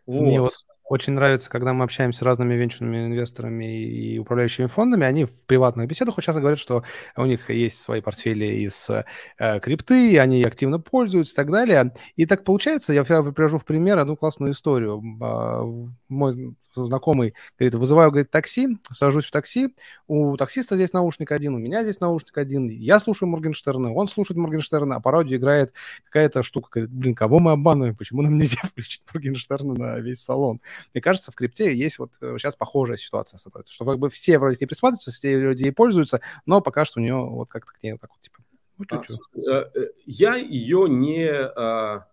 Вот. 0.05 0.21
Мне 0.21 0.41
вот 0.41 0.51
очень 0.89 1.13
нравится, 1.13 1.49
когда 1.51 1.71
мы 1.71 1.83
общаемся 1.83 2.19
с 2.19 2.21
разными 2.23 2.55
венчурными 2.55 3.05
инвесторами 3.05 3.79
и 3.79 4.17
управляющими 4.17 4.65
фондами, 4.65 5.05
они 5.05 5.25
в 5.25 5.45
приватных 5.45 5.87
беседах 5.87 6.15
часто 6.21 6.41
говорят, 6.41 6.59
что 6.59 6.83
у 7.15 7.25
них 7.25 7.51
есть 7.51 7.79
свои 7.79 8.01
портфели 8.01 8.45
из 8.45 8.89
э, 8.89 9.59
крипты, 9.59 10.19
они 10.19 10.43
активно 10.43 10.79
пользуются 10.79 11.33
и 11.33 11.35
так 11.35 11.51
далее. 11.51 11.93
И 12.15 12.25
так 12.25 12.43
получается, 12.43 12.91
я 12.91 13.03
привожу 13.03 13.59
в 13.59 13.65
пример 13.65 13.99
одну 13.99 14.15
классную 14.15 14.53
историю. 14.53 15.01
А, 15.21 15.63
мой 16.07 16.55
знакомый 16.73 17.33
говорит, 17.57 17.75
вызываю, 17.75 18.11
говорит, 18.11 18.31
такси, 18.31 18.77
сажусь 18.91 19.25
в 19.25 19.31
такси, 19.31 19.75
у 20.07 20.37
таксиста 20.37 20.75
здесь 20.75 20.93
наушник 20.93 21.31
один, 21.31 21.55
у 21.55 21.57
меня 21.57 21.83
здесь 21.83 21.99
наушник 21.99 22.37
один, 22.37 22.67
я 22.67 22.99
слушаю 22.99 23.29
Моргенштерна, 23.29 23.93
он 23.93 24.07
слушает 24.07 24.37
Моргенштерна, 24.37 24.95
а 24.95 24.99
по 24.99 25.11
радио 25.11 25.37
играет 25.37 25.73
какая-то 26.05 26.43
штука, 26.43 26.69
говорит, 26.71 26.91
блин, 26.91 27.15
кого 27.15 27.39
мы 27.39 27.51
обманываем, 27.51 27.95
почему 27.95 28.21
нам 28.21 28.37
нельзя 28.37 28.61
включить 28.63 29.03
Моргенштерна 29.13 29.73
на 29.73 29.99
весь 29.99 30.21
салон? 30.21 30.61
Мне 30.93 31.01
кажется, 31.01 31.31
в 31.31 31.35
крипте 31.35 31.73
есть 31.73 31.99
вот 31.99 32.11
сейчас 32.19 32.55
э, 32.55 32.57
похожая 32.57 32.97
ситуация 32.97 33.37
становится, 33.37 33.73
что 33.73 33.85
как 33.85 33.99
бы 33.99 34.09
все 34.09 34.39
вроде 34.39 34.57
не 34.59 34.67
присматриваются, 34.67 35.11
все 35.11 35.39
люди 35.39 35.63
ей 35.63 35.71
пользуются, 35.71 36.21
но 36.45 36.61
пока 36.61 36.85
что 36.85 36.99
у 36.99 37.03
нее 37.03 37.15
вот 37.15 37.49
как-то 37.49 37.71
к 37.73 37.83
ней 37.83 37.97
так 37.97 38.09
вот, 38.09 38.21
типа, 38.21 38.39
ну. 38.79 39.51
А, 39.51 39.71
я 40.05 40.35
ее 40.35 40.87
не, 40.89 41.29
а, 41.29 42.07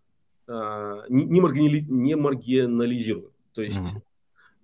а, 0.48 1.04
не, 1.08 1.40
маргинали, 1.40 1.84
не 1.88 2.16
маргинализирую. 2.16 3.32
То 3.52 3.62
есть 3.62 3.80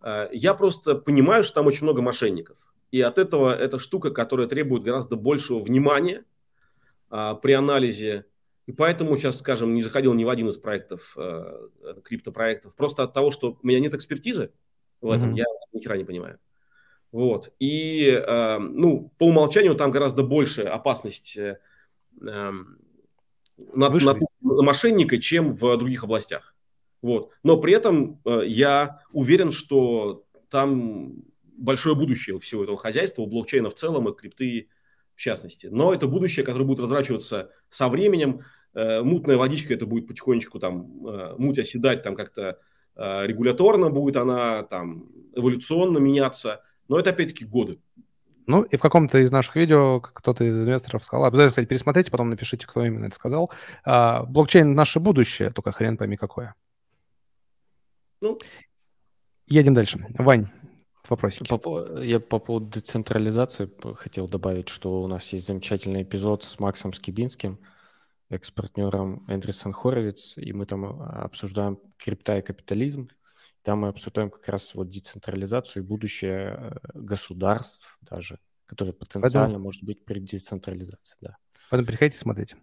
mm-hmm. 0.02 0.28
я 0.32 0.54
просто 0.54 0.96
понимаю, 0.96 1.44
что 1.44 1.54
там 1.54 1.66
очень 1.66 1.84
много 1.84 2.02
мошенников. 2.02 2.56
И 2.90 3.00
от 3.00 3.18
этого 3.18 3.54
эта 3.54 3.78
штука, 3.78 4.10
которая 4.10 4.48
требует 4.48 4.82
гораздо 4.82 5.16
большего 5.16 5.60
внимания 5.60 6.24
при 7.08 7.52
анализе 7.52 8.26
и 8.66 8.72
поэтому 8.72 9.16
сейчас, 9.16 9.38
скажем, 9.38 9.74
не 9.74 9.82
заходил 9.82 10.14
ни 10.14 10.24
в 10.24 10.28
один 10.28 10.48
из 10.48 10.56
проектов, 10.56 11.14
э, 11.16 11.68
криптопроектов, 12.04 12.74
просто 12.74 13.02
от 13.02 13.12
того, 13.12 13.30
что 13.30 13.58
у 13.60 13.66
меня 13.66 13.80
нет 13.80 13.94
экспертизы 13.94 14.52
в 15.00 15.10
этом, 15.10 15.34
mm-hmm. 15.34 15.38
я 15.38 15.44
ни 15.72 15.80
хера 15.80 15.96
не 15.96 16.04
понимаю. 16.04 16.38
Вот. 17.10 17.52
И, 17.58 18.08
э, 18.08 18.58
ну, 18.58 19.12
по 19.18 19.24
умолчанию 19.24 19.74
там 19.74 19.90
гораздо 19.90 20.22
больше 20.22 20.62
опасность 20.62 21.36
э, 21.36 21.58
э, 22.20 22.24
на, 22.24 23.90
на, 23.90 24.18
на 24.40 24.62
мошенника, 24.62 25.18
чем 25.18 25.54
в 25.56 25.76
других 25.76 26.04
областях. 26.04 26.54
Вот. 27.02 27.32
Но 27.42 27.58
при 27.58 27.74
этом 27.74 28.20
э, 28.24 28.42
я 28.46 29.00
уверен, 29.10 29.50
что 29.50 30.24
там 30.48 31.24
большое 31.42 31.96
будущее 31.96 32.36
у 32.36 32.40
всего 32.40 32.62
этого 32.62 32.78
хозяйства, 32.78 33.22
у 33.22 33.26
блокчейна 33.26 33.70
в 33.70 33.74
целом 33.74 34.08
и 34.08 34.16
крипты 34.16 34.68
в 35.14 35.20
частности. 35.20 35.66
Но 35.66 35.92
это 35.92 36.06
будущее, 36.06 36.44
которое 36.44 36.64
будет 36.64 36.80
разворачиваться 36.80 37.50
со 37.68 37.88
временем. 37.88 38.42
Э, 38.74 39.02
мутная 39.02 39.36
водичка 39.36 39.74
это 39.74 39.86
будет 39.86 40.06
потихонечку 40.06 40.58
там, 40.58 41.06
э, 41.06 41.34
муть 41.38 41.58
оседать 41.58 42.02
там 42.02 42.16
как-то 42.16 42.58
э, 42.96 43.26
регуляторно 43.26 43.90
будет 43.90 44.16
она 44.16 44.62
там 44.64 45.08
эволюционно 45.34 45.98
меняться. 45.98 46.62
Но 46.88 46.98
это 46.98 47.10
опять-таки 47.10 47.44
годы. 47.44 47.78
Ну, 48.46 48.62
и 48.62 48.76
в 48.76 48.80
каком-то 48.80 49.18
из 49.18 49.30
наших 49.30 49.56
видео 49.56 50.00
кто-то 50.00 50.44
из 50.44 50.58
инвесторов 50.58 51.04
сказал, 51.04 51.24
обязательно, 51.24 51.50
кстати, 51.50 51.66
пересмотрите, 51.66 52.10
потом 52.10 52.30
напишите, 52.30 52.66
кто 52.66 52.84
именно 52.84 53.06
это 53.06 53.14
сказал. 53.14 53.52
А, 53.84 54.24
блокчейн– 54.24 54.72
наше 54.74 54.98
будущее, 54.98 55.50
только 55.50 55.70
хрен 55.70 55.96
пойми 55.96 56.16
какое. 56.16 56.54
Ну. 58.20 58.38
Едем 59.46 59.74
дальше. 59.74 60.04
Вань, 60.18 60.48
вопросики. 61.12 61.46
По, 61.58 62.00
я 62.00 62.20
по 62.20 62.38
поводу 62.38 62.66
децентрализации 62.66 63.70
хотел 63.96 64.28
добавить, 64.28 64.68
что 64.68 65.02
у 65.02 65.06
нас 65.06 65.32
есть 65.32 65.46
замечательный 65.46 66.02
эпизод 66.02 66.42
с 66.42 66.58
Максом 66.58 66.92
Скибинским, 66.92 67.58
экс-партнером 68.28 69.24
Эндрюсон 69.28 69.72
Хоровиц, 69.72 70.38
и 70.38 70.52
мы 70.52 70.66
там 70.66 70.84
а, 70.84 71.22
обсуждаем 71.24 71.78
крипта 71.98 72.38
и 72.38 72.42
капитализм. 72.42 73.08
Там 73.62 73.80
мы 73.80 73.88
обсуждаем 73.88 74.30
как 74.30 74.48
раз 74.48 74.74
вот 74.74 74.88
децентрализацию 74.88 75.84
и 75.84 75.86
будущее 75.86 76.56
э, 76.58 76.78
государств 76.94 77.96
даже, 78.00 78.40
которые 78.66 78.92
потенциально 78.92 79.46
Пойдем. 79.46 79.60
может 79.60 79.84
быть 79.84 80.04
при 80.04 80.18
децентрализации, 80.18 81.16
да. 81.20 81.36
Поэтому 81.70 81.86
приходите, 81.86 82.18
смотрите. 82.18 82.56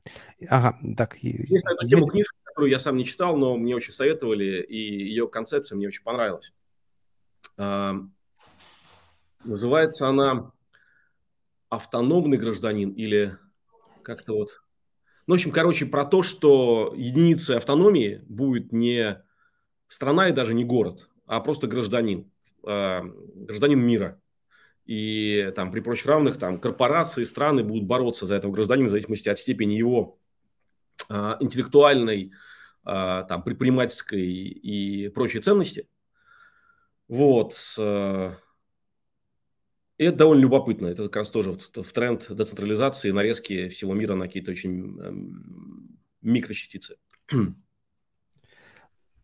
Ага, 0.50 0.78
так. 0.98 1.18
Есть 1.24 1.66
на 1.66 1.74
эту 1.74 1.88
тему 1.88 2.08
книжка, 2.08 2.36
которую 2.44 2.70
я 2.70 2.80
сам 2.80 2.98
не 2.98 3.06
читал, 3.06 3.38
но 3.38 3.56
мне 3.58 3.76
очень 3.76 3.94
советовали, 3.94 4.62
и 4.62 4.78
ее 4.78 5.28
концепция 5.28 5.78
мне 5.78 5.88
очень 5.88 6.04
понравилась. 6.04 6.54
Называется 9.44 10.08
она 10.08 10.52
«Автономный 11.70 12.38
гражданин» 12.38 12.92
или 12.92 13.38
как-то 14.04 14.34
вот... 14.34 14.62
Ну, 15.28 15.36
в 15.36 15.38
общем, 15.38 15.52
короче, 15.52 15.86
про 15.86 16.06
то, 16.06 16.24
что 16.24 16.94
единицей 16.98 17.58
автономии 17.58 18.24
будет 18.28 18.74
не 18.74 19.24
страна 19.88 20.30
и 20.30 20.34
даже 20.34 20.54
не 20.54 20.66
город, 20.66 21.08
а 21.26 21.40
просто 21.40 21.68
гражданин, 21.68 22.32
а, 22.66 23.04
гражданин 23.36 23.80
мира. 23.80 24.20
И 24.86 25.52
там 25.56 25.72
при 25.72 25.82
прочих 25.82 26.08
равных 26.08 26.40
там 26.40 26.60
корпорации, 26.60 27.24
страны 27.24 27.64
будут 27.64 27.86
бороться 27.86 28.26
за 28.26 28.36
этого 28.36 28.52
гражданина 28.52 28.88
в 28.88 28.90
зависимости 28.90 29.30
от 29.30 29.38
степени 29.38 29.74
его 29.74 30.18
а, 31.10 31.38
интеллектуальной, 31.40 32.32
а, 32.84 33.24
там, 33.24 33.44
предпринимательской 33.44 34.26
и 34.26 35.10
прочей 35.10 35.40
ценности. 35.40 35.88
Вот. 37.08 37.54
И 40.00 40.06
это 40.06 40.18
довольно 40.18 40.42
любопытно. 40.42 40.88
Это 40.88 41.04
как 41.04 41.18
раз 41.18 41.30
тоже 41.30 41.52
в, 41.52 41.84
в 41.84 41.92
тренд 41.92 42.26
децентрализации, 42.30 43.12
нарезки 43.12 43.68
всего 43.68 43.94
мира 43.94 44.16
на 44.16 44.28
какие-то 44.28 44.52
очень 44.52 44.98
эм, 44.98 46.00
микрочастицы. 46.22 46.96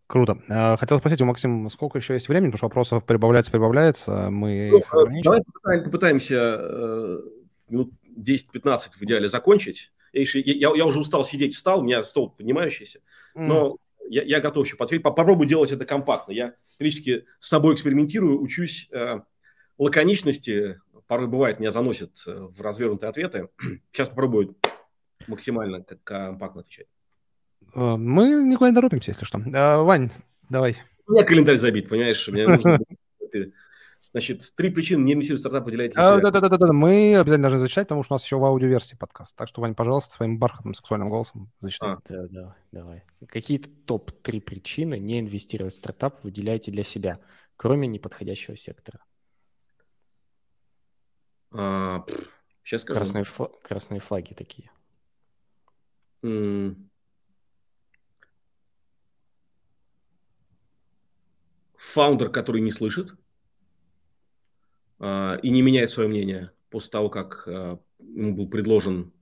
Круто. 0.08 0.38
Э, 0.50 0.76
хотел 0.76 1.00
спросить 1.00 1.22
у 1.22 1.26
Максима, 1.26 1.70
сколько 1.70 1.98
еще 1.98 2.14
есть 2.14 2.28
времени, 2.28 2.50
потому 2.50 2.58
что 2.58 2.66
вопросов 2.66 3.06
прибавляется, 3.06 3.54
прибавляется. 3.54 4.30
Мы 4.30 4.70
ну, 4.70 4.84
давай 5.24 5.42
попытаемся, 5.44 5.86
попытаемся 5.86 6.58
э, 6.60 7.22
минут 7.70 7.94
10-15 8.18 8.80
в 9.00 9.02
идеале 9.02 9.30
закончить. 9.30 9.94
Я, 10.12 10.24
я, 10.34 10.76
я 10.76 10.86
уже 10.86 11.00
устал 11.00 11.24
сидеть, 11.24 11.56
встал, 11.56 11.80
у 11.80 11.84
меня 11.84 12.04
стол 12.04 12.32
поднимающийся, 12.32 13.00
но 13.34 13.76
mm. 13.76 14.08
я, 14.10 14.24
я 14.24 14.42
готов 14.42 14.66
еще 14.66 14.76
ответить. 14.78 15.04
Попробую 15.04 15.48
делать 15.48 15.72
это 15.72 15.86
компактно. 15.86 16.34
Я 16.34 16.56
периодически 16.78 17.26
с 17.40 17.48
собой 17.48 17.76
экспериментирую, 17.76 18.42
учусь 18.42 18.90
э, 18.92 19.22
лаконичности. 19.78 20.80
Порой 21.08 21.28
бывает, 21.28 21.60
меня 21.60 21.72
заносят 21.72 22.24
в 22.26 22.62
развернутые 22.62 23.10
ответы. 23.10 23.50
Сейчас 23.92 24.10
попробую 24.10 24.56
максимально 25.28 25.84
компактно 26.04 26.62
отвечать. 26.62 26.88
Э, 27.74 27.96
мы 27.96 28.44
никуда 28.44 28.70
не 28.70 28.76
торопимся, 28.76 29.12
если 29.12 29.26
что. 29.26 29.42
А, 29.54 29.84
Вань, 29.84 30.12
давай. 30.50 30.78
У 31.08 31.14
меня 31.14 31.24
календарь 31.24 31.58
забит, 31.58 31.90
понимаешь? 31.90 32.28
Мне 32.28 32.48
нужно... 32.48 32.80
Значит, 34.12 34.54
три 34.56 34.70
причины 34.70 35.04
не 35.04 35.14
инвестировать 35.14 35.40
в 35.40 35.42
стартап 35.42 35.66
выделяйте 35.66 36.00
а, 36.00 36.18
да, 36.22 36.32
да, 36.32 36.40
да, 36.40 36.58
да, 36.58 36.72
мы 36.72 37.18
обязательно 37.18 37.50
должны 37.50 37.60
зачитать, 37.60 37.88
потому 37.88 38.02
что 38.04 38.14
у 38.14 38.16
нас 38.16 38.24
еще 38.24 38.38
в 38.38 38.46
аудиоверсии 38.46 38.96
подкаст. 38.96 39.36
Так 39.36 39.50
что, 39.50 39.60
Вань, 39.60 39.76
пожалуйста, 39.76 40.14
своим 40.14 40.40
бархатным 40.40 40.74
сексуальным 40.74 41.10
голосом 41.10 41.52
зачитай. 41.60 41.90
А. 41.90 42.00
Да, 42.08 42.28
да, 42.30 42.56
давай. 42.72 43.04
Какие-то 43.28 43.70
топ-3 43.86 44.40
причины 44.40 45.00
не 45.00 45.20
инвестировать 45.20 45.74
в 45.74 45.76
стартап 45.76 46.24
выделяйте 46.24 46.72
для 46.72 46.84
себя, 46.84 47.20
кроме 47.58 47.90
неподходящего 47.90 48.56
сектора? 48.56 49.00
А, 51.57 52.06
сейчас 52.64 52.82
скажу. 52.82 52.99
Красные, 52.99 53.23
фла- 53.23 53.52
красные 53.64 53.99
флаги 53.99 54.34
такие. 54.34 54.72
Mm. 56.23 56.76
фаундер, 61.95 62.30
который 62.30 62.61
не 62.61 62.72
слышит 62.72 63.14
э, 64.99 65.40
и 65.41 65.49
не 65.49 65.61
меняет 65.61 65.90
свое 65.90 66.10
мнение 66.10 66.52
после 66.69 66.91
того, 66.91 67.10
как 67.10 67.44
э, 67.48 67.77
ему 67.99 68.34
был 68.34 68.49
предложен 68.49 69.14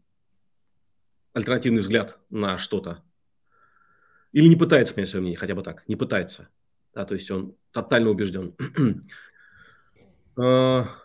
альтернативный 1.33 1.81
взгляд 1.81 2.17
на 2.29 2.57
что-то. 2.57 3.03
Или 4.31 4.47
не 4.47 4.55
пытается 4.55 4.95
менять 4.95 5.09
свое 5.09 5.21
мнение, 5.21 5.37
хотя 5.37 5.53
бы 5.53 5.61
так, 5.61 5.87
не 5.87 5.95
пытается. 5.95 6.49
Да, 6.95 7.05
то 7.05 7.13
есть 7.13 7.29
он 7.29 7.55
тотально 7.71 8.09
убежден. 8.09 8.55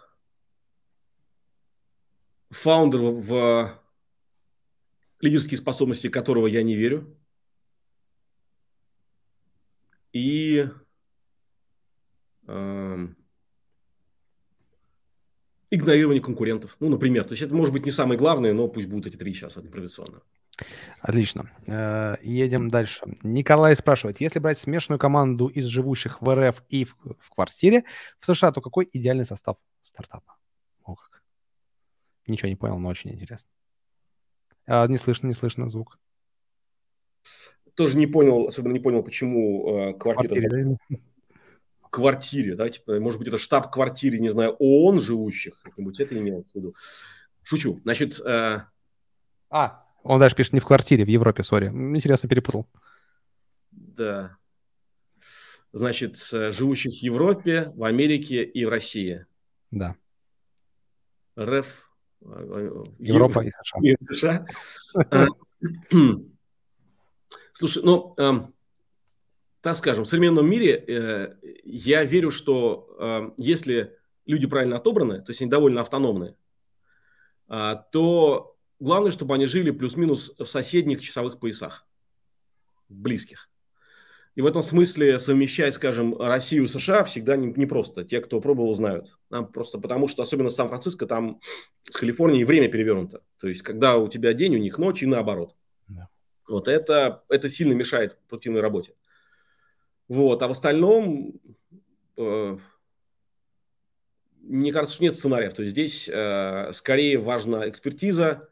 Фаундер, 2.50 3.00
в 3.00 3.80
лидерские 5.20 5.58
способности 5.58 6.08
которого 6.08 6.46
я 6.46 6.62
не 6.62 6.74
верю. 6.74 7.16
И 10.12 10.68
игнорирование 15.70 16.22
конкурентов. 16.22 16.76
Ну, 16.80 16.88
например. 16.88 17.24
То 17.24 17.32
есть 17.32 17.42
это 17.42 17.54
может 17.54 17.72
быть 17.72 17.84
не 17.84 17.90
самое 17.90 18.18
главное, 18.18 18.52
но 18.52 18.68
пусть 18.68 18.88
будут 18.88 19.06
эти 19.06 19.16
три 19.16 19.34
сейчас 19.34 19.56
импровизационно. 19.56 20.22
Отлично. 21.00 21.50
Э, 21.66 22.16
едем 22.22 22.68
дальше. 22.68 23.02
Николай 23.22 23.76
спрашивает, 23.76 24.20
если 24.20 24.40
брать 24.40 24.58
смешанную 24.58 24.98
команду 24.98 25.46
из 25.46 25.66
живущих 25.66 26.20
в 26.20 26.34
РФ 26.34 26.64
и 26.68 26.84
в 26.84 27.30
квартире 27.30 27.84
в 28.18 28.26
США, 28.26 28.50
то 28.50 28.60
какой 28.60 28.88
идеальный 28.92 29.24
состав 29.24 29.56
стартапа? 29.82 30.36
Ничего 32.28 32.48
не 32.48 32.56
понял, 32.56 32.78
но 32.78 32.88
очень 32.88 33.10
интересно. 33.10 33.48
А, 34.66 34.86
не 34.86 34.98
слышно, 34.98 35.26
не 35.26 35.34
слышно 35.34 35.68
звук. 35.68 35.98
Тоже 37.74 37.96
не 37.96 38.06
понял, 38.06 38.46
особенно 38.46 38.72
не 38.72 38.80
понял, 38.80 39.02
почему 39.02 39.90
э, 39.90 39.94
квартира... 39.94 40.34
Квартире, 40.34 40.78
да? 40.88 40.96
квартире, 41.90 42.54
да, 42.54 42.68
типа, 42.68 43.00
может 43.00 43.18
быть, 43.18 43.28
это 43.28 43.38
штаб-квартире, 43.38 44.20
не 44.20 44.28
знаю, 44.28 44.56
ООН 44.58 45.00
живущих, 45.00 45.60
как-нибудь 45.62 45.98
это 46.00 46.18
имелось 46.18 46.50
в 46.52 46.54
виду. 46.54 46.74
Шучу. 47.42 47.80
Значит... 47.82 48.20
Э... 48.20 48.62
А, 49.50 49.86
он 50.02 50.20
даже 50.20 50.34
пишет 50.34 50.52
не 50.52 50.60
в 50.60 50.66
квартире, 50.66 51.04
в 51.04 51.08
Европе, 51.08 51.42
сори. 51.42 51.68
Интересно, 51.68 52.28
перепутал. 52.28 52.68
Да. 53.70 54.36
Значит, 55.72 56.16
э, 56.32 56.52
живущих 56.52 56.92
в 56.92 57.02
Европе, 57.02 57.72
в 57.74 57.84
Америке 57.84 58.44
и 58.44 58.64
в 58.64 58.68
России. 58.68 59.26
Да. 59.70 59.96
РФ. 61.38 61.87
Европа 62.98 63.40
и 63.40 63.50
США. 63.50 63.80
И 63.82 63.96
США. 64.00 64.46
Э, 65.10 65.26
слушай, 67.52 67.82
ну, 67.84 68.14
эм, 68.16 68.54
так 69.60 69.76
скажем, 69.76 70.04
в 70.04 70.08
современном 70.08 70.48
мире 70.48 70.72
э, 70.76 71.36
я 71.64 72.04
верю, 72.04 72.30
что 72.30 72.96
э, 72.98 73.30
если 73.36 73.96
люди 74.26 74.46
правильно 74.46 74.76
отобраны, 74.76 75.20
то 75.20 75.30
есть 75.30 75.40
они 75.40 75.50
довольно 75.50 75.80
автономны, 75.80 76.36
э, 77.48 77.74
то 77.92 78.56
главное, 78.78 79.12
чтобы 79.12 79.34
они 79.34 79.46
жили 79.46 79.70
плюс-минус 79.70 80.34
в 80.38 80.46
соседних 80.46 81.00
часовых 81.00 81.38
поясах, 81.38 81.86
близких. 82.88 83.48
И 84.38 84.40
в 84.40 84.46
этом 84.46 84.62
смысле 84.62 85.18
совмещать, 85.18 85.74
скажем, 85.74 86.16
Россию 86.16 86.66
и 86.66 86.68
США 86.68 87.02
всегда 87.02 87.34
непросто. 87.34 88.02
Не 88.02 88.06
Те, 88.06 88.20
кто 88.20 88.40
пробовал, 88.40 88.72
знают. 88.72 89.18
Нам 89.30 89.50
просто 89.50 89.80
потому, 89.80 90.06
что 90.06 90.22
особенно 90.22 90.48
Сан-Франциско, 90.48 91.06
там 91.06 91.40
с 91.82 91.96
Калифорнией 91.96 92.44
время 92.44 92.68
перевернуто. 92.68 93.24
То 93.40 93.48
есть, 93.48 93.62
когда 93.62 93.96
у 93.96 94.06
тебя 94.06 94.32
день, 94.34 94.54
у 94.54 94.58
них 94.58 94.78
ночь 94.78 95.02
и 95.02 95.06
наоборот. 95.06 95.56
Да. 95.88 96.08
Вот 96.46 96.68
это, 96.68 97.24
это 97.28 97.48
сильно 97.48 97.72
мешает 97.72 98.16
продуктивной 98.28 98.60
работе. 98.60 98.94
Вот, 100.06 100.40
а 100.40 100.46
в 100.46 100.52
остальном, 100.52 101.32
э, 102.16 102.58
мне 104.42 104.72
кажется, 104.72 104.94
что 104.94 105.02
нет 105.02 105.16
сценариев. 105.16 105.52
То 105.52 105.62
есть 105.62 105.72
здесь 105.72 106.08
э, 106.08 106.70
скорее 106.74 107.18
важна 107.18 107.68
экспертиза, 107.68 108.48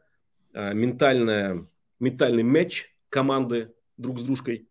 э, 0.51 0.73
ментальная, 0.73 1.65
ментальный 2.01 2.43
матч 2.43 2.93
команды 3.07 3.73
друг 3.95 4.19
с 4.19 4.23
дружкой. 4.23 4.67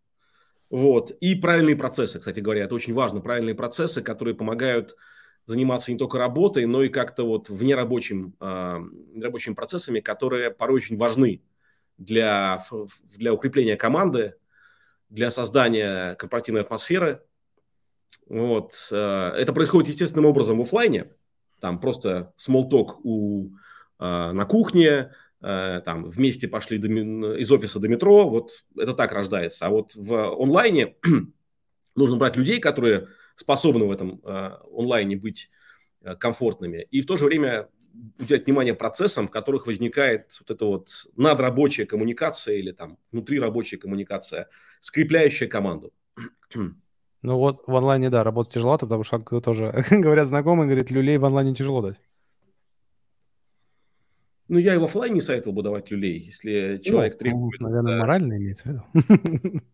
Вот. 0.70 1.10
И 1.20 1.34
правильные 1.34 1.76
процессы, 1.76 2.18
кстати 2.18 2.40
говоря, 2.40 2.64
это 2.64 2.74
очень 2.74 2.94
важно. 2.94 3.20
Правильные 3.20 3.54
процессы, 3.54 4.02
которые 4.02 4.34
помогают 4.34 4.96
заниматься 5.46 5.92
не 5.92 5.98
только 5.98 6.18
работой, 6.18 6.66
но 6.66 6.82
и 6.82 6.88
как-то 6.88 7.24
вот 7.24 7.48
внерабочим, 7.48 8.34
э, 8.40 8.78
рабочими 9.20 9.54
процессами, 9.54 10.00
которые 10.00 10.50
порой 10.50 10.76
очень 10.78 10.96
важны 10.96 11.42
для, 11.98 12.66
для 13.16 13.32
укрепления 13.32 13.76
команды, 13.76 14.34
для 15.08 15.30
создания 15.30 16.16
корпоративной 16.16 16.62
атмосферы. 16.62 17.22
Вот. 18.28 18.72
Э, 18.90 19.28
это 19.36 19.52
происходит 19.52 19.88
естественным 19.88 20.26
образом 20.26 20.58
в 20.58 20.62
офлайне. 20.62 21.12
Там 21.60 21.80
просто 21.80 22.34
small 22.36 22.68
talk 22.68 22.96
у, 23.04 23.50
э, 24.00 24.32
на 24.32 24.44
кухне, 24.46 25.12
там 25.40 26.10
вместе 26.10 26.48
пошли 26.48 26.78
до, 26.78 26.88
из 27.36 27.50
офиса 27.50 27.78
до 27.78 27.88
метро. 27.88 28.28
Вот 28.28 28.64
это 28.76 28.94
так 28.94 29.12
рождается. 29.12 29.66
А 29.66 29.70
вот 29.70 29.94
в 29.94 30.42
онлайне 30.42 30.96
нужно 31.96 32.16
брать 32.16 32.36
людей, 32.36 32.60
которые 32.60 33.08
способны 33.36 33.84
в 33.84 33.90
этом 33.90 34.22
онлайне 34.24 35.16
быть 35.16 35.50
комфортными. 36.18 36.86
И 36.90 37.00
в 37.02 37.06
то 37.06 37.16
же 37.16 37.26
время 37.26 37.68
уделять 38.18 38.46
внимание 38.46 38.74
процессам, 38.74 39.28
в 39.28 39.30
которых 39.30 39.66
возникает 39.66 40.36
вот 40.40 40.50
эта 40.50 40.64
вот 40.64 40.88
надрабочая 41.16 41.86
коммуникация 41.86 42.56
или 42.56 42.72
там 42.72 42.98
внутрирабочая 43.12 43.78
коммуникация, 43.78 44.48
скрепляющая 44.80 45.48
команду. 45.48 45.92
Ну 47.22 47.38
вот 47.38 47.64
в 47.66 47.74
онлайне, 47.74 48.10
да, 48.10 48.22
работать 48.24 48.54
тяжело, 48.54 48.78
потому 48.78 49.02
что 49.02 49.18
тоже 49.40 49.84
говорят 49.90 50.28
знакомые, 50.28 50.68
говорят, 50.68 50.90
люлей 50.90 51.18
в 51.18 51.24
онлайне 51.24 51.54
тяжело 51.54 51.82
дать. 51.82 51.96
Ну, 54.48 54.58
я 54.58 54.74
и 54.74 54.78
в 54.78 54.84
офлайне 54.84 55.16
не 55.16 55.20
советовал 55.20 55.54
бы 55.56 55.62
давать 55.62 55.90
люлей, 55.90 56.18
если 56.18 56.80
человек 56.84 57.14
ну, 57.14 57.18
требует... 57.18 57.60
Наверное, 57.60 57.94
да. 57.94 58.00
морально 58.00 58.36
имеется 58.36 58.62
в 58.64 58.66
виду. 58.66 59.62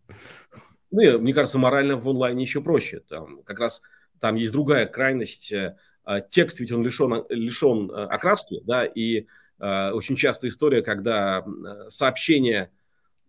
Ну, 0.95 1.19
мне 1.19 1.33
кажется, 1.33 1.57
морально 1.57 1.97
в 1.97 2.07
онлайне 2.07 2.43
еще 2.43 2.61
проще. 2.61 2.99
Там 2.99 3.41
как 3.41 3.57
раз 3.57 3.81
там 4.19 4.35
есть 4.35 4.51
другая 4.51 4.85
крайность. 4.85 5.51
Э, 5.51 5.75
а, 6.05 6.21
текст 6.21 6.59
ведь 6.59 6.71
он 6.71 6.83
лишен, 6.83 7.25
лишен 7.29 7.89
э, 7.89 8.05
окраски, 8.05 8.61
да, 8.63 8.85
и 8.85 9.25
э, 9.59 9.91
очень 9.91 10.15
частая 10.15 10.51
история, 10.51 10.81
когда 10.83 11.45
сообщение 11.89 12.69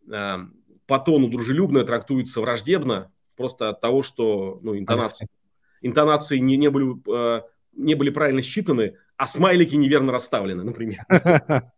по 0.07 0.99
тону 0.99 1.29
дружелюбное 1.29 1.85
трактуется 1.85 2.43
враждебно, 2.43 3.11
просто 3.35 3.71
от 3.71 3.81
того, 3.81 4.03
что 4.03 4.61
ну, 4.62 4.77
интонации, 4.77 5.29
интонации 5.81 6.37
не, 6.37 6.59
не, 6.59 6.69
были, 6.69 7.43
не 7.73 7.95
были 7.95 8.11
правильно 8.11 8.43
считаны, 8.43 8.99
а 9.16 9.27
смайлики 9.27 9.74
неверно 9.74 10.12
расставлены, 10.12 10.65
например. 10.65 11.05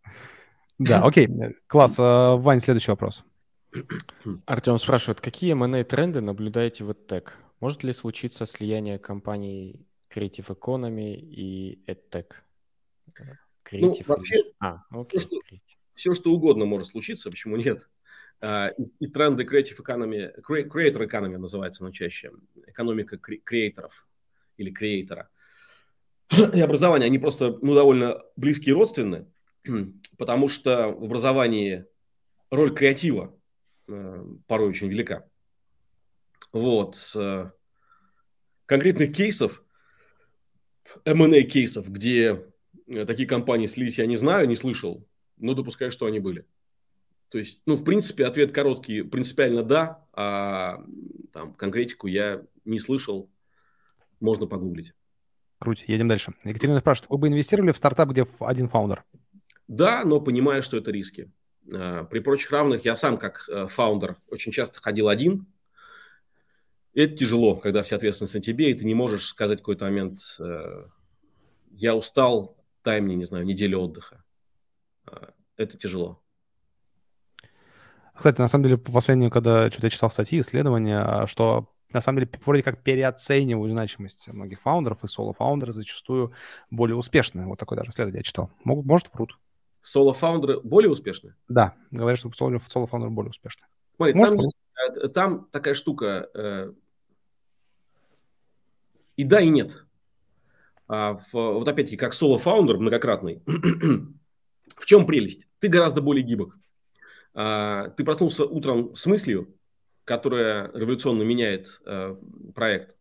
Да, 0.79 1.01
окей, 1.01 1.27
класс. 1.65 1.95
Вань, 1.97 2.59
следующий 2.59 2.91
вопрос. 2.91 3.25
Артем 4.45 4.77
спрашивает, 4.77 5.21
какие 5.21 5.53
M&A 5.53 5.83
тренды 5.83 6.21
наблюдаете 6.21 6.83
в 6.83 6.91
EdTech? 6.91 7.29
Может 7.59 7.83
ли 7.83 7.93
случиться 7.93 8.45
слияние 8.45 8.99
компаний 8.99 9.87
Creative 10.13 10.45
Economy 10.47 11.15
и 11.15 11.83
EdTech? 11.87 12.27
Creative 13.65 13.81
ну, 13.81 13.95
вообще, 14.05 14.35
а, 14.59 14.83
окей, 14.91 15.19
все, 15.19 15.27
что, 15.27 15.39
все, 15.95 16.13
что 16.13 16.31
угодно 16.31 16.65
может 16.65 16.87
случиться, 16.87 17.29
почему 17.29 17.57
нет? 17.57 17.87
Uh, 18.39 18.71
и, 18.77 19.05
и 19.05 19.07
тренды 19.07 19.43
Creative 19.43 19.77
Economy, 19.79 20.31
Creator 20.41 21.09
Economy 21.09 21.37
называется 21.37 21.83
оно 21.83 21.91
чаще, 21.91 22.31
экономика 22.67 23.17
креаторов 23.17 24.07
или 24.57 24.69
креатора. 24.69 25.29
И 26.53 26.61
образование, 26.61 27.07
они 27.07 27.19
просто 27.19 27.57
ну, 27.61 27.73
довольно 27.73 28.21
близкие 28.35 28.71
и 28.71 28.75
родственны, 28.75 29.27
потому 30.17 30.49
что 30.49 30.89
в 30.89 31.03
образовании 31.03 31.85
роль 32.49 32.73
креатива 32.73 33.37
Э, 33.87 34.25
порой 34.47 34.69
очень 34.69 34.89
велика. 34.89 35.25
Вот. 36.51 37.11
Э, 37.15 37.51
конкретных 38.65 39.15
кейсов, 39.15 39.63
M&A 41.05 41.43
кейсов, 41.43 41.89
где 41.89 42.45
э, 42.87 43.05
такие 43.05 43.27
компании 43.27 43.65
слились, 43.65 43.97
я 43.97 44.05
не 44.05 44.17
знаю, 44.17 44.47
не 44.47 44.55
слышал, 44.55 45.07
но 45.37 45.53
допускаю, 45.53 45.91
что 45.91 46.05
они 46.05 46.19
были. 46.19 46.45
То 47.29 47.37
есть, 47.37 47.61
ну, 47.65 47.75
в 47.75 47.83
принципе, 47.83 48.25
ответ 48.25 48.51
короткий, 48.51 49.01
принципиально 49.03 49.63
да, 49.63 50.05
а 50.13 50.83
там 51.33 51.53
конкретику 51.53 52.07
я 52.07 52.45
не 52.63 52.79
слышал, 52.79 53.29
можно 54.19 54.47
погуглить. 54.47 54.93
Круть, 55.59 55.85
едем 55.87 56.07
дальше. 56.07 56.33
Екатерина 56.43 56.79
спрашивает, 56.79 57.09
вы 57.09 57.17
бы 57.17 57.27
инвестировали 57.27 57.71
в 57.71 57.77
стартап, 57.77 58.09
где 58.09 58.27
один 58.39 58.69
фаундер? 58.69 59.03
Да, 59.67 60.03
но 60.05 60.21
понимаю, 60.21 60.63
что 60.63 60.77
это 60.77 60.91
риски. 60.91 61.31
Э, 61.71 62.05
при 62.09 62.19
прочих 62.19 62.51
равных 62.51 62.85
я 62.85 62.95
сам 62.95 63.17
как 63.17 63.47
э, 63.49 63.67
фаундер 63.67 64.17
очень 64.29 64.51
часто 64.51 64.81
ходил 64.81 65.09
один. 65.09 65.47
это 66.93 67.15
тяжело, 67.15 67.55
когда 67.55 67.83
вся 67.83 67.95
ответственность 67.95 68.35
на 68.35 68.41
тебе, 68.41 68.71
и 68.71 68.73
ты 68.73 68.85
не 68.85 68.93
можешь 68.93 69.25
сказать 69.25 69.59
в 69.59 69.61
какой-то 69.61 69.85
момент, 69.85 70.19
э, 70.39 70.85
я 71.71 71.95
устал, 71.95 72.55
дай 72.83 73.01
мне, 73.01 73.15
не 73.15 73.25
знаю, 73.25 73.45
неделю 73.45 73.79
отдыха. 73.79 74.23
Это 75.57 75.77
тяжело. 75.77 76.21
Кстати, 78.15 78.39
на 78.41 78.47
самом 78.47 78.65
деле, 78.65 78.77
по 78.77 78.91
последнему, 78.91 79.29
когда 79.29 79.69
что-то 79.69 79.89
читал 79.89 80.09
статьи, 80.09 80.39
исследования, 80.39 81.25
что 81.27 81.71
на 81.93 82.01
самом 82.01 82.19
деле 82.19 82.31
вроде 82.45 82.63
как 82.63 82.83
переоценивают 82.83 83.71
значимость 83.71 84.27
многих 84.27 84.61
фаундеров, 84.61 85.03
и 85.03 85.07
соло-фаундеры 85.07 85.73
зачастую 85.73 86.33
более 86.69 86.95
успешны. 86.95 87.45
Вот 87.45 87.59
такой 87.59 87.77
даже 87.77 87.91
исследование 87.91 88.19
я 88.19 88.23
читал. 88.23 88.51
Могут, 88.63 88.85
может, 88.85 89.09
врут 89.13 89.37
соло-фаундеры 89.87 90.59
более 90.61 90.91
успешны? 90.91 91.35
Да, 91.47 91.75
говорят, 91.91 92.19
что 92.19 92.31
соло-фаундеры 92.31 93.09
более 93.09 93.29
успешны. 93.29 93.65
Смотри, 93.95 94.13
там, 94.13 94.35
э, 94.95 95.07
там 95.07 95.47
такая 95.51 95.73
штука 95.73 96.29
э, 96.33 96.73
и 99.15 99.23
да, 99.23 99.41
и 99.41 99.49
нет. 99.49 99.83
А 100.87 101.15
в, 101.15 101.33
вот 101.33 101.67
опять-таки, 101.67 101.97
как 101.97 102.13
соло-фаундер 102.13 102.77
многократный, 102.77 103.41
в 104.77 104.85
чем 104.85 105.05
прелесть? 105.05 105.47
Ты 105.59 105.67
гораздо 105.67 106.01
более 106.01 106.23
гибок. 106.23 106.57
А, 107.33 107.89
ты 107.89 108.03
проснулся 108.03 108.45
утром 108.45 108.95
с 108.95 109.05
мыслью, 109.05 109.56
которая 110.07 110.71
революционно 110.73 111.23
меняет 111.23 111.81
а, 111.85 112.17
проект, 112.55 112.95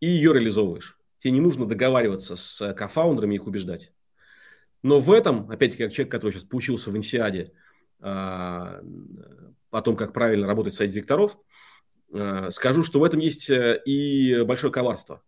и 0.00 0.06
ее 0.06 0.32
реализовываешь. 0.32 0.98
Тебе 1.18 1.32
не 1.32 1.40
нужно 1.40 1.66
договариваться 1.66 2.36
с 2.36 2.72
кофаундерами 2.72 3.34
и 3.34 3.36
их 3.36 3.46
убеждать. 3.46 3.92
Но 4.82 4.98
в 4.98 5.12
этом, 5.12 5.50
опять-таки, 5.50 5.84
как 5.84 5.92
человек, 5.92 6.10
который 6.10 6.32
сейчас 6.32 6.44
поучился 6.44 6.90
в 6.90 6.96
Инсиаде, 6.96 7.52
а, 8.00 8.80
о 9.70 9.82
том, 9.82 9.94
как 9.94 10.14
правильно 10.14 10.46
работать 10.46 10.74
в 10.74 10.86
директоров, 10.86 11.36
а, 12.14 12.50
скажу, 12.50 12.82
что 12.82 13.00
в 13.00 13.04
этом 13.04 13.20
есть 13.20 13.50
э, 13.50 13.82
и 13.84 14.42
большое 14.44 14.72
коварство. 14.72 15.22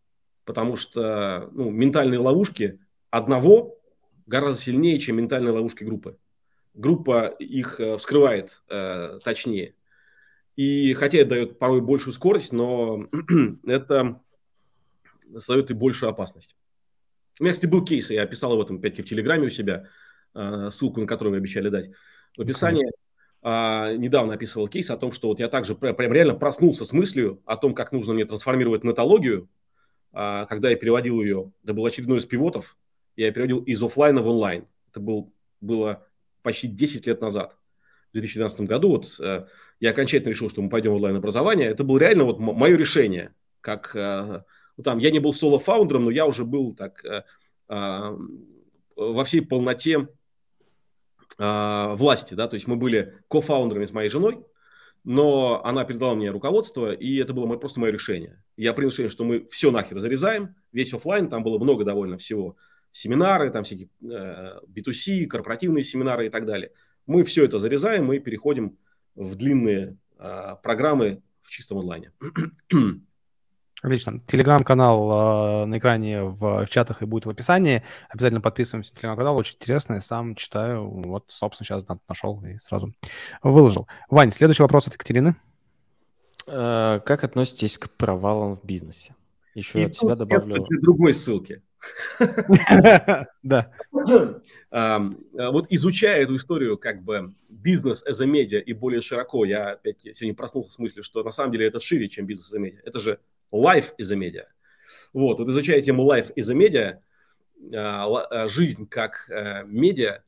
Потому 0.47 0.77
что 0.77 1.51
ну, 1.53 1.69
ментальные 1.69 2.19
ловушки 2.19 2.81
одного 3.11 3.79
гораздо 4.27 4.59
сильнее, 4.59 4.99
чем 4.99 5.17
ментальные 5.17 5.53
ловушки 5.53 5.85
группы. 5.85 6.17
Группа 6.73 7.27
их 7.27 7.79
э, 7.79 7.99
вскрывает 7.99 8.63
э, 8.71 9.19
точнее. 9.23 9.75
И 10.57 10.95
хотя 10.95 11.19
это 11.19 11.31
дает 11.31 11.59
порой 11.59 11.81
большую 11.81 12.13
скорость, 12.13 12.53
но 12.53 13.09
это 13.67 14.21
создает 15.33 15.71
и 15.71 15.75
большую 15.75 16.11
опасность. 16.11 16.57
У 17.39 17.45
меня, 17.45 17.53
кстати, 17.53 17.71
был 17.71 17.85
кейс, 17.85 18.11
я 18.11 18.23
описал 18.23 18.53
об 18.53 18.61
этом, 18.61 18.77
опять 18.77 18.99
в 18.99 19.05
Телеграме 19.05 19.47
у 19.47 19.51
себя, 19.51 19.89
а, 20.35 20.71
ссылку 20.71 21.01
на 21.01 21.07
которую 21.07 21.33
вы 21.33 21.39
обещали 21.39 21.69
дать. 21.69 21.91
В 22.37 22.43
описании 22.43 22.91
а, 23.43 23.95
недавно 23.95 24.35
описывал 24.35 24.69
кейс 24.69 24.91
о 24.91 24.97
том, 24.97 25.13
что 25.13 25.29
вот 25.29 25.39
я 25.41 25.49
также 25.49 25.75
прям 25.75 26.13
реально 26.13 26.35
проснулся 26.35 26.85
с 26.85 26.93
мыслью 26.93 27.41
о 27.47 27.57
том, 27.57 27.75
как 27.75 27.93
нужно 27.93 28.13
мне 28.13 28.27
трансформировать 28.27 28.85
нетологию, 28.85 29.49
а, 30.13 30.45
когда 30.47 30.71
я 30.71 30.77
переводил 30.77 31.23
ее, 31.23 31.53
это 31.63 31.73
был 31.73 31.87
очередной 31.87 32.19
из 32.19 32.27
пивотов, 32.27 32.77
я 33.17 33.31
переводил 33.33 33.61
из 33.61 33.83
офлайна 33.83 34.23
в 34.23 34.29
онлайн. 34.29 34.67
Это 34.91 35.01
был, 35.01 35.33
было 35.61 36.07
почти 36.43 36.69
10 36.69 37.07
лет 37.07 37.21
назад, 37.21 37.57
в 38.11 38.13
2012 38.15 38.63
году. 38.63 38.91
Вот 38.91 39.17
э, 39.21 39.47
я 39.81 39.91
окончательно 39.91 40.31
решил, 40.31 40.51
что 40.51 40.63
мы 40.63 40.69
пойдем 40.69 40.93
в 40.93 40.97
онлайн-образование. 40.97 41.69
Это 41.69 41.85
было 41.85 41.99
реально 41.99 42.25
вот 42.25 42.39
мое 42.39 42.77
решение, 42.77 43.35
как 43.61 43.97
э, 43.97 44.43
ну, 44.77 44.85
там, 44.85 44.99
я 44.99 45.11
не 45.11 45.19
был 45.19 45.33
соло-фаундером, 45.33 46.05
но 46.05 46.11
я 46.11 46.27
уже 46.27 46.45
был 46.45 46.75
так 46.75 47.05
э, 47.05 47.25
э, 47.69 48.17
во 48.97 49.25
всей 49.25 49.41
полноте 49.41 50.09
э, 51.39 51.95
власти, 51.95 52.35
да, 52.35 52.47
то 52.47 52.55
есть 52.55 52.67
мы 52.67 52.77
были 52.77 53.15
кофаундерами 53.29 53.87
с 53.87 53.93
моей 53.93 54.11
женой, 54.11 54.45
но 55.03 55.63
она 55.65 55.85
передала 55.85 56.15
мне 56.15 56.31
руководство, 56.31 56.93
и 56.93 57.17
это 57.17 57.33
было 57.33 57.47
мое, 57.47 57.59
просто 57.59 57.81
мое 57.81 57.91
решение. 57.91 58.43
Я 58.57 58.75
принял 58.75 58.91
решение, 58.91 59.11
что 59.11 59.25
мы 59.25 59.49
все 59.51 59.71
нахер 59.71 59.99
зарезаем, 59.99 60.55
весь 60.73 60.93
офлайн, 60.93 61.31
там 61.31 61.43
было 61.43 61.59
много 61.59 61.85
довольно 61.85 62.19
всего, 62.19 62.57
семинары, 62.93 63.51
там 63.51 63.65
всякие 63.65 63.89
э, 64.03 64.61
B2C, 64.67 65.27
корпоративные 65.27 65.85
семинары 65.85 66.27
и 66.27 66.31
так 66.31 66.45
далее. 66.45 66.73
Мы 67.07 67.25
все 67.25 67.45
это 67.45 67.59
зарезаем, 67.59 68.05
мы 68.05 68.19
переходим 68.19 68.77
в 69.15 69.35
длинные 69.35 69.97
э, 70.19 70.57
программы 70.63 71.23
в 71.43 71.51
чистом 71.51 71.79
онлайне. 71.79 72.13
Отлично. 73.83 74.21
Телеграм-канал 74.21 75.63
э, 75.63 75.65
на 75.67 75.79
экране 75.79 76.23
в, 76.25 76.65
в 76.65 76.69
чатах 76.69 77.03
и 77.03 77.07
будет 77.07 77.25
в 77.25 77.31
описании. 77.31 77.83
Обязательно 78.11 78.41
подписываемся 78.41 78.93
на 78.93 78.99
телеграм-канал. 78.99 79.37
Очень 79.37 79.57
интересно. 79.57 79.95
Я 79.95 80.01
сам 80.01 80.35
читаю. 80.35 80.89
Вот, 80.89 81.25
собственно, 81.29 81.67
сейчас 81.67 81.85
нашел 82.09 82.43
и 82.45 82.59
сразу 82.59 82.93
выложил. 83.43 83.89
Вань, 84.11 84.33
следующий 84.33 84.63
вопрос 84.63 84.87
от 84.87 84.95
Екатерины. 84.95 85.35
Э, 86.47 87.01
как 87.05 87.25
относитесь 87.25 87.79
к 87.79 87.91
провалам 87.91 88.55
в 88.55 88.65
бизнесе? 88.65 89.15
Еще 89.55 89.81
и 89.81 89.85
от 89.85 89.97
себя 89.97 90.15
добавлю... 90.15 90.65
другой 90.83 91.15
ссылки. 91.15 91.63
Да. 93.43 93.73
Вот 94.71 95.67
изучая 95.71 96.23
эту 96.23 96.37
историю 96.37 96.77
как 96.79 97.03
бы 97.03 97.35
бизнес 97.49 98.05
as 98.07 98.23
a 98.23 98.27
media 98.27 98.61
и 98.61 98.73
более 98.73 99.01
широко, 99.01 99.45
я 99.45 99.71
опять 99.71 100.01
сегодня 100.03 100.35
проснулся 100.35 100.71
с 100.73 100.79
мыслью, 100.79 101.05
что 101.05 101.23
на 101.23 101.31
самом 101.31 101.53
деле 101.53 101.67
это 101.67 101.81
шире, 101.81 102.09
чем 102.09 102.27
бизнес 102.27 102.53
as 102.53 102.59
a 102.59 102.61
media. 102.61 102.79
Это 102.85 103.01
же 103.01 103.19
life 103.53 103.93
is 103.99 104.13
a 104.13 104.17
media. 104.17 104.45
Вот, 105.13 105.39
вот 105.39 105.49
изучая 105.49 105.81
тему 105.83 106.05
life 106.05 106.33
is 106.35 106.51
a 106.51 106.55
media, 106.55 107.01
а, 107.75 108.07
а, 108.07 108.49
жизнь 108.49 108.87
как 108.87 109.27
э, 109.29 109.65
медиа, 109.65 110.23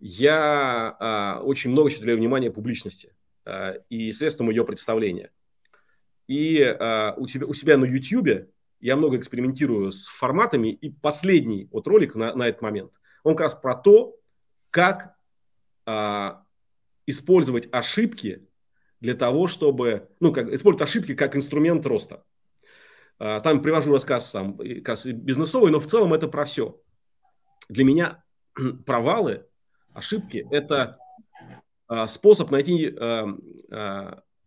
я 0.00 0.96
а, 0.98 1.40
очень 1.42 1.70
много 1.70 1.86
уделяю 1.86 2.18
внимания 2.18 2.50
публичности 2.50 3.14
и 3.88 4.12
средствам 4.12 4.50
ее 4.50 4.64
представления. 4.64 5.32
И 6.28 6.60
у, 7.16 7.26
тебя, 7.26 7.46
у 7.46 7.54
себя 7.54 7.76
на 7.76 7.84
YouTube 7.84 8.51
я 8.82 8.96
много 8.96 9.16
экспериментирую 9.16 9.92
с 9.92 10.08
форматами, 10.08 10.68
и 10.68 10.90
последний 10.90 11.68
вот 11.70 11.86
ролик 11.86 12.16
на, 12.16 12.34
на 12.34 12.48
этот 12.48 12.62
момент, 12.62 12.92
он 13.22 13.36
как 13.36 13.44
раз 13.44 13.54
про 13.54 13.76
то, 13.76 14.16
как 14.70 15.14
а, 15.86 16.42
использовать 17.06 17.68
ошибки 17.70 18.48
для 19.00 19.14
того, 19.14 19.46
чтобы, 19.46 20.08
ну, 20.18 20.32
как, 20.32 20.48
использовать 20.48 20.82
ошибки 20.82 21.14
как 21.14 21.36
инструмент 21.36 21.86
роста. 21.86 22.24
А, 23.20 23.38
там 23.38 23.62
привожу 23.62 23.92
рассказ 23.92 24.28
сам, 24.28 24.58
как 24.82 24.98
бизнесовый, 25.06 25.70
но 25.70 25.78
в 25.78 25.86
целом 25.86 26.12
это 26.12 26.26
про 26.26 26.44
все. 26.44 26.80
Для 27.68 27.84
меня 27.84 28.24
провалы, 28.84 29.46
ошибки– 29.94 30.44
это 30.50 30.98
а, 31.86 32.08
способ 32.08 32.50
найти, 32.50 32.92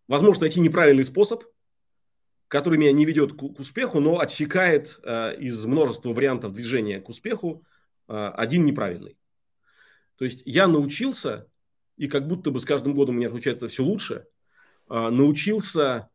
возможно, 0.10 0.42
найти 0.42 0.60
неправильный 0.60 1.06
способ, 1.06 1.46
который 2.48 2.78
меня 2.78 2.92
не 2.92 3.06
ведет 3.06 3.34
к, 3.34 3.44
успеху, 3.44 4.00
но 4.00 4.20
отсекает 4.20 5.00
из 5.40 5.66
множества 5.66 6.14
вариантов 6.14 6.54
движения 6.54 7.00
к 7.00 7.10
успеху 7.10 7.66
один 8.08 8.66
неправильный. 8.66 9.18
То 10.18 10.26
есть 10.26 10.44
я 10.46 10.68
научился, 10.68 11.48
и 11.98 12.08
как 12.08 12.28
будто 12.28 12.52
бы 12.52 12.60
с 12.60 12.66
каждым 12.66 12.94
годом 12.94 13.16
у 13.16 13.18
меня 13.18 13.30
получается 13.30 13.68
все 13.68 13.84
лучше, 13.84 14.28
научился 14.88 16.10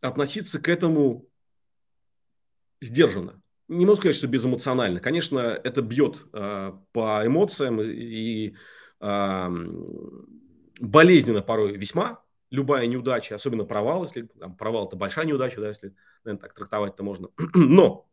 относиться 0.00 0.60
к 0.60 0.68
этому 0.68 1.28
сдержанно. 2.80 3.42
Не 3.68 3.84
могу 3.84 3.98
сказать, 3.98 4.16
что 4.16 4.26
безэмоционально. 4.28 5.00
Конечно, 5.00 5.40
это 5.40 5.82
бьет 5.82 6.24
э, 6.32 6.72
по 6.92 7.26
эмоциям 7.26 7.82
и 7.82 8.54
э, 9.00 9.48
болезненно 10.80 11.42
порой 11.42 11.76
весьма. 11.76 12.22
Любая 12.50 12.86
неудача, 12.86 13.34
особенно 13.34 13.64
провал, 13.64 14.04
если 14.04 14.22
там, 14.22 14.56
провал 14.56 14.86
это 14.86 14.96
большая 14.96 15.26
неудача, 15.26 15.60
да, 15.60 15.68
если, 15.68 15.94
наверное, 16.24 16.40
так 16.40 16.54
трактовать-то 16.54 17.02
можно. 17.02 17.28
Но 17.54 18.08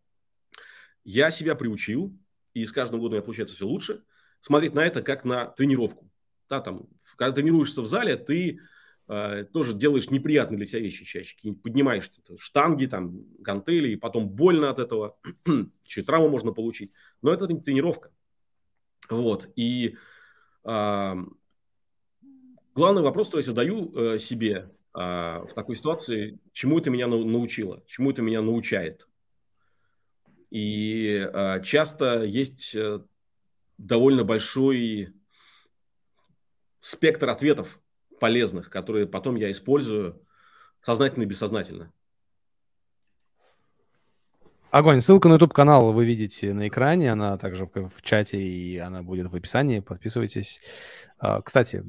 я 1.05 1.31
себя 1.31 1.55
приучил, 1.55 2.17
и 2.53 2.65
с 2.65 2.71
каждым 2.71 2.99
годом 2.99 3.13
меня 3.13 3.23
получается 3.23 3.55
все 3.55 3.65
лучше, 3.65 4.03
смотреть 4.41 4.73
на 4.73 4.85
это 4.85 5.01
как 5.01 5.23
на 5.23 5.45
тренировку. 5.45 6.09
Да, 6.49 6.61
там, 6.61 6.87
когда 7.15 7.35
тренируешься 7.35 7.81
в 7.81 7.85
зале, 7.85 8.17
ты 8.17 8.59
э, 9.07 9.45
тоже 9.53 9.73
делаешь 9.73 10.09
неприятные 10.09 10.57
для 10.57 10.65
себя 10.65 10.81
вещи 10.81 11.05
чаще. 11.05 11.35
Поднимаешь 11.63 12.11
штанги, 12.37 12.85
там, 12.85 13.23
гантели, 13.39 13.89
и 13.89 13.95
потом 13.95 14.29
больно 14.29 14.69
от 14.69 14.79
этого. 14.79 15.17
И 15.95 16.01
травму 16.01 16.29
можно 16.29 16.51
получить. 16.51 16.91
Но 17.21 17.31
это 17.31 17.47
тренировка. 17.47 18.11
Вот. 19.09 19.49
И 19.55 19.97
э, 20.63 21.15
главный 22.75 23.01
вопрос, 23.01 23.27
который 23.27 23.41
я 23.41 23.45
задаю 23.47 23.91
э, 23.95 24.19
себе 24.19 24.69
э, 24.93 24.99
в 24.99 25.49
такой 25.55 25.75
ситуации, 25.75 26.39
чему 26.53 26.77
это 26.77 26.91
меня 26.91 27.07
научило, 27.07 27.83
чему 27.87 28.11
это 28.11 28.21
меня 28.21 28.41
научает. 28.41 29.07
И 30.51 31.27
э, 31.33 31.63
часто 31.63 32.23
есть 32.23 32.75
э, 32.75 32.99
довольно 33.77 34.23
большой 34.23 35.13
спектр 36.79 37.29
ответов 37.29 37.79
полезных, 38.19 38.69
которые 38.69 39.07
потом 39.07 39.35
я 39.35 39.49
использую 39.49 40.21
сознательно 40.81 41.23
и 41.23 41.27
бессознательно. 41.27 41.91
Огонь. 44.69 44.99
Ссылка 44.99 45.29
на 45.29 45.33
YouTube 45.33 45.53
канал 45.53 45.93
вы 45.93 46.05
видите 46.05 46.53
на 46.53 46.67
экране, 46.67 47.11
она 47.11 47.37
также 47.37 47.65
в, 47.65 47.87
в 47.87 48.01
чате 48.01 48.37
и 48.37 48.77
она 48.77 49.03
будет 49.03 49.31
в 49.31 49.35
описании. 49.35 49.79
Подписывайтесь. 49.79 50.59
А, 51.17 51.41
кстати, 51.41 51.81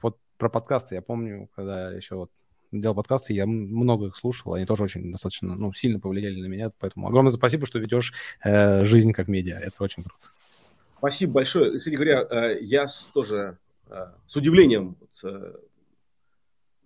под, 0.00 0.18
про 0.42 0.48
подкасты 0.48 0.96
я 0.96 1.02
помню, 1.02 1.48
когда 1.54 1.92
еще 1.92 2.16
вот 2.16 2.30
делал 2.72 2.96
подкасты, 2.96 3.32
я 3.32 3.46
много 3.46 4.08
их 4.08 4.16
слушал, 4.16 4.54
они 4.54 4.66
тоже 4.66 4.82
очень 4.82 5.12
достаточно, 5.12 5.54
ну, 5.54 5.72
сильно 5.72 6.00
повлияли 6.00 6.40
на 6.40 6.46
меня, 6.46 6.72
поэтому 6.80 7.06
огромное 7.06 7.30
спасибо, 7.30 7.64
что 7.64 7.78
ведешь 7.78 8.12
э, 8.42 8.84
жизнь 8.84 9.12
как 9.12 9.28
медиа, 9.28 9.60
это 9.60 9.84
очень 9.84 10.02
круто. 10.02 10.30
Спасибо 10.98 11.34
большое. 11.34 11.78
Кстати 11.78 11.94
говоря, 11.94 12.26
э, 12.28 12.58
я 12.60 12.86
тоже 13.14 13.56
э, 13.88 14.06
с 14.26 14.34
удивлением 14.34 14.96
э, 15.22 15.52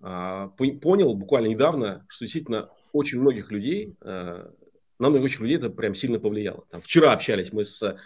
а, 0.02 0.48
понял 0.48 1.14
буквально 1.14 1.46
недавно, 1.46 2.04
что 2.08 2.26
действительно 2.26 2.68
очень 2.92 3.20
многих 3.20 3.50
людей, 3.50 3.96
на 4.02 4.50
многих 4.98 5.40
людей 5.40 5.56
это 5.56 5.70
прям 5.70 5.94
сильно 5.94 6.18
повлияло. 6.18 6.64
Там, 6.70 6.82
вчера 6.82 7.12
общались 7.12 7.54
мы 7.54 7.64
с 7.64 7.96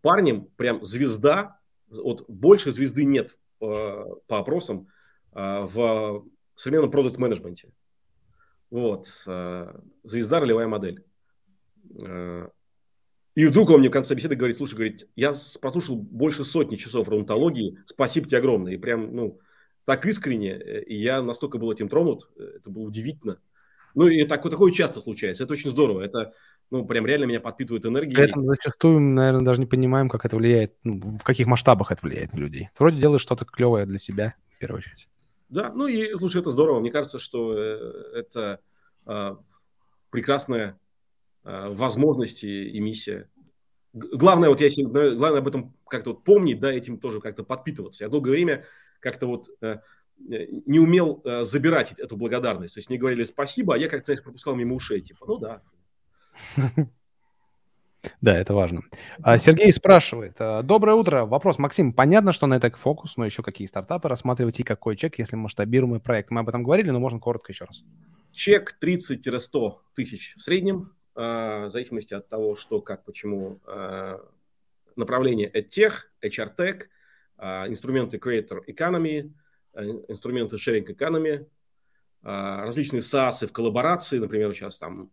парнем, 0.00 0.48
прям 0.56 0.82
звезда, 0.82 1.58
вот 1.90 2.24
больше 2.28 2.72
звезды 2.72 3.04
нет 3.04 3.36
по, 3.58 4.20
по 4.26 4.38
опросам 4.38 4.88
в 5.32 6.24
современном 6.54 6.90
продукт 6.90 7.18
менеджменте 7.18 7.70
Вот, 8.70 9.06
звезда 10.04 10.40
ролевая 10.40 10.66
модель. 10.66 11.04
И 13.36 13.44
вдруг 13.44 13.68
он 13.68 13.80
мне 13.80 13.90
в 13.90 13.92
конце 13.92 14.14
беседы 14.14 14.34
говорит, 14.34 14.56
слушай, 14.56 14.74
говорит, 14.74 15.08
я 15.14 15.34
прослушал 15.60 15.96
больше 15.96 16.42
сотни 16.42 16.76
часов 16.76 17.06
рунтологии, 17.06 17.78
спасибо 17.84 18.26
тебе 18.26 18.38
огромное. 18.38 18.72
И 18.72 18.78
прям, 18.78 19.14
ну, 19.14 19.38
так 19.84 20.06
искренне, 20.06 20.52
э, 20.52 20.82
и 20.84 20.96
я 20.96 21.22
настолько 21.22 21.58
был 21.58 21.70
этим 21.70 21.88
тронут, 21.88 22.28
э, 22.36 22.56
это 22.56 22.70
было 22.70 22.84
удивительно. 22.84 23.38
Ну, 23.94 24.08
и 24.08 24.24
так, 24.24 24.42
такое 24.42 24.72
часто 24.72 25.00
случается, 25.00 25.44
это 25.44 25.52
очень 25.52 25.70
здорово, 25.70 26.02
это, 26.02 26.32
ну, 26.70 26.84
прям 26.84 27.06
реально 27.06 27.24
меня 27.24 27.40
подпитывает 27.40 27.84
энергией. 27.86 28.16
При 28.16 28.28
этом 28.28 28.44
зачастую, 28.46 29.00
наверное, 29.00 29.44
даже 29.44 29.60
не 29.60 29.66
понимаем, 29.66 30.08
как 30.08 30.24
это 30.24 30.36
влияет, 30.36 30.74
ну, 30.82 31.18
в 31.18 31.22
каких 31.22 31.46
масштабах 31.46 31.92
это 31.92 32.04
влияет 32.04 32.32
на 32.32 32.38
людей. 32.38 32.70
Вроде 32.78 32.98
делаешь 32.98 33.22
что-то 33.22 33.44
клевое 33.44 33.86
для 33.86 33.98
себя, 33.98 34.34
в 34.50 34.58
первую 34.58 34.78
очередь. 34.78 35.08
Да, 35.48 35.72
ну 35.72 35.86
и, 35.86 36.16
слушай, 36.18 36.40
это 36.40 36.50
здорово. 36.50 36.80
Мне 36.80 36.90
кажется, 36.90 37.18
что 37.18 37.54
э, 37.56 38.12
это 38.14 38.60
э, 39.06 39.36
прекрасная 40.10 40.78
э, 41.44 41.68
возможность 41.68 42.42
и, 42.42 42.80
миссия. 42.80 43.28
Главное, 43.92 44.48
вот 44.48 44.60
я 44.60 44.68
главное 44.84 45.38
об 45.38 45.48
этом 45.48 45.74
как-то 45.88 46.10
вот 46.10 46.24
помнить, 46.24 46.58
да, 46.58 46.72
этим 46.72 46.98
тоже 46.98 47.20
как-то 47.20 47.44
подпитываться. 47.44 48.04
Я 48.04 48.10
долгое 48.10 48.32
время 48.32 48.64
как-то 49.00 49.26
вот 49.26 49.48
э, 49.62 49.78
не 50.18 50.80
умел 50.80 51.22
э, 51.24 51.44
забирать 51.44 51.92
эту 51.92 52.16
благодарность. 52.16 52.74
То 52.74 52.78
есть 52.78 52.88
мне 52.88 52.98
говорили 52.98 53.24
спасибо, 53.24 53.74
а 53.74 53.78
я 53.78 53.88
как-то, 53.88 54.06
знаешь, 54.06 54.24
пропускал 54.24 54.56
мимо 54.56 54.74
ушей. 54.74 55.00
Типа, 55.00 55.24
ну 55.26 55.38
да. 55.38 55.62
Да, 58.20 58.38
это 58.38 58.54
важно. 58.54 58.82
А, 59.20 59.36
Сергей 59.36 59.72
спрашивает. 59.72 60.36
Доброе 60.62 60.94
утро. 60.94 61.24
Вопрос, 61.24 61.58
Максим. 61.58 61.92
Понятно, 61.92 62.32
что 62.32 62.46
на 62.46 62.54
это 62.54 62.70
фокус, 62.70 63.16
но 63.16 63.26
еще 63.26 63.42
какие 63.42 63.66
стартапы 63.66 64.08
рассматривать 64.08 64.60
и 64.60 64.62
какой 64.62 64.94
чек, 64.96 65.18
если 65.18 65.34
масштабируемый 65.34 65.98
проект? 65.98 66.30
Мы 66.30 66.38
об 66.38 66.48
этом 66.48 66.62
говорили, 66.62 66.90
но 66.90 67.00
можно 67.00 67.18
коротко 67.18 67.50
еще 67.50 67.64
раз. 67.64 67.82
Чек 68.30 68.78
30-100 68.80 69.78
тысяч 69.96 70.36
в 70.36 70.42
среднем, 70.42 70.92
в 71.16 71.70
зависимости 71.72 72.14
от 72.14 72.28
того, 72.28 72.54
что, 72.54 72.80
как, 72.80 73.04
почему. 73.04 73.58
Направление 74.94 75.50
EdTech, 75.50 75.92
HR-Tech– 76.22 76.82
а, 77.38 77.68
инструменты 77.68 78.16
Creator 78.16 78.64
Economy, 78.66 79.32
инструменты 80.08 80.56
Sharing 80.56 80.86
Economy, 80.86 81.46
а, 82.22 82.64
различные 82.64 83.00
SaaS 83.00 83.46
в 83.46 83.52
коллаборации, 83.52 84.18
например, 84.18 84.54
сейчас 84.54 84.78
там 84.78 85.10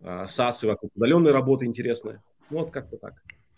а, 0.00 0.24
SaaS 0.24 0.66
вокруг 0.66 0.94
удаленной 0.94 1.32
работы 1.32 1.66
интересные. 1.66 2.22
Вот 2.50 2.70
как-то 2.70 2.96
так. 2.96 3.14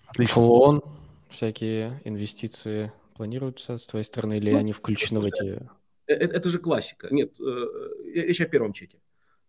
Отлично. 0.07 0.35
Флон, 0.35 0.83
всякие 1.29 2.01
инвестиции 2.05 2.93
планируются 3.15 3.79
с 3.79 3.87
твоей 3.87 4.05
стороны 4.05 4.39
или 4.39 4.53
ну, 4.53 4.59
они 4.59 4.73
включены 4.73 5.21
в 5.21 5.27
эти... 5.27 5.61
Это, 6.07 6.25
э, 6.25 6.37
это 6.37 6.49
же 6.49 6.59
классика. 6.59 7.09
Нет, 7.11 7.33
э, 7.41 7.67
я 8.15 8.33
сейчас 8.33 8.47
о 8.47 8.51
первом 8.51 8.73
чеке. 8.73 8.99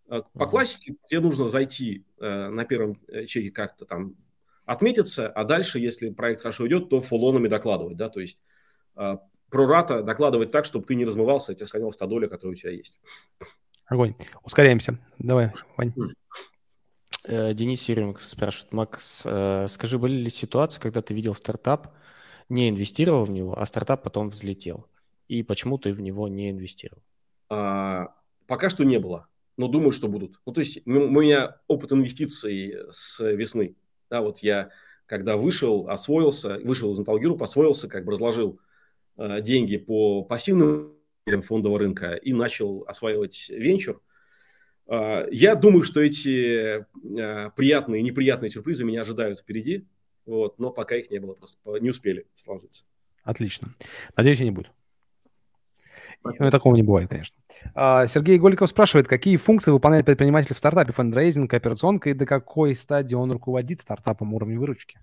По 0.07 0.15
uh-huh. 0.15 0.49
классике 0.49 0.95
тебе 1.07 1.19
нужно 1.19 1.49
зайти 1.49 2.03
на 2.17 2.65
первом 2.65 2.97
чеке 3.27 3.51
как-то 3.51 3.85
там 3.85 4.15
отметиться, 4.65 5.27
а 5.27 5.43
дальше, 5.43 5.79
если 5.79 6.09
проект 6.09 6.41
хорошо 6.41 6.67
идет, 6.67 6.89
то 6.89 7.01
фулонами 7.01 7.47
докладывать, 7.47 7.97
да, 7.97 8.09
то 8.09 8.19
есть 8.19 8.41
а, 8.95 9.19
прората 9.49 10.03
докладывать 10.03 10.51
так, 10.51 10.65
чтобы 10.65 10.85
ты 10.85 10.93
не 10.93 11.05
размывался, 11.05 11.51
и 11.51 11.55
тебе 11.55 11.65
сохранилась 11.65 11.97
та 11.97 12.05
доля, 12.05 12.27
которая 12.27 12.55
у 12.55 12.59
тебя 12.59 12.71
есть. 12.71 12.99
Огонь. 13.85 14.13
Ускоряемся. 14.43 14.99
Давай, 15.17 15.51
Вань. 15.75 15.93
Э, 17.23 17.53
Денис 17.53 17.87
Юрьевич 17.87 18.19
спрашивает, 18.19 18.73
Макс, 18.73 19.23
э, 19.25 19.65
скажи, 19.67 19.97
были 19.97 20.13
ли 20.13 20.29
ситуации, 20.29 20.79
когда 20.79 21.01
ты 21.01 21.13
видел 21.13 21.35
стартап, 21.35 21.93
не 22.49 22.69
инвестировал 22.69 23.25
в 23.25 23.31
него, 23.31 23.59
а 23.59 23.65
стартап 23.65 24.03
потом 24.03 24.29
взлетел? 24.29 24.87
И 25.27 25.43
почему 25.43 25.77
ты 25.77 25.93
в 25.93 26.01
него 26.01 26.27
не 26.27 26.49
инвестировал? 26.49 27.03
А, 27.49 28.15
пока 28.47 28.69
что 28.69 28.83
не 28.83 28.99
было, 28.99 29.27
но 29.57 29.67
думаю, 29.67 29.91
что 29.91 30.07
будут. 30.07 30.39
Ну, 30.45 30.53
то 30.53 30.61
есть 30.61 30.85
у 30.85 30.89
меня 30.89 31.57
опыт 31.67 31.91
инвестиций 31.91 32.75
с 32.91 33.23
весны. 33.23 33.75
Да, 34.09 34.21
вот 34.21 34.39
я 34.39 34.69
когда 35.05 35.37
вышел, 35.37 35.89
освоился, 35.89 36.59
вышел 36.63 36.91
из 36.93 36.99
Group, 36.99 37.41
освоился, 37.41 37.87
как 37.87 38.05
бы 38.05 38.11
разложил 38.11 38.59
Э, 39.19 39.41
деньги 39.41 39.75
по 39.75 40.23
пассивным 40.23 40.93
фондового 41.43 41.79
рынка 41.79 42.13
и 42.13 42.31
начал 42.31 42.85
осваивать 42.87 43.49
венчур. 43.49 44.01
Э, 44.89 45.27
я 45.31 45.55
думаю, 45.55 45.83
что 45.83 46.01
эти 46.01 46.79
э, 46.79 47.51
приятные 47.55 48.01
и 48.01 48.03
неприятные 48.03 48.49
сюрпризы 48.49 48.83
меня 48.83 49.03
ожидают 49.03 49.39
впереди, 49.39 49.87
вот, 50.25 50.59
но 50.59 50.71
пока 50.71 50.95
их 50.95 51.11
не 51.11 51.19
было, 51.19 51.33
просто 51.33 51.57
не 51.79 51.91
успели 51.91 52.25
сложиться. 52.35 52.83
Отлично. 53.23 53.67
Надеюсь, 54.17 54.41
и 54.41 54.45
не 54.45 54.51
будет. 54.51 54.71
Ну, 56.23 56.49
такого 56.51 56.75
не 56.75 56.83
бывает, 56.83 57.09
конечно. 57.09 57.37
А, 57.75 58.07
Сергей 58.07 58.37
Голиков 58.39 58.69
спрашивает, 58.69 59.07
какие 59.07 59.37
функции 59.37 59.71
выполняет 59.71 60.05
предприниматель 60.05 60.53
в 60.53 60.57
стартапе, 60.57 60.91
фандрейзинг, 60.91 61.53
операционка 61.53 62.09
и 62.09 62.13
до 62.13 62.25
какой 62.25 62.75
стадии 62.75 63.15
он 63.15 63.31
руководит 63.31 63.81
стартапом 63.81 64.33
уровня 64.33 64.59
выручки? 64.59 64.99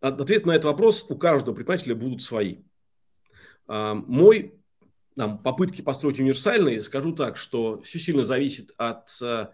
Ответ 0.00 0.46
на 0.46 0.52
этот 0.52 0.64
вопрос 0.64 1.06
у 1.08 1.16
каждого 1.16 1.54
предпринимателя 1.54 1.94
будут 1.94 2.22
свои. 2.22 2.58
А, 3.66 3.94
мой 3.94 4.61
там, 5.16 5.38
попытки 5.38 5.82
построить 5.82 6.18
универсальные, 6.18 6.82
скажу 6.82 7.12
так, 7.12 7.36
что 7.36 7.82
все 7.82 7.98
сильно 7.98 8.24
зависит 8.24 8.72
от 8.76 9.10
а, 9.20 9.52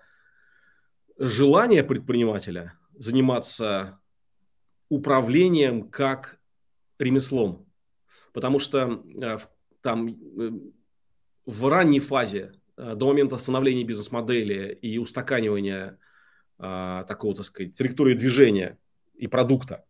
желание 1.18 1.82
предпринимателя 1.82 2.74
заниматься 2.96 4.00
управлением 4.88 5.88
как 5.90 6.38
ремеслом. 6.98 7.66
Потому 8.32 8.58
что 8.58 9.02
э, 9.20 9.38
там 9.82 10.08
э, 10.08 10.50
в 11.46 11.68
ранней 11.68 12.00
фазе, 12.00 12.52
э, 12.76 12.94
до 12.94 13.06
момента 13.06 13.38
становления 13.38 13.84
бизнес-модели 13.84 14.72
и 14.80 14.98
устаканивания 14.98 15.98
такого, 16.60 17.36
так 17.36 17.44
сказать, 17.44 17.76
траектории 17.76 18.14
движения 18.14 18.78
и 19.14 19.28
продукта, 19.28 19.84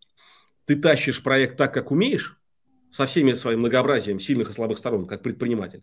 ты 0.67 0.77
тащишь 0.77 1.23
проект 1.23 1.57
так, 1.57 1.73
как 1.73 1.91
умеешь, 1.91 2.38
со 2.91 3.07
всеми 3.07 3.33
своим 3.35 3.61
многообразием 3.61 4.19
сильных 4.19 4.51
и 4.51 4.53
слабых 4.53 4.79
сторон, 4.79 5.07
как 5.07 5.23
предприниматель. 5.23 5.83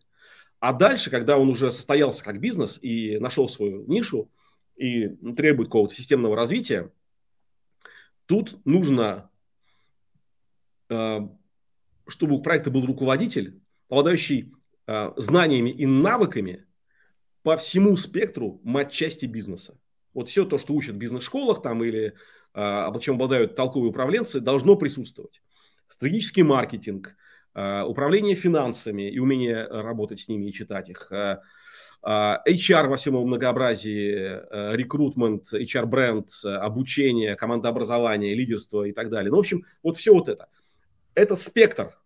А 0.59 0.73
дальше, 0.73 1.09
когда 1.09 1.37
он 1.37 1.49
уже 1.49 1.71
состоялся 1.71 2.23
как 2.23 2.39
бизнес 2.39 2.79
и 2.81 3.17
нашел 3.19 3.49
свою 3.49 3.85
нишу 3.87 4.31
и 4.75 5.09
требует 5.35 5.69
какого-то 5.69 5.93
системного 5.93 6.35
развития, 6.35 6.91
тут 8.25 8.57
нужно 8.65 9.29
чтобы 12.07 12.35
у 12.35 12.41
проекта 12.41 12.71
был 12.71 12.85
руководитель, 12.85 13.61
обладающий 13.89 14.53
э, 14.87 15.11
знаниями 15.17 15.69
и 15.69 15.85
навыками 15.85 16.65
по 17.43 17.57
всему 17.57 17.97
спектру 17.97 18.59
матчасти 18.63 19.25
бизнеса. 19.25 19.79
Вот 20.13 20.29
все 20.29 20.45
то, 20.45 20.57
что 20.57 20.73
учат 20.73 20.95
в 20.95 20.97
бизнес-школах 20.97 21.61
там 21.61 21.83
или 21.83 22.13
э, 22.53 22.99
чем 23.01 23.15
обладают 23.15 23.55
толковые 23.55 23.89
управленцы, 23.89 24.39
должно 24.39 24.75
присутствовать. 24.75 25.41
Стратегический 25.87 26.43
маркетинг, 26.43 27.15
э, 27.53 27.83
управление 27.83 28.35
финансами 28.35 29.09
и 29.09 29.19
умение 29.19 29.65
работать 29.65 30.19
с 30.19 30.27
ними 30.27 30.47
и 30.47 30.53
читать 30.53 30.89
их, 30.89 31.11
э, 31.11 31.37
HR 32.03 32.87
во 32.87 32.97
всем 32.97 33.15
его 33.15 33.25
многообразии, 33.25 34.75
рекрутмент, 34.75 35.51
HR-бренд, 35.53 36.29
обучение, 36.43 37.35
командообразование, 37.35 38.35
лидерство 38.35 38.83
и 38.83 38.91
так 38.91 39.09
далее. 39.09 39.31
Ну, 39.31 39.37
в 39.37 39.39
общем, 39.39 39.63
вот 39.81 39.97
все 39.97 40.13
вот 40.13 40.29
это– 40.29 40.47
это 41.15 41.35
спектр 41.35 41.97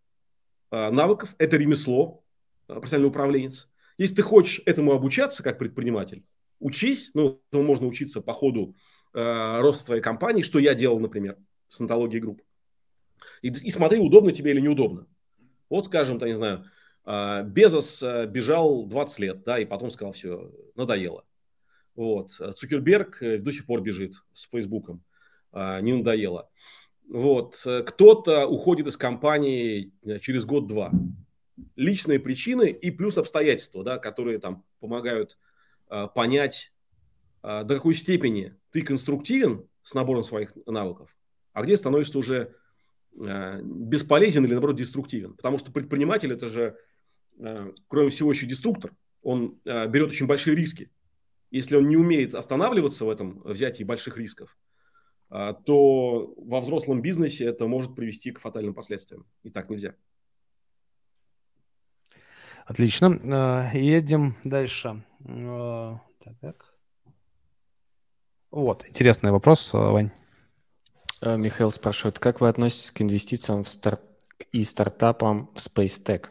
навыков, 0.72 1.36
это 1.38 1.58
ремесло, 1.58 2.24
профессиональный 2.68 3.10
управленец. 3.10 3.68
Если 3.98 4.16
ты 4.16 4.22
хочешь 4.22 4.62
этому 4.66 4.94
обучаться 4.94 5.44
как 5.44 5.58
предприниматель, 5.58 6.24
учись, 6.60 7.12
ну, 7.14 7.42
этому 7.50 7.66
можно 7.66 7.88
учиться 7.88 8.22
по 8.22 8.34
ходу 8.34 8.76
э, 9.14 9.60
роста 9.60 9.86
твоей 9.86 10.02
компании, 10.02 10.42
что 10.42 10.60
я 10.60 10.74
делал, 10.74 11.00
например, 11.00 11.38
с 11.68 11.82
антологией 11.82 12.22
групп. 12.22 12.42
И, 13.42 13.50
и 13.50 13.70
смотри, 13.72 14.00
удобно 14.00 14.32
тебе 14.32 14.52
или 14.52 14.62
неудобно. 14.62 15.08
Вот, 15.70 15.86
скажем, 15.86 16.20
то 16.20 16.28
не 16.28 16.36
знаю, 16.36 16.66
э, 17.06 17.44
Безос 17.44 18.02
э, 18.02 18.26
бежал 18.28 18.86
20 18.86 19.20
лет, 19.20 19.44
да, 19.44 19.60
и 19.60 19.66
потом 19.66 19.92
сказал, 19.92 20.14
все, 20.14 20.52
надоело. 20.76 21.26
Вот. 21.96 22.32
Цукерберг 22.32 23.20
до 23.20 23.52
сих 23.52 23.66
пор 23.66 23.82
бежит 23.82 24.14
с 24.34 24.48
Фейсбуком, 24.50 25.04
э, 25.52 25.82
не 25.82 25.94
надоело. 25.94 26.50
Вот. 27.10 27.62
Э, 27.66 27.84
кто-то 27.84 28.48
уходит 28.48 28.88
из 28.88 28.96
компании 28.96 29.92
э, 30.04 30.20
через 30.20 30.46
год-два. 30.46 30.92
Личные 31.76 32.20
причины 32.20 32.70
и 32.70 32.92
плюс 32.92 33.18
обстоятельства, 33.18 33.84
да, 33.84 33.98
которые 33.98 34.40
там 34.40 34.64
помогают 34.80 35.38
э, 35.90 36.08
понять, 36.14 36.72
э, 37.44 37.64
до 37.64 37.76
какой 37.76 37.96
степени 37.96 38.56
ты 38.72 38.84
конструктивен 38.84 39.68
с 39.84 39.94
набором 39.94 40.24
своих 40.24 40.54
навыков, 40.68 41.10
а 41.54 41.64
где 41.64 41.76
становишься 41.76 42.20
уже 42.20 42.36
э, 42.36 42.48
бесполезен 43.20 44.46
или, 44.46 44.54
наоборот, 44.54 44.78
деструктивен. 44.78 45.34
Потому 45.34 45.58
что 45.58 45.72
предприниматель– 45.72 46.32
это 46.34 46.48
же, 46.48 46.78
э, 47.38 47.72
кроме 47.88 48.10
всего, 48.10 48.32
еще 48.32 48.46
деструктор. 48.46 48.92
Он 49.22 49.60
э, 49.66 49.88
берет 49.88 50.10
очень 50.10 50.28
большие 50.28 50.56
риски. 50.56 50.90
Если 51.52 51.76
он 51.76 51.88
не 51.88 51.98
умеет 51.98 52.36
останавливаться 52.36 53.06
в 53.06 53.10
этом 53.10 53.42
взятии 53.44 53.84
больших 53.84 54.18
рисков– 54.18 54.58
то 55.30 56.34
во 56.38 56.60
взрослом 56.60 57.02
бизнесе 57.02 57.46
это 57.46 57.68
может 57.68 57.96
привести 57.96 58.32
к 58.32 58.40
фатальным 58.40 58.74
последствиям. 58.74 59.26
И 59.44 59.52
так 59.52 59.70
нельзя. 59.70 59.94
Отлично. 62.66 63.70
Едем 63.74 64.36
дальше. 64.44 65.04
А, 65.26 66.00
так. 66.42 66.74
Вот, 68.52 68.88
интересный 68.88 69.32
вопрос, 69.32 69.72
Вань. 69.74 70.12
Михаил 71.22 71.72
спрашивает, 71.72 72.20
как 72.20 72.42
вы 72.42 72.48
относитесь 72.48 72.92
к 72.92 73.02
инвестициям 73.02 73.64
в 73.64 73.70
старт 73.70 74.02
и 74.52 74.64
стартапам 74.64 75.48
в 75.54 75.58
Space 75.58 76.04
Tech? 76.04 76.28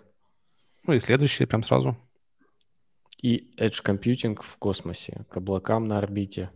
Ну 0.87 0.95
и 0.95 1.01
следующий 1.01 1.45
прям 1.45 1.63
сразу. 1.63 1.97
И 3.21 3.51
Edge 3.59 3.85
Computing 3.85 4.41
в 4.41 4.57
космосе, 4.57 5.27
к 5.29 5.37
облакам 5.37 5.87
на 5.87 5.99
орбите. 5.99 6.51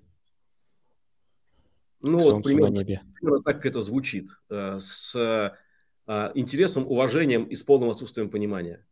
Ну, 2.01 2.19
вот 2.19 2.45
примерно, 2.45 2.79
небе. 2.79 3.03
примерно 3.15 3.43
так 3.43 3.65
это 3.67 3.81
звучит. 3.81 4.31
Э, 4.49 4.79
с 4.81 5.15
э, 5.15 6.31
интересом, 6.35 6.87
уважением 6.87 7.45
и 7.45 7.55
с 7.55 7.63
полным 7.63 7.91
отсутствием 7.91 8.31
понимания. 8.31 8.85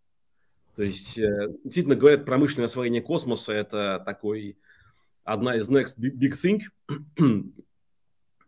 То 0.76 0.82
есть, 0.82 1.18
э, 1.18 1.48
действительно, 1.64 1.96
говорят, 1.96 2.24
промышленное 2.24 2.66
освоение 2.66 3.02
космоса– 3.02 3.52
это 3.54 4.02
такой 4.04 4.58
одна 5.24 5.56
из 5.56 5.68
next 5.68 5.98
big 5.98 6.34
thing. 6.40 6.62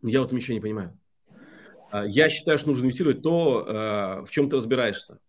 Я 0.03 0.21
в 0.21 0.25
этом 0.25 0.37
еще 0.37 0.53
не 0.53 0.59
понимаю. 0.59 0.99
Я 2.05 2.29
считаю, 2.29 2.59
что 2.59 2.69
нужно 2.69 2.83
инвестировать 2.83 3.21
то, 3.21 4.23
в 4.27 4.29
чем 4.29 4.49
ты 4.49 4.57
разбираешься. 4.57 5.19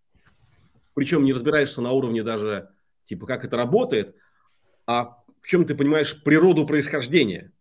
Причем 0.95 1.25
не 1.25 1.33
разбираешься 1.33 1.81
на 1.81 1.93
уровне 1.93 2.23
даже, 2.23 2.71
типа, 3.05 3.27
как 3.27 3.45
это 3.45 3.57
работает, 3.57 4.15
а 4.87 5.23
в 5.43 5.47
чем 5.47 5.65
ты 5.65 5.75
понимаешь 5.75 6.23
природу 6.23 6.67
происхождения. 6.67 7.53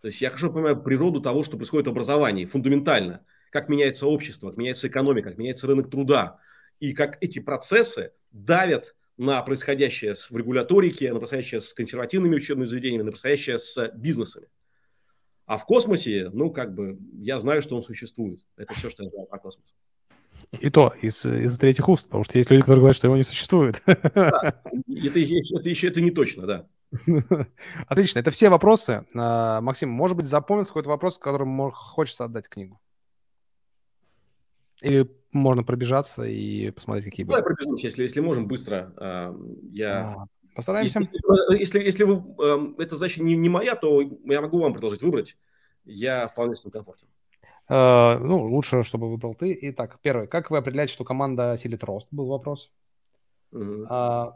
То 0.00 0.08
есть 0.08 0.20
я 0.20 0.28
хорошо 0.30 0.50
понимаю 0.52 0.82
природу 0.82 1.20
того, 1.20 1.42
что 1.42 1.56
происходит 1.56 1.86
в 1.86 1.90
образовании, 1.90 2.46
фундаментально. 2.46 3.24
Как 3.50 3.68
меняется 3.68 4.06
общество, 4.06 4.48
как 4.48 4.58
меняется 4.58 4.88
экономика, 4.88 5.30
как 5.30 5.38
меняется 5.38 5.66
рынок 5.66 5.90
труда. 5.90 6.38
И 6.78 6.92
как 6.92 7.18
эти 7.20 7.38
процессы 7.38 8.12
давят 8.30 8.94
на 9.16 9.42
происходящее 9.42 10.14
в 10.14 10.36
регуляторике, 10.36 11.12
на 11.12 11.18
происходящее 11.18 11.60
с 11.60 11.74
консервативными 11.74 12.36
учебными 12.36 12.68
заведениями, 12.68 13.02
на 13.02 13.10
происходящее 13.10 13.58
с 13.58 13.90
бизнесами. 13.94 14.46
А 15.50 15.58
в 15.58 15.64
космосе, 15.64 16.30
ну, 16.32 16.52
как 16.52 16.76
бы, 16.76 16.96
я 17.18 17.40
знаю, 17.40 17.60
что 17.60 17.74
он 17.74 17.82
существует. 17.82 18.38
Это 18.56 18.72
все, 18.74 18.88
что 18.88 19.02
я 19.02 19.10
знаю 19.10 19.26
про 19.26 19.40
космос. 19.40 19.74
И 20.52 20.70
то 20.70 20.92
из, 21.02 21.26
из 21.26 21.58
третьих 21.58 21.88
уст, 21.88 22.06
потому 22.06 22.22
что 22.22 22.38
есть 22.38 22.52
люди, 22.52 22.60
которые 22.60 22.78
говорят, 22.78 22.96
что 22.96 23.08
его 23.08 23.16
не 23.16 23.24
существует. 23.24 23.82
Да, 23.84 24.62
это, 24.86 25.18
это 25.18 25.68
еще 25.68 25.88
это 25.88 26.00
не 26.00 26.12
точно, 26.12 26.46
да. 26.46 26.68
Отлично, 27.88 28.20
это 28.20 28.30
все 28.30 28.48
вопросы. 28.48 29.04
А, 29.16 29.60
Максим, 29.60 29.90
может 29.90 30.16
быть, 30.16 30.26
запомнится 30.26 30.70
какой-то 30.72 30.88
вопрос, 30.88 31.18
которым 31.18 31.72
хочется 31.72 32.26
отдать 32.26 32.48
книгу? 32.48 32.80
Или 34.82 35.10
можно 35.32 35.64
пробежаться 35.64 36.22
и 36.22 36.70
посмотреть, 36.70 37.06
какие 37.06 37.26
были? 37.26 37.34
Давай 37.34 37.42
пробежимся, 37.42 37.88
если, 37.88 38.04
если 38.04 38.20
можем, 38.20 38.46
быстро. 38.46 38.94
А, 38.98 39.36
я... 39.72 40.14
А, 40.14 40.26
постараемся. 40.54 41.00
Если, 41.00 41.58
если, 41.58 41.78
если 41.80 42.04
вы, 42.04 42.44
эм, 42.44 42.74
эта 42.78 42.96
задача 42.96 43.22
не, 43.22 43.36
не 43.36 43.48
моя, 43.48 43.74
то 43.76 44.00
я 44.00 44.40
могу 44.40 44.60
вам 44.60 44.72
предложить 44.72 45.02
выбрать. 45.02 45.36
Я 45.84 46.28
вполне 46.28 46.54
с 46.54 46.64
ним 46.64 46.72
комфортен. 46.72 47.08
Uh, 47.68 48.18
ну, 48.18 48.46
лучше, 48.46 48.82
чтобы 48.82 49.08
выбрал 49.08 49.34
ты. 49.34 49.56
Итак, 49.62 49.98
первый. 50.02 50.26
Как 50.26 50.50
вы 50.50 50.58
определяете, 50.58 50.92
что 50.92 51.04
команда 51.04 51.56
силит 51.56 51.84
рост? 51.84 52.08
Был 52.10 52.26
вопрос. 52.26 52.72
Uh-huh. 53.52 53.86
Uh, 53.88 54.32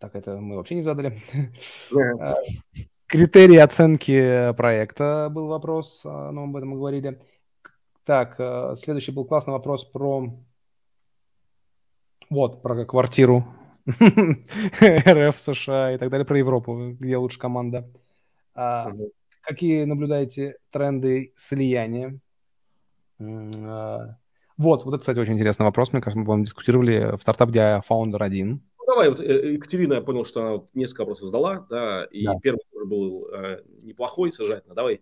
так, 0.00 0.16
это 0.16 0.36
мы 0.36 0.56
вообще 0.56 0.74
не 0.74 0.82
задали. 0.82 1.22
Yeah. 1.92 2.34
Критерии 3.06 3.58
оценки 3.58 4.52
проекта 4.54 5.28
был 5.30 5.46
вопрос, 5.46 6.00
а, 6.04 6.32
но 6.32 6.44
об 6.44 6.56
этом 6.56 6.70
мы 6.70 6.76
говорили. 6.76 7.22
Так, 8.04 8.34
э, 8.38 8.74
следующий 8.76 9.12
был 9.12 9.24
классный 9.24 9.52
вопрос 9.52 9.84
про... 9.84 10.34
Вот, 12.28 12.60
про 12.60 12.84
квартиру 12.84 13.44
РФ, 13.86 15.38
США 15.38 15.94
и 15.94 15.98
так 15.98 16.10
далее, 16.10 16.24
про 16.24 16.38
Европу, 16.38 16.96
где 16.98 17.16
лучше 17.16 17.38
команда. 17.38 17.88
А, 18.54 18.92
какие 19.42 19.84
наблюдаете 19.84 20.56
тренды 20.70 21.32
слияния? 21.36 22.18
А, 23.20 24.16
вот, 24.56 24.84
вот 24.84 24.94
это, 24.94 25.00
кстати, 25.00 25.18
очень 25.18 25.34
интересный 25.34 25.64
вопрос. 25.64 25.92
Мне 25.92 26.00
кажется, 26.00 26.18
мы, 26.18 26.26
по 26.26 26.42
дискутировали 26.42 27.16
в 27.16 27.22
стартап, 27.22 27.50
где 27.50 27.82
фаундер 27.84 28.22
один 28.22 28.62
давай, 28.94 29.08
вот 29.08 29.20
э, 29.20 29.52
Екатерина, 29.52 29.94
я 29.94 30.00
понял, 30.00 30.24
что 30.24 30.46
она 30.46 30.62
несколько 30.74 31.00
вопросов 31.00 31.26
задала, 31.26 31.66
да, 31.68 32.04
и 32.04 32.24
да. 32.24 32.34
первый 32.42 32.60
был 32.84 33.28
э, 33.32 33.62
неплохой, 33.82 34.32
сажательно. 34.32 34.74
Давай 34.74 35.00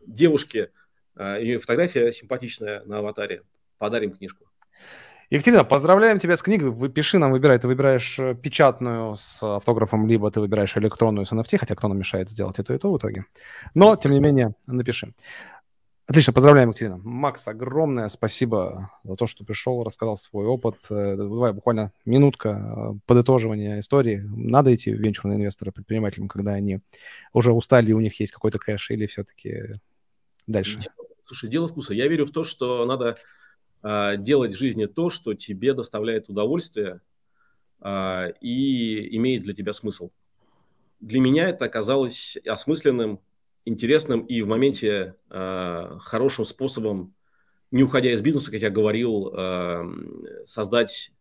девушке, 0.00 0.70
э, 1.16 1.38
ее 1.40 1.58
фотография 1.58 2.12
симпатичная 2.12 2.84
на 2.84 2.98
аватаре, 2.98 3.42
подарим 3.78 4.12
книжку. 4.12 4.46
Екатерина, 5.32 5.64
поздравляем 5.64 6.18
тебя 6.18 6.36
с 6.36 6.42
книгой. 6.42 6.68
Вы 6.68 6.90
пиши 6.90 7.16
нам, 7.16 7.32
выбирай. 7.32 7.58
Ты 7.58 7.66
выбираешь 7.66 8.18
э, 8.18 8.34
печатную 8.34 9.16
с 9.16 9.42
автографом, 9.42 10.06
либо 10.06 10.30
ты 10.30 10.40
выбираешь 10.40 10.76
электронную 10.76 11.24
с 11.24 11.32
NFT, 11.32 11.56
хотя 11.56 11.74
кто 11.74 11.88
нам 11.88 11.96
мешает 11.96 12.28
сделать 12.28 12.58
это 12.58 12.74
и 12.74 12.78
то 12.78 12.92
в 12.92 12.98
итоге. 12.98 13.24
Но, 13.72 13.96
тем 13.96 14.12
не 14.12 14.20
менее, 14.20 14.54
напиши. 14.66 15.14
Отлично, 16.06 16.34
поздравляем, 16.34 16.68
Екатерина. 16.68 16.98
Макс, 17.02 17.48
огромное 17.48 18.10
спасибо 18.10 18.90
за 19.04 19.14
то, 19.14 19.26
что 19.26 19.42
пришел, 19.42 19.82
рассказал 19.82 20.18
свой 20.18 20.44
опыт. 20.44 20.76
Э, 20.90 21.16
давай 21.16 21.54
буквально 21.54 21.92
минутка 22.04 22.94
подытоживания 23.06 23.78
истории. 23.78 24.22
Надо 24.26 24.74
идти 24.74 24.92
в 24.92 25.00
венчурные 25.00 25.38
инвесторы 25.38 25.72
предпринимателям, 25.72 26.28
когда 26.28 26.50
они 26.50 26.80
уже 27.32 27.52
устали, 27.52 27.92
у 27.92 28.00
них 28.00 28.20
есть 28.20 28.32
какой-то 28.32 28.58
кэш, 28.58 28.90
или 28.90 29.06
все-таки 29.06 29.76
дальше? 30.46 30.78
Слушай, 31.24 31.48
дело 31.48 31.68
вкуса. 31.68 31.94
Я 31.94 32.06
верю 32.08 32.26
в 32.26 32.32
то, 32.32 32.44
что 32.44 32.84
надо 32.84 33.10
э, 33.10 33.14
делать 33.82 34.54
в 34.54 34.58
жизни 34.58 34.86
то, 34.86 35.10
что 35.10 35.34
тебе 35.34 35.74
доставляет 35.74 36.28
удовольствие 36.28 37.00
э, 37.80 38.32
и 38.40 39.16
имеет 39.16 39.42
для 39.42 39.54
тебя 39.54 39.72
смысл. 39.72 40.10
Для 41.00 41.20
меня 41.20 41.48
это 41.48 41.64
оказалось 41.64 42.36
осмысленным, 42.46 43.20
интересным 43.64 44.20
и 44.20 44.40
в 44.42 44.46
моменте 44.46 45.16
э, 45.30 45.98
хорошим 46.00 46.44
способом, 46.44 47.14
не 47.72 47.82
уходя 47.82 48.12
из 48.12 48.20
бизнеса, 48.20 48.52
как 48.52 48.60
я 48.60 48.70
говорил, 48.70 49.32
создать 50.44 51.12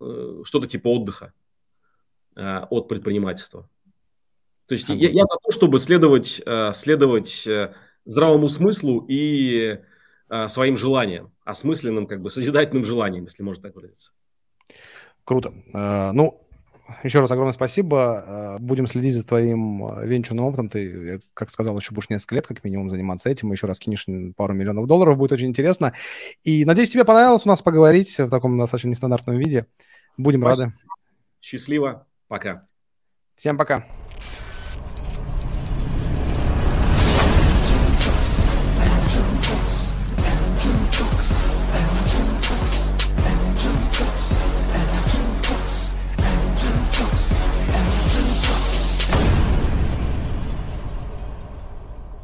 э, 0.00 0.42
что-то 0.44 0.66
типа 0.66 0.88
отдыха 0.88 1.32
от 2.36 2.88
предпринимательства. 2.88 3.68
То 4.66 4.74
есть 4.74 4.88
я, 4.88 5.08
я 5.08 5.24
за 5.24 5.38
то, 5.42 5.50
чтобы 5.50 5.78
следовать, 5.78 6.42
следовать 6.74 7.46
э, 7.46 7.74
здравому 8.04 8.48
смыслу 8.48 9.04
и 9.08 9.80
своим 10.48 10.76
желаниям, 10.76 11.32
осмысленным, 11.44 12.06
как 12.06 12.22
бы 12.22 12.30
созидательным 12.30 12.84
желаниям, 12.84 13.24
если 13.24 13.42
можно 13.42 13.62
так 13.62 13.74
выразиться. 13.74 14.12
Круто. 15.24 15.54
Uh, 15.72 16.12
ну, 16.12 16.44
еще 17.02 17.20
раз 17.20 17.30
огромное 17.30 17.52
спасибо. 17.52 18.56
Будем 18.60 18.86
следить 18.86 19.14
за 19.14 19.26
твоим 19.26 20.00
венчурным 20.02 20.44
опытом. 20.44 20.68
Ты, 20.68 21.20
как 21.32 21.50
сказал, 21.50 21.78
еще 21.78 21.94
будешь 21.94 22.10
несколько 22.10 22.34
лет 22.34 22.46
как 22.46 22.62
минимум 22.62 22.90
заниматься 22.90 23.30
этим. 23.30 23.52
Еще 23.52 23.66
раз 23.66 23.78
кинешь 23.78 24.06
пару 24.36 24.54
миллионов 24.54 24.86
долларов. 24.86 25.16
Будет 25.16 25.32
очень 25.32 25.48
интересно. 25.48 25.94
И 26.42 26.64
надеюсь, 26.64 26.90
тебе 26.90 27.04
понравилось 27.04 27.46
у 27.46 27.48
нас 27.48 27.62
поговорить 27.62 28.18
в 28.18 28.28
таком 28.28 28.58
достаточно 28.58 28.88
нестандартном 28.88 29.38
виде. 29.38 29.66
Будем 30.16 30.42
спасибо. 30.42 30.64
рады. 30.66 30.78
Счастливо. 31.40 32.06
Пока. 32.28 32.66
Всем 33.34 33.56
пока. 33.56 33.86